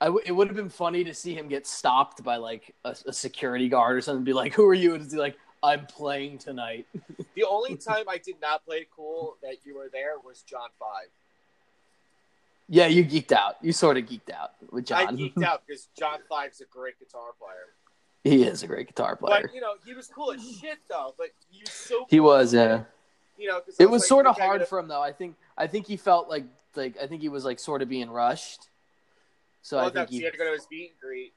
I 0.03 0.07
w- 0.07 0.23
it 0.25 0.31
would 0.33 0.47
have 0.47 0.57
been 0.57 0.71
funny 0.71 1.03
to 1.05 1.13
see 1.15 1.35
him 1.35 1.49
get 1.49 1.67
stopped 1.67 2.23
by 2.23 2.37
like 2.37 2.73
a, 2.85 2.97
a 3.07 3.13
security 3.13 3.69
guard 3.69 3.97
or 3.97 4.01
something. 4.01 4.19
And 4.19 4.25
be 4.25 4.33
like, 4.33 4.55
"Who 4.55 4.65
are 4.67 4.73
you?" 4.73 4.95
And 4.95 5.03
he's 5.03 5.15
like, 5.15 5.37
"I'm 5.63 5.87
playing 5.87 6.39
tonight." 6.39 6.87
The 7.37 7.45
only 7.49 7.77
time 7.77 8.05
I 8.09 8.19
did 8.19 8.35
not 8.43 8.67
play 8.67 8.87
cool 8.95 9.37
that 9.43 9.59
you 9.65 9.77
were 9.77 9.89
there 9.91 10.19
was 10.23 10.43
John 10.43 10.69
Five. 10.79 11.09
yeah, 12.69 12.87
you 12.87 13.05
geeked 13.05 13.33
out. 13.33 13.57
You 13.63 13.73
sort 13.73 13.97
of 13.97 14.05
geeked 14.05 14.31
out 14.31 14.51
with 14.71 14.85
John. 14.87 15.09
I 15.09 15.13
geeked 15.13 15.43
out 15.43 15.63
because 15.67 15.89
John 15.99 16.19
Five's 16.29 16.61
a 16.61 16.67
great 16.67 16.99
guitar 16.99 17.31
player. 17.39 17.75
he 18.25 18.43
is 18.43 18.63
a 18.63 18.67
great 18.67 18.89
guitar 18.89 19.17
player. 19.17 19.43
But 19.43 19.55
you 19.55 19.61
know, 19.61 19.75
he 19.87 19.95
was 19.95 20.09
cool 20.09 20.33
as 20.33 20.43
shit 20.43 20.79
though. 20.89 21.15
But 21.17 21.29
he 21.51 21.61
was 21.61 21.73
so. 21.73 22.07
He 22.11 22.21
was, 22.21 22.53
yeah. 22.53 22.83
you 23.39 23.49
know, 23.49 23.63
It 23.79 23.89
was 23.89 24.03
like, 24.03 24.09
sort 24.09 24.27
of 24.27 24.37
hard 24.37 24.67
for 24.67 24.79
him 24.79 24.89
though. 24.89 25.03
I 25.03 25.13
think 25.13 25.37
I 25.57 25.67
think 25.67 25.87
he 25.87 25.97
felt 25.97 26.29
like 26.29 26.45
like 26.75 26.97
I 27.03 27.07
think 27.07 27.23
he 27.23 27.29
was 27.29 27.45
like 27.45 27.59
sort 27.59 27.81
of 27.81 27.89
being 27.89 28.11
rushed. 28.11 28.69
So 29.63 29.77
Well, 29.77 29.87
I 29.87 29.91
think 29.91 30.11
he 30.11 30.19
he 30.19 30.25
had 30.25 30.33
to 30.33 30.39
go 30.39 30.45
to 30.45 30.53
his 30.53 30.67
meet 30.71 30.91
and 30.91 31.01
greet. 31.01 31.33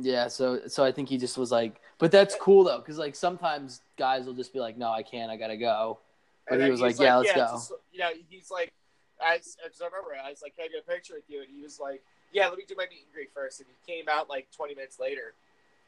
Yeah. 0.00 0.28
So 0.28 0.66
so 0.68 0.84
I 0.84 0.92
think 0.92 1.08
he 1.08 1.18
just 1.18 1.36
was 1.38 1.50
like, 1.50 1.80
but 1.98 2.10
that's 2.10 2.34
cool 2.36 2.64
though, 2.64 2.78
because 2.78 2.98
like 2.98 3.14
sometimes 3.14 3.80
guys 3.96 4.26
will 4.26 4.34
just 4.34 4.52
be 4.52 4.60
like, 4.60 4.76
no, 4.78 4.90
I 4.90 5.02
can't, 5.02 5.30
I 5.30 5.36
gotta 5.36 5.56
go. 5.56 5.98
But 6.48 6.60
he 6.60 6.70
was 6.70 6.80
he's 6.80 6.98
like, 6.98 7.00
"Yeah, 7.00 7.16
let's 7.16 7.28
it's 7.30 7.36
go." 7.36 7.46
just- 7.46 7.72
you 7.92 7.98
know, 8.00 8.10
he's 8.28 8.50
like, 8.50 8.72
I, 9.20 9.34
I 9.34 9.84
remember, 9.84 10.10
I 10.24 10.30
was 10.30 10.42
like, 10.42 10.56
can 10.56 10.64
I 10.64 10.68
get 10.68 10.82
a 10.86 10.90
picture 10.90 11.14
with 11.14 11.24
you? 11.28 11.40
And 11.40 11.48
he 11.54 11.62
was 11.62 11.78
like, 11.78 12.02
yeah, 12.32 12.48
let 12.48 12.58
me 12.58 12.64
do 12.66 12.74
my 12.76 12.84
meet 12.90 13.04
and 13.04 13.12
greet 13.14 13.30
first. 13.32 13.60
And 13.60 13.68
he 13.68 13.92
came 13.92 14.06
out 14.08 14.28
like 14.28 14.48
20 14.56 14.74
minutes 14.74 14.98
later. 14.98 15.34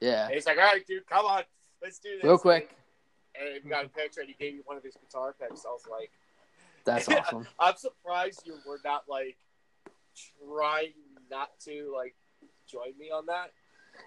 Yeah, 0.00 0.26
And 0.26 0.34
he's 0.34 0.46
like, 0.46 0.58
all 0.58 0.64
right, 0.64 0.86
dude, 0.86 1.06
come 1.06 1.26
on, 1.26 1.42
let's 1.82 1.98
do 1.98 2.10
this. 2.16 2.24
real 2.24 2.38
quick. 2.38 2.70
And 3.34 3.64
we 3.64 3.70
got 3.70 3.84
a 3.84 3.88
picture, 3.88 4.20
and 4.20 4.28
he 4.28 4.36
gave 4.38 4.54
me 4.54 4.60
one 4.64 4.76
of 4.76 4.84
his 4.84 4.94
guitar 4.94 5.34
picks. 5.40 5.64
I 5.64 5.70
was 5.70 5.82
like, 5.90 6.10
That's 6.84 7.08
awesome. 7.08 7.46
I'm 7.58 7.74
surprised 7.76 8.42
you 8.46 8.54
were 8.66 8.78
not 8.84 9.04
like 9.08 9.36
trying 10.46 10.92
not 11.30 11.50
to 11.64 11.92
like 11.94 12.14
join 12.70 12.96
me 12.98 13.10
on 13.10 13.26
that. 13.26 13.50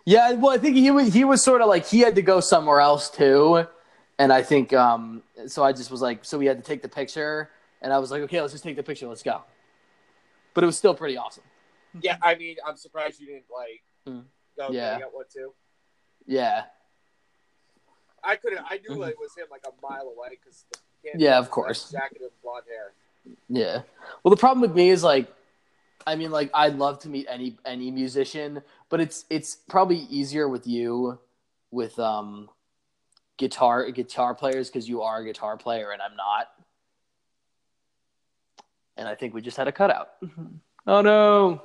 Yeah, 0.06 0.32
well, 0.34 0.52
I 0.54 0.58
think 0.58 0.76
he 0.78 0.90
was 0.92 1.14
he 1.14 1.24
was 1.26 1.44
sort 1.44 1.62
of 1.62 1.68
like 1.68 1.86
he 1.86 2.00
had 2.00 2.16
to 2.16 2.22
go 2.22 2.40
somewhere 2.40 2.80
else 2.80 3.10
too, 3.10 3.66
and 4.18 4.32
I 4.32 4.42
think 4.44 4.72
um 4.74 5.24
so 5.48 5.64
I 5.64 5.74
just 5.74 5.92
was 5.92 6.02
like 6.02 6.24
so 6.24 6.38
we 6.38 6.46
had 6.46 6.58
to 6.58 6.64
take 6.64 6.82
the 6.82 6.90
picture, 6.90 7.50
and 7.82 7.92
I 7.92 8.00
was 8.00 8.10
like 8.12 8.22
okay, 8.24 8.40
let's 8.42 8.54
just 8.54 8.64
take 8.64 8.76
the 8.78 8.84
picture, 8.84 9.08
let's 9.08 9.24
go. 9.24 9.42
But 10.54 10.64
it 10.64 10.68
was 10.68 10.78
still 10.78 10.96
pretty 10.96 11.18
awesome. 11.18 11.44
Yeah, 12.02 12.18
I 12.22 12.36
mean, 12.36 12.56
I'm 12.66 12.78
surprised 12.78 13.20
you 13.20 13.28
didn't 13.28 13.46
like 13.54 13.84
Mm. 14.08 14.24
go 14.58 14.72
Yeah. 14.72 15.00
one 15.12 15.26
too. 15.34 15.54
Yeah, 16.26 16.64
I 18.24 18.36
couldn't. 18.38 18.64
I 18.70 18.78
knew 18.88 19.04
it 19.04 19.16
was 19.20 19.36
him 19.36 19.48
like 19.52 19.66
a 19.68 19.72
mile 19.82 20.14
away 20.16 20.30
because 20.42 20.66
Mm-hmm. 21.06 21.20
Yeah, 21.22 21.38
of 21.38 21.50
course. 21.52 21.90
jacket 21.92 22.22
and 22.22 22.32
blonde 22.44 22.64
hair. 22.68 22.92
yeah. 23.48 23.82
Well, 24.24 24.30
the 24.32 24.36
problem 24.40 24.62
with 24.62 24.76
me 24.76 24.90
is 24.90 25.04
like, 25.04 25.32
I 26.08 26.16
mean, 26.16 26.32
like 26.32 26.50
I'd 26.54 26.78
love 26.78 27.00
to 27.00 27.10
meet 27.10 27.28
any 27.30 27.58
any 27.66 27.92
musician, 27.92 28.64
but 28.88 29.02
it's 29.02 29.26
it's 29.30 29.58
probably 29.58 30.08
easier 30.10 30.48
with 30.48 30.66
you, 30.66 31.20
with 31.70 32.00
um, 32.00 32.50
guitar 33.36 33.92
guitar 33.92 34.34
players 34.34 34.70
because 34.70 34.88
you 34.88 35.02
are 35.02 35.20
a 35.20 35.26
guitar 35.26 35.58
player 35.58 35.92
and 35.92 36.02
I'm 36.02 36.16
not. 36.16 36.48
And 38.96 39.06
I 39.06 39.16
think 39.16 39.34
we 39.34 39.42
just 39.42 39.58
had 39.58 39.68
a 39.68 39.72
cutout. 39.74 40.12
Oh 40.90 41.02
no. 41.02 41.62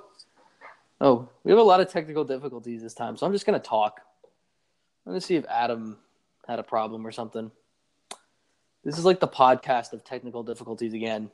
Oh, 1.00 1.28
we 1.44 1.52
have 1.52 1.60
a 1.60 1.62
lot 1.62 1.80
of 1.80 1.88
technical 1.88 2.24
difficulties 2.24 2.82
this 2.82 2.92
time, 2.92 3.16
so 3.16 3.24
I'm 3.24 3.32
just 3.32 3.46
gonna 3.46 3.60
talk. 3.60 4.00
I'm 5.06 5.12
gonna 5.12 5.20
see 5.20 5.36
if 5.36 5.44
Adam 5.48 5.96
had 6.48 6.58
a 6.58 6.64
problem 6.64 7.06
or 7.06 7.12
something. 7.12 7.52
This 8.82 8.98
is 8.98 9.04
like 9.04 9.20
the 9.20 9.28
podcast 9.28 9.92
of 9.92 10.02
technical 10.02 10.42
difficulties 10.42 10.92
again. 10.92 11.30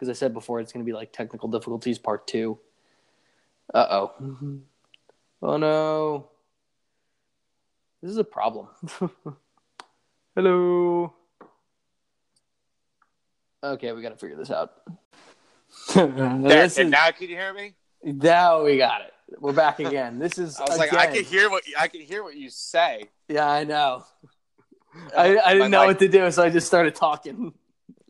Because 0.00 0.08
I 0.08 0.18
said 0.18 0.32
before 0.32 0.60
it's 0.60 0.72
gonna 0.72 0.86
be 0.86 0.94
like 0.94 1.12
technical 1.12 1.46
difficulties 1.50 1.98
part 1.98 2.26
two. 2.26 2.58
Uh 3.74 3.86
oh. 3.90 4.60
Oh 5.42 5.56
no. 5.58 6.28
This 8.00 8.10
is 8.12 8.16
a 8.16 8.24
problem. 8.24 8.68
Hello. 10.34 11.12
Okay, 13.62 13.92
we 13.92 14.00
gotta 14.00 14.16
figure 14.16 14.36
this 14.38 14.50
out. 14.50 14.72
There, 15.94 16.06
This 16.08 16.78
and 16.78 16.86
is- 16.86 16.90
now 16.92 17.10
can 17.10 17.28
you 17.28 17.36
hear 17.36 17.52
me? 17.52 17.74
now 18.02 18.64
we 18.64 18.78
got 18.78 19.02
it. 19.02 19.12
We're 19.38 19.52
back 19.52 19.80
again. 19.80 20.18
This 20.18 20.38
is 20.38 20.58
I 20.58 20.64
was 20.64 20.78
like, 20.78 20.94
I 20.94 21.08
can 21.08 21.24
hear 21.24 21.50
what 21.50 21.62
I 21.78 21.88
can 21.88 22.00
hear 22.00 22.22
what 22.24 22.36
you 22.36 22.48
say. 22.48 23.04
Yeah, 23.28 23.46
I 23.46 23.64
know. 23.64 24.04
I, 25.16 25.38
I 25.38 25.52
didn't 25.52 25.58
My 25.60 25.68
know 25.68 25.80
mic- 25.82 25.86
what 25.88 25.98
to 26.00 26.08
do, 26.08 26.30
so 26.30 26.42
I 26.42 26.48
just 26.48 26.66
started 26.66 26.94
talking. 26.94 27.52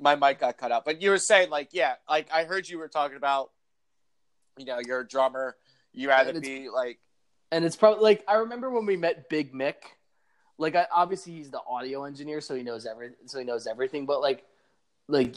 My 0.01 0.17
mic 0.17 0.41
got 0.41 0.57
cut 0.57 0.73
out, 0.73 0.85
but 0.85 1.03
you 1.03 1.11
were 1.11 1.19
saying 1.19 1.51
like, 1.51 1.69
yeah, 1.73 1.95
like 2.09 2.29
I 2.33 2.45
heard 2.45 2.69
you 2.69 2.79
were 2.79 2.89
talking 2.89 3.17
about, 3.17 3.51
you 4.57 4.65
know, 4.65 4.79
you're 4.85 5.01
a 5.01 5.07
drummer. 5.07 5.57
You 5.93 6.09
to 6.09 6.41
be 6.41 6.69
like, 6.69 6.99
And 7.51 7.65
it's 7.65 7.77
probably 7.77 8.03
like 8.03 8.25
I 8.27 8.37
remember 8.37 8.71
when 8.71 8.87
we 8.87 8.97
met 8.97 9.29
Big 9.29 9.53
Mick. 9.53 9.75
Like 10.57 10.77
I, 10.77 10.87
obviously 10.93 11.33
he's 11.33 11.51
the 11.51 11.61
audio 11.69 12.05
engineer, 12.05 12.41
so 12.41 12.55
he 12.55 12.63
knows 12.63 12.87
every 12.87 13.11
so 13.27 13.39
he 13.39 13.45
knows 13.45 13.67
everything. 13.67 14.07
But 14.07 14.21
like, 14.21 14.45
like 15.09 15.35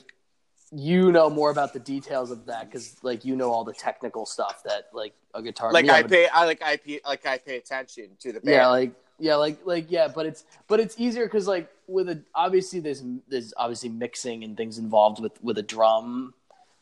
you 0.75 1.11
know 1.11 1.29
more 1.29 1.51
about 1.51 1.73
the 1.73 1.79
details 1.79 2.31
of 2.31 2.45
that 2.47 2.65
because 2.65 2.95
like 3.03 3.25
you 3.25 3.35
know 3.35 3.51
all 3.51 3.63
the 3.63 3.73
technical 3.73 4.25
stuff 4.25 4.63
that 4.63 4.85
like 4.93 5.13
a 5.33 5.41
guitar. 5.41 5.71
like 5.71 5.89
I 5.89 6.03
pay, 6.03 6.27
I 6.27 6.45
like 6.45 6.63
I 6.63 6.77
pay, 6.77 6.99
like 7.05 7.25
I 7.25 7.37
pay 7.37 7.57
attention 7.57 8.09
to 8.19 8.33
the 8.33 8.39
band. 8.39 8.55
Yeah, 8.55 8.67
like 8.67 8.93
yeah, 9.19 9.35
like 9.35 9.59
like 9.65 9.89
yeah, 9.89 10.07
but 10.07 10.25
it's 10.25 10.43
but 10.67 10.79
it's 10.79 10.95
easier 10.99 11.25
because 11.25 11.47
like 11.47 11.69
with 11.87 12.09
a 12.09 12.21
obviously 12.33 12.79
there's 12.79 13.03
there's 13.27 13.53
obviously 13.57 13.89
mixing 13.89 14.43
and 14.43 14.57
things 14.57 14.77
involved 14.77 15.21
with 15.21 15.41
with 15.43 15.57
a 15.57 15.63
drum, 15.63 16.33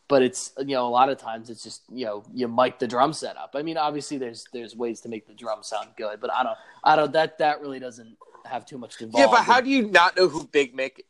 but 0.07 0.21
it's 0.21 0.51
you 0.59 0.75
know 0.75 0.87
a 0.87 0.89
lot 0.89 1.09
of 1.09 1.17
times 1.17 1.49
it's 1.49 1.63
just 1.63 1.83
you 1.91 2.05
know 2.05 2.23
you 2.33 2.47
mic 2.47 2.79
the 2.79 2.87
drum 2.87 3.13
setup. 3.13 3.51
I 3.55 3.61
mean 3.61 3.77
obviously 3.77 4.17
there's 4.17 4.45
there's 4.53 4.75
ways 4.75 5.01
to 5.01 5.09
make 5.09 5.27
the 5.27 5.33
drum 5.33 5.63
sound 5.63 5.89
good, 5.97 6.19
but 6.19 6.31
I 6.31 6.43
don't 6.43 6.57
I 6.83 6.95
don't 6.95 7.13
that 7.13 7.37
that 7.39 7.61
really 7.61 7.79
doesn't 7.79 8.17
have 8.45 8.65
too 8.65 8.77
much 8.77 8.99
involved. 9.01 9.19
yeah, 9.19 9.31
but 9.31 9.43
how 9.43 9.61
do 9.61 9.69
you 9.69 9.87
not 9.87 10.15
know 10.15 10.27
who 10.27 10.45
Big 10.47 10.75
Mick? 10.75 11.01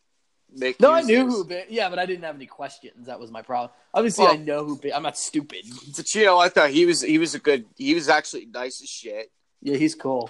Mick 0.57 0.81
no, 0.81 0.91
I 0.91 1.01
knew 1.01 1.25
who. 1.27 1.45
Big, 1.45 1.67
Yeah, 1.69 1.89
but 1.89 1.97
I 1.97 2.05
didn't 2.05 2.25
have 2.25 2.35
any 2.35 2.45
questions. 2.45 3.05
That 3.07 3.17
was 3.21 3.31
my 3.31 3.41
problem. 3.41 3.71
Obviously, 3.93 4.25
Well- 4.25 4.33
I 4.33 4.37
know 4.37 4.65
who. 4.65 4.77
Big, 4.77 4.91
I'm 4.91 5.03
not 5.03 5.17
stupid. 5.17 5.63
But 5.95 6.13
you 6.13 6.25
know 6.25 6.35
what 6.35 6.53
though? 6.53 6.67
He 6.67 6.85
was 6.85 7.01
he 7.01 7.17
was 7.17 7.35
a 7.35 7.39
good. 7.39 7.65
He 7.77 7.93
was 7.93 8.09
actually 8.09 8.47
nice 8.47 8.81
as 8.81 8.89
shit. 8.89 9.31
Yeah, 9.61 9.77
he's 9.77 9.95
cool. 9.95 10.29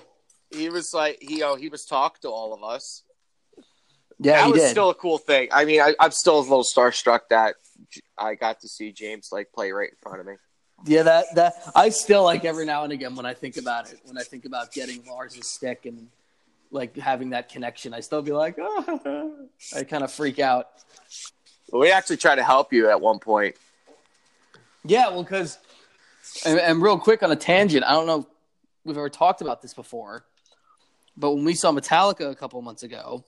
He 0.52 0.70
was 0.70 0.94
like 0.94 1.18
he, 1.22 1.36
you 1.36 1.40
know, 1.42 1.56
he 1.56 1.70
was 1.70 1.86
talking 1.86 2.20
to 2.24 2.30
all 2.30 2.54
of 2.54 2.64
us. 2.64 3.04
Yeah, 4.20 4.34
that 4.34 4.46
he 4.46 4.52
was 4.52 4.62
did. 4.62 4.70
still 4.70 4.90
a 4.90 4.96
cool 4.96 5.18
thing. 5.18 5.50
I 5.52 5.66
mean, 5.66 5.82
I, 5.82 5.96
I'm 6.00 6.12
still 6.12 6.38
a 6.38 6.42
little 6.42 6.64
starstruck 6.64 7.22
that 7.30 7.56
I 8.18 8.36
got 8.36 8.62
to 8.62 8.68
see 8.68 8.92
James 8.92 9.30
like 9.32 9.52
play 9.52 9.72
right 9.72 9.90
in 9.90 9.96
front 10.02 10.20
of 10.20 10.26
me. 10.28 10.34
Yeah, 10.86 11.04
that 11.04 11.26
that 11.36 11.54
I 11.76 11.90
still 11.90 12.24
like 12.24 12.46
every 12.46 12.66
now 12.66 12.84
and 12.84 12.94
again 12.94 13.16
when 13.16 13.26
I 13.26 13.34
think 13.34 13.58
about 13.58 13.92
it. 13.92 14.00
When 14.06 14.18
I 14.18 14.24
think 14.24 14.46
about 14.46 14.72
getting 14.72 15.04
Lars's 15.06 15.48
stick 15.48 15.86
and 15.86 16.08
like 16.72 16.96
having 16.98 17.32
that 17.32 17.50
connection, 17.50 17.94
I 17.94 18.00
still 18.00 18.22
be 18.22 18.32
like, 18.32 18.58
oh. 18.60 19.48
I 19.76 19.84
kind 19.84 20.04
of 20.04 20.12
freak 20.12 20.40
out. 20.40 20.68
But 21.70 21.80
we 21.80 21.92
actually 21.92 22.18
tried 22.18 22.36
to 22.36 22.44
help 22.44 22.74
you 22.74 22.90
at 22.90 23.00
one 23.00 23.20
point. 23.20 23.56
Yeah, 24.84 25.10
well, 25.10 25.24
because 25.24 25.60
and, 26.46 26.60
and 26.60 26.82
real 26.82 26.98
quick 26.98 27.24
on 27.24 27.32
a 27.32 27.36
tangent, 27.36 27.84
I 27.86 27.92
don't 27.92 28.08
know 28.08 28.20
if 28.20 28.26
we've 28.84 28.98
ever 28.98 29.10
talked 29.10 29.42
about 29.42 29.62
this 29.62 29.74
before, 29.74 30.26
but 31.18 31.32
when 31.32 31.44
we 31.46 31.54
saw 31.54 31.72
Metallica 31.72 32.30
a 32.30 32.36
couple 32.36 32.62
months 32.62 32.84
ago, 32.84 33.24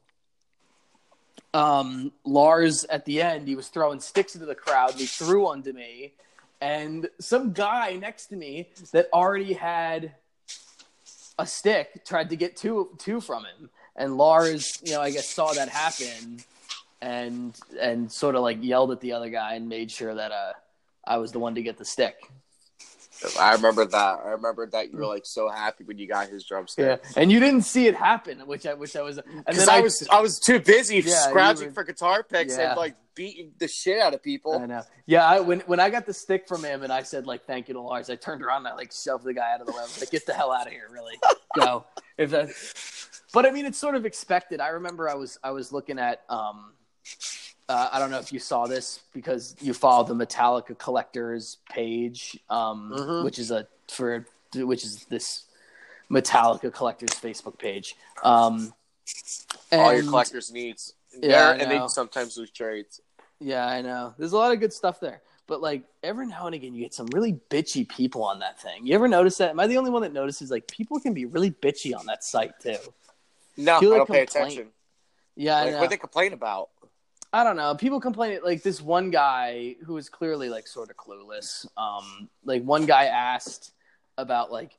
um, 1.53 2.11
Lars 2.25 2.84
at 2.86 3.05
the 3.05 3.21
end 3.21 3.47
he 3.47 3.55
was 3.55 3.67
throwing 3.67 3.99
sticks 3.99 4.36
into 4.36 4.47
the 4.47 4.55
crowd. 4.55 4.91
And 4.91 4.99
he 4.99 5.05
threw 5.05 5.43
one 5.43 5.63
to 5.63 5.73
me, 5.73 6.13
and 6.61 7.09
some 7.19 7.53
guy 7.53 7.95
next 7.95 8.27
to 8.27 8.36
me 8.36 8.69
that 8.91 9.09
already 9.13 9.53
had 9.53 10.15
a 11.38 11.45
stick 11.45 12.05
tried 12.05 12.29
to 12.29 12.36
get 12.36 12.55
two 12.55 12.89
two 12.97 13.19
from 13.21 13.45
him, 13.45 13.69
and 13.95 14.17
Lars, 14.17 14.79
you 14.84 14.93
know, 14.93 15.01
I 15.01 15.11
guess 15.11 15.29
saw 15.29 15.53
that 15.53 15.69
happen, 15.69 16.39
and 17.01 17.55
and 17.79 18.11
sort 18.11 18.36
of 18.36 18.41
like 18.41 18.63
yelled 18.63 18.91
at 18.91 19.01
the 19.01 19.13
other 19.13 19.29
guy 19.29 19.55
and 19.55 19.67
made 19.67 19.91
sure 19.91 20.15
that 20.15 20.31
uh 20.31 20.53
I 21.05 21.17
was 21.17 21.31
the 21.31 21.39
one 21.39 21.55
to 21.55 21.61
get 21.61 21.77
the 21.77 21.86
stick. 21.86 22.15
I 23.39 23.53
remember 23.53 23.86
that. 23.86 24.19
I 24.26 24.30
remember 24.30 24.65
that 24.67 24.91
you 24.91 24.97
were 24.97 25.05
like 25.05 25.26
so 25.26 25.49
happy 25.49 25.84
when 25.84 25.97
you 25.97 26.07
got 26.07 26.30
his 26.30 26.43
drumstick. 26.43 27.01
Yeah, 27.03 27.11
and 27.21 27.32
you 27.32 27.39
didn't 27.39 27.61
see 27.63 27.88
it 27.88 27.95
happen, 27.95 28.39
which 28.47 28.65
I 28.65 28.74
wish 28.74 28.95
I 28.95 29.01
was. 29.01 29.17
And 29.17 29.45
then 29.57 29.69
I 29.69 29.80
was 29.82 30.07
I 30.11 30.21
was 30.21 30.39
too 30.39 30.59
busy 30.59 30.97
Yeah, 31.01 31.13
scrounging 31.30 31.67
were- 31.69 31.74
for 31.74 31.84
guitar 31.84 32.24
picks 32.24 32.57
Yeah. 32.57 32.69
and 32.71 32.78
like 32.78 32.95
beating 33.15 33.51
the 33.59 33.67
shit 33.67 33.99
out 33.99 34.13
of 34.13 34.24
people. 34.24 34.57
I 34.59 34.65
know. 34.65 34.82
Yeah, 35.05 35.26
I, 35.26 35.39
when 35.39 35.59
when 35.61 35.80
I 35.80 35.89
got 35.89 36.05
the 36.05 36.13
stick 36.13 36.47
from 36.47 36.63
him 36.63 36.84
and 36.84 36.91
I 36.91 37.03
said 37.03 37.26
like 37.28 37.45
thank 37.45 37.67
you 37.67 37.74
to 37.76 37.82
Lars, 37.82 38.09
I 38.09 38.15
turned 38.15 38.41
around 38.43 38.65
and 38.65 38.69
I 38.69 38.76
like 38.76 38.91
shoved 38.91 39.24
the 39.24 39.34
guy 39.34 39.53
out 39.53 39.61
of 39.61 39.67
the 39.67 39.74
way. 39.74 39.80
I 39.80 39.84
was 39.84 39.99
like, 40.01 40.11
get 40.11 40.26
the 40.26 40.34
hell 40.34 40.51
out 40.51 40.67
of 40.67 40.74
here, 40.74 40.88
really. 40.91 41.19
Go. 41.55 41.86
If 42.17 42.30
that. 42.30 42.49
But 43.34 43.47
I 43.47 43.51
mean, 43.51 43.65
it's 43.65 43.80
sort 43.80 43.95
of 43.95 44.05
expected. 44.05 44.59
I 44.59 44.67
remember 44.69 45.09
I 45.09 45.15
was 45.15 45.39
I 45.43 45.49
was 45.51 45.71
looking 45.71 45.97
at. 45.97 46.21
um 46.30 46.74
uh, 47.70 47.89
I 47.91 47.99
don't 47.99 48.11
know 48.11 48.20
if 48.20 48.32
you 48.34 48.39
saw 48.39 48.66
this 48.68 48.99
because 49.14 49.55
you 49.61 49.74
follow 49.74 50.03
the 50.03 50.14
Metallica 50.16 50.78
collectors 50.78 51.57
page, 51.70 52.38
um, 52.49 52.93
Mhm. 52.95 53.24
which 53.24 53.39
is 53.39 53.51
a 53.51 53.68
for 53.89 54.26
which 54.55 54.84
is 54.84 55.05
this 55.05 55.45
Metallica 56.11 56.72
collectors 56.74 57.09
Facebook 57.09 57.57
page. 57.57 57.95
Um, 58.24 58.74
All 59.72 59.93
your 59.93 60.03
collectors 60.03 60.51
needs. 60.51 60.93
Yeah, 61.22 61.51
and 61.51 61.70
they 61.72 61.88
sometimes 61.88 62.38
lose 62.38 62.51
trades. 62.51 63.01
Yeah, 63.39 63.66
I 63.68 63.82
know. 63.82 64.14
There's 64.18 64.34
a 64.34 64.38
lot 64.38 64.51
of 64.51 64.59
good 64.59 64.74
stuff 64.74 64.99
there. 64.99 65.22
But 65.45 65.61
like 65.61 65.84
every 66.01 66.26
now 66.28 66.45
and 66.45 66.55
again 66.55 66.74
you 66.74 66.82
get 66.82 66.93
some 66.93 67.07
really 67.07 67.34
bitchy 67.49 67.88
people 67.88 68.24
on 68.24 68.39
that 68.39 68.59
thing. 68.61 68.86
You 68.88 68.95
ever 68.95 69.07
notice 69.09 69.38
that? 69.39 69.49
Am 69.49 69.59
I 69.59 69.68
the 69.68 69.78
only 69.78 69.91
one 69.91 70.01
that 70.03 70.14
notices 70.14 70.49
like 70.49 70.68
people 70.68 70.99
can 70.99 71.14
be 71.14 71.26
really 71.26 71.51
bitchy 71.51 71.97
on 71.97 72.05
that 72.05 72.24
site 72.24 72.57
too? 72.61 72.78
No, 73.57 73.80
Feel 73.80 73.93
I 73.93 73.97
don't 73.97 74.09
pay 74.09 74.22
attention. 74.22 74.70
Yeah, 75.36 75.57
I 75.57 75.64
Like, 75.66 75.74
know. 75.74 75.80
what 75.82 75.89
they 75.89 75.97
complain 75.97 76.34
about? 76.34 76.70
I 77.34 77.43
don't 77.43 77.55
know. 77.55 77.73
People 77.73 77.99
complain 77.99 78.39
like 78.43 78.61
this 78.61 78.79
one 78.79 79.09
guy 79.09 79.75
who 79.84 79.95
was 79.95 80.07
clearly 80.07 80.49
like 80.49 80.67
sort 80.67 80.91
of 80.91 80.97
clueless. 80.97 81.65
Um, 81.75 82.29
like 82.45 82.63
one 82.63 82.86
guy 82.86 83.05
asked 83.05 83.71
about 84.19 84.51
like, 84.51 84.77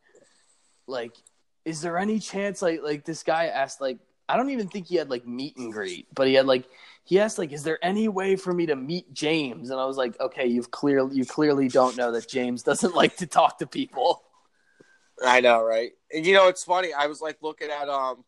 like, 0.87 1.17
is 1.65 1.83
there 1.83 1.99
any 1.99 2.21
chance 2.21 2.63
like 2.63 2.81
like 2.81 3.05
this 3.05 3.25
guy 3.25 3.47
asked 3.47 3.81
like 3.81 3.99
I 4.29 4.37
don't 4.37 4.51
even 4.51 4.69
think 4.69 4.87
he 4.87 4.95
had 4.95 5.11
like 5.11 5.27
meet 5.27 5.57
and 5.57 5.73
greet, 5.73 6.07
but 6.15 6.29
he 6.29 6.35
had 6.35 6.47
like 6.47 6.65
he 7.03 7.19
asked 7.19 7.39
like, 7.39 7.53
"Is 7.53 7.65
there 7.65 7.85
any 7.85 8.07
way 8.09 8.37
for 8.37 8.53
me 8.53 8.67
to 8.67 8.77
meet 8.77 9.13
James?" 9.13 9.71
And 9.71 9.81
I 9.81 9.85
was 9.85 9.97
like, 9.97 10.19
"Okay, 10.21 10.47
you've 10.47 10.71
clearly 10.71 11.17
you 11.17 11.27
clearly 11.27 11.69
don't 11.69 11.97
know 11.97 12.13
that 12.13 12.29
James 12.29 12.63
doesn't 12.63 12.95
like 13.03 13.17
to 13.17 13.27
talk 13.27 13.59
to 13.59 13.67
people." 13.67 14.23
I 15.25 15.41
know, 15.41 15.63
right? 15.63 15.93
And 16.13 16.25
you 16.25 16.35
know, 16.35 16.49
it's 16.49 16.65
funny. 16.65 16.93
I 16.93 17.07
was 17.07 17.21
like 17.21 17.39
looking 17.43 17.71
at 17.71 17.89
um 17.89 18.25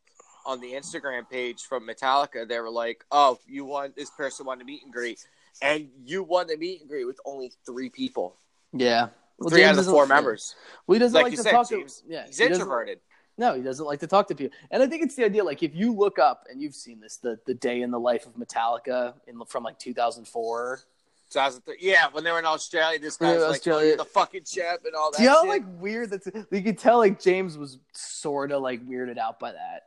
on 0.46 0.60
the 0.60 0.72
Instagram 0.72 1.28
page 1.28 1.62
from 1.62 1.86
Metallica. 1.86 2.48
They 2.48 2.58
were 2.60 2.70
like, 2.70 3.04
"Oh, 3.10 3.38
you 3.46 3.64
want 3.64 3.96
this 3.96 4.10
person 4.10 4.46
wanted 4.46 4.60
to 4.60 4.64
meet 4.66 4.82
and 4.84 4.92
greet, 4.92 5.26
and 5.60 5.88
you 6.04 6.22
won 6.22 6.46
the 6.46 6.56
meet 6.56 6.80
and 6.80 6.88
greet 6.88 7.04
with 7.04 7.20
only 7.24 7.52
three 7.66 7.90
people, 7.90 8.36
Yeah, 8.72 9.08
well, 9.38 9.50
three 9.50 9.60
James 9.62 9.76
out 9.76 9.80
of 9.80 9.86
the 9.86 9.90
four 9.92 10.06
members." 10.06 10.54
Well, 10.86 10.94
he 10.94 10.98
doesn't 11.00 11.14
Like 11.14 11.24
like, 11.24 11.34
to 11.36 11.42
said, 11.42 11.50
talk 11.50 11.68
James, 11.68 12.00
to. 12.00 12.12
Yeah, 12.12 12.26
He's 12.26 12.38
he 12.38 12.44
introverted. 12.46 13.00
No, 13.38 13.54
he 13.54 13.60
doesn't 13.62 13.84
like 13.84 14.00
to 14.00 14.06
talk 14.06 14.28
to 14.28 14.34
people. 14.34 14.56
And 14.70 14.82
I 14.82 14.86
think 14.86 15.02
it's 15.02 15.14
the 15.14 15.24
idea 15.24 15.44
like 15.44 15.62
if 15.62 15.74
you 15.74 15.92
look 15.92 16.18
up 16.18 16.44
and 16.50 16.62
you've 16.62 16.74
seen 16.74 17.00
this 17.00 17.18
the 17.18 17.38
the 17.46 17.54
day 17.54 17.82
in 17.82 17.90
the 17.90 18.00
life 18.00 18.24
of 18.26 18.34
Metallica 18.34 19.14
in 19.26 19.38
from 19.44 19.62
like 19.64 19.78
2004. 19.78 20.80
2003. 21.28 21.76
Yeah, 21.80 22.06
when 22.12 22.22
they 22.22 22.30
were 22.30 22.38
in 22.38 22.46
Australia, 22.46 23.00
this 23.00 23.18
Yeah, 23.20 23.32
guy's 23.32 23.40
like, 23.40 23.48
oh, 23.48 23.50
Australia. 23.50 23.92
"Oh, 23.94 23.96
the 23.96 24.04
fucking 24.04 24.44
champ" 24.44 24.82
and 24.84 24.94
all 24.94 25.10
that. 25.10 25.18
Do 25.18 25.24
you 25.24 25.28
know 25.28 25.40
shit. 25.42 25.48
like 25.48 25.64
weird 25.80 26.10
that's 26.10 26.28
you 26.50 26.62
could 26.62 26.78
tell 26.78 26.98
like 26.98 27.20
James 27.20 27.58
was 27.58 27.78
sort 27.92 28.52
of 28.52 28.62
like 28.62 28.86
weirded 28.86 29.18
out 29.18 29.38
by 29.40 29.52
that. 29.52 29.82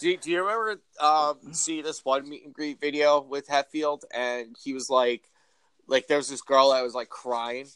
Do, 0.00 0.16
do 0.16 0.30
you 0.30 0.42
remember 0.42 0.80
um, 1.00 1.38
see 1.52 1.82
this 1.82 2.04
one 2.04 2.28
meet 2.28 2.44
and 2.44 2.52
greet 2.52 2.80
video 2.80 3.20
with 3.20 3.46
Hetfield 3.46 4.02
and 4.12 4.56
he 4.62 4.74
was 4.74 4.90
like, 4.90 5.30
like 5.86 6.08
there 6.08 6.16
was 6.16 6.28
this 6.28 6.42
girl 6.42 6.72
that 6.72 6.82
was 6.82 6.94
like 6.94 7.08
crying. 7.08 7.68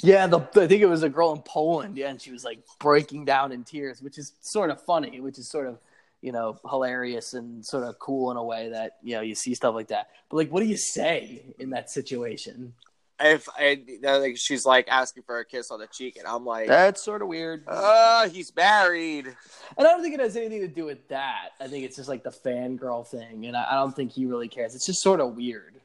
Yeah, 0.00 0.26
the, 0.26 0.40
I 0.40 0.66
think 0.66 0.82
it 0.82 0.86
was 0.86 1.02
a 1.02 1.08
girl 1.08 1.32
in 1.32 1.42
Poland. 1.42 1.96
Yeah, 1.96 2.08
and 2.08 2.20
she 2.20 2.32
was 2.32 2.44
like 2.44 2.60
breaking 2.80 3.24
down 3.24 3.52
in 3.52 3.64
tears, 3.64 4.02
which 4.02 4.18
is 4.18 4.32
sort 4.40 4.70
of 4.70 4.82
funny, 4.82 5.20
which 5.20 5.38
is 5.38 5.48
sort 5.48 5.66
of 5.66 5.78
you 6.20 6.32
know 6.32 6.58
hilarious 6.68 7.34
and 7.34 7.64
sort 7.64 7.84
of 7.84 7.98
cool 7.98 8.30
in 8.30 8.36
a 8.36 8.42
way 8.42 8.70
that 8.70 8.96
you 9.02 9.14
know 9.14 9.20
you 9.20 9.34
see 9.34 9.54
stuff 9.54 9.74
like 9.74 9.88
that. 9.88 10.08
But 10.28 10.38
like, 10.38 10.50
what 10.50 10.60
do 10.60 10.66
you 10.66 10.76
say 10.76 11.54
in 11.58 11.70
that 11.70 11.90
situation? 11.90 12.74
If 13.20 13.48
and 13.60 13.88
uh, 14.04 14.18
like 14.18 14.36
she's 14.36 14.66
like 14.66 14.88
asking 14.88 15.22
for 15.22 15.38
a 15.38 15.44
kiss 15.44 15.70
on 15.70 15.78
the 15.78 15.86
cheek, 15.86 16.16
and 16.16 16.26
I'm 16.26 16.44
like, 16.44 16.66
That's 16.66 17.00
sort 17.00 17.22
of 17.22 17.28
weird. 17.28 17.62
uh, 17.68 18.28
he's 18.28 18.54
married. 18.56 19.26
And 19.26 19.86
I 19.86 19.90
don't 19.92 20.02
think 20.02 20.14
it 20.14 20.20
has 20.20 20.36
anything 20.36 20.60
to 20.62 20.68
do 20.68 20.84
with 20.84 21.06
that. 21.08 21.50
I 21.60 21.68
think 21.68 21.84
it's 21.84 21.94
just 21.96 22.08
like 22.08 22.24
the 22.24 22.30
fangirl 22.30 23.06
thing, 23.06 23.46
and 23.46 23.56
I, 23.56 23.66
I 23.70 23.74
don't 23.74 23.94
think 23.94 24.10
he 24.12 24.26
really 24.26 24.48
cares. 24.48 24.74
It's 24.74 24.86
just 24.86 25.00
sort 25.00 25.20
of 25.20 25.36
weird. 25.36 25.80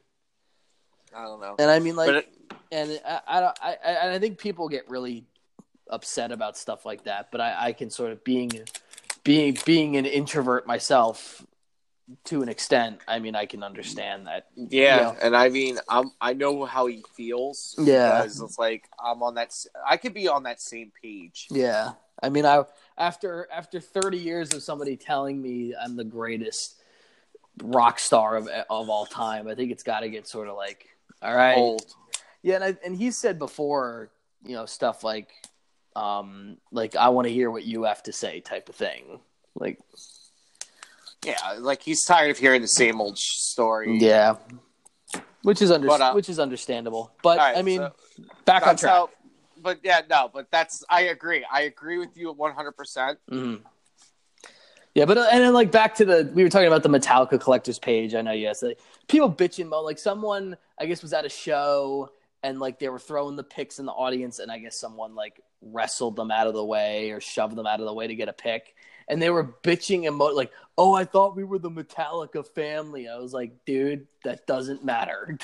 I 1.16 1.22
don't 1.24 1.40
know, 1.40 1.56
And 1.58 1.70
I 1.70 1.78
mean, 1.80 1.96
like, 1.96 2.14
it, 2.14 2.32
and 2.70 3.00
I, 3.06 3.20
I, 3.26 3.40
don't- 3.40 3.58
I, 3.60 3.76
I, 3.84 4.14
I 4.14 4.18
think 4.20 4.38
people 4.38 4.68
get 4.68 4.88
really 4.88 5.24
upset 5.88 6.30
about 6.30 6.56
stuff 6.56 6.84
like 6.86 7.02
that. 7.04 7.30
But 7.32 7.40
I, 7.40 7.66
I 7.66 7.72
can 7.72 7.90
sort 7.90 8.12
of 8.12 8.22
being, 8.22 8.50
being, 9.24 9.58
being 9.64 9.96
an 9.96 10.06
introvert 10.06 10.68
myself, 10.68 11.44
to 12.24 12.42
an 12.42 12.48
extent. 12.48 12.98
I 13.06 13.18
mean, 13.18 13.34
I 13.34 13.46
can 13.46 13.62
understand 13.62 14.26
that. 14.26 14.46
yeah, 14.56 15.12
Yeah. 15.12 15.14
and 15.22 15.36
I 15.36 15.48
mean, 15.48 15.78
I'm 15.88 16.10
I 16.20 16.32
know 16.32 16.64
how 16.64 16.86
he 16.86 17.04
feels. 17.14 17.74
Yeah. 17.78 18.24
it's 18.24 18.58
like 18.58 18.88
I'm 19.02 19.22
on 19.22 19.34
that. 19.34 19.54
I 19.88 19.96
could 19.96 20.14
be 20.14 20.28
on 20.28 20.42
that 20.44 20.60
same 20.60 20.92
page. 21.02 21.48
Yeah, 21.50 21.92
I 22.22 22.28
mean, 22.28 22.44
I 22.46 22.64
after 22.98 23.48
after 23.52 23.80
thirty 23.80 24.18
years 24.18 24.52
of 24.54 24.62
somebody 24.62 24.96
telling 24.96 25.40
me 25.40 25.74
I'm 25.80 25.96
the 25.96 26.04
greatest 26.04 26.76
rock 27.62 27.98
star 27.98 28.36
of 28.36 28.48
of 28.48 28.88
all 28.90 29.06
time, 29.06 29.48
I 29.48 29.54
think 29.54 29.70
it's 29.70 29.82
got 29.82 30.00
to 30.00 30.08
get 30.08 30.26
sort 30.26 30.48
of 30.48 30.56
like, 30.56 30.86
all 31.22 31.34
right, 31.34 31.56
Old. 31.56 31.94
Yeah, 32.42 32.54
and 32.56 32.64
I, 32.64 32.76
and 32.84 32.96
he 32.96 33.10
said 33.10 33.38
before, 33.38 34.10
you 34.46 34.54
know, 34.54 34.64
stuff 34.64 35.04
like, 35.04 35.28
um, 35.94 36.56
like 36.72 36.96
I 36.96 37.10
want 37.10 37.26
to 37.28 37.32
hear 37.32 37.50
what 37.50 37.64
you 37.64 37.82
have 37.82 38.02
to 38.04 38.12
say, 38.12 38.40
type 38.40 38.68
of 38.70 38.74
thing. 38.76 39.20
Like, 39.54 39.78
Yeah, 41.24 41.36
like 41.58 41.82
he's 41.82 42.04
tired 42.04 42.30
of 42.30 42.38
hearing 42.38 42.62
the 42.62 42.68
same 42.68 43.00
old 43.00 43.18
story. 43.18 43.98
yeah, 43.98 44.36
which 45.42 45.60
is 45.60 45.70
under 45.70 45.86
But, 45.86 46.00
uh, 46.00 46.12
which 46.12 46.28
is 46.28 46.38
understandable. 46.38 47.12
But 47.22 47.38
All 47.38 47.46
right, 47.46 47.56
I 47.56 47.62
mean, 47.62 47.78
so 47.78 47.92
back 48.44 48.66
on 48.66 48.76
track. 48.76 48.90
how. 48.90 49.10
But 49.62 49.80
yeah, 49.82 50.00
no, 50.08 50.30
but 50.32 50.50
that's 50.50 50.82
I 50.88 51.02
agree. 51.02 51.44
I 51.50 51.62
agree 51.62 51.98
with 51.98 52.16
you 52.16 52.32
100. 52.32 52.72
percent 52.72 53.18
Mhm. 53.30 53.60
Yeah, 54.94 55.04
but 55.04 55.18
uh, 55.18 55.26
and 55.30 55.42
then 55.42 55.52
like 55.52 55.70
back 55.70 55.94
to 55.96 56.04
the 56.04 56.30
we 56.34 56.42
were 56.42 56.48
talking 56.48 56.66
about 56.66 56.82
the 56.82 56.88
Metallica 56.88 57.38
collectors 57.38 57.78
page. 57.78 58.14
I 58.14 58.22
know 58.22 58.32
yes, 58.32 58.62
like, 58.62 58.80
people 59.06 59.30
bitching 59.30 59.66
about 59.66 59.84
like 59.84 59.98
someone 59.98 60.56
I 60.78 60.86
guess 60.86 61.02
was 61.02 61.12
at 61.12 61.26
a 61.26 61.28
show 61.28 62.10
and 62.42 62.58
like 62.58 62.78
they 62.78 62.88
were 62.88 62.98
throwing 62.98 63.36
the 63.36 63.44
picks 63.44 63.78
in 63.78 63.84
the 63.86 63.92
audience, 63.92 64.38
and 64.38 64.50
I 64.50 64.58
guess 64.58 64.80
someone 64.80 65.14
like 65.14 65.40
wrestled 65.60 66.16
them 66.16 66.30
out 66.30 66.46
of 66.46 66.54
the 66.54 66.64
way 66.64 67.10
or 67.10 67.20
shoved 67.20 67.54
them 67.54 67.66
out 67.66 67.80
of 67.80 67.86
the 67.86 67.92
way 67.92 68.06
to 68.06 68.14
get 68.14 68.28
a 68.28 68.32
pick, 68.32 68.74
and 69.10 69.20
they 69.20 69.28
were 69.30 69.44
bitching 69.62 70.06
and 70.06 70.16
mo- 70.16 70.26
like, 70.34 70.50
oh, 70.78 70.94
I 70.94 71.04
thought 71.04 71.36
we 71.36 71.44
were 71.44 71.58
the 71.58 71.70
Metallica 71.70 72.46
family. 72.46 73.08
I 73.08 73.18
was 73.18 73.32
like, 73.34 73.52
dude, 73.66 74.06
that 74.24 74.46
doesn't 74.46 74.84
matter. 74.84 75.38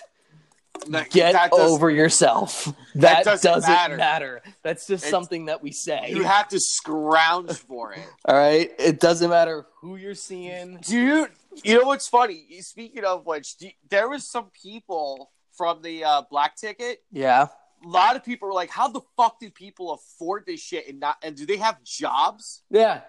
Get 1.11 1.33
That 1.33 1.53
over 1.53 1.91
yourself. 1.91 2.73
That, 2.95 3.25
doesn't 3.25 3.51
doesn't, 3.51 3.71
matter. 3.71 3.97
matter. 3.97 4.43
That's 4.63 4.87
just 4.87 5.05
It's- 5.05 5.11
something 5.11 5.47
that 5.47 5.63
we 5.63 5.73
say. 5.73 6.11
You 6.11 6.23
have 6.25 6.49
to 6.49 6.61
scrounge 6.61 7.53
for 7.69 7.93
it, 7.93 8.07
All 8.27 8.37
right. 8.37 8.71
It 8.79 9.01
doesn't 9.01 9.31
matter 9.31 9.67
who 9.81 9.97
you're 9.97 10.15
seeing. 10.15 10.79
dude. 10.83 11.31
You 11.65 11.81
know 11.81 11.87
what's 11.87 12.07
funny? 12.07 12.61
Speaking 12.61 13.05
of 13.05 13.25
which, 13.25 13.57
do- 13.57 13.71
there 13.89 14.09
was 14.09 14.25
some 14.31 14.51
people 14.63 15.31
from 15.57 15.81
the 15.81 16.05
uh, 16.05 16.23
black 16.31 16.55
ticket. 16.57 17.03
Yeah. 17.11 17.49
A 17.85 17.89
lot 17.89 18.15
of 18.17 18.23
people 18.25 18.49
were 18.49 18.55
like, 18.55 18.69
"How 18.71 18.89
the 18.89 19.01
fuck 19.17 19.39
do 19.41 19.51
people 19.51 19.93
afford 19.93 20.45
this 20.47 20.61
shit?" 20.61 20.87
And 20.89 21.01
not 21.01 21.17
and 21.23 21.35
do 21.37 21.47
they 21.47 21.57
have 21.57 21.83
jobs? 21.85 22.63
Yeah. 22.71 23.01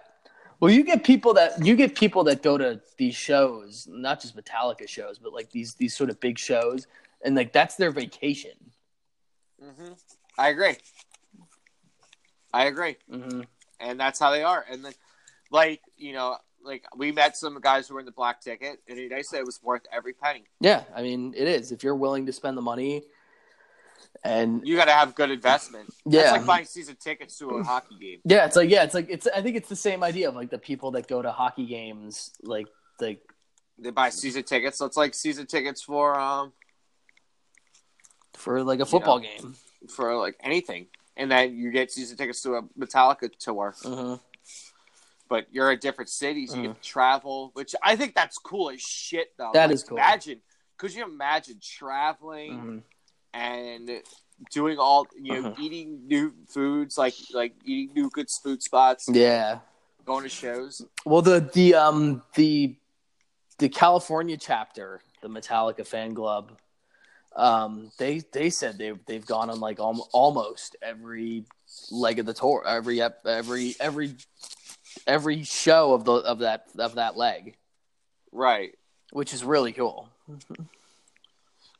Well, 0.60 0.72
you 0.72 0.82
get 0.82 1.04
people 1.04 1.34
that 1.34 1.64
you 1.64 1.76
get 1.76 1.94
people 1.94 2.24
that 2.24 2.42
go 2.42 2.58
to 2.58 2.80
these 2.96 3.14
shows, 3.14 3.86
not 3.90 4.20
just 4.20 4.36
Metallica 4.36 4.88
shows, 4.88 5.18
but 5.18 5.32
like 5.32 5.50
these 5.50 5.74
these 5.74 5.94
sort 5.96 6.10
of 6.10 6.18
big 6.20 6.38
shows, 6.38 6.86
and 7.24 7.36
like 7.36 7.52
that's 7.52 7.76
their 7.76 7.90
vacation. 7.90 8.52
hmm 9.62 9.92
I 10.36 10.48
agree. 10.50 10.76
I 12.52 12.66
agree. 12.66 12.96
Mm-hmm. 13.12 13.42
and 13.80 14.00
that's 14.00 14.18
how 14.18 14.30
they 14.30 14.42
are. 14.42 14.64
And 14.70 14.84
then, 14.84 14.94
like 15.50 15.80
you 15.96 16.12
know, 16.12 16.36
like 16.62 16.84
we 16.96 17.12
met 17.12 17.36
some 17.36 17.60
guys 17.60 17.88
who 17.88 17.94
were 17.94 18.00
in 18.00 18.06
the 18.06 18.12
black 18.12 18.40
ticket, 18.40 18.80
and 18.88 19.10
they 19.10 19.22
said 19.22 19.40
it 19.40 19.46
was 19.46 19.60
worth 19.62 19.82
every 19.92 20.12
penny. 20.12 20.44
Yeah, 20.60 20.82
I 20.94 21.02
mean 21.02 21.34
it 21.36 21.46
is. 21.46 21.70
If 21.70 21.84
you're 21.84 21.94
willing 21.94 22.26
to 22.26 22.32
spend 22.32 22.56
the 22.56 22.62
money, 22.62 23.04
and 24.24 24.66
You 24.66 24.76
got 24.76 24.86
to 24.86 24.92
have 24.92 25.14
good 25.14 25.30
investment. 25.30 25.88
Yeah. 26.06 26.22
That's 26.22 26.32
like 26.38 26.46
buying 26.46 26.64
season 26.64 26.96
tickets 27.00 27.38
to 27.38 27.48
a 27.50 27.62
hockey 27.64 27.96
game. 28.00 28.20
yeah, 28.24 28.46
it's 28.46 28.56
like 28.56 28.70
yeah, 28.70 28.84
it's 28.84 28.94
like 28.94 29.06
it's. 29.10 29.26
I 29.26 29.42
think 29.42 29.56
it's 29.56 29.68
the 29.68 29.76
same 29.76 30.02
idea 30.02 30.28
of 30.28 30.34
like 30.34 30.50
the 30.50 30.58
people 30.58 30.90
that 30.92 31.06
go 31.08 31.22
to 31.22 31.30
hockey 31.30 31.66
games, 31.66 32.30
like 32.42 32.66
like 33.00 33.20
They 33.78 33.90
buy 33.90 34.10
season 34.10 34.42
tickets, 34.42 34.78
so 34.78 34.86
it's 34.86 34.96
like 34.96 35.14
season 35.14 35.46
tickets 35.46 35.82
for 35.82 36.18
um 36.18 36.52
for 38.34 38.62
like 38.62 38.80
a 38.80 38.86
football 38.86 39.18
game. 39.18 39.54
for 39.88 40.16
like 40.16 40.36
anything, 40.42 40.86
and 41.16 41.30
then 41.30 41.56
you 41.56 41.70
get 41.70 41.90
season 41.90 42.16
tickets 42.16 42.42
to 42.42 42.54
a 42.54 42.62
Metallica 42.78 43.30
tour. 43.38 43.74
Mm-hmm. 43.82 44.14
But 45.28 45.46
you're 45.52 45.70
at 45.70 45.82
different 45.82 46.08
cities, 46.08 46.56
you 46.56 46.62
get 46.62 46.82
to 46.82 46.88
travel, 46.88 47.50
which 47.52 47.74
I 47.82 47.96
think 47.96 48.14
that's 48.14 48.38
cool 48.38 48.70
as 48.70 48.80
shit. 48.80 49.32
Though 49.36 49.50
That 49.52 49.66
Like, 49.66 49.74
is 49.74 49.82
cool. 49.82 49.98
Imagine, 49.98 50.40
could 50.78 50.94
you 50.94 51.04
imagine 51.04 51.58
traveling? 51.62 52.52
Mm-hmm. 52.52 52.78
And 53.34 54.02
doing 54.50 54.78
all 54.78 55.06
you 55.20 55.32
know, 55.42 55.48
Uh-huh. 55.48 55.62
eating 55.62 56.06
new 56.06 56.32
foods 56.48 56.96
like 56.98 57.14
like 57.32 57.54
eating 57.64 57.94
new 57.94 58.10
good 58.10 58.30
food 58.30 58.62
spots, 58.62 59.08
Yeah. 59.08 59.60
going 60.04 60.22
to 60.22 60.28
shows. 60.28 60.82
Well, 61.04 61.22
the 61.22 61.40
the 61.52 61.74
um 61.74 62.22
the 62.34 62.76
the 63.58 63.68
California 63.68 64.36
chapter, 64.36 65.00
the 65.20 65.28
Metallica 65.28 65.84
fan 65.86 66.14
club, 66.14 66.52
um, 67.34 67.90
they 67.98 68.20
they 68.32 68.50
said 68.50 68.78
they 68.78 68.92
they've 69.06 69.26
gone 69.26 69.50
on 69.50 69.58
like 69.60 69.80
al- 69.80 70.08
almost 70.12 70.76
every 70.82 71.44
leg 71.90 72.18
of 72.18 72.26
the 72.26 72.34
tour, 72.34 72.64
every 72.66 73.00
every 73.02 73.74
every 73.80 74.16
every 75.06 75.42
show 75.42 75.92
of 75.92 76.04
the 76.04 76.12
of 76.12 76.38
that 76.40 76.66
of 76.78 76.94
that 76.94 77.16
leg, 77.16 77.56
Right 78.32 78.74
which 79.12 79.32
is 79.34 79.42
really 79.42 79.72
cool. 79.72 80.08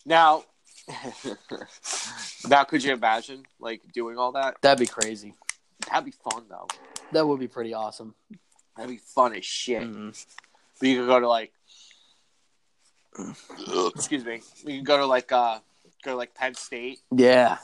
now, 0.05 0.45
now 2.49 2.65
could 2.65 2.83
you 2.83 2.93
imagine 2.93 3.45
like 3.61 3.83
doing 3.93 4.17
all 4.19 4.33
that? 4.33 4.57
That'd 4.63 4.79
be 4.79 4.87
crazy. 4.91 5.35
That'd 5.91 6.05
be 6.05 6.11
fun 6.13 6.45
though. 6.49 6.67
That 7.13 7.27
would 7.27 7.41
be 7.41 7.49
pretty 7.49 7.75
awesome. 7.75 8.15
That'd 8.77 8.91
be 8.91 8.99
fun 8.99 9.35
as 9.35 9.45
shit. 9.45 9.83
Mhm. 9.83 10.27
But 10.81 10.89
you 10.89 11.01
could 11.01 11.09
go 11.09 11.21
to 11.21 11.29
like, 11.29 11.53
excuse 13.95 14.25
me, 14.25 14.41
you 14.65 14.77
can 14.79 14.85
go 14.85 14.99
to 14.99 15.07
like 15.07 15.33
uh 15.33 15.59
go 16.05 16.13
to 16.13 16.17
like 16.17 16.35
Penn 16.35 16.55
State, 16.55 17.01
Yeah, 17.11 17.59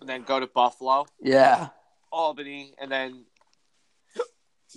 and 0.00 0.08
then 0.08 0.22
go 0.22 0.38
to 0.40 0.46
Buffalo, 0.46 1.06
yeah, 1.20 1.68
Albany, 2.10 2.74
and 2.78 2.90
then 2.92 3.24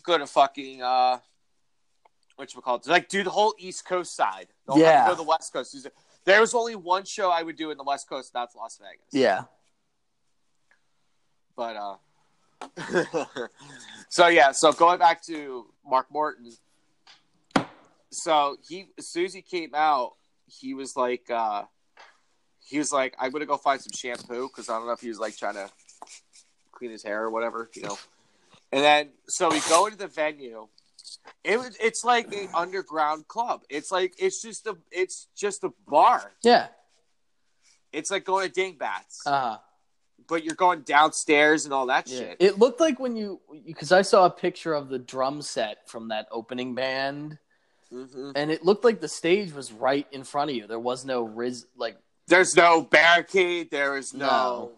go 0.04 0.18
to 0.18 0.26
fucking 0.28 0.82
uh, 0.82 1.18
what 2.36 2.54
you 2.54 2.62
call 2.62 2.76
it? 2.78 2.88
Like 2.88 3.10
do 3.10 3.24
the 3.24 3.30
whole 3.30 3.54
East 3.58 3.86
Coast 3.86 4.16
side. 4.16 4.48
Don't 4.68 4.78
have 4.78 4.86
Yeah. 4.86 5.02
to 5.04 5.10
go 5.10 5.14
to 5.16 5.18
the 5.18 5.24
West 5.30 5.52
Coast. 5.54 5.76
There 6.26 6.42
was 6.42 6.54
only 6.54 6.76
one 6.76 7.06
show 7.06 7.30
I 7.30 7.44
would 7.44 7.56
do 7.56 7.72
in 7.72 7.78
the 7.78 7.84
West 7.84 8.10
Coast. 8.10 8.32
and 8.34 8.42
That's 8.42 8.56
Las 8.56 8.80
Vegas. 8.82 9.06
yeah. 9.12 9.44
But 11.56 11.78
uh, 11.78 11.96
so 14.10 14.28
yeah. 14.28 14.52
So 14.52 14.74
going 14.74 15.00
back 15.00 15.24
to 15.28 15.68
Mark 15.88 16.08
Morton, 16.12 16.52
so 18.12 18.58
he 18.68 18.88
as 18.98 19.08
soon 19.08 19.26
as 19.26 19.34
he 19.34 19.42
came 19.42 19.74
out, 19.74 20.14
he 20.48 20.74
was 20.74 20.98
like, 20.98 21.30
uh, 21.30 21.64
he 22.60 22.78
was 22.78 22.92
like, 22.92 23.16
I'm 23.20 23.32
gonna 23.32 23.46
go 23.46 23.56
find 23.56 23.80
some 23.80 23.94
shampoo 23.96 24.50
because 24.50 24.70
I 24.70 24.78
don't 24.78 24.88
know 24.88 24.92
if 24.92 25.00
he 25.00 25.08
was 25.08 25.20
like 25.20 25.38
trying 25.38 25.54
to 25.54 25.70
clean 26.74 26.92
his 26.92 27.04
hair 27.04 27.24
or 27.24 27.30
whatever, 27.30 27.70
you 27.74 27.84
know. 27.84 27.98
And 28.72 28.84
then 28.84 29.10
so 29.28 29.50
we 29.50 29.62
go 29.70 29.86
into 29.86 29.98
the 29.98 30.08
venue. 30.08 30.68
It 31.44 31.58
was 31.58 31.76
it's 31.80 32.04
like 32.04 32.34
an 32.34 32.48
underground 32.54 33.28
club. 33.28 33.62
It's 33.70 33.92
like 33.92 34.14
it's 34.18 34.42
just 34.42 34.66
a 34.68 34.78
it's 34.92 35.28
just 35.36 35.64
a 35.64 35.72
bar. 35.88 36.32
Yeah. 36.42 36.68
It's 37.92 38.12
like 38.12 38.26
going 38.26 38.50
to 38.50 38.62
Dingbatz, 38.62 39.26
Uh-huh. 39.26 39.58
but 40.28 40.44
you're 40.44 40.56
going 40.56 40.82
downstairs 40.82 41.66
and 41.66 41.74
all 41.74 41.86
that 41.88 42.08
Yeah. 42.08 42.20
shit. 42.20 42.38
It 42.40 42.60
looked 42.60 42.80
like 42.80 43.00
when 43.00 43.16
you 43.16 43.40
because 43.66 43.92
I 43.92 44.02
saw 44.02 44.26
a 44.26 44.30
picture 44.30 44.74
of 44.74 44.90
the 44.90 45.00
drum 45.00 45.42
set 45.42 45.88
from 45.90 46.10
that 46.10 46.28
opening 46.32 46.76
band, 46.76 47.38
hmm 47.90 48.32
and 48.36 48.52
it 48.52 48.66
looked 48.66 48.84
like 48.84 49.00
the 49.00 49.08
stage 49.08 49.54
was 49.54 49.72
right 49.72 50.08
in 50.12 50.24
front 50.24 50.50
of 50.50 50.56
you. 50.58 50.68
There 50.68 50.80
was 50.80 51.06
no 51.06 51.22
riz 51.22 51.68
like 51.78 51.98
There's 52.28 52.56
no 52.56 52.82
barricade. 52.82 53.70
There 53.72 53.98
is 53.98 54.14
no. 54.14 54.72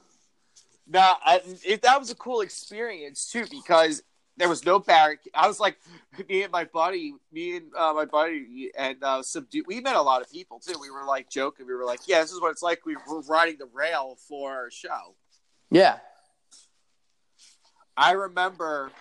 No, 0.90 1.00
I, 1.26 1.42
it, 1.66 1.82
that 1.82 2.00
was 2.00 2.12
a 2.12 2.16
cool 2.16 2.42
experience 2.42 3.30
too 3.30 3.46
because 3.50 4.04
there 4.38 4.48
was 4.48 4.66
no 4.66 4.80
barricade. 4.80 5.32
I 5.34 5.48
was 5.48 5.60
like, 5.60 5.78
me 6.30 6.44
and 6.44 6.52
my 6.52 6.66
buddy, 6.66 7.14
me 7.32 7.58
and 7.58 7.66
uh, 7.76 7.94
my 7.94 8.06
buddy, 8.06 8.72
and 8.78 9.04
uh, 9.04 9.24
some 9.24 9.48
dude, 9.50 9.66
we 9.68 9.82
met 9.82 9.96
a 9.96 10.02
lot 10.02 10.22
of 10.22 10.32
people 10.32 10.60
too. 10.60 10.78
We 10.80 10.92
were 10.92 11.04
like 11.06 11.30
joking. 11.30 11.66
We 11.66 11.74
were 11.74 11.86
like, 11.86 12.02
yeah, 12.08 12.22
this 12.22 12.32
is 12.32 12.42
what 12.42 12.52
it's 12.52 12.62
like. 12.62 12.86
We 12.86 12.96
were 13.08 13.22
riding 13.22 13.58
the 13.58 13.70
rail 13.74 14.18
for 14.28 14.52
our 14.54 14.72
show. 14.72 15.16
yeah. 15.70 15.98
I 18.00 18.12
remember 18.12 18.92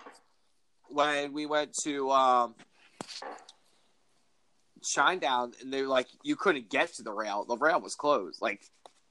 when 0.88 1.34
we 1.34 1.44
went 1.44 1.74
to 1.80 2.10
um, 2.12 2.54
Shinedown, 4.82 5.60
and 5.60 5.70
they 5.70 5.82
were 5.82 5.88
like, 5.88 6.06
you 6.22 6.34
couldn't 6.34 6.70
get 6.70 6.94
to 6.94 7.02
the 7.02 7.12
rail. 7.12 7.44
The 7.44 7.58
rail 7.58 7.78
was 7.78 7.94
closed. 7.94 8.40
Like, 8.40 8.62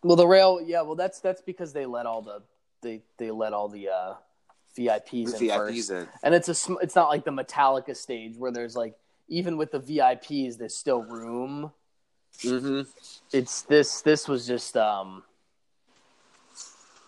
Well, 0.02 0.16
the 0.16 0.26
rail, 0.26 0.60
yeah. 0.66 0.82
Well, 0.82 0.96
that's 0.96 1.20
that's 1.20 1.44
because 1.44 1.72
they 1.72 1.86
let 1.86 2.08
all 2.08 2.24
the 2.24 2.42
they 2.82 3.04
they 3.20 3.30
let 3.30 3.54
all 3.54 3.70
the 3.70 3.90
uh, 3.90 4.14
VIPs 4.78 5.34
in 5.40 5.48
the 5.48 5.54
first, 5.56 5.74
VIPs 5.74 5.92
in. 5.92 6.08
and 6.24 6.36
it's 6.36 6.50
a 6.50 6.54
sm- 6.56 6.78
it's 6.82 6.96
not 6.96 7.10
like 7.10 7.24
the 7.26 7.32
Metallica 7.32 7.96
stage 7.96 8.36
where 8.38 8.52
there's 8.52 8.76
like 8.76 8.96
even 9.28 9.58
with 9.58 9.72
the 9.72 9.80
VIPs 9.80 10.58
there's 10.58 10.76
still 10.76 11.04
room. 11.04 11.72
Mm-hmm. 12.40 12.82
It's 13.32 13.62
this 13.64 14.02
this 14.02 14.28
was 14.28 14.46
just 14.46 14.76
um 14.76 15.24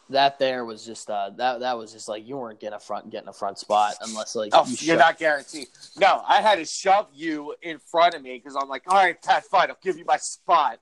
that 0.10 0.40
there 0.40 0.64
was 0.64 0.86
just 0.86 1.10
uh 1.10 1.32
that 1.36 1.60
that 1.60 1.78
was 1.78 1.92
just 1.92 2.08
like 2.08 2.26
you 2.26 2.38
weren't 2.38 2.60
getting 2.60 2.76
a 2.76 2.80
front 2.80 3.10
getting 3.10 3.28
a 3.28 3.34
front 3.34 3.60
spot 3.60 3.96
unless 4.02 4.36
like 4.36 4.52
Oh, 4.54 4.66
you 4.80 4.94
are 4.94 4.98
not 4.98 5.18
guaranteed. 5.18 5.68
No, 6.00 6.24
I 6.26 6.42
had 6.42 6.56
to 6.56 6.66
shove 6.66 7.10
you 7.14 7.54
in 7.62 7.78
front 7.80 8.16
of 8.16 8.22
me 8.22 8.38
because 8.38 8.56
I'm 8.56 8.70
like, 8.70 8.84
all 8.88 8.96
right, 8.98 9.22
Pat, 9.22 9.44
fine, 9.46 9.70
I'll 9.70 9.78
give 9.84 9.98
you 9.98 10.06
my 10.06 10.18
spot 10.18 10.80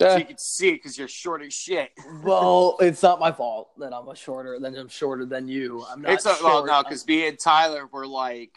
so 0.00 0.08
eh. 0.08 0.18
you 0.18 0.24
can 0.24 0.38
see 0.38 0.72
because 0.72 0.98
you're 0.98 1.08
short 1.08 1.42
as 1.42 1.52
shit. 1.52 1.90
well, 2.22 2.76
it's 2.80 3.02
not 3.02 3.20
my 3.20 3.32
fault 3.32 3.70
that 3.78 3.94
I'm 3.94 4.08
a 4.08 4.16
shorter 4.16 4.58
than 4.58 4.76
I'm 4.76 4.88
shorter 4.88 5.24
than 5.24 5.48
you. 5.48 5.84
I'm 5.88 6.02
not. 6.02 6.12
it's 6.12 6.24
not, 6.24 6.42
well, 6.42 6.64
no, 6.64 6.82
because 6.82 7.06
me 7.06 7.26
and 7.28 7.38
Tyler 7.38 7.86
were 7.86 8.06
like, 8.06 8.50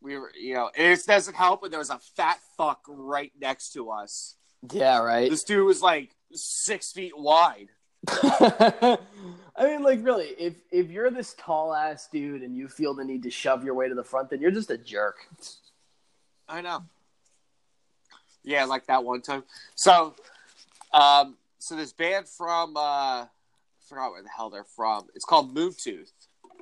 we 0.00 0.18
were, 0.18 0.30
you 0.38 0.54
know, 0.54 0.70
it 0.74 1.04
doesn't 1.06 1.34
help 1.34 1.62
when 1.62 1.70
there 1.70 1.80
was 1.80 1.90
a 1.90 1.98
fat 2.16 2.38
fuck 2.56 2.82
right 2.86 3.32
next 3.40 3.72
to 3.72 3.90
us. 3.90 4.36
yeah, 4.72 4.98
right. 4.98 5.30
This 5.30 5.44
dude 5.44 5.66
was 5.66 5.80
like 5.80 6.14
six 6.32 6.92
feet 6.92 7.16
wide. 7.16 7.68
I 8.10 8.98
mean, 9.60 9.82
like, 9.82 10.04
really, 10.04 10.26
if 10.38 10.56
if 10.70 10.90
you're 10.90 11.10
this 11.10 11.34
tall 11.38 11.72
ass 11.72 12.08
dude 12.12 12.42
and 12.42 12.54
you 12.54 12.68
feel 12.68 12.92
the 12.92 13.04
need 13.04 13.22
to 13.22 13.30
shove 13.30 13.64
your 13.64 13.74
way 13.74 13.88
to 13.88 13.94
the 13.94 14.04
front, 14.04 14.28
then 14.28 14.42
you're 14.42 14.50
just 14.50 14.70
a 14.70 14.76
jerk. 14.76 15.16
I 16.46 16.60
know. 16.60 16.84
Yeah, 18.44 18.64
like 18.64 18.86
that 18.86 19.02
one 19.02 19.22
time. 19.22 19.42
So, 19.74 20.14
um, 20.92 21.36
so 21.58 21.76
this 21.76 21.92
band 21.92 22.28
from, 22.28 22.76
uh, 22.76 22.80
I 22.80 23.26
forgot 23.88 24.12
where 24.12 24.22
the 24.22 24.28
hell 24.28 24.50
they're 24.50 24.64
from. 24.64 25.06
It's 25.14 25.24
called 25.24 25.54
Moontooth. 25.54 26.12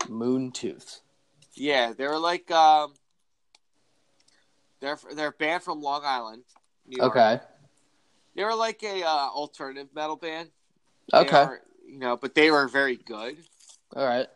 Moontooth. 0.08 1.00
Yeah, 1.54 1.92
they're 1.92 2.18
like 2.18 2.50
um, 2.50 2.94
they're 4.80 4.98
they're 5.14 5.28
a 5.28 5.32
band 5.32 5.62
from 5.62 5.82
Long 5.82 6.02
Island, 6.04 6.44
New 6.86 6.96
York. 6.98 7.16
Okay. 7.16 7.40
They 8.34 8.44
were 8.44 8.54
like 8.54 8.82
a 8.82 9.02
uh, 9.04 9.28
alternative 9.28 9.88
metal 9.94 10.16
band. 10.16 10.48
They 11.12 11.18
Okay. 11.18 11.56
you 11.86 11.98
know, 11.98 12.16
but 12.16 12.34
they 12.34 12.50
were 12.50 12.68
very 12.68 12.96
good. 12.96 13.36
All 13.94 14.06
right. 14.06 14.26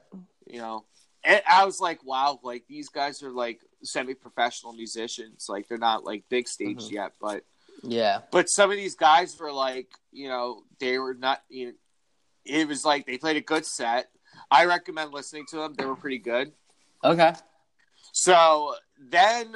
You 0.47 0.59
know, 0.59 0.85
and 1.27 1.43
I 1.51 1.65
was 1.67 1.81
like, 1.81 2.03
wow, 2.05 2.39
like 2.43 2.65
these 2.69 2.89
guys 2.89 3.23
are 3.23 3.31
like 3.33 3.61
semi-professional 3.83 4.73
musicians. 4.73 5.47
Like 5.49 5.69
they're 5.69 5.77
not 5.77 6.05
like 6.05 6.25
big 6.31 6.49
stage 6.49 6.85
Mhm. 6.85 6.91
yet, 6.93 7.13
but 7.21 7.45
Yeah. 7.83 8.23
but 8.31 8.49
some 8.49 8.71
of 8.71 8.77
these 8.77 8.95
guys 8.95 9.39
were 9.39 9.53
like, 9.53 9.89
you 10.13 10.29
know, 10.29 10.63
they 10.79 10.99
were 10.99 11.15
not. 11.15 11.43
You 11.51 11.67
know, 11.67 11.73
it 12.45 12.69
was 12.69 12.85
like 12.85 13.07
they 13.07 13.19
played 13.19 13.37
a 13.37 13.41
good 13.43 13.67
set. 13.67 14.11
I 14.51 14.65
recommend 14.67 15.13
listening 15.13 15.47
to 15.51 15.57
them. 15.57 15.75
They 15.75 15.85
were 15.85 15.97
pretty 15.97 16.19
good. 16.19 16.53
Okay. 17.05 17.35
So 18.13 18.75
then 18.99 19.55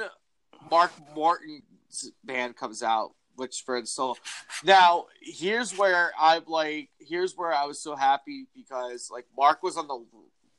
Mark 0.69 0.91
Morton's 1.15 2.11
band 2.23 2.55
comes 2.55 2.83
out, 2.83 3.13
which 3.35 3.63
for 3.65 3.79
the 3.81 3.87
solo. 3.87 4.15
Now 4.63 5.05
here's 5.21 5.75
where 5.77 6.11
I'm 6.19 6.43
like, 6.47 6.89
here's 6.99 7.35
where 7.35 7.53
I 7.53 7.65
was 7.65 7.81
so 7.81 7.95
happy 7.95 8.47
because 8.55 9.09
like 9.09 9.25
Mark 9.37 9.63
was 9.63 9.77
on 9.77 9.87
the 9.87 10.03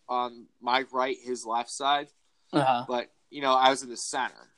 on 0.08 0.46
my 0.60 0.84
right, 0.92 1.16
his 1.22 1.44
left 1.46 1.70
side, 1.70 2.08
Uh 2.52 2.62
huh. 2.64 2.84
but 2.88 3.10
you 3.30 3.40
know 3.42 3.54
I 3.54 3.70
was 3.70 3.82
in 3.82 3.88
the 3.90 3.96
center. 3.96 4.50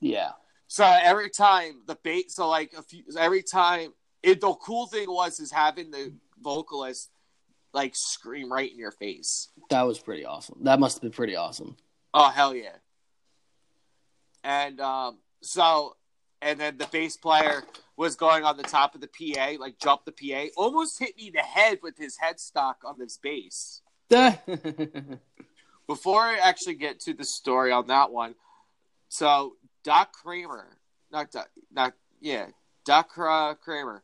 Yeah. 0.00 0.30
So 0.68 0.84
every 0.84 1.30
time 1.30 1.82
the 1.86 1.96
bait, 2.02 2.30
so 2.32 2.48
like 2.48 2.72
a 2.76 2.82
few, 2.82 3.04
every 3.18 3.42
time, 3.42 3.92
it, 4.22 4.40
the 4.40 4.52
cool 4.54 4.86
thing 4.86 5.08
was 5.08 5.38
is 5.38 5.52
having 5.52 5.90
the 5.92 6.12
vocalist 6.40 7.10
like 7.72 7.94
scream 7.94 8.50
right 8.52 8.70
in 8.70 8.78
your 8.78 8.90
face. 8.90 9.48
That 9.70 9.82
was 9.82 9.98
pretty 9.98 10.24
awesome. 10.24 10.58
That 10.62 10.80
must 10.80 10.96
have 10.96 11.02
been 11.02 11.12
pretty 11.12 11.36
awesome. 11.36 11.76
Oh 12.12 12.30
hell 12.30 12.54
yeah! 12.54 12.76
And 14.44 14.80
um, 14.80 15.18
so, 15.42 15.96
and 16.42 16.58
then 16.58 16.78
the 16.78 16.88
bass 16.92 17.16
player 17.16 17.62
was 17.96 18.16
going 18.16 18.44
on 18.44 18.56
the 18.56 18.62
top 18.62 18.94
of 18.94 19.00
the 19.00 19.08
PA, 19.08 19.52
like 19.58 19.78
jumped 19.78 20.06
the 20.06 20.12
PA, 20.12 20.46
almost 20.56 20.98
hit 20.98 21.16
me 21.16 21.28
in 21.28 21.32
the 21.32 21.40
head 21.40 21.78
with 21.82 21.96
his 21.96 22.16
headstock 22.22 22.74
on 22.84 22.96
this 22.98 23.16
bass. 23.16 23.80
Before 25.86 26.20
I 26.20 26.38
actually 26.42 26.74
get 26.74 27.00
to 27.00 27.14
the 27.14 27.24
story 27.24 27.70
on 27.72 27.86
that 27.88 28.10
one, 28.10 28.34
so 29.08 29.54
Doc 29.84 30.12
Kramer, 30.12 30.78
not 31.12 31.30
Doc, 31.30 31.48
not 31.72 31.94
yeah, 32.20 32.46
Doc 32.84 33.10
Kramer 33.10 34.02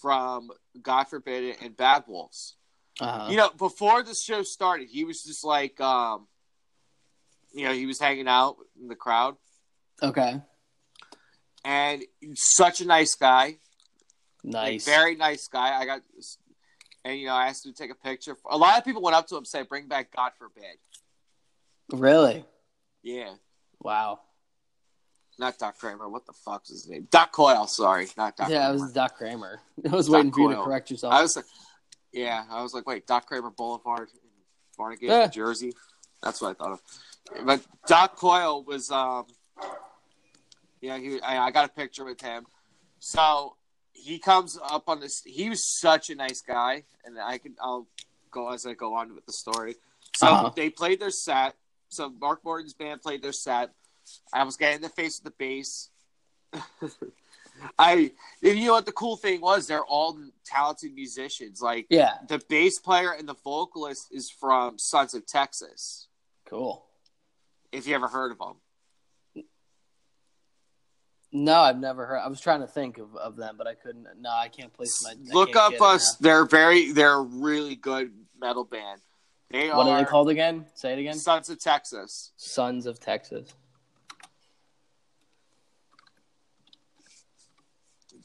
from 0.00 0.50
God 0.80 1.04
Forbid 1.04 1.44
It 1.44 1.56
and 1.62 1.76
Bad 1.76 2.04
Wolves. 2.06 2.54
uh-huh. 3.00 3.28
You 3.30 3.36
know, 3.36 3.50
before 3.50 4.02
the 4.04 4.14
show 4.14 4.42
started, 4.42 4.88
he 4.88 5.04
was 5.04 5.22
just 5.24 5.44
like, 5.44 5.80
um, 5.80 6.28
you 7.52 7.64
know, 7.64 7.72
he 7.72 7.86
was 7.86 7.98
hanging 7.98 8.28
out 8.28 8.56
in 8.80 8.86
the 8.88 8.94
crowd, 8.96 9.36
Okay. 10.02 10.40
and 11.64 12.02
such 12.34 12.80
a 12.80 12.86
nice 12.86 13.14
guy, 13.16 13.58
Nice. 14.46 14.86
Like, 14.86 14.94
very 14.96 15.16
nice 15.16 15.48
guy. 15.48 15.74
I 15.80 15.86
got, 15.86 16.02
and 17.04 17.18
you 17.18 17.26
know, 17.26 17.34
I 17.34 17.48
asked 17.48 17.66
him 17.66 17.72
to 17.72 17.78
take 17.78 17.90
a 17.90 17.94
picture. 17.94 18.36
A 18.50 18.56
lot 18.56 18.78
of 18.78 18.84
people 18.84 19.02
went 19.02 19.14
up 19.16 19.26
to 19.28 19.36
him, 19.36 19.44
saying, 19.44 19.66
"Bring 19.68 19.86
back 19.88 20.14
God 20.14 20.32
Forbid." 20.38 20.78
Really? 21.92 22.44
Yeah, 23.02 23.34
Wow. 23.80 24.20
not 25.38 25.58
Doc 25.58 25.78
Kramer. 25.78 26.08
What 26.08 26.24
the 26.24 26.32
fuck's 26.32 26.70
his 26.70 26.88
name? 26.88 27.06
Doc 27.10 27.32
Coyle. 27.32 27.66
Sorry, 27.66 28.06
not 28.16 28.36
Doc. 28.36 28.48
yeah, 28.48 28.70
it 28.70 28.72
was 28.72 28.92
Doc 28.92 29.16
Kramer. 29.16 29.60
I 29.90 29.94
was 29.94 30.06
Doc 30.06 30.14
waiting 30.14 30.32
for 30.32 30.40
you 30.40 30.56
to 30.56 30.62
correct 30.62 30.90
yourself. 30.90 31.12
I 31.12 31.20
was 31.20 31.36
like, 31.36 31.44
yeah, 32.12 32.44
I 32.50 32.62
was 32.62 32.72
like, 32.72 32.86
wait, 32.86 33.06
Doc 33.06 33.26
Kramer 33.26 33.50
Boulevard, 33.50 34.08
in 34.12 34.30
Barnegat, 34.78 35.02
Yeah. 35.08 35.24
New 35.26 35.30
Jersey. 35.32 35.72
That's 36.22 36.40
what 36.40 36.50
I 36.50 36.54
thought 36.54 36.72
of. 36.72 36.80
But 37.44 37.60
Doc 37.86 38.16
Coyle 38.16 38.64
was, 38.64 38.90
um, 38.90 39.26
yeah, 40.80 40.96
he, 40.98 41.20
I, 41.20 41.46
I 41.46 41.50
got 41.50 41.66
a 41.66 41.72
picture 41.72 42.04
with 42.04 42.20
him. 42.22 42.46
So 43.00 43.56
he 44.04 44.18
comes 44.18 44.58
up 44.62 44.88
on 44.88 45.00
this. 45.00 45.22
He 45.24 45.48
was 45.48 45.64
such 45.64 46.10
a 46.10 46.14
nice 46.14 46.40
guy, 46.42 46.84
and 47.04 47.18
I 47.18 47.38
can 47.38 47.56
I'll 47.60 47.86
go 48.30 48.50
as 48.50 48.66
I 48.66 48.74
go 48.74 48.94
on 48.94 49.14
with 49.14 49.26
the 49.26 49.32
story. 49.32 49.76
So 50.16 50.26
Uh-huh. 50.26 50.50
they 50.54 50.70
played 50.70 51.00
their 51.00 51.10
set. 51.10 51.54
So 51.88 52.10
Mark 52.10 52.44
Morton's 52.44 52.74
band 52.74 53.02
played 53.02 53.22
their 53.22 53.32
set. 53.32 53.70
I 54.32 54.44
was 54.44 54.56
getting 54.56 54.76
in 54.76 54.82
the 54.82 54.88
face 54.88 55.18
of 55.18 55.24
the 55.24 55.30
bass. 55.30 55.90
I, 57.78 58.10
and 58.42 58.58
you 58.58 58.66
know 58.66 58.72
what 58.72 58.84
the 58.86 58.92
cool 58.92 59.16
thing 59.16 59.40
was? 59.40 59.66
They're 59.66 59.84
all 59.84 60.18
talented 60.44 60.92
musicians. 60.94 61.62
Like 61.62 61.86
yeah. 61.88 62.14
the 62.28 62.40
bass 62.48 62.78
player 62.78 63.12
and 63.12 63.28
the 63.28 63.36
vocalist 63.44 64.08
is 64.12 64.28
from 64.30 64.78
Sons 64.78 65.14
of 65.14 65.24
Texas. 65.26 66.08
Cool. 66.46 66.84
If 67.72 67.86
you 67.86 67.94
ever 67.94 68.08
heard 68.08 68.32
of 68.32 68.38
them, 68.38 68.56
no, 71.36 71.54
I've 71.54 71.80
never 71.80 72.06
heard. 72.06 72.18
I 72.18 72.28
was 72.28 72.40
trying 72.40 72.60
to 72.60 72.68
think 72.68 72.98
of, 72.98 73.16
of 73.16 73.34
them, 73.34 73.56
but 73.58 73.66
I 73.66 73.74
couldn't. 73.74 74.06
No, 74.20 74.30
I 74.30 74.46
can't 74.46 74.72
place 74.72 75.02
my. 75.02 75.14
Look 75.32 75.56
up 75.56 75.80
us. 75.80 76.16
They're 76.20 76.46
very. 76.46 76.92
They're 76.92 77.16
a 77.16 77.22
really 77.22 77.74
good 77.74 78.12
metal 78.40 78.62
band. 78.62 79.00
They 79.50 79.68
what 79.68 79.88
are, 79.88 79.90
are 79.90 79.98
they 79.98 80.04
called 80.04 80.28
again? 80.30 80.66
Say 80.74 80.92
it 80.92 81.00
again. 81.00 81.14
Sons 81.14 81.50
of 81.50 81.58
Texas. 81.58 82.30
Sons 82.36 82.86
of 82.86 83.00
Texas. 83.00 83.52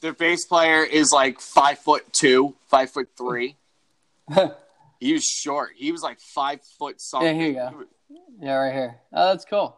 Their 0.00 0.14
bass 0.14 0.46
player 0.46 0.84
is 0.84 1.10
like 1.12 1.40
five 1.40 1.80
foot 1.80 2.12
two, 2.12 2.54
five 2.68 2.90
foot 2.90 3.08
three. 3.18 3.56
he 5.00 5.12
was 5.12 5.24
short. 5.24 5.70
He 5.74 5.90
was 5.90 6.02
like 6.02 6.20
five 6.20 6.60
foot 6.78 7.00
something. 7.00 7.26
Yeah, 7.26 7.42
here 7.42 7.48
you 7.48 7.54
go. 7.54 7.84
Yeah, 8.40 8.54
right 8.54 8.72
here. 8.72 9.00
Oh, 9.12 9.30
that's 9.30 9.44
cool. 9.44 9.76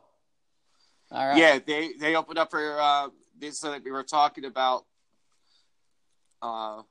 All 1.11 1.28
right. 1.28 1.39
Yeah, 1.39 1.59
they 1.66 1.93
they 1.99 2.14
opened 2.14 2.39
up 2.39 2.51
for 2.51 2.78
uh, 2.78 3.09
this 3.43 3.61
that 3.61 3.84
we 3.84 3.90
were 3.90 4.05
talking 4.05 4.45
about 4.47 4.86
uh 6.40 6.82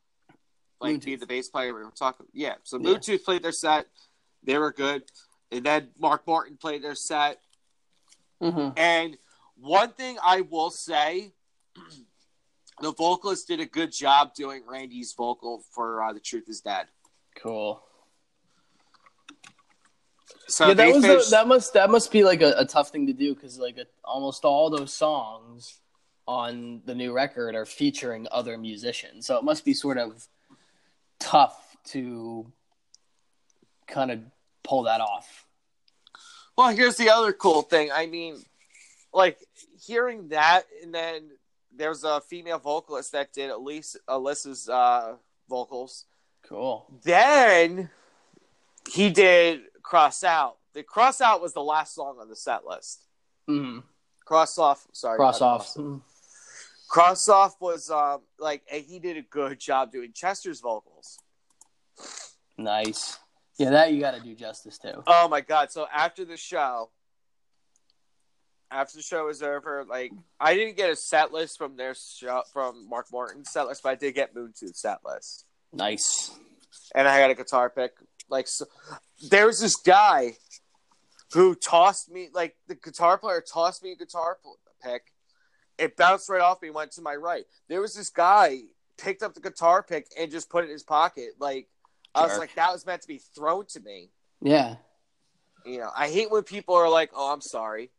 like 0.80 0.98
Bluetooth. 0.98 1.06
being 1.06 1.20
the 1.20 1.26
bass 1.26 1.50
player 1.50 1.74
we 1.74 1.82
were 1.84 1.92
talking 1.92 2.28
yeah, 2.34 2.56
so 2.64 2.78
Yeah. 2.78 2.90
Bluetooth 2.90 3.24
played 3.24 3.42
their 3.44 3.52
set. 3.52 3.88
They 4.44 4.58
were 4.58 4.72
good. 4.72 5.04
And 5.52 5.64
then 5.66 5.90
Mark 6.00 6.26
Martin 6.28 6.58
played 6.58 6.84
their 6.84 6.96
set. 6.96 7.40
hmm 8.42 8.70
And 8.78 9.18
one 9.58 9.92
thing 9.94 10.18
I 10.24 10.42
will 10.42 10.72
say, 10.72 11.34
the 12.82 12.92
vocalist 12.94 13.48
did 13.48 13.60
a 13.60 13.66
good 13.66 13.92
job 13.92 14.34
doing 14.34 14.64
Randy's 14.68 15.14
vocal 15.14 15.64
for 15.72 16.02
uh, 16.04 16.14
"The 16.14 16.20
Truth 16.20 16.46
Is 16.50 16.62
Dead." 16.62 16.88
Cool. 17.36 17.82
So 20.48 20.68
yeah, 20.70 20.74
that 20.74 20.94
was 20.94 21.06
finished- 21.06 21.30
that 21.32 21.48
must 21.48 21.74
that 21.74 21.90
must 21.92 22.12
be 22.12 22.24
like 22.24 22.42
a, 22.42 22.54
a 22.58 22.66
tough 22.66 22.90
thing 22.90 23.06
to 23.08 23.14
do 23.14 23.36
because 23.36 23.60
like 23.60 23.78
a, 23.78 23.86
almost 24.04 24.44
all 24.44 24.70
those 24.72 24.92
songs 24.94 25.80
on 26.32 26.82
the 26.86 26.96
new 26.96 27.12
record 27.12 27.56
are 27.56 27.66
featuring 27.66 28.26
other 28.32 28.58
musicians, 28.58 29.26
so 29.26 29.38
it 29.38 29.44
must 29.44 29.66
be 29.66 29.74
sort 29.74 29.98
of 29.98 30.26
tough 31.20 31.76
to 31.84 32.50
kind 33.86 34.12
of 34.12 34.20
pull 34.64 34.84
that 34.84 35.02
off. 35.02 35.46
Well, 36.58 36.70
here's 36.70 36.96
the 36.96 37.10
other 37.10 37.34
cool 37.34 37.64
thing. 37.64 37.92
I 37.92 38.06
mean, 38.06 38.38
like 39.14 39.40
hearing 39.86 40.30
that, 40.30 40.64
and 40.82 40.96
then 40.96 41.32
there's 41.76 42.06
a 42.06 42.22
female 42.22 42.60
vocalist 42.60 43.12
that 43.12 43.34
did 43.34 43.50
at 43.50 43.62
least 43.62 43.98
Alissa's 44.08 44.70
uh, 44.70 45.16
vocals. 45.50 46.06
Cool. 46.44 46.88
Then 47.04 47.90
he 48.90 49.10
did 49.10 49.64
"Cross 49.84 50.24
Out." 50.24 50.58
The 50.74 50.84
"Cross 50.84 51.20
Out" 51.20 51.42
was 51.42 51.52
the 51.52 51.64
last 51.64 51.94
song 51.94 52.20
on 52.22 52.30
the 52.30 52.38
set 52.38 52.66
list. 52.66 53.04
hmm 53.48 53.80
Cross 54.24 54.58
off. 54.60 54.88
Sorry, 54.94 55.18
Cross 55.18 55.42
off. 55.42 55.74
Cross 55.74 55.78
off 56.98 57.56
was 57.60 57.90
um 57.90 58.22
like 58.40 58.64
he 58.70 59.00
did 59.00 59.18
a 59.18 59.22
good 59.22 59.60
job 59.60 59.92
doing 59.92 60.12
Chester's 60.14 60.60
vocals. 60.60 61.18
Nice. 62.58 63.18
Yeah, 63.58 63.72
that 63.72 63.94
you 63.94 64.00
got 64.00 64.16
to 64.16 64.20
do 64.22 64.34
justice 64.34 64.78
to. 64.80 65.04
Oh 65.06 65.28
my 65.28 65.42
god! 65.42 65.72
So 65.72 65.86
after 65.94 66.26
the 66.26 66.38
show, 66.38 66.90
after 68.72 68.98
the 68.98 69.04
show 69.04 69.26
was 69.26 69.44
over, 69.44 69.86
like 69.88 70.12
I 70.40 70.56
didn't 70.56 70.78
get 70.78 70.90
a 70.90 70.96
set 70.96 71.32
list 71.32 71.58
from 71.58 71.76
their 71.78 71.94
show 71.94 72.42
from 72.52 72.90
Mark 72.90 73.08
Morton's 73.12 73.52
set 73.52 73.68
list, 73.68 73.84
but 73.84 73.90
I 73.90 73.96
did 73.96 74.16
get 74.16 74.36
Moon 74.36 74.54
Tooth 74.58 74.76
set 74.76 75.00
list, 75.06 75.46
Nice. 75.74 76.32
and 76.96 77.08
I 77.08 77.20
got 77.20 77.30
a 77.30 77.36
guitar 77.36 77.70
pick. 77.70 77.92
Like 78.30 78.48
so, 78.48 78.66
there 79.30 79.46
was 79.46 79.60
this 79.60 79.76
guy 79.76 80.38
who 81.34 81.54
tossed 81.54 82.10
me 82.10 82.30
like 82.34 82.56
the 82.68 82.76
guitar 82.76 83.18
player 83.18 83.42
tossed 83.42 83.84
me 83.84 83.92
a 83.92 83.96
guitar 83.96 84.38
pick. 84.82 85.11
It 85.82 85.98
bounced 85.98 86.30
right 86.30 86.42
off 86.42 86.62
me, 86.62 86.68
and 86.68 86.76
went 86.76 86.92
to 86.92 87.02
my 87.02 87.16
right. 87.16 87.46
There 87.68 87.82
was 87.82 87.96
this 87.96 88.10
guy 88.10 88.60
picked 88.98 89.24
up 89.24 89.34
the 89.34 89.42
guitar 89.42 89.82
pick 89.82 90.08
and 90.20 90.32
just 90.32 90.50
put 90.50 90.64
it 90.64 90.68
in 90.68 90.74
his 90.74 90.84
pocket. 90.84 91.32
Like 91.40 91.68
I 92.14 92.22
was 92.22 92.32
Jerk. 92.32 92.40
like, 92.40 92.56
that 92.56 92.72
was 92.72 92.86
meant 92.86 93.02
to 93.02 93.08
be 93.08 93.20
thrown 93.36 93.66
to 93.70 93.80
me. 93.80 94.12
Yeah. 94.42 94.76
You 95.66 95.80
know, 95.80 95.90
I 95.96 96.10
hate 96.10 96.32
when 96.32 96.44
people 96.44 96.76
are 96.76 96.90
like, 96.90 97.12
"Oh, 97.16 97.32
I'm 97.32 97.42
sorry." 97.42 97.92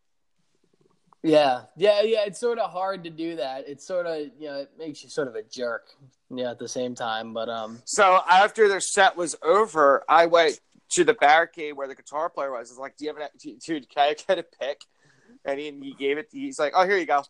Yeah, 1.22 1.62
yeah, 1.76 2.02
yeah. 2.02 2.24
It's 2.26 2.40
sort 2.40 2.58
of 2.58 2.70
hard 2.70 3.04
to 3.04 3.10
do 3.10 3.36
that. 3.36 3.68
It's 3.68 3.86
sort 3.86 4.06
of 4.06 4.18
you 4.38 4.48
know 4.48 4.56
it 4.58 4.72
makes 4.76 5.04
you 5.04 5.08
sort 5.08 5.28
of 5.28 5.36
a 5.36 5.42
jerk. 5.42 5.88
Yeah, 6.30 6.50
at 6.50 6.58
the 6.58 6.68
same 6.68 6.94
time, 6.94 7.32
but 7.32 7.48
um, 7.48 7.80
So 7.84 8.20
after 8.28 8.68
their 8.68 8.80
set 8.80 9.16
was 9.16 9.36
over, 9.42 10.02
I 10.08 10.26
went 10.26 10.58
to 10.92 11.04
the 11.04 11.14
barricade 11.14 11.74
where 11.74 11.86
the 11.86 11.94
guitar 11.94 12.28
player 12.28 12.50
was. 12.50 12.70
I 12.70 12.72
was 12.72 12.78
like, 12.78 12.96
"Do 12.96 13.04
you 13.04 13.12
have 13.12 13.22
an 13.22 13.28
dude? 13.64 13.88
Can 13.88 14.02
I 14.02 14.14
get 14.14 14.38
a 14.38 14.42
pick?" 14.42 14.80
And 15.44 15.60
he, 15.60 15.70
he 15.82 15.94
gave 15.94 16.18
it. 16.18 16.28
He's 16.32 16.58
like, 16.58 16.72
"Oh, 16.74 16.84
here 16.84 16.98
you 16.98 17.06
go." 17.06 17.22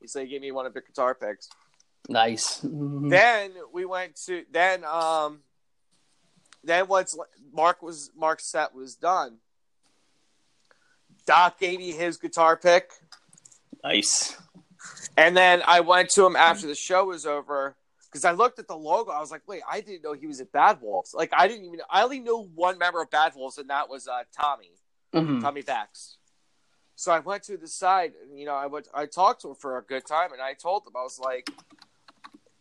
He 0.00 0.06
said, 0.08 0.24
he 0.24 0.30
"Give 0.30 0.42
me 0.42 0.52
one 0.52 0.66
of 0.66 0.74
your 0.74 0.82
guitar 0.82 1.14
picks." 1.14 1.48
nice. 2.08 2.60
Then 2.62 3.52
we 3.72 3.84
went 3.84 4.16
to 4.26 4.44
then 4.50 4.84
um 4.84 5.40
then 6.64 6.86
once 6.88 7.16
Mark 7.52 7.82
was 7.82 8.10
Mark's 8.16 8.50
set 8.50 8.74
was 8.74 8.94
done, 8.96 9.38
Doc 11.26 11.58
gave 11.58 11.78
me 11.78 11.92
his 11.92 12.16
guitar 12.16 12.56
pick. 12.56 12.90
nice. 13.84 14.36
And 15.16 15.36
then 15.36 15.62
I 15.66 15.80
went 15.80 16.08
to 16.10 16.26
him 16.26 16.34
after 16.34 16.66
the 16.66 16.74
show 16.74 17.04
was 17.04 17.24
over 17.26 17.76
because 18.06 18.24
I 18.24 18.32
looked 18.32 18.58
at 18.58 18.66
the 18.66 18.76
logo. 18.76 19.10
I 19.12 19.20
was 19.20 19.30
like, 19.30 19.42
wait, 19.46 19.62
I 19.70 19.80
didn't 19.80 20.02
know 20.02 20.12
he 20.12 20.26
was 20.26 20.40
at 20.40 20.50
Bad 20.52 20.80
Wolves. 20.82 21.14
Like, 21.14 21.30
I 21.36 21.46
didn't 21.48 21.66
even, 21.66 21.80
I 21.88 22.02
only 22.02 22.18
knew 22.18 22.48
one 22.54 22.78
member 22.78 23.00
of 23.00 23.10
Bad 23.10 23.32
Wolves, 23.36 23.58
and 23.58 23.70
that 23.70 23.88
was 23.88 24.08
uh, 24.08 24.22
Tommy, 24.36 24.70
Mhm. 25.14 25.40
Tommy 25.40 25.62
Vext. 25.62 26.16
So 27.02 27.10
I 27.10 27.18
went 27.18 27.42
to 27.44 27.56
the 27.56 27.66
side, 27.66 28.12
and, 28.22 28.38
you 28.38 28.46
know, 28.46 28.54
I 28.54 28.66
went, 28.66 28.86
I 28.94 29.06
talked 29.06 29.42
to 29.42 29.48
him 29.48 29.56
for 29.56 29.76
a 29.76 29.82
good 29.82 30.06
time, 30.06 30.32
and 30.32 30.40
I 30.40 30.52
told 30.54 30.86
him, 30.86 30.92
I 30.96 31.02
was 31.02 31.18
like, 31.18 31.50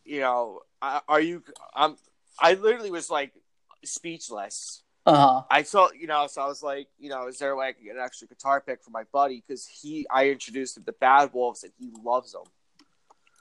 you 0.03 0.19
know, 0.21 0.61
I- 0.81 1.01
are 1.07 1.21
you, 1.21 1.43
I'm, 1.75 1.95
I 2.39 2.55
literally 2.55 2.89
was 2.89 3.11
like 3.11 3.33
speechless. 3.85 4.81
Uh 5.05 5.15
huh. 5.15 5.43
I 5.51 5.61
thought, 5.61 5.95
you 5.95 6.07
know, 6.07 6.25
so 6.25 6.41
I 6.41 6.47
was 6.47 6.63
like, 6.63 6.87
you 6.97 7.07
know, 7.09 7.27
is 7.27 7.37
there 7.37 7.51
a 7.51 7.55
way 7.55 7.67
I 7.67 7.73
can 7.73 7.83
get 7.85 7.95
an 7.95 8.01
extra 8.01 8.27
guitar 8.27 8.59
pick 8.61 8.81
for 8.83 8.89
my 8.89 9.03
buddy? 9.13 9.43
Because 9.47 9.67
he, 9.67 10.07
I 10.09 10.29
introduced 10.29 10.75
him 10.75 10.85
to 10.85 10.91
Bad 10.93 11.33
Wolves, 11.33 11.63
and 11.63 11.71
he 11.77 11.91
loves 12.03 12.31
them, 12.31 12.45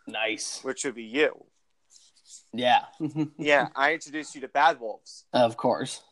Nice. 0.07 0.61
which 0.62 0.84
would 0.84 0.96
be 0.96 1.05
you. 1.05 1.46
Yeah. 2.53 2.84
Yeah, 3.38 3.68
I 3.74 3.94
introduced 3.94 4.34
you 4.34 4.42
to 4.42 4.48
Bad 4.48 4.78
Wolves, 4.80 5.24
of 5.32 5.57
course. 5.57 6.03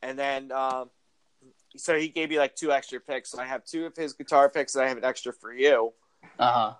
and 0.00 0.18
then 0.18 0.52
um, 0.52 0.88
so 1.78 1.98
he 1.98 2.08
gave 2.08 2.30
me 2.30 2.38
like 2.38 2.54
two 2.54 2.72
extra 2.72 3.00
picks. 3.00 3.30
So 3.30 3.40
I 3.40 3.46
have 3.46 3.64
two 3.64 3.86
of 3.86 3.96
his 3.96 4.12
guitar 4.12 4.48
picks, 4.48 4.74
and 4.74 4.84
I 4.84 4.88
have 4.88 4.98
an 4.98 5.04
extra 5.04 5.32
for 5.32 5.52
you. 5.52 5.92
Uh 6.38 6.52
huh. 6.52 6.72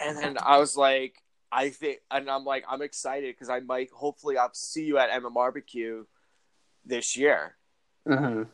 And 0.00 0.16
then 0.16 0.38
I 0.40 0.58
was 0.58 0.76
like, 0.76 1.16
I 1.50 1.70
think, 1.70 1.98
and 2.10 2.30
I'm 2.30 2.44
like, 2.44 2.64
I'm 2.68 2.82
excited 2.82 3.34
because 3.34 3.48
I 3.48 3.60
might, 3.60 3.90
hopefully, 3.90 4.36
I'll 4.38 4.52
see 4.52 4.84
you 4.84 4.98
at 4.98 5.10
Emma 5.10 5.30
Barbecue 5.30 6.04
this 6.84 7.16
year, 7.16 7.56
hmm 8.06 8.44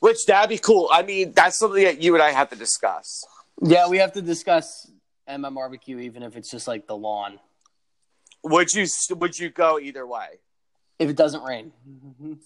which 0.00 0.26
that'd 0.26 0.48
be 0.48 0.58
cool. 0.58 0.88
I 0.92 1.02
mean, 1.02 1.32
that's 1.32 1.58
something 1.58 1.84
that 1.84 2.02
you 2.02 2.14
and 2.14 2.22
I 2.22 2.30
have 2.30 2.50
to 2.50 2.56
discuss. 2.56 3.24
Yeah, 3.62 3.88
we 3.88 3.98
have 3.98 4.12
to 4.12 4.22
discuss 4.22 4.90
Emma 5.26 5.50
barbecue, 5.50 5.98
even 5.98 6.22
if 6.22 6.36
it's 6.36 6.50
just 6.50 6.68
like 6.68 6.86
the 6.86 6.96
lawn. 6.96 7.38
Would 8.44 8.72
you 8.74 8.86
would 9.10 9.38
you 9.38 9.50
go 9.50 9.78
either 9.78 10.06
way? 10.06 10.40
If 10.98 11.10
it 11.10 11.16
doesn't 11.16 11.42
rain. 11.42 11.72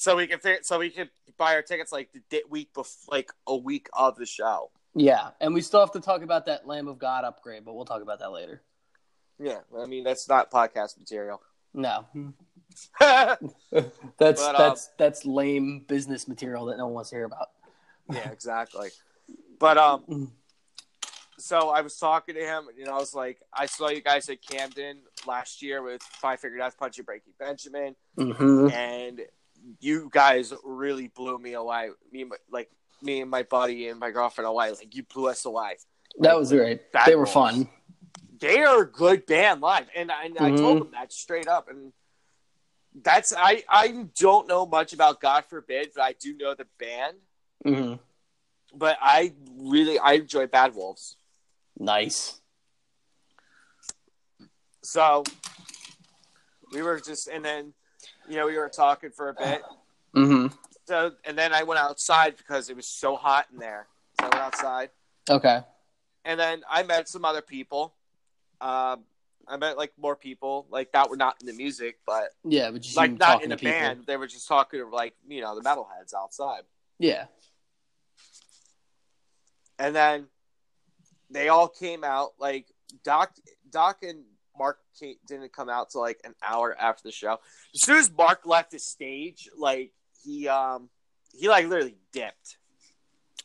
So 0.00 0.14
we 0.16 0.28
can 0.28 0.38
so 0.62 0.78
we 0.78 0.90
can 0.90 1.10
buy 1.36 1.54
our 1.56 1.62
tickets 1.62 1.90
like 1.92 2.08
the 2.30 2.42
week 2.48 2.72
before, 2.72 3.12
like 3.14 3.32
a 3.48 3.56
week 3.56 3.88
of 3.92 4.16
the 4.16 4.26
show. 4.26 4.70
Yeah, 4.94 5.30
and 5.40 5.52
we 5.52 5.60
still 5.60 5.80
have 5.80 5.90
to 5.92 6.00
talk 6.00 6.22
about 6.22 6.46
that 6.46 6.66
Lamb 6.68 6.86
of 6.88 6.98
God 7.00 7.24
upgrade, 7.24 7.64
but 7.64 7.74
we'll 7.74 7.84
talk 7.84 8.00
about 8.00 8.20
that 8.20 8.30
later. 8.30 8.62
Yeah, 9.40 9.58
I 9.76 9.86
mean 9.86 10.04
that's 10.04 10.28
not 10.28 10.50
podcast 10.52 10.98
material. 10.98 11.42
No, 11.74 12.06
that's 13.00 13.42
But, 13.70 14.38
um, 14.38 14.54
that's 14.56 14.90
that's 14.98 15.24
lame 15.26 15.84
business 15.88 16.28
material 16.28 16.66
that 16.66 16.78
no 16.78 16.86
one 16.86 16.94
wants 16.94 17.10
to 17.10 17.16
hear 17.16 17.24
about. 17.24 17.48
Yeah, 18.10 18.30
exactly. 18.30 18.90
But 19.58 19.78
um, 19.78 20.04
Mm. 20.08 20.28
so 21.38 21.70
I 21.70 21.80
was 21.80 21.98
talking 21.98 22.36
to 22.36 22.40
him, 22.40 22.68
and 22.68 22.78
you 22.78 22.84
know, 22.84 22.92
I 22.94 22.98
was 22.98 23.14
like, 23.14 23.40
I 23.52 23.66
saw 23.66 23.88
you 23.88 24.00
guys 24.00 24.28
at 24.28 24.42
Camden 24.42 24.98
last 25.26 25.60
year 25.60 25.82
with 25.82 26.02
Five 26.02 26.40
Finger 26.40 26.58
Death 26.58 26.76
Punch 26.78 26.98
and 26.98 27.06
Breaking 27.06 27.32
Benjamin, 27.38 27.96
Mm-hmm. 28.16 28.70
and 28.70 29.20
you 29.80 30.08
guys 30.12 30.52
really 30.64 31.08
blew 31.08 31.38
me 31.38 31.54
away. 31.54 31.90
Me, 32.12 32.24
my, 32.24 32.36
like 32.50 32.70
me 33.02 33.20
and 33.20 33.30
my 33.30 33.42
buddy 33.42 33.88
and 33.88 33.98
my 34.00 34.10
girlfriend 34.10 34.48
away. 34.48 34.70
Like 34.70 34.94
you 34.94 35.02
blew 35.04 35.28
us 35.28 35.44
away. 35.44 35.76
That 36.20 36.36
was 36.36 36.50
great. 36.50 36.80
They 37.06 37.14
were 37.16 37.26
fun. 37.26 37.68
they 38.40 38.60
are 38.62 38.82
a 38.82 38.86
good 38.90 39.26
band 39.26 39.60
live, 39.60 39.88
and, 39.96 40.10
I- 40.12 40.24
and 40.24 40.38
I 40.38 40.50
Mhm. 40.52 40.60
told 40.60 40.80
them 40.80 40.90
that 40.92 41.12
straight 41.12 41.48
up. 41.48 41.68
And 41.68 41.92
that's 43.02 43.32
I 43.36 43.62
I 43.68 44.06
don't 44.18 44.46
know 44.48 44.64
much 44.66 44.92
about 44.92 45.20
God 45.20 45.44
Forbid, 45.44 45.90
but 45.94 46.02
I 46.02 46.12
do 46.14 46.34
know 46.36 46.54
the 46.54 46.66
band. 46.78 47.16
hmm 47.64 47.94
But 48.74 48.96
I 49.00 49.34
really 49.56 49.98
I 49.98 50.12
enjoy 50.14 50.46
Bad 50.46 50.74
Wolves. 50.74 51.16
Nice. 51.78 52.40
So 54.82 55.24
we 56.72 56.82
were 56.82 57.00
just, 57.00 57.28
and 57.28 57.44
then 57.44 57.74
you 58.28 58.36
know 58.36 58.46
we 58.46 58.56
were 58.56 58.68
talking 58.68 59.10
for 59.10 59.28
a 59.30 59.34
bit. 59.34 59.62
hmm 60.14 60.46
So 60.86 61.12
and 61.24 61.36
then 61.36 61.52
I 61.52 61.62
went 61.62 61.80
outside 61.80 62.36
because 62.36 62.70
it 62.70 62.76
was 62.76 62.86
so 62.86 63.16
hot 63.16 63.46
in 63.52 63.58
there. 63.58 63.86
So 64.20 64.26
I 64.26 64.28
went 64.30 64.42
outside, 64.42 64.90
Okay. 65.30 65.60
and 66.24 66.38
then 66.40 66.62
I 66.68 66.82
met 66.82 67.08
some 67.08 67.24
other 67.24 67.42
people. 67.42 67.94
Um, 68.60 69.04
I 69.46 69.56
met 69.56 69.76
like 69.78 69.92
more 69.98 70.16
people 70.16 70.66
like 70.70 70.92
that 70.92 71.08
were 71.08 71.16
not 71.16 71.36
in 71.40 71.46
the 71.46 71.52
music, 71.52 71.98
but 72.06 72.30
Yeah, 72.44 72.70
but 72.70 72.82
just 72.82 72.96
like 72.96 73.18
not 73.18 73.42
in 73.42 73.50
the 73.50 73.56
band. 73.56 74.04
They 74.06 74.16
were 74.16 74.26
just 74.26 74.46
talking 74.48 74.80
to 74.80 74.88
like 74.88 75.14
you 75.26 75.40
know 75.40 75.54
the 75.54 75.62
metalheads 75.62 76.12
outside, 76.14 76.62
Yeah. 76.98 77.26
and 79.78 79.94
then 79.94 80.26
they 81.30 81.48
all 81.48 81.68
came 81.68 82.04
out. 82.04 82.32
Like 82.38 82.66
Doc, 83.04 83.32
Doc 83.70 84.02
and 84.02 84.24
Mark 84.58 84.78
didn't 85.26 85.52
come 85.52 85.68
out 85.68 85.90
till 85.90 86.00
like 86.00 86.20
an 86.24 86.34
hour 86.46 86.76
after 86.78 87.02
the 87.04 87.12
show. 87.12 87.38
As 87.74 87.82
soon 87.82 87.96
as 87.96 88.10
Mark 88.10 88.46
left 88.46 88.70
the 88.72 88.78
stage, 88.78 89.48
like 89.56 89.92
he 90.24 90.48
um 90.48 90.88
he 91.32 91.48
like 91.48 91.66
literally 91.66 91.96
dipped. 92.12 92.58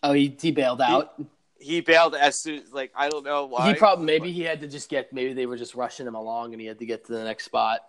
Oh, 0.02 0.14
he, 0.14 0.36
he 0.40 0.52
bailed 0.52 0.82
out. 0.82 1.14
He 1.60 1.80
bailed 1.82 2.16
as 2.16 2.40
soon 2.40 2.60
as 2.60 2.74
like 2.74 2.92
I 2.96 3.10
don't 3.10 3.24
know 3.24 3.46
why. 3.46 3.70
he 3.70 3.76
probably 3.76 4.06
maybe 4.06 4.32
he 4.32 4.42
had 4.42 4.62
to 4.62 4.68
just 4.68 4.90
get 4.90 5.14
maybe 5.14 5.34
they 5.34 5.46
were 5.46 5.58
just 5.58 5.76
rushing 5.76 6.08
him 6.08 6.16
along 6.16 6.54
and 6.54 6.62
he 6.62 6.68
had 6.68 6.80
to 6.80 6.86
get 6.86 7.06
to 7.06 7.14
the 7.14 7.24
next 7.24 7.46
spot. 7.46 7.82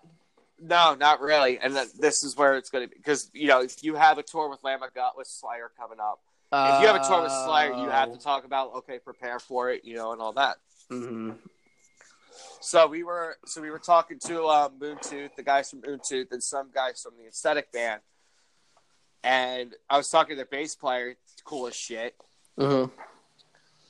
No, 0.60 0.94
not 0.94 1.20
really. 1.20 1.58
And 1.58 1.74
then 1.74 1.88
this 1.98 2.22
is 2.22 2.36
where 2.36 2.56
it's 2.56 2.70
going 2.70 2.84
to 2.84 2.88
be 2.88 2.96
because 2.96 3.30
you 3.32 3.48
know 3.48 3.62
if 3.62 3.82
you 3.82 3.96
have 3.96 4.18
a 4.18 4.22
tour 4.22 4.48
with 4.48 4.62
Lamb 4.62 4.82
of 4.82 4.94
God 4.94 5.12
with 5.16 5.26
Slayer 5.26 5.72
coming 5.76 5.98
up, 6.00 6.20
if 6.52 6.80
you 6.80 6.86
have 6.86 6.94
a 6.96 7.04
tour 7.04 7.22
with 7.22 7.32
Slayer, 7.32 7.72
you 7.72 7.90
have 7.90 8.12
to 8.12 8.18
talk 8.18 8.44
about 8.44 8.74
okay, 8.76 8.98
prepare 8.98 9.40
for 9.40 9.70
it, 9.70 9.84
you 9.84 9.96
know, 9.96 10.12
and 10.12 10.20
all 10.20 10.32
that. 10.34 10.58
hmm 10.88 11.32
So 12.60 12.86
we 12.86 13.02
were 13.02 13.36
so 13.46 13.60
we 13.60 13.70
were 13.70 13.78
talking 13.78 14.18
to 14.26 14.44
uh, 14.44 14.68
Moon 14.80 14.98
Tooth, 15.02 15.36
the 15.36 15.42
guys 15.42 15.70
from 15.70 15.82
Moon 15.86 16.00
Tooth, 16.02 16.28
and 16.32 16.42
some 16.42 16.70
guys 16.74 17.00
from 17.02 17.12
the 17.20 17.28
Aesthetic 17.28 17.70
Band, 17.72 18.00
and 19.22 19.74
I 19.88 19.96
was 19.96 20.08
talking 20.08 20.36
to 20.36 20.42
the 20.42 20.48
bass 20.48 20.74
player, 20.74 21.14
cool 21.44 21.66
as 21.66 21.74
shit. 21.76 22.14
hmm 22.58 22.84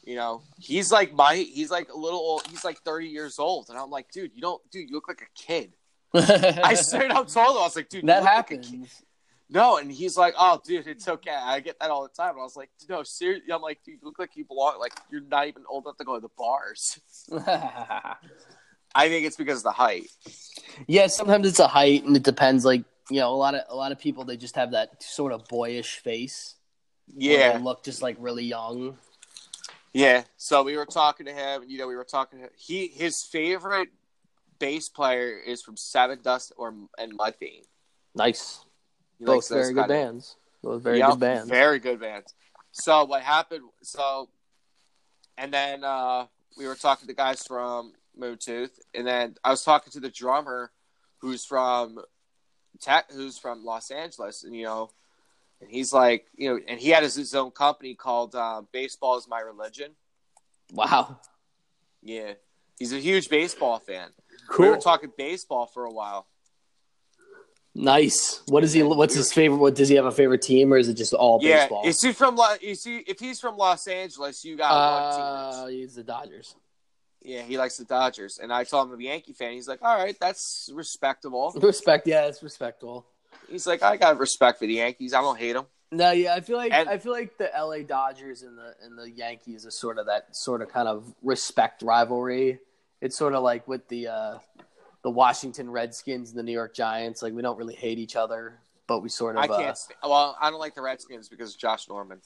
You 0.04 0.16
know, 0.16 0.42
he's 0.58 0.92
like 0.92 1.14
my 1.14 1.36
he's 1.36 1.70
like 1.70 1.90
a 1.92 1.96
little 1.96 2.20
old, 2.20 2.46
he's 2.48 2.64
like 2.64 2.78
thirty 2.80 3.08
years 3.08 3.38
old, 3.38 3.68
and 3.68 3.78
I'm 3.78 3.90
like, 3.90 4.10
dude, 4.10 4.32
you 4.34 4.40
don't, 4.40 4.60
dude, 4.70 4.88
you 4.88 4.94
look 4.94 5.08
like 5.08 5.22
a 5.22 5.32
kid. 5.40 5.72
I 6.14 6.74
straight 6.74 7.10
up 7.10 7.28
told 7.28 7.56
him, 7.56 7.62
I 7.62 7.64
was 7.64 7.76
like, 7.76 7.88
dude, 7.88 8.06
that 8.06 8.22
look 8.22 8.24
like 8.24 8.50
a 8.50 8.56
kid. 8.58 8.64
happens. 8.66 9.02
No, 9.50 9.76
and 9.76 9.92
he's 9.92 10.16
like, 10.16 10.34
"Oh, 10.38 10.60
dude, 10.64 10.86
it's 10.86 11.06
okay. 11.06 11.30
I 11.30 11.60
get 11.60 11.78
that 11.80 11.90
all 11.90 12.02
the 12.02 12.08
time." 12.08 12.30
And 12.30 12.40
I 12.40 12.42
was 12.42 12.56
like, 12.56 12.70
"No, 12.88 13.02
seriously." 13.02 13.52
I'm 13.52 13.60
like, 13.60 13.80
"Dude, 13.84 13.98
you 14.00 14.06
look 14.06 14.18
like 14.18 14.36
you 14.36 14.44
belong. 14.44 14.78
Like, 14.78 14.94
you're 15.10 15.20
not 15.20 15.48
even 15.48 15.64
old 15.68 15.84
enough 15.84 15.98
to 15.98 16.04
go 16.04 16.14
to 16.14 16.20
the 16.20 16.30
bars." 16.36 16.98
I 18.94 19.08
think 19.08 19.26
it's 19.26 19.36
because 19.36 19.58
of 19.58 19.64
the 19.64 19.72
height. 19.72 20.06
yeah, 20.86 21.08
sometimes 21.08 21.46
it's 21.46 21.58
a 21.58 21.66
height, 21.66 22.04
and 22.04 22.16
it 22.16 22.22
depends. 22.22 22.64
Like 22.64 22.84
you 23.10 23.20
know, 23.20 23.30
a 23.30 23.36
lot 23.36 23.54
of 23.54 23.62
a 23.68 23.76
lot 23.76 23.92
of 23.92 23.98
people 23.98 24.24
they 24.24 24.36
just 24.36 24.56
have 24.56 24.70
that 24.72 25.02
sort 25.02 25.32
of 25.32 25.46
boyish 25.48 25.98
face. 25.98 26.54
Yeah, 27.14 27.58
they 27.58 27.62
look 27.62 27.84
just 27.84 28.02
like 28.02 28.16
really 28.18 28.44
young. 28.44 28.96
yeah. 29.92 30.24
So 30.36 30.62
we 30.62 30.76
were 30.76 30.86
talking 30.86 31.26
to 31.26 31.32
him, 31.32 31.62
and 31.62 31.70
you 31.70 31.78
know, 31.78 31.86
we 31.86 31.96
were 31.96 32.04
talking. 32.04 32.40
To 32.40 32.48
he 32.56 32.88
his 32.88 33.22
favorite 33.30 33.88
bass 34.58 34.88
player 34.88 35.38
is 35.38 35.60
from 35.62 35.74
Sevendust 35.74 36.52
or 36.56 36.74
and 36.96 37.18
Mudvayne. 37.18 37.66
Nice, 38.14 38.64
He 39.18 39.24
both 39.24 39.48
very 39.48 39.72
good 39.72 39.88
bands. 39.88 40.36
Both 40.62 40.82
very 40.82 40.98
Yep, 40.98 41.10
good 41.10 41.20
bands. 41.20 41.50
Very 41.50 41.78
good 41.78 42.00
bands. 42.00 42.34
So 42.72 43.04
what 43.04 43.22
happened? 43.22 43.62
So, 43.82 44.28
and 45.38 45.52
then 45.52 45.84
uh, 45.84 46.26
we 46.56 46.66
were 46.66 46.74
talking 46.74 47.06
to 47.08 47.14
guys 47.14 47.46
from 47.46 47.92
Moon 48.16 48.38
Tooth, 48.38 48.78
and 48.94 49.06
then 49.06 49.36
I 49.44 49.50
was 49.50 49.62
talking 49.62 49.92
to 49.92 50.00
the 50.00 50.10
drummer, 50.10 50.70
who's 51.18 51.44
from, 51.44 51.98
Tech, 52.80 53.10
who's 53.12 53.38
from 53.38 53.64
Los 53.64 53.90
Angeles, 53.90 54.42
and 54.44 54.54
you 54.56 54.64
know, 54.64 54.90
and 55.60 55.70
he's 55.70 55.92
like, 55.92 56.26
you 56.36 56.50
know, 56.50 56.60
and 56.66 56.80
he 56.80 56.90
had 56.90 57.02
his, 57.02 57.14
his 57.14 57.34
own 57.34 57.50
company 57.52 57.94
called 57.94 58.34
uh, 58.34 58.62
Baseball 58.72 59.16
is 59.16 59.28
My 59.28 59.40
Religion. 59.40 59.92
Wow, 60.72 61.20
Yeah, 62.02 62.32
he's 62.78 62.92
a 62.92 62.98
huge 62.98 63.28
baseball 63.28 63.78
fan. 63.78 64.08
cool, 64.48 64.66
We 64.66 64.70
were 64.70 64.78
talking 64.78 65.12
baseball 65.16 65.66
for 65.66 65.84
a 65.84 65.92
while. 65.92 66.26
Nice. 67.74 68.42
What 68.46 68.64
is 68.64 68.72
he? 68.72 68.82
What's 68.82 69.14
his 69.14 69.32
favorite? 69.32 69.58
What 69.58 69.74
does 69.74 69.88
he 69.88 69.94
have 69.96 70.04
a 70.06 70.12
favorite 70.12 70.42
team, 70.42 70.72
or 70.72 70.76
is 70.78 70.88
it 70.88 70.94
just 70.94 71.12
all 71.14 71.38
Yeah, 71.42 71.62
baseball? 71.64 71.82
is 71.86 72.00
he 72.00 72.12
from? 72.12 72.36
Lo- 72.36 72.54
you 72.60 72.74
see, 72.74 72.98
if 73.06 73.18
he's 73.20 73.40
from 73.40 73.56
Los 73.56 73.86
Angeles, 73.86 74.44
you 74.44 74.56
got 74.56 74.70
one 74.72 75.52
team. 75.54 75.64
Uh, 75.64 75.66
he's 75.68 75.94
the 75.94 76.02
Dodgers. 76.04 76.54
Yeah, 77.22 77.40
he 77.42 77.56
likes 77.56 77.78
the 77.78 77.84
Dodgers. 77.86 78.38
And 78.42 78.52
I 78.52 78.64
told 78.64 78.88
him 78.88 78.94
I'm 78.94 79.00
a 79.00 79.04
Yankee 79.04 79.32
fan. 79.32 79.52
He's 79.52 79.66
like, 79.66 79.80
all 79.82 79.96
right, 79.96 80.14
that's 80.20 80.68
respectable. 80.74 81.52
Respect, 81.62 82.06
yeah, 82.06 82.26
it's 82.26 82.42
respectable. 82.42 83.06
He's 83.50 83.66
like, 83.66 83.82
I 83.82 83.96
got 83.96 84.18
respect 84.18 84.58
for 84.58 84.66
the 84.66 84.74
Yankees. 84.74 85.14
I 85.14 85.22
don't 85.22 85.38
hate 85.38 85.54
them. 85.54 85.64
No, 85.90 86.10
yeah, 86.10 86.34
I 86.34 86.40
feel 86.40 86.56
like 86.58 86.72
And- 86.72 86.88
I 86.88 86.98
feel 86.98 87.12
like 87.12 87.38
the 87.38 87.50
LA 87.58 87.78
Dodgers 87.78 88.42
and 88.42 88.58
the 88.58 88.74
and 88.82 88.98
the 88.98 89.10
Yankees 89.10 89.64
is 89.64 89.78
sort 89.78 89.98
of 89.98 90.06
that 90.06 90.36
sort 90.36 90.60
of 90.60 90.68
kind 90.70 90.86
of 90.88 91.14
respect 91.22 91.82
rivalry. 91.82 92.58
It's 93.00 93.16
sort 93.16 93.34
of 93.34 93.42
like 93.42 93.66
with 93.68 93.88
the 93.88 94.08
uh, 94.08 94.38
the 95.04 95.10
Washington 95.10 95.70
Redskins 95.70 96.30
and 96.30 96.38
the 96.38 96.42
New 96.42 96.52
York 96.52 96.74
Giants. 96.74 97.22
Like 97.22 97.34
we 97.34 97.42
don't 97.42 97.58
really 97.58 97.74
hate 97.74 97.98
each 97.98 98.16
other, 98.16 98.58
but 98.88 99.00
we 99.00 99.08
sort 99.08 99.36
of 99.36 99.42
I 99.42 99.46
can't. 99.46 99.78
uh, 100.02 100.08
well, 100.08 100.36
I 100.40 100.50
don't 100.50 100.58
like 100.58 100.74
the 100.74 100.82
Redskins 100.82 101.28
because 101.28 101.54
of 101.54 101.60
Josh 101.60 101.88
Norman. 101.88 102.20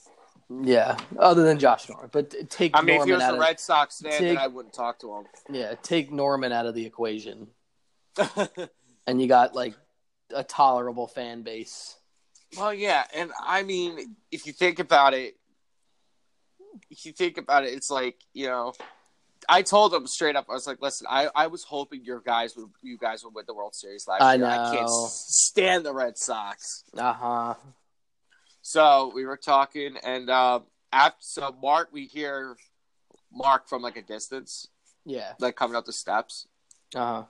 yeah. 0.63 0.97
Other 1.19 1.43
than 1.43 1.59
Josh 1.59 1.89
Norman, 1.89 2.09
but 2.13 2.49
take 2.49 2.71
I 2.75 2.81
mean, 2.81 3.01
if 3.01 3.05
he 3.05 3.11
Norman 3.11 3.15
was 3.15 3.23
a 3.25 3.35
of 3.35 3.41
Red 3.41 3.61
Sox 3.61 4.01
fan, 4.01 4.13
Take- 4.13 4.21
then 4.21 4.39
I 4.39 4.47
wouldn't 4.47 4.73
talk 4.73 5.01
to 5.01 5.13
him. 5.17 5.25
yeah, 5.51 5.75
take 5.83 6.11
Norman 6.11 6.53
out 6.53 6.67
of 6.67 6.75
the 6.75 6.87
equation, 6.87 7.49
and 9.07 9.21
you 9.21 9.27
got 9.27 9.55
like 9.57 9.75
a 10.35 10.45
tolerable 10.45 11.09
fan 11.09 11.43
base. 11.43 11.97
well, 12.57 12.73
yeah, 12.73 13.05
and 13.13 13.33
I 13.45 13.65
mean, 13.65 14.15
if 14.31 14.47
you 14.47 14.53
think 14.53 14.79
about 14.79 15.15
it, 15.15 15.35
if 16.91 17.05
you 17.05 17.13
think 17.13 17.39
about 17.39 17.65
it, 17.65 17.75
it's 17.75 17.91
like 17.91 18.17
you 18.33 18.47
know. 18.47 18.73
I 19.49 19.63
told 19.63 19.95
him 19.95 20.07
straight 20.07 20.37
up. 20.37 20.47
I 20.51 20.53
was 20.53 20.67
like, 20.67 20.83
"Listen, 20.83 21.07
I, 21.09 21.29
I 21.35 21.47
was 21.47 21.65
hoping 21.65 22.05
your 22.05 22.21
guys 22.21 22.55
would 22.57 22.69
you 22.83 22.99
guys 22.99 23.25
would 23.25 23.35
win 23.35 23.45
the 23.47 23.55
World 23.55 23.75
Series 23.75 24.07
last 24.07 24.21
I 24.23 24.35
year. 24.35 24.47
I 24.47 24.57
can't 24.75 24.87
know. 24.87 25.07
stand 25.11 25.87
the 25.87 25.93
Red 25.95 26.19
Sox." 26.19 26.85
Uh 26.97 27.13
huh. 27.13 27.55
So 28.63 29.11
we 29.15 29.25
were 29.25 29.37
talking, 29.39 29.97
and 30.05 30.29
um, 30.29 30.65
after 30.93 31.17
so 31.21 31.55
Mark, 31.63 31.89
we 31.93 32.05
hear 32.07 32.57
Mark 33.33 33.69
from 33.69 33.83
like 33.83 33.97
a 33.97 34.03
distance, 34.03 34.69
Yeah. 35.07 35.33
like 35.39 35.57
coming 35.57 35.77
up 35.77 35.87
the 35.87 35.93
steps. 35.93 36.47
Uh 36.95 36.99
huh. 36.99 37.23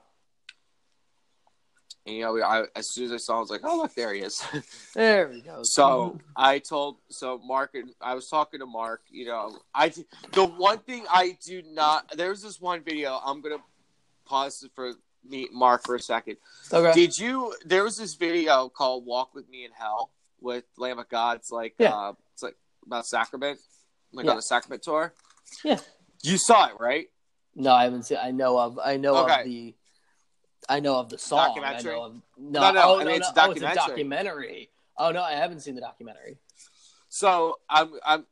And 2.08 2.16
you 2.16 2.22
know, 2.22 2.42
I, 2.42 2.64
as 2.74 2.88
soon 2.90 3.04
as 3.04 3.12
I 3.12 3.16
saw, 3.18 3.34
him, 3.34 3.38
I 3.38 3.40
was 3.42 3.50
like, 3.50 3.60
"Oh, 3.64 3.76
look, 3.76 3.94
there 3.94 4.14
he 4.14 4.20
is." 4.22 4.42
There 4.94 5.28
we 5.28 5.42
go. 5.42 5.62
so 5.62 6.18
I 6.34 6.58
told, 6.58 6.96
so 7.10 7.38
Mark, 7.44 7.74
and 7.74 7.90
I 8.00 8.14
was 8.14 8.28
talking 8.28 8.60
to 8.60 8.66
Mark. 8.66 9.02
You 9.10 9.26
know, 9.26 9.58
I 9.74 9.90
the 10.32 10.46
one 10.46 10.78
thing 10.78 11.04
I 11.10 11.36
do 11.44 11.62
not. 11.70 12.10
There's 12.16 12.40
this 12.42 12.60
one 12.60 12.82
video. 12.82 13.20
I'm 13.24 13.42
gonna 13.42 13.58
pause 14.24 14.62
it 14.62 14.70
for 14.74 14.92
me, 15.28 15.48
Mark, 15.52 15.84
for 15.84 15.96
a 15.96 16.00
second. 16.00 16.38
okay. 16.72 16.92
Did 16.94 17.18
you? 17.18 17.54
There 17.66 17.84
was 17.84 17.98
this 17.98 18.14
video 18.14 18.70
called 18.70 19.04
"Walk 19.04 19.34
with 19.34 19.48
Me 19.50 19.64
in 19.66 19.72
Hell" 19.72 20.10
with 20.40 20.64
Lamb 20.78 20.98
of 20.98 21.08
God's 21.10 21.50
like, 21.52 21.74
Yeah. 21.78 21.94
uh, 21.94 22.12
it's 22.32 22.42
like 22.42 22.56
about 22.86 23.06
Sacrament, 23.06 23.58
like 24.12 24.24
Yeah. 24.24 24.30
on 24.30 24.36
the 24.36 24.42
Sacrament 24.42 24.82
tour. 24.82 25.12
Yeah. 25.62 25.78
You 26.22 26.38
saw 26.38 26.68
it, 26.68 26.74
right? 26.80 27.08
No, 27.54 27.72
I 27.72 27.84
haven't 27.84 28.04
seen. 28.04 28.18
I 28.22 28.30
know 28.30 28.58
of. 28.58 28.78
I 28.82 28.96
know 28.96 29.16
Okay. 29.24 29.40
of 29.40 29.44
the. 29.46 29.74
I 30.68 30.80
know 30.80 30.96
of 30.96 31.08
the 31.08 31.18
song. 31.18 31.48
Documentary? 31.48 31.92
I 31.92 31.96
know 31.96 32.02
of, 32.04 32.14
no, 32.36 32.60
No, 32.60 32.72
no, 32.72 32.82
oh, 32.84 33.00
I 33.00 33.04
no, 33.04 33.10
it's 33.10 33.34
no. 33.34 33.42
a 33.42 33.46
Oh, 33.46 33.50
it's 33.52 33.60
a 33.62 33.74
documentary. 33.74 34.68
Oh 34.96 35.10
no, 35.10 35.22
I 35.22 35.32
haven't 35.32 35.60
seen 35.60 35.74
the 35.74 35.80
documentary. 35.80 36.36
So 37.08 37.58
I'm, 37.70 37.92
I'm, 38.04 38.26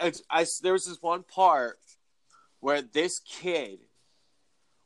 it's, 0.00 0.22
I 0.30 0.44
there 0.62 0.72
was 0.72 0.84
this 0.86 1.00
one 1.00 1.22
part 1.22 1.78
where 2.60 2.82
this 2.82 3.20
kid 3.20 3.78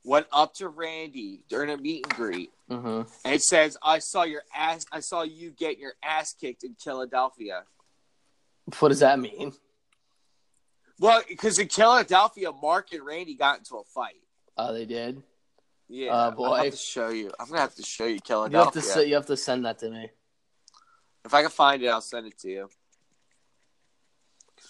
went 0.04 0.26
up 0.32 0.54
to 0.54 0.68
Randy 0.68 1.42
during 1.48 1.70
a 1.70 1.76
meet 1.76 2.04
and 2.06 2.14
greet, 2.14 2.50
Mm-hmm. 2.70 3.10
and 3.24 3.42
says, 3.42 3.78
"I 3.82 3.98
saw 3.98 4.24
your 4.24 4.42
ass. 4.54 4.84
I 4.92 5.00
saw 5.00 5.22
you 5.22 5.50
get 5.50 5.78
your 5.78 5.94
ass 6.02 6.34
kicked 6.38 6.62
in 6.64 6.74
Philadelphia." 6.74 7.64
What 8.78 8.90
does 8.90 9.00
that 9.00 9.18
mean? 9.18 9.54
Well, 11.00 11.22
because 11.26 11.58
in 11.58 11.68
Philadelphia, 11.68 12.52
Mark 12.52 12.92
and 12.92 13.02
Randy 13.06 13.34
got 13.34 13.58
into 13.58 13.76
a 13.76 13.84
fight. 13.84 14.20
Oh, 14.58 14.74
they 14.74 14.84
did. 14.84 15.22
Yeah, 15.88 16.28
I'm 16.28 16.34
boy. 16.34 16.48
gonna 16.50 16.64
have 16.64 16.72
to 16.72 16.78
show 16.78 17.08
you. 17.08 17.30
I'm 17.40 17.46
gonna 17.48 17.60
have 17.60 17.74
to 17.76 17.82
show 17.82 18.04
you 18.04 18.20
You 18.28 18.58
have 18.58 18.72
to. 18.72 19.08
You 19.08 19.14
have 19.14 19.26
to 19.26 19.36
send 19.36 19.64
that 19.64 19.78
to 19.80 19.90
me. 19.90 20.10
if 21.24 21.34
I 21.34 21.42
can 21.42 21.50
find 21.50 21.82
it, 21.82 21.88
I'll 21.88 22.00
send 22.00 22.26
it 22.26 22.38
to 22.40 22.48
you. 22.48 22.68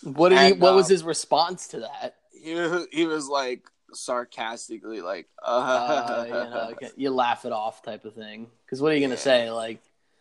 What 0.02 0.30
did 0.30 0.38
he? 0.38 0.52
And, 0.52 0.60
What 0.60 0.74
was 0.74 0.86
uh, 0.86 0.90
his 0.90 1.04
response 1.04 1.68
to 1.68 1.80
that? 1.80 2.16
He 2.32 2.54
was- 2.54 2.86
he 2.92 3.06
was 3.06 3.28
like 3.28 3.68
sarcastically 3.92 5.00
like, 5.00 5.28
uh, 5.42 5.46
Uh, 5.48 6.24
you, 6.26 6.32
know, 6.32 6.68
okay, 6.72 6.90
you 6.96 7.10
laugh 7.10 7.44
it 7.44 7.52
off, 7.52 7.82
type 7.82 8.04
of 8.04 8.14
thing. 8.14 8.50
Because 8.64 8.80
what 8.80 8.92
are 8.92 8.94
you 8.94 9.00
gonna 9.00 9.14
Yeah. 9.14 9.20
say? 9.20 9.50
Like, 9.50 9.80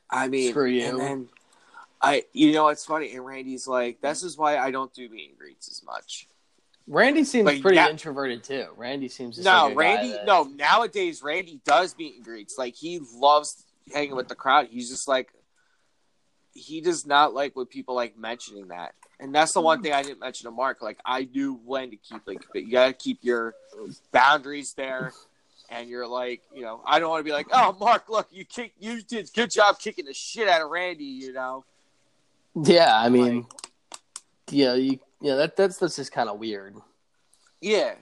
I 0.09 0.27
mean, 0.29 0.51
Screw 0.51 0.65
you. 0.65 0.83
And 0.85 0.99
then 0.99 1.29
I, 2.01 2.25
you 2.33 2.53
know, 2.53 2.69
it's 2.69 2.85
funny. 2.85 3.13
And 3.13 3.25
Randy's 3.25 3.67
like, 3.67 4.01
"This 4.01 4.23
is 4.23 4.37
why 4.37 4.57
I 4.57 4.71
don't 4.71 4.93
do 4.93 5.09
meet 5.09 5.29
and 5.29 5.37
greets 5.37 5.69
as 5.69 5.83
much." 5.83 6.27
Randy 6.87 7.25
seems 7.25 7.59
pretty 7.59 7.75
yeah- 7.75 7.89
introverted 7.89 8.43
too. 8.43 8.67
Randy 8.77 9.09
seems 9.09 9.37
no, 9.39 9.67
like 9.67 9.77
Randy. 9.77 10.11
that- 10.13 10.25
No, 10.25 10.43
nowadays 10.43 11.21
Randy 11.21 11.59
does 11.65 11.97
meet 11.97 12.15
and 12.15 12.23
greets. 12.23 12.57
Like 12.57 12.75
he 12.75 13.01
loves 13.13 13.65
hanging 13.93 14.15
with 14.15 14.29
the 14.29 14.35
crowd. 14.35 14.67
He's 14.69 14.89
just 14.89 15.07
like, 15.07 15.33
he 16.53 16.81
does 16.81 17.05
not 17.05 17.33
like 17.33 17.55
when 17.55 17.65
people 17.65 17.93
like 17.93 18.17
mentioning 18.17 18.69
that. 18.69 18.95
And 19.19 19.35
that's 19.35 19.53
the 19.53 19.61
one 19.61 19.79
hmm. 19.79 19.83
thing 19.83 19.93
I 19.93 20.01
didn't 20.01 20.19
mention 20.19 20.45
to 20.45 20.51
Mark. 20.51 20.81
Like 20.81 20.97
I 21.05 21.27
knew 21.31 21.59
when 21.65 21.91
to 21.91 21.97
keep 21.97 22.21
like, 22.25 22.45
but 22.53 22.63
you 22.63 22.71
gotta 22.71 22.93
keep 22.93 23.19
your 23.21 23.53
boundaries 24.11 24.73
there. 24.73 25.11
And 25.69 25.89
you're 25.89 26.07
like, 26.07 26.43
you 26.55 26.61
know, 26.61 26.81
I 26.85 26.99
don't 26.99 27.09
want 27.09 27.19
to 27.19 27.25
be 27.25 27.33
like, 27.33 27.47
oh, 27.51 27.75
Mark, 27.77 28.07
look, 28.07 28.29
you 28.31 28.45
kick, 28.45 28.71
you 28.79 29.01
did 29.01 29.29
good 29.33 29.51
job 29.51 29.77
kicking 29.79 30.05
the 30.05 30.13
shit 30.13 30.47
out 30.47 30.61
of 30.61 30.69
Randy. 30.69 31.03
You 31.03 31.33
know, 31.33 31.65
Yeah, 32.55 32.97
I 32.97 33.09
mean, 33.09 33.45
yeah, 34.49 34.75
you, 34.75 34.99
yeah, 35.21 35.35
that 35.35 35.55
that's 35.55 35.77
that's 35.77 35.95
just 35.95 36.11
kind 36.11 36.29
of 36.29 36.39
weird. 36.39 36.75
Yeah, 37.61 37.95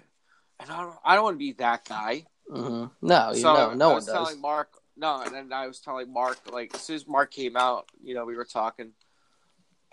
and 0.59 0.69
I 0.69 0.81
don't, 0.81 0.95
I 1.03 1.15
don't 1.15 1.23
want 1.23 1.35
to 1.35 1.39
be 1.39 1.53
that 1.53 1.85
guy. 1.85 2.25
hmm 2.49 2.85
No, 3.01 3.31
you 3.31 3.41
so 3.41 3.53
know, 3.53 3.73
no 3.73 3.85
I 3.85 3.93
one 3.93 3.95
was 3.95 4.05
does. 4.05 4.13
telling 4.13 4.41
Mark, 4.41 4.69
no, 4.97 5.21
and 5.21 5.33
then 5.33 5.53
I 5.53 5.67
was 5.67 5.79
telling 5.79 6.11
Mark, 6.11 6.39
like, 6.51 6.73
as 6.75 6.81
soon 6.81 6.95
as 6.95 7.07
Mark 7.07 7.31
came 7.31 7.55
out, 7.55 7.89
you 8.03 8.13
know, 8.13 8.25
we 8.25 8.35
were 8.35 8.45
talking. 8.45 8.91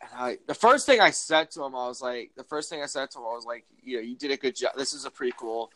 And 0.00 0.10
I, 0.16 0.38
the 0.46 0.54
first 0.54 0.84
thing 0.86 1.00
I 1.00 1.10
said 1.10 1.50
to 1.52 1.62
him, 1.62 1.74
I 1.74 1.86
was 1.86 2.00
like, 2.00 2.32
the 2.36 2.44
first 2.44 2.68
thing 2.70 2.82
I 2.82 2.86
said 2.86 3.10
to 3.12 3.18
him, 3.18 3.24
I 3.24 3.34
was 3.34 3.44
like, 3.44 3.64
you 3.82 3.96
know, 3.96 4.02
you 4.02 4.16
did 4.16 4.32
a 4.32 4.36
good 4.36 4.56
job. 4.56 4.72
This 4.76 4.92
is 4.94 5.04
a 5.04 5.10
pretty 5.10 5.34
cool 5.36 5.70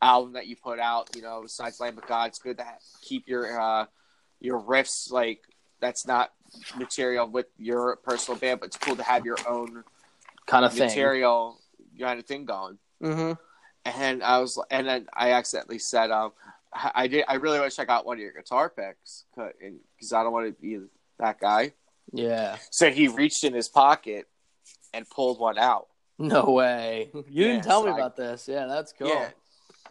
album 0.00 0.34
that 0.34 0.46
you 0.46 0.56
put 0.56 0.78
out. 0.78 1.14
You 1.16 1.22
know, 1.22 1.40
besides 1.42 1.80
Lamb 1.80 1.98
of 1.98 2.06
God, 2.06 2.28
it's 2.28 2.38
good 2.38 2.58
to 2.58 2.66
keep 3.02 3.26
your 3.28 3.60
uh, 3.60 3.86
your 4.40 4.60
riffs 4.60 5.10
like 5.10 5.40
that's 5.80 6.06
not 6.06 6.32
material 6.76 7.28
with 7.28 7.46
your 7.58 7.96
personal 7.96 8.38
band, 8.38 8.60
but 8.60 8.66
it's 8.66 8.76
cool 8.76 8.94
to 8.96 9.02
have 9.02 9.24
your 9.24 9.38
own 9.48 9.82
kind 10.46 10.64
of 10.64 10.76
material 10.76 11.58
you 11.94 12.04
kind 12.04 12.18
of 12.18 12.26
thing 12.26 12.44
going. 12.44 12.78
hmm 13.00 13.32
And 13.84 14.22
I 14.22 14.38
was, 14.38 14.58
and 14.70 14.86
then 14.86 15.06
I 15.12 15.32
accidentally 15.32 15.78
said, 15.78 16.10
um, 16.10 16.32
I 16.72 16.90
I 16.94 17.06
did, 17.08 17.24
I 17.28 17.34
really 17.34 17.60
wish 17.60 17.78
I 17.78 17.84
got 17.84 18.06
one 18.06 18.16
of 18.16 18.20
your 18.22 18.32
guitar 18.32 18.70
picks 18.70 19.24
because 19.34 20.12
I 20.12 20.22
don't 20.22 20.32
want 20.32 20.46
to 20.46 20.60
be 20.62 20.78
that 21.18 21.38
guy. 21.40 21.72
Yeah. 22.12 22.56
So 22.70 22.90
he 22.90 23.08
reached 23.08 23.44
in 23.44 23.52
his 23.54 23.68
pocket 23.68 24.26
and 24.94 25.08
pulled 25.08 25.38
one 25.38 25.58
out. 25.58 25.88
No 26.18 26.44
way. 26.50 27.10
You 27.14 27.44
didn't 27.44 27.56
Yeah, 27.56 27.60
tell 27.62 27.80
so 27.82 27.86
me 27.86 27.92
I- 27.92 27.96
about 27.96 28.16
this. 28.16 28.46
Yeah, 28.48 28.66
that's 28.66 28.92
cool. 28.92 29.08
Yeah. 29.08 29.30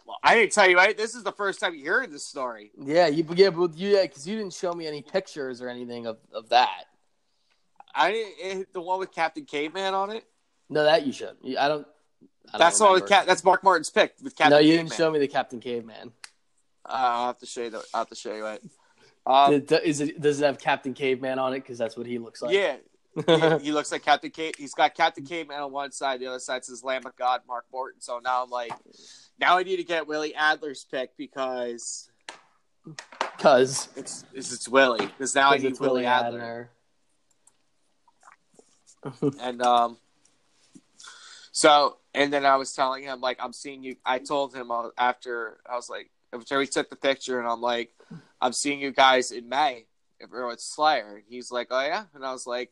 Well, 0.06 0.18
I 0.24 0.34
didn't 0.34 0.52
tell 0.52 0.68
you, 0.68 0.76
right? 0.76 0.96
This 0.96 1.14
is 1.14 1.22
the 1.22 1.30
first 1.32 1.60
time 1.60 1.74
you 1.76 1.86
heard 1.88 2.10
this 2.10 2.26
story. 2.26 2.72
Yeah, 2.76 3.06
you 3.06 3.24
yeah, 3.36 3.50
but 3.50 3.76
you 3.76 3.90
yeah, 3.90 4.02
because 4.02 4.26
you 4.26 4.36
didn't 4.36 4.52
show 4.54 4.72
me 4.72 4.86
any 4.88 5.00
pictures 5.02 5.62
or 5.62 5.68
anything 5.68 6.06
of, 6.06 6.18
of 6.34 6.48
that. 6.48 6.86
I 7.94 8.10
didn't, 8.10 8.72
the 8.72 8.80
one 8.80 8.98
with 8.98 9.12
Captain 9.12 9.44
Caveman 9.44 9.94
on 9.94 10.10
it. 10.10 10.24
No, 10.68 10.84
that 10.84 11.06
you 11.06 11.12
should. 11.12 11.36
I 11.58 11.68
don't. 11.68 11.86
I 12.48 12.52
don't 12.52 12.58
That's 12.58 12.78
the 12.78 12.84
one 12.84 12.94
with. 12.94 13.08
Cap. 13.08 13.26
That's 13.26 13.44
Mark 13.44 13.62
Morton's 13.62 13.90
pick 13.90 14.14
with 14.22 14.36
Captain. 14.36 14.50
No, 14.50 14.58
you 14.58 14.72
Caveman. 14.72 14.86
didn't 14.86 14.96
show 14.96 15.10
me 15.10 15.18
the 15.18 15.28
Captain 15.28 15.60
Caveman. 15.60 16.12
Uh, 16.84 16.88
I'll 16.92 17.26
have 17.26 17.38
to 17.38 17.46
show 17.46 17.62
you. 17.62 17.70
The, 17.70 17.78
I'll 17.94 18.00
have 18.00 18.08
to 18.08 18.14
show 18.14 18.34
you 18.34 18.46
it. 18.46 18.62
Um, 19.24 19.64
is 19.84 20.00
it 20.00 20.20
does 20.20 20.40
it 20.40 20.44
have 20.44 20.58
Captain 20.58 20.94
Caveman 20.94 21.38
on 21.38 21.52
it? 21.52 21.60
Because 21.60 21.78
that's 21.78 21.96
what 21.96 22.06
he 22.06 22.18
looks 22.18 22.42
like. 22.42 22.54
yeah, 22.54 22.76
yeah, 23.28 23.58
he 23.58 23.70
looks 23.72 23.92
like 23.92 24.04
Captain 24.04 24.30
Cave. 24.30 24.54
He's 24.58 24.74
got 24.74 24.94
Captain 24.94 25.24
Caveman 25.24 25.60
on 25.60 25.70
one 25.70 25.92
side, 25.92 26.20
the 26.20 26.26
other 26.26 26.40
side 26.40 26.64
says 26.64 26.82
Lamb 26.82 27.06
of 27.06 27.14
God, 27.16 27.42
Mark 27.46 27.64
Morton. 27.72 28.00
So 28.00 28.18
now 28.18 28.42
I'm 28.42 28.50
like, 28.50 28.72
now 29.38 29.58
I 29.58 29.62
need 29.62 29.76
to 29.76 29.84
get 29.84 30.06
Willie 30.08 30.34
Adler's 30.34 30.84
pick 30.90 31.16
because 31.16 32.10
Because 33.36 33.88
it's 33.96 34.24
it's, 34.34 34.52
it's 34.52 34.68
Willie. 34.68 35.06
Because 35.06 35.34
now 35.34 35.50
I 35.50 35.58
need 35.58 35.66
it's 35.66 35.80
Willie 35.80 36.06
Adler. 36.06 36.70
And 39.40 39.62
um, 39.62 39.98
so 41.52 41.98
and 42.14 42.32
then 42.32 42.44
I 42.44 42.56
was 42.56 42.72
telling 42.72 43.04
him 43.04 43.20
like 43.20 43.38
I'm 43.40 43.52
seeing 43.52 43.82
you. 43.84 43.96
I 44.04 44.18
told 44.18 44.54
him 44.54 44.70
uh, 44.70 44.88
after 44.98 45.58
I 45.70 45.76
was 45.76 45.88
like 45.88 46.10
after 46.32 46.58
we 46.58 46.66
took 46.66 46.90
the 46.90 46.96
picture, 46.96 47.38
and 47.38 47.48
I'm 47.48 47.60
like, 47.60 47.90
I'm 48.40 48.52
seeing 48.52 48.80
you 48.80 48.90
guys 48.90 49.30
in 49.30 49.48
May. 49.48 49.86
If 50.18 50.30
we're 50.30 50.46
with 50.46 50.60
Slayer, 50.60 51.16
and 51.16 51.24
he's 51.28 51.50
like, 51.50 51.68
oh 51.70 51.80
yeah, 51.80 52.04
and 52.14 52.24
I 52.24 52.32
was 52.32 52.46
like, 52.46 52.70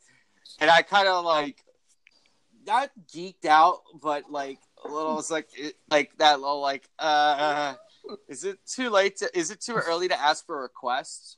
and 0.60 0.70
I 0.70 0.82
kind 0.82 1.08
of 1.08 1.24
like 1.24 1.64
not 2.66 2.90
geeked 3.12 3.44
out, 3.44 3.80
but 4.00 4.30
like 4.30 4.58
a 4.84 4.88
little. 4.88 5.18
It's 5.18 5.30
like 5.30 5.48
it, 5.56 5.76
like 5.90 6.16
that 6.18 6.40
little 6.40 6.60
like 6.60 6.88
uh. 6.98 7.74
Is 8.28 8.44
it 8.44 8.58
too 8.66 8.88
late 8.90 9.18
to? 9.18 9.38
Is 9.38 9.50
it 9.50 9.60
too 9.60 9.74
early 9.74 10.08
to 10.08 10.18
ask 10.18 10.46
for 10.46 10.62
requests? 10.62 11.36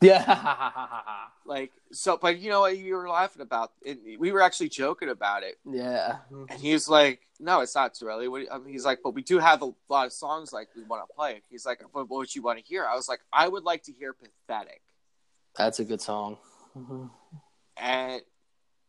Yeah. 0.00 0.98
Like 1.48 1.70
so, 1.92 2.16
but 2.16 2.40
you 2.40 2.50
know 2.50 2.62
what 2.62 2.76
you 2.76 2.96
were 2.96 3.08
laughing 3.08 3.40
about? 3.40 3.70
It, 3.80 4.00
we 4.18 4.32
were 4.32 4.42
actually 4.42 4.68
joking 4.68 5.10
about 5.10 5.44
it. 5.44 5.58
yeah. 5.64 6.16
And 6.50 6.60
he's 6.60 6.88
like, 6.88 7.20
"No, 7.38 7.60
it's 7.60 7.76
not 7.76 7.94
too 7.94 8.06
early." 8.06 8.26
What 8.26 8.42
I 8.50 8.58
mean, 8.58 8.72
he's 8.72 8.84
like, 8.84 8.98
"But 9.04 9.10
we 9.14 9.22
do 9.22 9.38
have 9.38 9.62
a 9.62 9.70
lot 9.88 10.06
of 10.06 10.12
songs 10.12 10.52
like 10.52 10.66
we 10.74 10.82
want 10.82 11.08
to 11.08 11.14
play." 11.14 11.42
He's 11.48 11.64
like, 11.64 11.78
"But 11.94 12.10
what 12.10 12.18
would 12.18 12.34
you 12.34 12.42
want 12.42 12.58
to 12.58 12.64
hear?" 12.64 12.84
I 12.84 12.96
was 12.96 13.08
like, 13.08 13.20
"I 13.32 13.46
would 13.46 13.62
like 13.62 13.84
to 13.84 13.92
hear 13.92 14.12
Pathetic," 14.12 14.82
That's 15.56 15.78
a 15.78 15.84
good 15.84 16.00
song. 16.00 16.38
Mhm. 16.76 17.10
and 17.76 18.22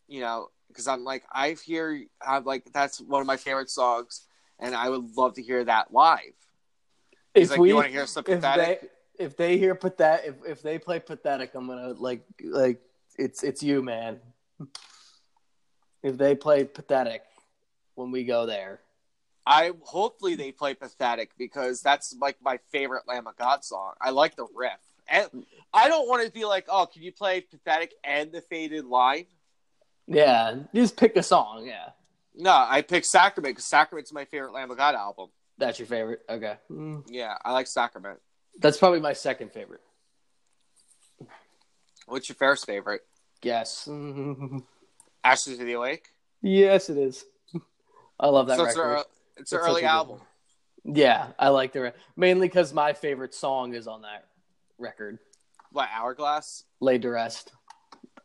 you 0.07 0.21
know, 0.21 0.49
because 0.69 0.87
I'm 0.87 1.03
like, 1.03 1.25
I 1.31 1.51
hear, 1.63 2.05
I'm 2.25 2.43
like, 2.43 2.65
that's 2.73 2.99
one 3.01 3.21
of 3.21 3.27
my 3.27 3.37
favorite 3.37 3.69
songs, 3.69 4.25
and 4.57 4.73
I 4.73 4.89
would 4.89 5.15
love 5.15 5.35
to 5.35 5.43
hear 5.43 5.63
that 5.63 5.93
live. 5.93 6.33
He's 7.35 7.43
If 7.45 7.51
like, 7.51 7.59
we 7.59 7.69
"You 7.69 7.75
want 7.75 7.85
to 7.85 7.91
hear 7.93 8.07
Pathetic?" 8.07 8.89
If 9.17 9.35
they 9.37 9.57
hear 9.57 9.75
pathetic 9.75 10.25
if, 10.27 10.51
if 10.51 10.61
they 10.61 10.77
play 10.79 10.99
pathetic, 10.99 11.51
I'm 11.55 11.67
gonna 11.67 11.93
like 11.93 12.25
like 12.43 12.81
it's 13.17 13.43
it's 13.43 13.63
you, 13.63 13.81
man. 13.81 14.19
If 16.03 16.17
they 16.17 16.35
play 16.35 16.63
pathetic 16.63 17.23
when 17.95 18.11
we 18.11 18.23
go 18.23 18.45
there. 18.45 18.79
I 19.45 19.71
hopefully 19.81 20.35
they 20.35 20.51
play 20.51 20.73
Pathetic 20.73 21.31
because 21.37 21.81
that's 21.81 22.13
like 22.19 22.35
my 22.41 22.59
favorite 22.69 23.07
Lamb 23.07 23.27
of 23.27 23.37
God 23.37 23.63
song. 23.63 23.93
I 24.01 24.09
like 24.09 24.35
the 24.35 24.45
riff, 24.53 24.73
and 25.07 25.45
I 25.73 25.87
don't 25.87 26.07
want 26.09 26.25
to 26.25 26.31
be 26.31 26.43
like, 26.43 26.65
"Oh, 26.67 26.85
can 26.85 27.01
you 27.01 27.13
play 27.13 27.39
Pathetic 27.39 27.93
and 28.03 28.29
the 28.33 28.41
Faded 28.41 28.83
Line?" 28.85 29.25
Yeah, 30.05 30.55
just 30.75 30.97
pick 30.97 31.15
a 31.15 31.23
song. 31.23 31.65
Yeah, 31.65 31.89
No, 32.35 32.51
I 32.51 32.81
picked 32.81 33.05
Sacrament 33.05 33.55
because 33.55 33.65
Sacrament's 33.65 34.11
my 34.11 34.25
favorite 34.25 34.51
Lamb 34.51 34.69
of 34.69 34.77
God 34.77 34.95
album. 34.95 35.29
that's 35.57 35.79
your 35.79 35.87
favorite. 35.87 36.23
Okay, 36.29 36.57
Mm. 36.69 37.03
Yeah, 37.07 37.37
I 37.43 37.53
like 37.53 37.67
Sacrament. 37.67 38.19
That's 38.59 38.77
probably 38.77 38.99
my 38.99 39.13
second 39.13 39.51
favorite. 39.51 39.81
What's 42.07 42.29
your 42.29 42.35
first 42.35 42.65
favorite? 42.65 43.01
Yes, 43.43 43.87
Ashes 45.23 45.59
of 45.59 45.65
the 45.65 45.73
Awake. 45.73 46.07
yes, 46.41 46.89
it 46.89 46.97
is. 46.97 47.25
I 48.19 48.27
love 48.29 48.47
that 48.47 48.57
so 48.57 48.65
it's, 48.65 48.77
record. 48.77 48.93
a, 48.93 48.99
it's 49.37 49.51
an 49.51 49.59
It's 49.59 49.67
early 49.67 49.83
album. 49.83 50.19
Yeah, 50.83 51.27
I 51.37 51.49
like 51.49 51.73
the 51.73 51.81
re- 51.81 51.91
mainly 52.15 52.47
because 52.47 52.73
my 52.73 52.93
favorite 52.93 53.35
song 53.35 53.73
is 53.75 53.87
on 53.87 54.01
that 54.03 54.25
record. 54.79 55.19
What 55.71 55.89
Hourglass? 55.93 56.63
Laid 56.79 57.01
to 57.03 57.09
Rest. 57.09 57.51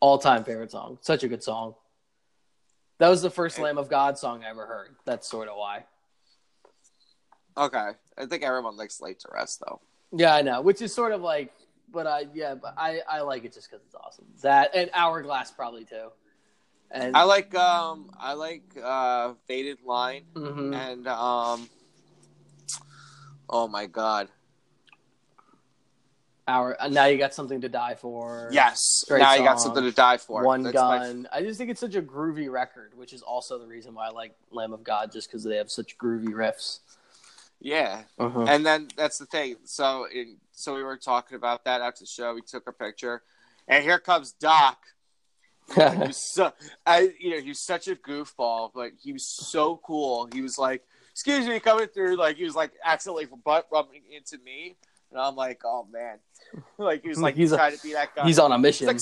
All 0.01 0.17
time 0.19 0.45
favorite 0.45 0.71
song. 0.71 0.99
Such 1.03 1.25
a 1.25 1.29
good 1.29 1.43
song. 1.43 1.75
That 2.99 3.09
was 3.09 3.21
the 3.21 3.31
first 3.31 3.59
Lamb 3.59 3.79
of 3.79 3.91
God 3.91 4.17
song 4.17 4.45
I 4.45 4.51
ever 4.51 4.65
heard. 4.65 4.95
That's 5.05 5.29
sort 5.29 5.49
of 5.49 5.57
why. 5.57 5.85
Okay, 7.57 7.91
I 8.17 8.27
think 8.27 8.45
everyone 8.45 8.77
likes 8.77 9.01
Laid 9.01 9.19
to 9.21 9.29
Rest 9.33 9.61
though. 9.67 9.81
Yeah, 10.12 10.34
I 10.34 10.43
know. 10.43 10.60
Which 10.60 10.82
is 10.82 10.94
sort 10.94 11.12
of 11.12 11.22
like, 11.22 11.52
but 11.90 12.06
I 12.06 12.26
yeah, 12.34 12.55
but 12.55 12.74
I 12.76 13.01
I 13.09 13.20
like 13.22 13.44
it 13.44 13.52
just 13.55 13.70
because 13.70 13.84
it's 13.86 13.94
awesome. 13.94 14.26
That 14.43 14.74
and 14.74 14.90
Hourglass 14.94 15.51
probably 15.51 15.84
too. 15.84 16.09
And 16.90 17.16
I 17.16 17.22
like 17.22 17.55
um 17.55 18.10
I 18.18 18.34
like 18.34 18.62
uh 18.82 19.34
Faded 19.47 19.78
Line 19.84 20.24
Mhm. 20.34 20.74
and 20.74 21.09
um 21.09 21.68
oh 23.48 23.66
my 23.68 23.86
god 23.86 24.28
Hour. 26.48 26.76
uh, 26.80 26.89
Now 26.89 27.05
you 27.06 27.18
got 27.18 27.32
something 27.34 27.60
to 27.60 27.68
die 27.68 27.94
for. 27.94 28.48
yes 28.52 29.05
Great 29.09 29.20
now 29.20 29.34
you 29.34 29.44
got 29.44 29.60
something 29.60 29.84
to 29.84 29.93
die 29.93 30.16
for 30.18 30.43
One 30.44 30.62
That's 30.64 30.74
my- 30.74 30.98
gun. 30.98 31.28
I 31.32 31.40
just 31.43 31.56
think 31.56 31.70
it's 31.70 31.80
such 31.80 31.94
a 31.94 32.02
groovy 32.02 32.51
record, 32.51 32.93
which 32.97 33.12
is 33.12 33.22
also 33.22 33.59
the 33.59 33.66
reason 33.66 33.94
why 33.94 34.09
I 34.09 34.10
like 34.10 34.34
Lamb 34.51 34.72
of 34.72 34.82
God, 34.82 35.12
just 35.12 35.28
because 35.28 35.44
they 35.44 35.56
have 35.56 35.70
such 35.70 35.97
groovy 35.98 36.28
riffs. 36.32 36.80
Yeah 37.64 38.02
Uh-huh. 38.18 38.43
and 38.48 38.66
then 38.66 38.89
that's 38.97 39.18
the 39.18 39.26
thing 39.26 39.56
so 39.64 40.06
in, 40.12 40.36
so 40.52 40.74
we 40.74 40.82
were 40.82 40.97
talking 40.97 41.36
about 41.36 41.64
that 41.64 41.80
after 41.80 42.01
the 42.01 42.06
show 42.06 42.34
we 42.34 42.43
took 42.43 42.66
a 42.68 42.72
picture 42.72 43.22
and 43.68 43.84
here 43.84 43.98
comes 43.98 44.32
Doc 44.32 44.78
he 45.74 45.80
was 45.80 46.16
so, 46.34 46.52
I, 46.84 47.12
you 47.20 47.30
know, 47.30 47.40
he 47.40 47.51
was 47.51 47.60
such 47.60 47.86
a 47.86 47.94
goofball, 47.94 48.72
but 48.74 48.90
he 49.01 49.12
was 49.12 49.24
so 49.24 49.80
cool. 49.86 50.28
He 50.34 50.43
was 50.43 50.59
like, 50.59 50.82
"Excuse 51.12 51.47
me, 51.47 51.60
coming 51.60 51.86
through." 51.86 52.16
Like 52.16 52.36
he 52.36 52.43
was 52.44 52.56
like 52.56 52.72
accidentally 52.84 53.28
butt 53.44 53.68
rubbing 53.72 54.02
into 54.10 54.39
me, 54.44 54.74
and 55.12 55.20
I'm 55.20 55.36
like, 55.36 55.60
"Oh 55.64 55.86
man!" 55.90 56.18
Like 56.78 57.02
he 57.02 57.09
was 57.09 57.20
like 57.20 57.36
He's 57.36 57.52
a- 57.52 57.56
trying 57.56 57.76
to 57.76 57.82
be 57.82 57.93
that 57.93 58.14
guy. 58.14 58.26
He's 58.26 58.40
on 58.40 58.51
a 58.51 58.56
He's 58.56 58.62
mission. 58.62 58.86
like, 58.89 58.98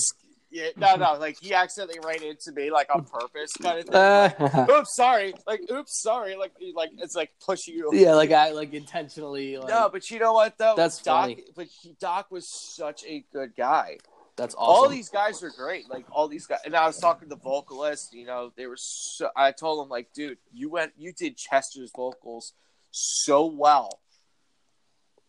yeah, 0.51 0.67
no, 0.75 0.95
no, 0.95 1.13
like 1.17 1.37
he 1.39 1.53
accidentally 1.53 1.99
ran 2.05 2.21
into 2.23 2.51
me 2.51 2.69
like 2.71 2.93
on 2.93 3.05
purpose, 3.05 3.53
kind 3.53 3.79
of 3.79 3.85
thing. 3.85 3.93
Uh, 3.95 4.29
Like, 4.39 4.69
oops, 4.69 4.95
sorry. 4.95 5.33
Like, 5.47 5.61
oops, 5.71 6.01
sorry. 6.01 6.35
Like, 6.35 6.51
like 6.75 6.89
it's 6.97 7.15
like 7.15 7.31
pushing 7.45 7.75
you. 7.75 7.89
yeah, 7.93 8.13
like 8.13 8.31
I 8.31 8.51
like 8.51 8.73
intentionally. 8.73 9.57
Like, 9.57 9.69
No, 9.69 9.89
but 9.91 10.09
you 10.11 10.19
know 10.19 10.33
what 10.33 10.57
though? 10.57 10.73
That's 10.75 11.01
Doc. 11.01 11.23
funny. 11.23 11.43
But 11.55 11.67
he, 11.67 11.95
Doc 11.99 12.31
was 12.31 12.47
such 12.49 13.03
a 13.05 13.23
good 13.31 13.55
guy. 13.55 13.97
that's 14.35 14.53
all 14.55 14.83
awesome. 14.83 14.91
these 14.93 15.09
guys 15.09 15.41
are 15.43 15.51
great. 15.51 15.89
Like 15.89 16.05
all 16.11 16.27
these 16.27 16.45
guys, 16.47 16.59
and 16.65 16.75
I 16.75 16.85
was 16.85 16.99
talking 16.99 17.29
to 17.29 17.35
the 17.35 17.41
vocalist. 17.41 18.13
You 18.13 18.25
know, 18.25 18.51
they 18.57 18.67
were. 18.67 18.77
So, 18.77 19.29
I 19.35 19.51
told 19.51 19.85
him 19.85 19.89
like, 19.89 20.11
dude, 20.13 20.37
you 20.51 20.69
went, 20.69 20.91
you 20.97 21.13
did 21.13 21.37
Chester's 21.37 21.91
vocals 21.95 22.53
so 22.91 23.45
well, 23.45 24.01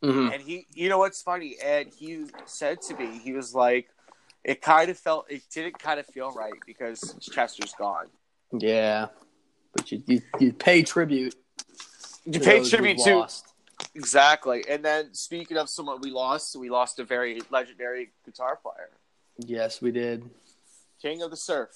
Mhm. 0.03 0.33
and 0.35 0.43
he, 0.43 0.67
you 0.75 0.89
know 0.89 0.99
what's 0.99 1.23
funny? 1.23 1.57
And 1.63 1.89
he 1.97 2.27
said 2.45 2.81
to 2.83 2.97
me, 2.97 3.19
he 3.23 3.33
was 3.33 3.55
like, 3.55 3.89
it 4.45 4.61
kind 4.61 4.91
of 4.91 4.99
felt, 4.99 5.27
it 5.31 5.43
didn't 5.53 5.79
kind 5.79 6.01
of 6.01 6.07
feel 6.07 6.33
right 6.33 6.53
because 6.67 7.15
Chester's 7.21 7.73
gone. 7.75 8.07
Yeah, 8.53 9.07
but 9.75 9.91
you 9.93 10.03
you, 10.07 10.23
you 10.41 10.53
pay 10.53 10.83
tribute. 10.83 11.35
You 12.25 12.39
pay 12.41 12.63
tribute 12.63 12.99
to 12.99 13.17
lost. 13.17 13.47
exactly. 13.95 14.65
And 14.69 14.85
then 14.85 15.15
speaking 15.15 15.57
of 15.57 15.69
someone 15.69 16.01
we 16.01 16.11
lost, 16.11 16.55
we 16.57 16.71
lost 16.71 16.99
a 16.99 17.05
very 17.05 17.41
legendary 17.51 18.11
guitar 18.25 18.57
player, 18.57 18.91
Yes, 19.39 19.81
we 19.81 19.91
did. 19.91 20.29
King 21.01 21.23
of 21.23 21.31
the 21.31 21.37
Surf. 21.37 21.71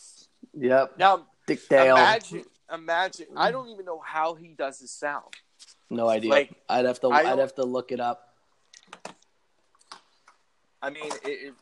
Yep, 0.54 0.98
Now 0.98 1.26
Dick 1.46 1.66
Dale. 1.68 1.96
imagine, 1.96 2.44
imagine. 2.72 3.26
I 3.36 3.50
don't 3.50 3.68
even 3.70 3.84
know 3.84 4.00
how 4.04 4.34
he 4.34 4.48
does 4.48 4.78
his 4.78 4.90
sound. 4.90 5.24
no 5.90 6.08
idea. 6.08 6.30
like, 6.30 6.54
I'd 6.68 6.84
have 6.84 7.00
to. 7.00 7.08
I'd 7.10 7.38
have 7.38 7.54
to 7.56 7.64
look 7.64 7.90
it 7.90 8.00
up. 8.00 8.34
I 10.82 10.90
mean, 10.90 11.06
it, 11.06 11.20
it, 11.24 11.54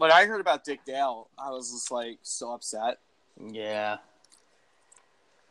when 0.00 0.10
I 0.10 0.24
heard 0.24 0.40
about 0.40 0.64
Dick 0.64 0.80
Dale, 0.86 1.28
I 1.38 1.50
was 1.50 1.70
just 1.70 1.90
like 1.90 2.18
so 2.22 2.52
upset. 2.52 2.98
Yeah. 3.38 3.98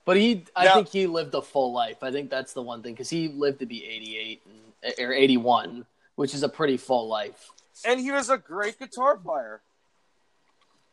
But 0.06 0.18
he, 0.18 0.44
I 0.56 0.66
Now- 0.66 0.74
think 0.74 0.90
he 0.90 1.06
lived 1.06 1.36
a 1.36 1.42
full 1.44 1.72
life. 1.72 2.02
I 2.02 2.12
think 2.12 2.32
that's 2.32 2.54
the 2.54 2.64
one 2.64 2.82
thing 2.82 2.94
because 2.96 3.12
he 3.12 3.28
lived 3.28 3.60
to 3.60 3.68
be 3.68 3.86
88 3.86 4.42
and, 4.82 4.94
or 5.08 5.14
81, 5.14 5.86
which 6.16 6.34
is 6.34 6.42
a 6.42 6.50
pretty 6.50 6.78
full 6.78 7.08
life. 7.08 7.52
And 7.86 8.00
he 8.00 8.12
was 8.12 8.32
a 8.32 8.40
great 8.40 8.80
guitar 8.80 9.18
player. 9.18 9.62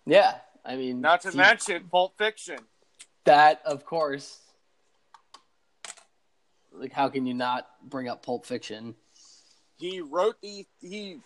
Yeah. 0.04 0.34
I 0.62 0.76
mean, 0.76 1.00
Not 1.00 1.22
to 1.22 1.30
he- 1.30 1.36
mention 1.38 1.84
Pulp 1.90 2.18
Fiction. 2.18 2.58
that, 3.24 3.62
of 3.64 3.86
course. 3.86 4.38
Like, 6.74 6.92
how 6.92 7.08
can 7.08 7.24
you 7.24 7.32
not 7.32 7.66
bring 7.88 8.06
up 8.06 8.22
Pulp 8.22 8.44
Fiction? 8.44 8.94
He 9.78 10.00
wrote 10.02 10.36
the 10.42 10.66
he 10.82 11.18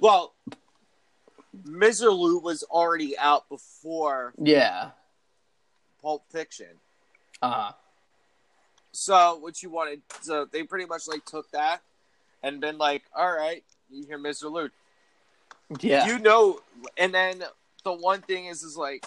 well. 0.00 0.34
Miserlou 1.66 2.42
was 2.42 2.62
already 2.64 3.18
out 3.18 3.48
before 3.48 4.32
Yeah. 4.38 4.90
Pulp 6.02 6.24
Fiction. 6.30 6.78
Uh 7.42 7.50
huh. 7.50 7.72
So 8.92 9.36
what 9.36 9.62
you 9.62 9.70
wanted, 9.70 10.02
so 10.20 10.44
they 10.44 10.62
pretty 10.62 10.86
much 10.86 11.06
like 11.06 11.24
took 11.24 11.50
that 11.52 11.80
and 12.42 12.60
been 12.60 12.78
like, 12.78 13.02
all 13.14 13.30
right, 13.32 13.62
you 13.90 14.04
hear 14.06 14.18
Mr. 14.18 14.70
Yeah. 15.80 16.06
You 16.06 16.18
know, 16.18 16.60
and 16.96 17.14
then 17.14 17.44
the 17.84 17.92
one 17.92 18.22
thing 18.22 18.46
is, 18.46 18.62
is 18.62 18.76
like, 18.76 19.06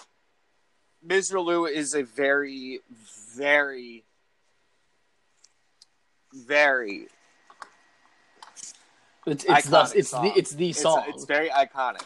Miserlou 1.06 1.70
is 1.70 1.94
a 1.94 2.02
very, 2.02 2.80
very, 3.34 4.04
very, 6.32 7.08
it's 9.26 9.44
it's 9.44 9.68
the, 9.68 9.92
it's 9.96 10.08
song. 10.10 10.24
the 10.24 10.38
it's 10.38 10.50
the 10.52 10.70
it's, 10.70 10.80
song. 10.80 11.04
it's 11.08 11.24
very 11.24 11.48
iconic. 11.50 12.02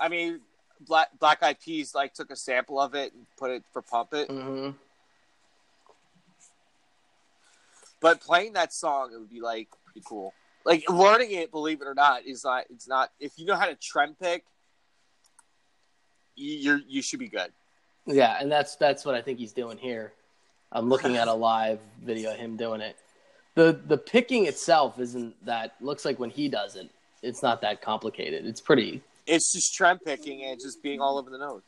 I 0.00 0.08
mean, 0.08 0.40
Black 0.80 1.08
Black 1.18 1.42
Eyed 1.42 1.60
Peas 1.60 1.94
like 1.94 2.14
took 2.14 2.30
a 2.30 2.36
sample 2.36 2.80
of 2.80 2.94
it 2.94 3.12
and 3.12 3.26
put 3.36 3.50
it 3.50 3.62
for 3.72 3.82
Pump 3.82 4.14
It, 4.14 4.30
hmm 4.30 4.70
but 8.00 8.20
playing 8.20 8.54
that 8.54 8.72
song 8.72 9.10
it 9.14 9.18
would 9.18 9.30
be 9.30 9.40
like 9.40 9.68
pretty 9.84 10.04
cool. 10.06 10.32
Like 10.64 10.88
learning 10.90 11.32
it, 11.32 11.50
believe 11.50 11.80
it 11.80 11.86
or 11.86 11.94
not, 11.94 12.24
is 12.26 12.44
not. 12.44 12.64
It's 12.70 12.88
not. 12.88 13.10
If 13.18 13.32
you 13.36 13.46
know 13.46 13.56
how 13.56 13.66
to 13.66 13.74
trend 13.74 14.18
pick, 14.18 14.44
you 16.34 16.56
you're, 16.56 16.80
you 16.86 17.02
should 17.02 17.18
be 17.18 17.28
good. 17.28 17.52
Yeah, 18.06 18.36
and 18.40 18.50
that's 18.50 18.76
that's 18.76 19.04
what 19.04 19.14
I 19.14 19.22
think 19.22 19.38
he's 19.38 19.52
doing 19.52 19.78
here. 19.78 20.12
I'm 20.72 20.88
looking 20.88 21.16
at 21.16 21.28
a 21.28 21.32
live 21.50 21.80
video 22.02 22.32
of 22.32 22.38
him 22.38 22.56
doing 22.56 22.80
it. 22.80 22.96
The 23.54 23.80
the 23.86 23.96
picking 23.96 24.46
itself 24.46 24.98
isn't 24.98 25.34
that 25.44 25.74
looks 25.80 26.04
like 26.04 26.18
when 26.18 26.30
he 26.30 26.48
does 26.48 26.76
it, 26.76 26.90
it's 27.22 27.42
not 27.42 27.62
that 27.62 27.80
complicated. 27.80 28.46
It's 28.46 28.60
pretty 28.60 29.02
It's 29.26 29.52
just 29.52 29.74
trend 29.74 30.00
picking 30.04 30.42
and 30.44 30.60
just 30.60 30.82
being 30.82 31.00
all 31.00 31.18
over 31.18 31.30
the 31.30 31.38
notes. 31.38 31.66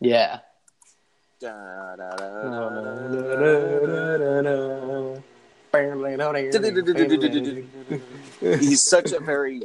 yeah. 0.00 0.40
He's 8.40 8.84
such 8.84 9.12
a 9.12 9.20
very 9.20 9.60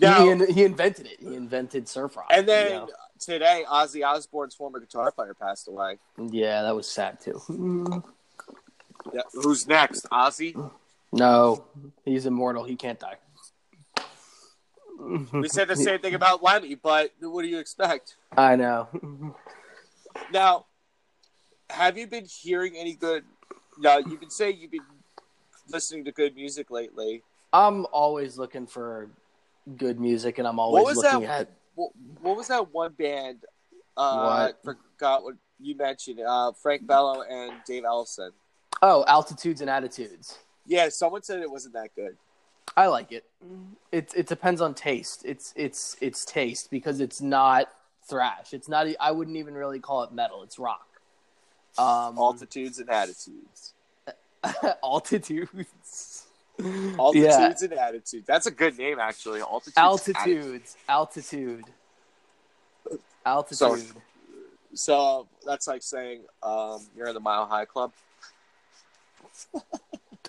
now, 0.00 0.24
he, 0.24 0.30
in- 0.30 0.52
he 0.52 0.64
invented 0.64 1.06
it. 1.06 1.20
He 1.20 1.34
invented 1.34 1.88
surf 1.88 2.16
rock. 2.16 2.26
and 2.30 2.48
then 2.48 2.66
you 2.66 2.72
know? 2.78 2.88
today, 3.18 3.64
Ozzy 3.68 4.04
Osbourne's 4.04 4.54
former 4.54 4.80
guitar 4.80 5.10
player 5.12 5.34
passed 5.34 5.68
away. 5.68 5.98
yeah, 6.18 6.62
that 6.62 6.74
was 6.74 6.86
sad 6.88 7.20
too. 7.20 8.02
Yeah. 9.12 9.20
Who's 9.32 9.66
next? 9.68 10.06
Ozzy. 10.10 10.70
No, 11.12 11.64
he's 12.04 12.26
immortal. 12.26 12.64
He 12.64 12.74
can't 12.76 12.98
die. 12.98 13.16
We 15.32 15.48
said 15.48 15.68
the 15.68 15.76
same 15.76 15.98
thing 16.00 16.14
about 16.14 16.42
Lemmy, 16.42 16.74
but 16.76 17.12
what 17.20 17.42
do 17.42 17.48
you 17.48 17.58
expect? 17.58 18.16
I 18.36 18.56
know. 18.56 18.88
Now, 20.32 20.66
have 21.70 21.98
you 21.98 22.06
been 22.06 22.24
hearing 22.26 22.76
any 22.76 22.94
good? 22.94 23.24
Now, 23.78 23.98
you've 23.98 24.20
been 24.20 24.30
saying 24.30 24.58
you've 24.60 24.70
been 24.70 24.80
listening 25.68 26.04
to 26.04 26.12
good 26.12 26.34
music 26.34 26.70
lately. 26.70 27.22
I'm 27.52 27.86
always 27.92 28.38
looking 28.38 28.66
for 28.66 29.08
good 29.76 29.98
music, 30.00 30.38
and 30.38 30.46
I'm 30.46 30.58
always 30.58 30.96
looking 30.96 31.22
that- 31.22 31.40
at 31.42 31.50
What, 31.74 31.92
what 32.20 32.36
was 32.36 32.48
that 32.48 32.72
one 32.72 32.92
band? 32.92 33.38
Uh, 33.96 34.00
I 34.00 34.52
forgot 34.64 35.22
what 35.22 35.34
you 35.60 35.76
mentioned. 35.76 36.20
Uh, 36.20 36.52
Frank 36.52 36.86
Bello 36.86 37.22
and 37.22 37.52
Dave 37.66 37.84
Ellefson. 37.84 38.30
oh 38.82 39.04
altitudes 39.06 39.60
and 39.60 39.70
attitudes. 39.70 40.38
Yeah, 40.66 40.88
someone 40.88 41.22
said 41.22 41.40
it 41.40 41.50
wasn't 41.50 41.74
that 41.74 41.94
good. 41.94 42.16
I 42.76 42.86
like 42.86 43.12
it. 43.12 43.24
It 43.92 44.12
it 44.16 44.26
depends 44.26 44.60
on 44.60 44.74
taste. 44.74 45.22
It's 45.24 45.52
it's 45.56 45.96
it's 46.00 46.24
taste 46.24 46.70
because 46.70 47.00
it's 47.00 47.20
not 47.20 47.68
thrash. 48.08 48.52
It's 48.52 48.68
not. 48.68 48.86
I 49.00 49.10
wouldn't 49.10 49.36
even 49.36 49.54
really 49.54 49.80
call 49.80 50.02
it 50.02 50.12
metal. 50.12 50.42
It's 50.42 50.58
rock. 50.58 50.86
Um, 51.78 52.16
Altitudes 52.18 52.78
and 52.78 52.88
attitudes. 52.90 53.74
altitudes. 54.82 56.26
Altitudes 56.98 57.62
and 57.62 57.72
attitudes. 57.72 58.26
That's 58.26 58.46
a 58.46 58.50
good 58.50 58.78
name, 58.78 58.98
actually. 59.00 59.40
Altitudes. 59.40 59.76
Altitudes. 59.76 60.76
Altitude. 60.88 61.64
Altitude. 63.26 63.86
So 64.74 65.28
that's 65.44 65.66
like 65.66 65.82
saying 65.82 66.22
um, 66.42 66.84
you're 66.96 67.08
in 67.08 67.14
the 67.14 67.20
Mile 67.20 67.46
High 67.46 67.64
Club. 67.64 67.92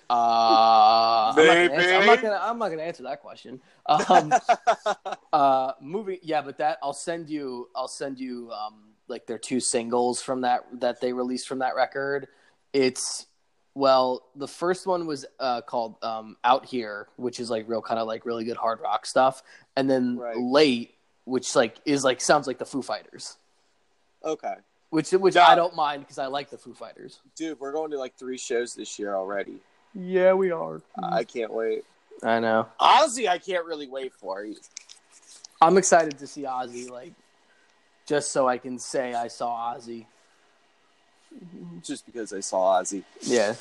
Uh, 0.09 1.33
I'm, 1.35 1.35
not 1.35 1.45
gonna 1.45 1.51
answer, 1.51 1.95
I'm 1.95 2.05
not 2.05 2.21
gonna. 2.21 2.39
I'm 2.41 2.59
not 2.59 2.69
gonna 2.69 2.83
answer 2.83 3.03
that 3.03 3.21
question. 3.21 3.59
Um, 3.85 4.33
uh, 5.33 5.71
moving. 5.81 6.19
Yeah, 6.21 6.41
but 6.41 6.57
that 6.59 6.77
I'll 6.83 6.93
send 6.93 7.29
you. 7.29 7.69
I'll 7.75 7.87
send 7.87 8.19
you. 8.19 8.51
Um, 8.51 8.81
like 9.07 9.27
their 9.27 9.37
two 9.37 9.59
singles 9.59 10.21
from 10.21 10.41
that 10.41 10.65
that 10.79 11.01
they 11.01 11.13
released 11.13 11.47
from 11.47 11.59
that 11.59 11.75
record. 11.75 12.27
It's 12.73 13.27
well, 13.73 14.23
the 14.35 14.47
first 14.47 14.87
one 14.87 15.05
was 15.05 15.25
uh, 15.39 15.61
called 15.61 15.95
um, 16.01 16.37
"Out 16.43 16.65
Here," 16.65 17.07
which 17.17 17.39
is 17.39 17.49
like 17.49 17.67
real 17.67 17.81
kind 17.81 17.99
of 17.99 18.07
like 18.07 18.25
really 18.25 18.45
good 18.45 18.57
hard 18.57 18.79
rock 18.81 19.05
stuff, 19.05 19.43
and 19.75 19.89
then 19.89 20.17
Right. 20.17 20.37
"Late," 20.37 20.95
which 21.25 21.55
like 21.55 21.75
is 21.85 22.03
like 22.03 22.21
sounds 22.21 22.47
like 22.47 22.57
the 22.57 22.65
Foo 22.65 22.81
Fighters, 22.81 23.37
okay, 24.23 24.55
which 24.89 25.11
which 25.11 25.35
Yeah. 25.35 25.47
I 25.47 25.55
don't 25.55 25.75
mind 25.75 26.01
because 26.01 26.17
I 26.17 26.27
like 26.27 26.49
the 26.49 26.57
Foo 26.57 26.73
Fighters. 26.73 27.19
dude, 27.35 27.59
we're 27.59 27.73
going 27.73 27.91
to 27.91 27.99
like 27.99 28.15
three 28.17 28.37
shows 28.37 28.73
this 28.73 28.97
year 28.97 29.15
already. 29.15 29.59
Yeah, 29.95 30.33
we 30.33 30.51
are. 30.51 30.81
I 31.01 31.23
can't 31.23 31.53
wait. 31.53 31.83
I 32.21 32.39
know. 32.39 32.67
Ozzy, 32.79 33.27
I 33.27 33.37
can't 33.37 33.65
really 33.65 33.87
wait 33.87 34.13
for. 34.13 34.45
I'm 35.61 35.77
excited 35.77 36.19
to 36.19 36.27
see 36.27 36.43
Ozzy, 36.43 36.89
like, 36.89 37.13
just 38.05 38.31
so 38.31 38.47
I 38.47 38.57
can 38.57 38.77
say 38.77 39.13
I 39.13 39.29
saw 39.29 39.73
Ozzy. 39.73 40.05
just 41.81 42.05
because 42.05 42.33
I 42.33 42.41
saw 42.41 42.81
Ozzy. 42.81 43.03
Yeah. 43.21 43.55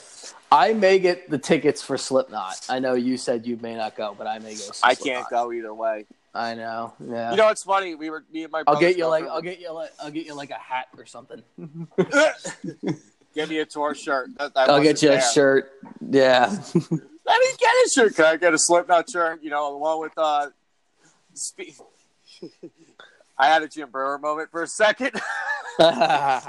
I 0.50 0.72
may 0.72 0.98
get 0.98 1.30
the 1.30 1.38
tickets 1.38 1.82
for 1.82 1.96
Slipknot. 1.96 2.66
I 2.68 2.78
know 2.78 2.94
you 2.94 3.16
said 3.16 3.46
you 3.46 3.56
may 3.60 3.76
not 3.76 3.96
go, 3.96 4.14
but 4.16 4.26
I 4.26 4.38
may 4.38 4.54
go. 4.54 4.60
see 4.72 4.80
I 4.82 4.94
can't 4.94 5.28
go 5.30 5.52
either 5.52 5.72
way. 5.72 6.06
I 6.34 6.54
know. 6.54 6.94
Yeah. 6.98 7.30
You 7.30 7.36
know, 7.36 7.48
it's 7.48 7.62
funny. 7.62 7.94
We 7.94 8.10
were 8.10 8.24
me 8.32 8.42
and 8.42 8.50
my. 8.50 8.58
I'll 8.60 8.74
brother's 8.74 8.80
get 8.80 8.98
you 8.98 9.06
like 9.06 9.24
I'll 9.28 9.40
get 9.40 9.60
you 9.60 9.72
like 9.72 9.92
I'll 10.00 10.10
get 10.10 10.26
you 10.26 10.34
like 10.34 10.50
a 10.50 10.54
hat 10.54 10.88
or 10.98 11.06
something. 11.06 11.42
Give 13.34 13.48
me 13.48 13.58
a 13.58 13.66
tour 13.66 13.94
shirt. 13.94 14.30
That, 14.38 14.54
that 14.54 14.70
I'll 14.70 14.82
get 14.82 15.02
you 15.02 15.12
a 15.12 15.20
shirt. 15.20 15.72
Yeah. 16.00 16.46
Let 16.74 17.40
me 17.40 17.46
get 17.58 17.74
a 17.86 17.90
shirt. 17.94 18.14
Can 18.16 18.24
I 18.26 18.36
get 18.36 18.54
a 18.54 18.58
Slipknot 18.58 19.10
shirt? 19.10 19.42
You 19.42 19.50
know, 19.50 19.72
the 19.72 19.78
one 19.78 20.00
with 20.00 20.12
uh. 20.16 20.50
Spe- 21.32 21.80
I 23.36 23.46
had 23.46 23.62
a 23.62 23.68
Jim 23.68 23.90
Breuer 23.90 24.18
moment 24.18 24.50
for 24.50 24.62
a 24.62 24.66
second. 24.66 25.10
Remember? 25.78 26.44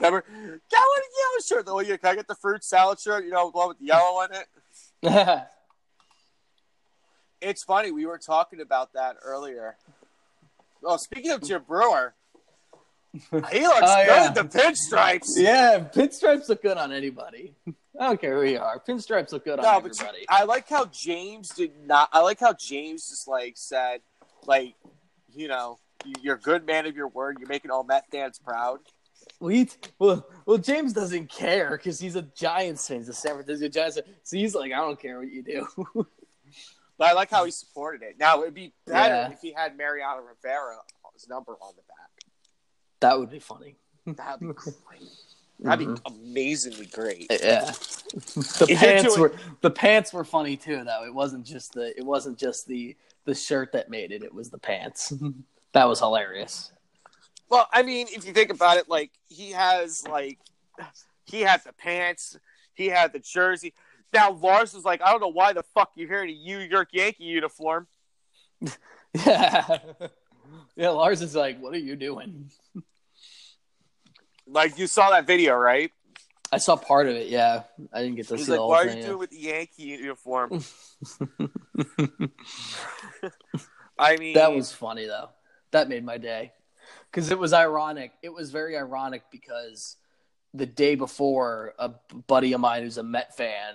Get 0.00 0.08
one 0.08 0.22
yellow 0.70 1.40
shirt. 1.46 1.66
One 1.66 1.86
you 1.86 1.98
can 1.98 2.10
I 2.10 2.14
get 2.14 2.26
the 2.26 2.36
fruit 2.40 2.64
salad 2.64 2.98
shirt? 3.00 3.24
You 3.24 3.30
know, 3.30 3.50
the 3.50 3.58
one 3.58 3.68
with 3.68 3.78
the 3.78 3.86
yellow 3.86 4.22
in 4.22 4.30
it. 4.32 5.42
It's 7.44 7.64
funny. 7.64 7.90
We 7.90 8.06
were 8.06 8.18
talking 8.18 8.60
about 8.60 8.92
that 8.92 9.16
earlier. 9.20 9.76
Oh, 10.84 10.96
speaking 10.96 11.32
of 11.32 11.42
Jim 11.42 11.62
Breuer, 11.66 12.14
he 13.30 13.30
looks 13.30 13.50
Oh, 13.82 14.04
good 14.04 14.06
yeah. 14.06 14.28
in 14.28 14.34
the 14.34 14.44
pinstripes. 14.44 15.28
yeah, 15.36 15.78
pinstripes 15.94 16.48
look 16.48 16.62
good 16.62 16.76
on 16.78 16.92
anybody. 16.92 17.54
I 18.00 18.06
don't 18.06 18.20
care 18.20 18.42
who 18.42 18.50
you 18.50 18.58
are. 18.58 18.80
Pinstripes 18.80 19.32
look 19.32 19.44
good 19.44 19.58
on 19.58 19.64
No, 19.64 19.70
you- 19.72 19.76
everybody. 19.78 20.24
I 20.28 20.44
like 20.44 20.68
how 20.68 20.86
James 20.86 21.50
did 21.50 21.72
not. 21.86 22.08
I 22.12 22.20
like 22.22 22.40
how 22.40 22.54
James 22.58 23.08
just 23.08 23.28
like 23.28 23.52
said, 23.56 24.00
like, 24.46 24.74
you 25.34 25.46
know, 25.48 25.78
you- 26.04 26.14
you're 26.22 26.36
a 26.36 26.40
good 26.40 26.64
man 26.66 26.86
of 26.86 26.96
your 26.96 27.08
word. 27.08 27.36
You're 27.38 27.48
making 27.48 27.70
all 27.70 27.84
Met 27.84 28.06
fans 28.10 28.38
proud. 28.38 28.80
Well, 29.40 29.50
he, 29.50 29.68
well, 29.98 30.26
well, 30.46 30.58
James 30.58 30.92
doesn't 30.92 31.28
care 31.28 31.70
because 31.72 32.00
he's 32.00 32.16
a 32.16 32.22
Giants 32.22 32.88
fan. 32.88 32.98
He's 32.98 33.08
a 33.08 33.12
San 33.12 33.34
Francisco 33.34 33.68
Giants 33.68 33.96
fan. 33.96 34.04
So 34.22 34.36
he's 34.36 34.54
like, 34.54 34.72
I 34.72 34.76
don't 34.76 35.00
care 35.00 35.18
what 35.18 35.30
you 35.30 35.42
do. 35.42 35.66
But 36.98 37.08
I 37.08 37.12
like 37.14 37.30
how 37.30 37.44
he 37.44 37.50
supported 37.50 38.02
it. 38.02 38.16
Now 38.18 38.42
it'd 38.42 38.54
be 38.54 38.72
better 38.86 39.14
Yeah. 39.14 39.32
if 39.32 39.40
he 39.40 39.52
had 39.52 39.76
Mariano 39.76 40.22
Rivera's 40.22 41.26
number 41.28 41.52
on 41.60 41.72
the 41.74 41.82
back. 41.88 42.21
That 43.02 43.18
would 43.18 43.30
be 43.30 43.38
funny. 43.38 43.76
That'd 44.06 44.40
be 44.40 44.46
great. 44.54 44.72
That'd 45.60 45.86
be 45.86 45.92
mm-hmm. 45.92 46.14
amazingly 46.30 46.86
great. 46.86 47.26
Yeah. 47.30 47.70
The 47.70 48.66
If 48.68 48.70
you're 48.70 48.78
pants 48.78 49.14
doing- 49.14 49.20
were 49.20 49.34
the 49.60 49.70
pants 49.70 50.12
were 50.12 50.24
funny 50.24 50.56
too 50.56 50.82
though. 50.84 51.04
It 51.04 51.14
wasn't 51.14 51.44
just 51.46 51.74
the 51.74 51.96
it 51.96 52.04
wasn't 52.04 52.38
just 52.38 52.66
the 52.66 52.96
the 53.24 53.34
shirt 53.34 53.72
that 53.72 53.88
made 53.90 54.10
it. 54.10 54.22
It 54.22 54.34
was 54.34 54.50
the 54.50 54.58
pants. 54.58 55.12
that 55.72 55.88
was 55.88 56.00
hilarious. 56.00 56.72
Well, 57.48 57.68
I 57.72 57.82
mean, 57.82 58.06
if 58.10 58.26
you 58.26 58.32
think 58.32 58.50
about 58.50 58.78
it, 58.78 58.88
like 58.88 59.10
he 59.28 59.50
has 59.52 60.06
like 60.08 60.38
he 61.26 61.42
had 61.42 61.62
the 61.64 61.72
pants, 61.72 62.36
he 62.74 62.88
had 62.88 63.12
the 63.12 63.18
jersey. 63.20 63.74
Now 64.12 64.32
Lars 64.32 64.74
was 64.74 64.84
like, 64.84 65.00
I 65.00 65.10
don't 65.10 65.20
know 65.20 65.28
why 65.28 65.52
the 65.52 65.62
fuck 65.62 65.92
you're 65.94 66.08
here 66.08 66.24
in 66.24 66.30
a 66.30 66.32
New 66.32 66.58
York 66.58 66.88
Yankee 66.92 67.24
uniform. 67.24 67.86
Yeah. 69.14 69.76
yeah, 70.74 70.88
Lars 70.88 71.20
is 71.20 71.34
like, 71.34 71.60
"What 71.60 71.74
are 71.74 71.78
you 71.78 71.96
doing?" 71.96 72.50
Like 74.52 74.78
you 74.78 74.86
saw 74.86 75.10
that 75.10 75.26
video, 75.26 75.56
right? 75.56 75.90
I 76.52 76.58
saw 76.58 76.76
part 76.76 77.06
of 77.06 77.16
it. 77.16 77.28
Yeah, 77.28 77.62
I 77.92 78.02
didn't 78.02 78.16
get 78.16 78.28
to 78.28 78.36
He's 78.36 78.44
see 78.46 78.52
like, 78.52 78.58
the 78.58 78.60
whole 78.60 78.68
why 78.70 78.82
are 78.82 78.88
thing. 78.88 78.96
you 78.98 79.02
yeah. 79.02 79.08
doing 79.08 79.18
with 79.18 79.30
the 79.30 79.38
Yankee 79.38 79.82
uniform? 79.82 80.62
I 83.98 84.16
mean, 84.16 84.34
That 84.34 84.52
was 84.52 84.70
funny 84.72 85.06
though. 85.06 85.30
That 85.70 85.88
made 85.88 86.04
my 86.04 86.18
day 86.18 86.52
because 87.10 87.30
it 87.30 87.38
was 87.38 87.54
ironic. 87.54 88.12
It 88.22 88.32
was 88.32 88.50
very 88.50 88.76
ironic 88.76 89.22
because 89.30 89.96
the 90.52 90.66
day 90.66 90.94
before, 90.96 91.72
a 91.78 91.92
buddy 92.26 92.52
of 92.52 92.60
mine 92.60 92.82
who's 92.82 92.98
a 92.98 93.02
Met 93.02 93.34
fan 93.34 93.74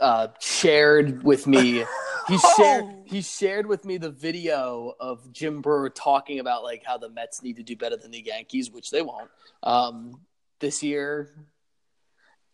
uh, 0.00 0.28
shared 0.40 1.22
with 1.22 1.46
me. 1.46 1.84
He 2.28 2.38
shared 2.56 2.84
Oh. 2.84 3.02
he 3.06 3.22
shared 3.22 3.66
with 3.66 3.84
me 3.84 3.96
the 3.96 4.10
video 4.10 4.94
of 5.00 5.32
Jim 5.32 5.62
Breuer 5.62 5.88
talking 5.90 6.38
about 6.40 6.62
like 6.62 6.82
how 6.84 6.98
the 6.98 7.08
Mets 7.08 7.42
need 7.42 7.56
to 7.56 7.62
do 7.62 7.74
better 7.76 7.96
than 7.96 8.10
the 8.10 8.20
Yankees, 8.24 8.70
which 8.70 8.90
they 8.90 9.02
won't 9.02 9.30
um, 9.62 10.20
this 10.60 10.82
year. 10.82 11.30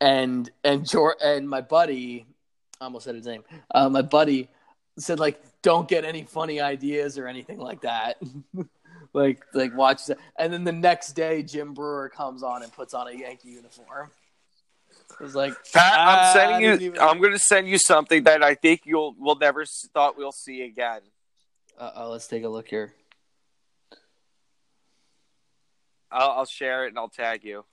And 0.00 0.50
and 0.62 0.86
Jor- 0.88 1.16
and 1.22 1.48
my 1.48 1.60
buddy, 1.60 2.26
I 2.80 2.84
almost 2.84 3.04
said 3.04 3.14
his 3.14 3.26
name. 3.26 3.44
Uh, 3.74 3.88
my 3.88 4.02
buddy 4.02 4.48
said 4.98 5.18
like, 5.18 5.40
"Don't 5.62 5.88
get 5.88 6.04
any 6.04 6.22
funny 6.24 6.60
ideas 6.60 7.18
or 7.18 7.26
anything 7.26 7.58
like 7.58 7.82
that." 7.82 8.20
like 9.12 9.44
like 9.54 9.76
watch 9.76 10.06
that. 10.06 10.18
And 10.38 10.52
then 10.52 10.64
the 10.64 10.72
next 10.72 11.12
day, 11.12 11.42
Jim 11.42 11.74
Breuer 11.74 12.08
comes 12.10 12.42
on 12.42 12.62
and 12.62 12.72
puts 12.72 12.92
on 12.94 13.08
a 13.08 13.12
Yankee 13.12 13.50
uniform. 13.50 14.10
It 15.20 15.22
was 15.22 15.34
like 15.34 15.54
Pat, 15.72 15.92
Ah, 15.96 16.06
I 16.06 16.26
I'm 16.28 16.32
sending 16.34 16.60
you. 16.82 16.86
even- 16.88 17.00
I'm 17.00 17.18
going 17.20 17.32
to 17.32 17.38
send 17.38 17.68
you 17.68 17.78
something 17.78 18.24
that 18.24 18.42
I 18.42 18.54
think 18.54 18.82
you'll 18.84 19.14
we'll 19.18 19.36
never 19.36 19.64
thought 19.94 20.16
we'll 20.18 20.32
see 20.32 20.62
again. 20.62 21.00
Uh 21.78 21.90
oh, 21.96 22.10
let's 22.10 22.26
take 22.26 22.44
a 22.44 22.48
look 22.48 22.68
here. 22.68 22.92
I'll, 26.10 26.30
I'll 26.30 26.44
share 26.46 26.84
it 26.84 26.88
and 26.88 26.98
I'll 26.98 27.08
tag 27.08 27.44
you. 27.44 27.64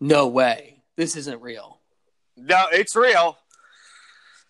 No 0.00 0.26
way. 0.26 0.82
This 0.96 1.16
isn't 1.16 1.40
real. 1.40 1.80
No, 2.36 2.66
it's 2.72 2.96
real. 2.96 3.38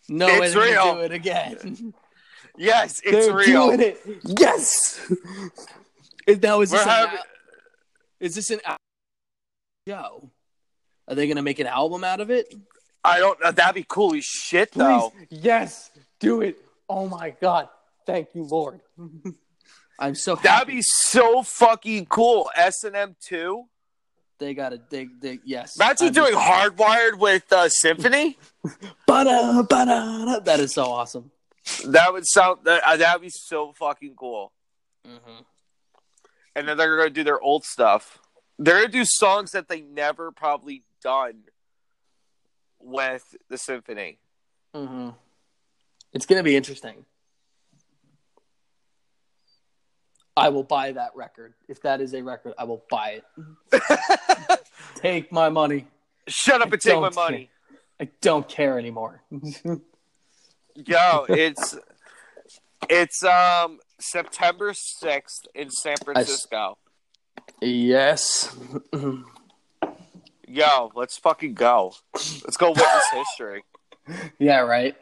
No 0.08 0.26
It's 0.28 0.54
real. 0.54 0.94
do 0.94 1.00
it 1.00 1.12
again. 1.12 1.94
Yes, 2.58 3.02
it's 3.04 3.26
they're 3.26 3.36
real. 3.36 3.66
doing 3.66 3.80
it. 3.82 3.98
Yes. 4.24 4.98
Is- 6.26 6.40
now 6.40 6.62
is 6.62 6.72
We're 6.72 6.78
this, 6.78 6.86
an 6.86 6.88
having- 6.88 7.18
al- 7.18 7.24
is 8.18 8.34
this 8.34 8.50
an 8.50 8.60
al- 8.64 8.76
show? 9.86 10.30
Are 11.08 11.14
they 11.14 11.28
gonna 11.28 11.42
make 11.42 11.58
an 11.58 11.66
album 11.66 12.04
out 12.04 12.20
of 12.20 12.30
it? 12.30 12.54
I 13.04 13.18
don't 13.18 13.40
know. 13.42 13.50
That'd 13.52 13.74
be 13.74 13.86
cool 13.88 14.14
as 14.14 14.24
shit, 14.24 14.72
Please, 14.72 14.78
though. 14.80 15.12
yes, 15.30 15.90
do 16.18 16.40
it. 16.40 16.56
Oh 16.88 17.08
my 17.08 17.30
god, 17.40 17.68
thank 18.06 18.28
you, 18.34 18.42
Lord. 18.44 18.80
I'm 19.98 20.14
so 20.14 20.36
happy. 20.36 20.48
That'd 20.48 20.68
be 20.68 20.82
so 20.82 21.42
fucking 21.42 22.06
cool. 22.06 22.50
S 22.54 22.84
and 22.84 22.94
M 22.96 23.16
two. 23.20 23.64
They 24.38 24.52
gotta. 24.52 24.76
dig, 24.76 25.18
dig. 25.20 25.40
Yes. 25.46 25.76
Imagine 25.76 26.08
I'm 26.08 26.12
doing 26.12 26.32
just- 26.34 26.46
Hardwired 26.46 27.18
with 27.18 27.50
uh, 27.50 27.68
Symphony. 27.70 28.36
Ba-da, 29.06 29.62
ba-da. 29.62 30.40
That 30.40 30.60
is 30.60 30.74
so 30.74 30.84
awesome. 30.84 31.30
That 31.86 32.12
would 32.12 32.24
sound. 32.26 32.60
That 32.64 32.82
uh, 32.84 32.96
that'd 32.98 33.22
be 33.22 33.30
so 33.30 33.72
fucking 33.78 34.14
cool. 34.16 34.52
Mm-hmm. 35.06 35.42
And 36.54 36.68
then 36.68 36.76
they're 36.76 36.96
gonna 36.98 37.08
do 37.10 37.24
their 37.24 37.40
old 37.40 37.64
stuff. 37.64 38.18
They're 38.58 38.80
gonna 38.80 38.92
do 38.92 39.04
songs 39.06 39.52
that 39.52 39.68
they 39.68 39.80
never 39.80 40.30
probably 40.32 40.82
done 41.02 41.42
with 42.80 43.36
the 43.48 43.58
symphony. 43.58 44.18
Mm-hmm. 44.74 45.10
It's 46.12 46.26
gonna 46.26 46.42
be 46.42 46.56
interesting. 46.56 47.04
I 50.36 50.50
will 50.50 50.62
buy 50.62 50.92
that 50.92 51.16
record. 51.16 51.54
If 51.66 51.80
that 51.82 52.00
is 52.00 52.12
a 52.12 52.22
record, 52.22 52.52
I 52.58 52.64
will 52.64 52.84
buy 52.90 53.22
it. 53.72 54.60
Take 54.96 55.32
my 55.32 55.48
money. 55.48 55.86
Shut 56.28 56.60
up 56.60 56.68
I 56.68 56.72
and 56.72 56.80
take 56.80 57.00
my 57.00 57.10
money. 57.10 57.50
I 58.00 58.08
don't 58.20 58.46
care 58.48 58.78
anymore. 58.78 59.22
Yo, 60.74 61.24
it's 61.28 61.78
it's 62.90 63.22
um 63.24 63.78
September 63.98 64.72
sixth 64.74 65.46
in 65.54 65.70
San 65.70 65.96
Francisco. 66.04 66.76
yes. 67.60 68.54
Yo, 70.46 70.92
let's 70.94 71.18
fucking 71.18 71.54
go. 71.54 71.92
Let's 72.14 72.56
go 72.56 72.68
witness 72.70 73.10
history. 73.12 73.64
yeah, 74.38 74.60
right. 74.60 74.96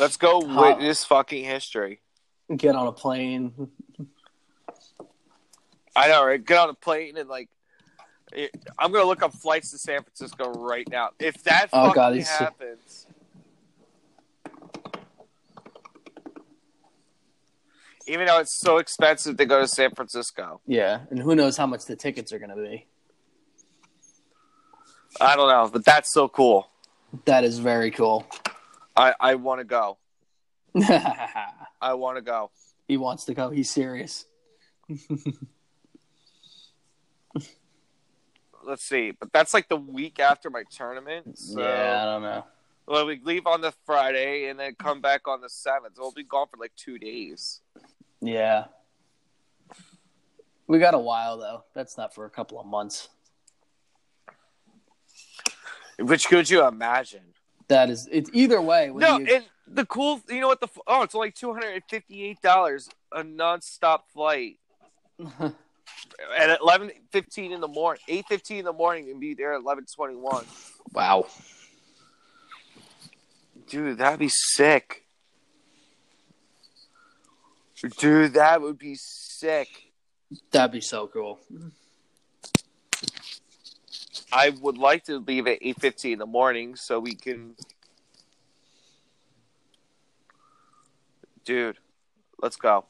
Let's 0.00 0.16
go 0.16 0.40
Huh. 0.44 0.60
witness 0.60 1.04
fucking 1.04 1.44
history. 1.44 2.00
Get 2.54 2.74
on 2.74 2.86
a 2.88 2.92
plane. 2.92 3.52
I 5.94 6.08
know, 6.08 6.24
right? 6.24 6.44
Get 6.44 6.58
on 6.58 6.70
a 6.70 6.74
plane 6.74 7.16
and 7.16 7.28
like, 7.28 7.48
it, 8.32 8.50
I'm 8.78 8.90
gonna 8.92 9.06
look 9.06 9.22
up 9.22 9.32
flights 9.34 9.70
to 9.70 9.78
San 9.78 10.02
Francisco 10.02 10.50
right 10.50 10.88
now. 10.90 11.10
If 11.18 11.42
that 11.44 11.68
Oh, 11.72 11.86
fucking 11.86 11.94
God, 11.94 12.16
happens, 12.22 13.06
even 18.06 18.26
though 18.26 18.38
it's 18.38 18.58
so 18.58 18.78
expensive 18.78 19.36
to 19.36 19.46
go 19.46 19.60
to 19.60 19.68
San 19.68 19.90
Francisco, 19.94 20.60
Yeah, 20.66 21.00
and 21.10 21.18
who 21.20 21.34
knows 21.34 21.56
how 21.56 21.66
much 21.66 21.84
the 21.86 21.96
tickets 21.96 22.32
are 22.32 22.38
gonna 22.38 22.56
be. 22.56 22.86
I 25.20 25.36
don't 25.36 25.48
know, 25.48 25.68
but 25.72 25.84
that's 25.84 26.12
so 26.12 26.28
cool. 26.28 26.70
That 27.24 27.44
is 27.44 27.58
very 27.58 27.90
cool. 27.90 28.26
I 28.96 29.14
I 29.18 29.34
want 29.36 29.60
to 29.60 29.64
go. 29.64 29.98
I 31.80 31.94
want 31.94 32.16
to 32.16 32.22
go. 32.22 32.50
He 32.86 32.96
wants 32.96 33.24
to 33.26 33.34
go. 33.34 33.50
He's 33.50 33.70
serious. 33.70 34.26
Let's 38.64 38.84
see, 38.84 39.12
but 39.12 39.32
that's 39.32 39.54
like 39.54 39.68
the 39.68 39.76
week 39.76 40.20
after 40.20 40.50
my 40.50 40.64
tournament. 40.70 41.38
So, 41.38 41.60
Yeah, 41.60 42.02
I 42.02 42.04
don't 42.04 42.22
know. 42.22 42.44
well, 42.86 43.06
we 43.06 43.18
leave 43.22 43.46
on 43.46 43.60
the 43.62 43.72
Friday 43.86 44.48
and 44.48 44.58
then 44.60 44.74
come 44.74 45.00
back 45.00 45.26
on 45.26 45.40
the 45.40 45.48
seventh. 45.48 45.94
We'll 45.98 46.12
be 46.12 46.24
gone 46.24 46.48
for 46.50 46.58
like 46.58 46.72
two 46.76 46.98
days. 46.98 47.60
Yeah. 48.20 48.64
We 50.66 50.78
got 50.78 50.92
a 50.94 50.98
while 50.98 51.38
though. 51.38 51.64
That's 51.74 51.96
not 51.96 52.14
for 52.14 52.26
a 52.26 52.30
couple 52.30 52.60
of 52.60 52.66
months. 52.66 53.08
Which 55.98 56.26
could 56.26 56.48
you 56.48 56.66
imagine? 56.66 57.34
That 57.68 57.90
is 57.90 58.08
it's 58.10 58.30
either 58.32 58.60
way. 58.60 58.90
No, 58.94 59.18
you- 59.18 59.26
and 59.36 59.44
the 59.66 59.84
cool, 59.84 60.20
you 60.28 60.40
know 60.40 60.48
what? 60.48 60.60
The 60.60 60.68
oh, 60.86 61.02
it's 61.02 61.14
only 61.14 61.30
two 61.30 61.52
hundred 61.52 61.74
and 61.74 61.82
fifty-eight 61.90 62.40
dollars 62.40 62.88
a 63.12 63.22
nonstop 63.22 64.00
flight 64.12 64.56
at 65.40 66.60
eleven 66.60 66.90
fifteen 67.10 67.52
in 67.52 67.60
the 67.60 67.68
morning, 67.68 68.00
eight 68.08 68.24
fifteen 68.28 68.60
in 68.60 68.64
the 68.64 68.72
morning, 68.72 69.10
and 69.10 69.20
be 69.20 69.34
there 69.34 69.52
at 69.54 69.60
eleven 69.60 69.84
twenty-one. 69.94 70.44
wow. 70.92 71.26
Dude, 73.68 73.98
that'd 73.98 74.18
be 74.18 74.30
sick. 74.30 75.04
Dude, 77.98 78.32
that 78.34 78.62
would 78.62 78.78
be 78.78 78.94
sick. 78.96 79.68
That'd 80.50 80.72
be 80.72 80.80
so 80.80 81.06
cool. 81.06 81.38
I 84.32 84.50
would 84.50 84.76
like 84.78 85.04
to 85.04 85.18
leave 85.18 85.46
at 85.46 85.58
eight 85.62 85.80
fifty 85.80 86.12
in 86.12 86.18
the 86.18 86.26
morning 86.26 86.76
so 86.76 87.00
we 87.00 87.14
can. 87.14 87.54
Dude, 91.44 91.78
let's 92.42 92.56
go. 92.56 92.84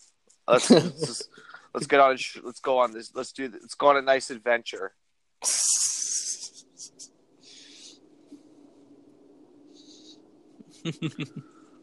Let's 0.49 0.69
let's, 0.71 1.01
just- 1.01 1.29
let's 1.75 1.87
get 1.87 2.01
on. 2.01 2.17
sh- 2.17 2.39
Let's 2.43 2.61
go 2.61 2.79
on 2.79 2.93
this. 2.93 3.15
Let's 3.15 3.33
do. 3.33 3.49
This. 3.49 3.63
Let's 3.63 3.75
go 3.75 3.89
on 3.89 3.97
a 3.97 4.03
nice 4.03 4.31
adventure. 4.31 4.93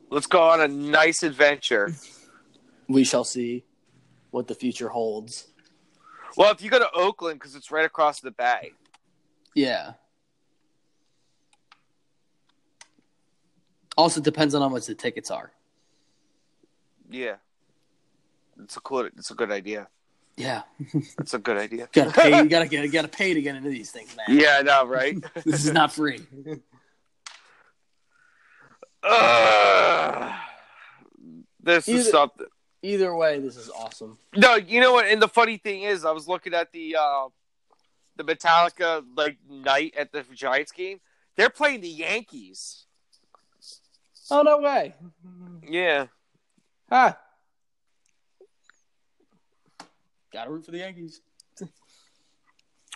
Let's 0.09 0.27
go 0.27 0.41
on 0.43 0.61
a 0.61 0.67
nice 0.67 1.23
adventure. 1.23 1.91
we 2.87 3.03
shall 3.03 3.23
see 3.23 3.65
what 4.31 4.47
the 4.47 4.55
future 4.55 4.89
holds. 4.89 5.47
Well, 6.37 6.51
if 6.51 6.61
you 6.61 6.69
go 6.69 6.79
to 6.79 6.89
Oakland, 6.93 7.39
because 7.39 7.55
it's 7.55 7.71
right 7.71 7.85
across 7.85 8.19
the 8.21 8.31
bay. 8.31 8.71
Yeah. 9.55 9.93
Also 13.97 14.19
depends 14.21 14.53
on 14.53 14.61
how 14.61 14.69
much 14.69 14.85
the 14.87 14.93
tickets 14.95 15.31
are. 15.31 15.51
Yeah, 17.09 17.35
it's 18.61 18.75
a 18.75 18.81
cool. 18.81 19.05
It's 19.05 19.31
a 19.31 19.35
good 19.35 19.51
idea. 19.51 19.87
Yeah, 20.37 20.63
That's 21.17 21.33
a 21.33 21.39
good 21.39 21.55
idea. 21.55 21.87
gotta 21.93 22.11
pay. 22.11 22.37
You 22.43 22.49
gotta 22.49 22.67
get. 22.69 22.83
You 22.83 22.91
gotta 22.91 23.07
pay 23.07 23.33
to 23.33 23.41
get 23.41 23.55
into 23.55 23.69
these 23.69 23.91
things, 23.91 24.13
man. 24.17 24.37
Yeah, 24.37 24.57
I 24.59 24.63
know, 24.63 24.85
right? 24.85 25.15
This 25.45 25.63
is 25.63 25.71
not 25.71 25.93
free. 25.93 26.19
Ugh. 29.03 30.33
this 31.61 31.87
is 31.87 32.01
Either- 32.01 32.09
something. 32.11 32.47
Either 32.81 33.15
way, 33.15 33.39
this 33.39 33.55
is 33.57 33.69
awesome. 33.71 34.17
No, 34.35 34.55
you 34.55 34.79
know 34.79 34.93
what? 34.93 35.07
And 35.07 35.19
the 35.21 35.27
funny 35.27 35.57
thing 35.57 35.81
is, 35.83 36.05
I 36.05 36.11
was 36.11 36.27
looking 36.27 36.53
at 36.53 36.71
the 36.71 36.95
uh, 36.99 37.27
the 38.15 38.23
Metallica 38.23 39.03
like 39.15 39.37
night 39.49 39.93
at 39.97 40.11
the 40.11 40.23
Giants 40.33 40.71
game. 40.71 40.99
They're 41.35 41.49
playing 41.49 41.81
the 41.81 41.89
Yankees. 41.89 42.85
Oh 44.31 44.41
no 44.41 44.57
way! 44.59 44.95
Yeah, 45.67 46.07
Ah, 46.89 47.17
gotta 50.33 50.49
root 50.49 50.65
for 50.65 50.71
the 50.71 50.79
Yankees. 50.79 51.21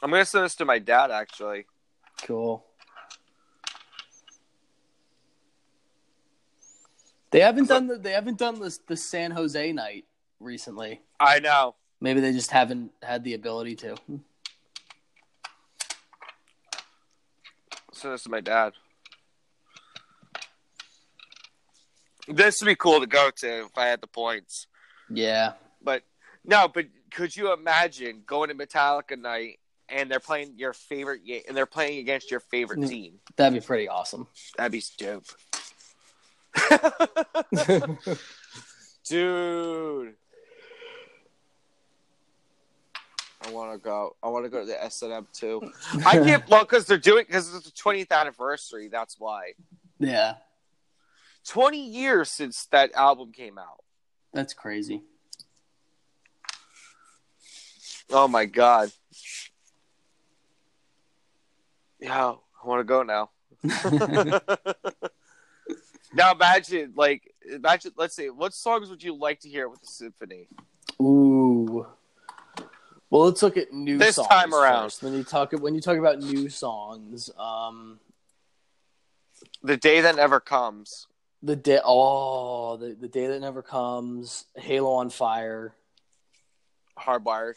I'm 0.01 0.09
gonna 0.09 0.25
send 0.25 0.45
this 0.45 0.55
to 0.55 0.65
my 0.65 0.79
dad. 0.79 1.11
Actually, 1.11 1.65
Cool. 2.23 2.65
They 7.31 7.41
haven't 7.41 7.67
done 7.67 7.85
the 7.87 7.97
they 7.97 8.11
haven't 8.13 8.39
done 8.39 8.59
this 8.59 8.79
the 8.87 8.97
San 8.97 9.31
Jose 9.31 9.71
night 9.71 10.05
recently. 10.39 11.01
I 11.19 11.39
know. 11.39 11.75
Maybe 12.01 12.21
they 12.21 12.31
just 12.31 12.49
haven't 12.51 12.91
had 13.03 13.23
the 13.23 13.33
ability 13.35 13.75
to. 13.77 13.95
Send 17.99 18.13
this 18.13 18.23
to 18.23 18.30
my 18.30 18.39
dad. 18.39 18.71
This 22.30 22.61
would 22.61 22.67
be 22.67 22.76
cool 22.76 23.01
to 23.01 23.07
go 23.07 23.30
to 23.38 23.65
if 23.65 23.77
I 23.77 23.88
had 23.88 23.99
the 24.01 24.07
points. 24.07 24.67
Yeah. 25.09 25.53
But 25.81 26.03
no, 26.45 26.69
but 26.69 26.85
could 27.11 27.35
you 27.35 27.51
imagine 27.51 28.21
going 28.26 28.49
to 28.49 28.55
Metallica 28.55 29.19
night 29.19 29.59
and 29.89 30.09
they're 30.09 30.19
playing 30.21 30.53
your 30.57 30.71
favorite 30.73 31.26
game 31.26 31.41
and 31.47 31.57
they're 31.57 31.65
playing 31.65 31.99
against 31.99 32.31
your 32.31 32.39
favorite 32.39 32.80
Mm. 32.80 32.89
team? 32.89 33.13
That'd 33.35 33.59
be 33.61 33.65
pretty 33.65 33.89
awesome. 33.89 34.27
That'd 34.57 34.71
be 34.71 34.84
dope. 34.97 35.26
Dude. 39.05 40.15
I 43.45 43.51
want 43.51 43.71
to 43.71 43.77
go. 43.77 44.15
I 44.21 44.27
want 44.27 44.45
to 44.45 44.49
go 44.49 44.59
to 44.59 44.65
the 44.65 44.83
S 44.83 45.01
and 45.01 45.13
M 45.13 45.27
too. 45.33 45.61
I 46.05 46.17
can't 46.17 46.47
well 46.49 46.63
because 46.63 46.85
they're 46.85 46.97
doing 46.97 47.25
because 47.27 47.53
it's 47.53 47.65
the 47.65 47.71
20th 47.71 48.11
anniversary. 48.11 48.89
That's 48.89 49.19
why. 49.19 49.53
yeah. 49.99 50.35
20 51.47 51.79
years 51.79 52.29
since 52.29 52.65
that 52.67 52.93
album 52.93 53.31
came 53.31 53.57
out. 53.57 53.83
That's 54.33 54.53
crazy. 54.53 55.01
Oh 58.11 58.27
my 58.27 58.45
god. 58.45 58.91
Yeah, 61.99 62.33
I 62.63 62.67
want 62.67 62.79
to 62.79 62.83
go 62.83 63.03
now. 63.03 63.29
now 66.13 66.31
imagine, 66.33 66.93
like, 66.95 67.33
imagine. 67.51 67.91
Let's 67.97 68.15
see, 68.15 68.29
what 68.29 68.53
songs 68.53 68.89
would 68.89 69.03
you 69.03 69.15
like 69.15 69.41
to 69.41 69.49
hear 69.49 69.67
with 69.69 69.81
the 69.81 69.87
symphony? 69.87 70.47
Ooh. 71.01 71.85
Well, 73.10 73.23
let's 73.23 73.41
look 73.41 73.57
at 73.57 73.73
new 73.73 73.98
This 73.98 74.15
songs 74.15 74.27
time 74.27 74.53
around. 74.53 74.84
first. 74.86 75.03
When 75.03 75.14
you 75.14 75.23
talk 75.23 75.52
when 75.53 75.73
you 75.76 75.81
talk 75.81 75.98
about 75.98 76.19
new 76.19 76.49
songs, 76.49 77.30
um, 77.38 77.99
The 79.64 79.77
day 79.77 80.02
that 80.02 80.15
never 80.15 80.40
comes. 80.40 81.07
the 81.41 81.56
day 81.56 81.80
oh 81.84 82.77
the, 82.77 82.95
the 82.99 83.07
day 83.07 83.27
that 83.27 83.40
never 83.40 83.61
comes, 83.64 84.45
Halo 84.56 84.94
on 84.94 85.10
Fire. 85.10 85.73
Hardwired. 86.98 87.56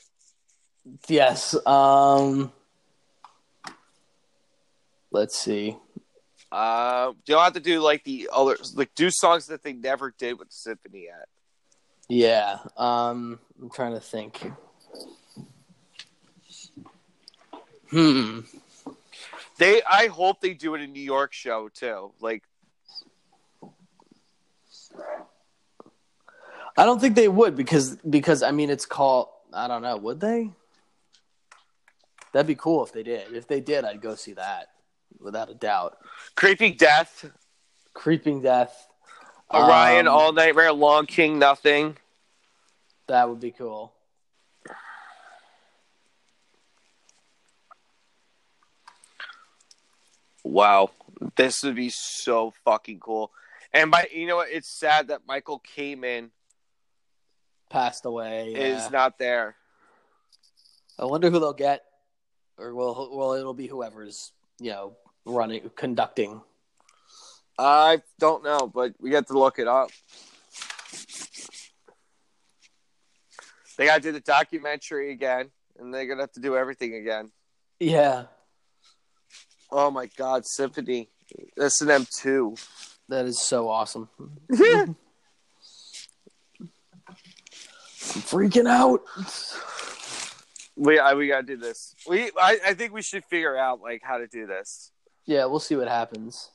Yes. 1.09 1.55
Um, 1.67 2.53
let's 5.11 5.37
see. 5.39 5.77
Uh, 6.51 7.13
you'll 7.27 7.41
have 7.41 7.55
to 7.55 7.61
do 7.61 7.81
like 7.81 8.05
the 8.05 8.29
other, 8.33 8.57
like 8.75 8.95
do 8.95 9.11
songs 9.11 9.47
that 9.49 9.63
they 9.63 9.73
never 9.73 10.15
did 10.17 10.39
with 10.39 10.49
the 10.49 10.55
symphony 10.55 11.05
yet. 11.05 11.29
Yeah. 12.09 12.59
Um, 12.77 13.39
I'm 13.61 13.71
trying 13.71 13.95
to 13.95 14.01
think. 14.01 14.51
Hmm. 17.93 18.41
They, 19.59 19.83
I 19.83 20.07
hope 20.07 20.41
they 20.41 20.55
do 20.55 20.75
it 20.75 20.81
in 20.81 20.93
New 20.93 21.03
York 21.03 21.33
show 21.35 21.69
too. 21.69 22.13
Like, 22.21 22.43
I 26.77 26.85
don't 26.85 27.01
think 27.01 27.15
they 27.15 27.29
would 27.29 27.55
because 27.55 27.97
because 27.97 28.43
I 28.43 28.51
mean 28.51 28.71
it's 28.71 28.87
called 28.87 29.29
I 29.53 29.69
don't 29.69 29.83
know 29.83 29.97
would 29.97 30.21
they? 30.21 30.51
That'd 32.33 32.47
be 32.47 32.55
cool 32.55 32.83
if 32.85 32.93
they 32.93 33.03
did. 33.03 33.35
If 33.35 33.47
they 33.47 33.61
did, 33.61 33.85
I'd 33.85 34.01
go 34.01 34.15
see 34.15 34.33
that 34.35 34.69
without 35.21 35.51
a 35.51 35.55
doubt. 35.55 35.99
Creeping 36.35 36.77
Death, 36.79 37.31
Creeping 37.93 38.41
Death, 38.41 38.89
Orion, 39.53 40.09
Um, 40.09 40.15
All 40.15 40.33
Nightmare, 40.33 40.73
Long 40.73 41.05
King, 41.05 41.39
Nothing. 41.39 41.99
that 43.07 43.29
would 43.29 43.41
be 43.41 43.51
cool. 43.51 43.93
Wow, 50.45 50.91
this 51.37 51.63
would 51.63 51.77
be 51.77 51.91
so 51.91 52.53
fucking 52.65 53.01
cool. 53.01 53.31
And 53.73 53.91
by 53.91 54.09
you 54.13 54.27
know 54.27 54.37
what, 54.37 54.51
it's 54.51 54.69
sad 54.69 55.09
that 55.09 55.23
Michael 55.27 55.63
Kamen 55.77 56.31
Passed 57.71 58.05
away. 58.05 58.53
yeah. 58.53 58.59
is 58.59 58.91
not 58.91 59.19
there. 59.19 59.57
I 60.99 61.07
wonder 61.07 61.31
who 61.31 61.39
they'll 61.39 61.55
get, 61.55 61.83
or 62.59 62.75
well, 62.75 63.09
well, 63.13 63.33
it'll 63.33 63.55
be 63.55 63.67
whoever's 63.67 64.33
you 64.61 64.71
know 64.71 64.97
running 65.25 65.71
conducting. 65.75 66.43
I 67.59 68.03
don't 68.19 68.45
know, 68.45 68.71
but 68.73 68.95
we 69.01 69.11
got 69.11 69.27
to 69.29 69.39
look 69.39 69.59
it 69.59 69.69
up. 69.69 69.91
They 73.79 73.87
got 73.87 73.97
to 73.97 74.01
do 74.03 74.13
the 74.13 74.21
documentary 74.21 75.13
again, 75.13 75.51
and 75.79 75.95
they're 75.95 76.07
gonna 76.07 76.23
have 76.23 76.33
to 76.33 76.41
do 76.41 76.57
everything 76.57 76.95
again. 76.95 77.31
Yeah, 77.81 78.25
Oh 79.75 79.91
my 79.91 80.07
God, 80.19 80.45
Symphony, 80.47 81.09
S 81.59 81.81
and 81.81 81.91
M 81.91 82.07
two. 82.21 82.55
that 83.09 83.25
is 83.25 83.41
so 83.41 83.69
awesome. 83.71 84.09
I'm 84.51 84.95
freaking 88.21 88.69
out. 88.69 89.01
We 90.77 90.99
I, 90.99 91.15
we 91.15 91.29
gotta 91.29 91.47
do 91.47 91.57
this. 91.57 91.95
We 92.07 92.31
I, 92.39 92.59
I 92.67 92.75
think 92.75 92.93
we 92.93 93.01
should 93.03 93.25
figure 93.25 93.57
out 93.57 93.81
like 93.81 94.03
how 94.05 94.19
to 94.19 94.27
do 94.27 94.47
this. 94.47 94.91
Yeah, 95.25 95.47
we'll 95.47 95.61
see 95.61 95.77
what 95.77 95.89
happens. 95.89 96.51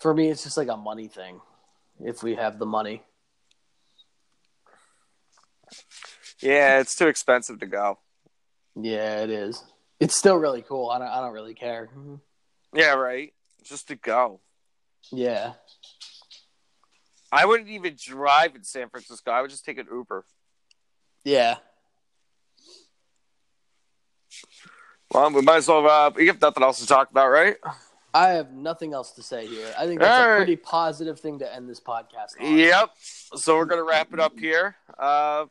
For 0.00 0.14
me, 0.14 0.30
it's 0.30 0.42
just 0.44 0.56
like 0.56 0.68
a 0.68 0.76
money 0.76 1.08
thing. 1.08 1.40
If 2.00 2.22
we 2.22 2.34
have 2.36 2.58
the 2.58 2.66
money, 2.66 3.02
Yeah, 6.40 6.80
it's 6.80 6.96
too 6.96 7.06
expensive 7.08 7.60
to 7.60 7.66
go. 7.66 7.98
yeah, 8.74 9.22
it 9.22 9.30
is. 9.30 9.62
It's 10.02 10.16
still 10.16 10.36
really 10.36 10.62
cool. 10.62 10.90
I 10.90 10.98
don't. 10.98 11.08
I 11.08 11.20
don't 11.20 11.32
really 11.32 11.54
care. 11.54 11.88
Yeah, 12.74 12.94
right. 12.94 13.32
Just 13.62 13.88
to 13.88 13.96
go. 13.96 14.40
Yeah, 15.12 15.52
I 17.30 17.46
wouldn't 17.46 17.68
even 17.68 17.96
drive 18.02 18.54
in 18.56 18.64
San 18.64 18.88
Francisco. 18.88 19.30
I 19.30 19.40
would 19.42 19.50
just 19.50 19.64
take 19.64 19.78
an 19.78 19.86
Uber. 19.90 20.24
yeah. 21.24 21.56
Well, 25.12 25.30
we 25.30 25.42
might 25.42 25.56
as 25.58 25.68
well. 25.68 25.86
Uh, 25.86 26.10
we 26.14 26.26
have 26.28 26.40
nothing 26.40 26.62
else 26.62 26.80
to 26.80 26.86
talk 26.86 27.10
about, 27.10 27.28
right? 27.28 27.56
I 28.14 28.30
have 28.30 28.52
nothing 28.52 28.94
else 28.94 29.12
to 29.12 29.22
say 29.22 29.46
here. 29.46 29.72
I 29.78 29.86
think 29.86 30.00
that's 30.00 30.18
All 30.20 30.24
a 30.26 30.28
right. 30.30 30.36
pretty 30.38 30.56
positive 30.56 31.20
thing 31.20 31.38
to 31.40 31.54
end 31.54 31.68
this 31.68 31.80
podcast 31.80 32.28
on. 32.40 32.56
Yep. 32.56 32.90
So 33.36 33.56
we're 33.56 33.66
gonna 33.66 33.84
wrap 33.84 34.12
it 34.12 34.20
up 34.20 34.38
here. 34.38 34.76
Uh, 34.98 35.46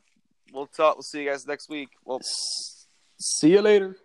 we'll 0.51 0.65
talk. 0.67 0.95
We'll 0.95 1.03
see 1.03 1.23
you 1.23 1.29
guys 1.29 1.45
next 1.47 1.69
week. 1.69 1.89
Well, 2.05 2.19
See 2.23 3.51
you 3.51 3.61
later. 3.61 3.97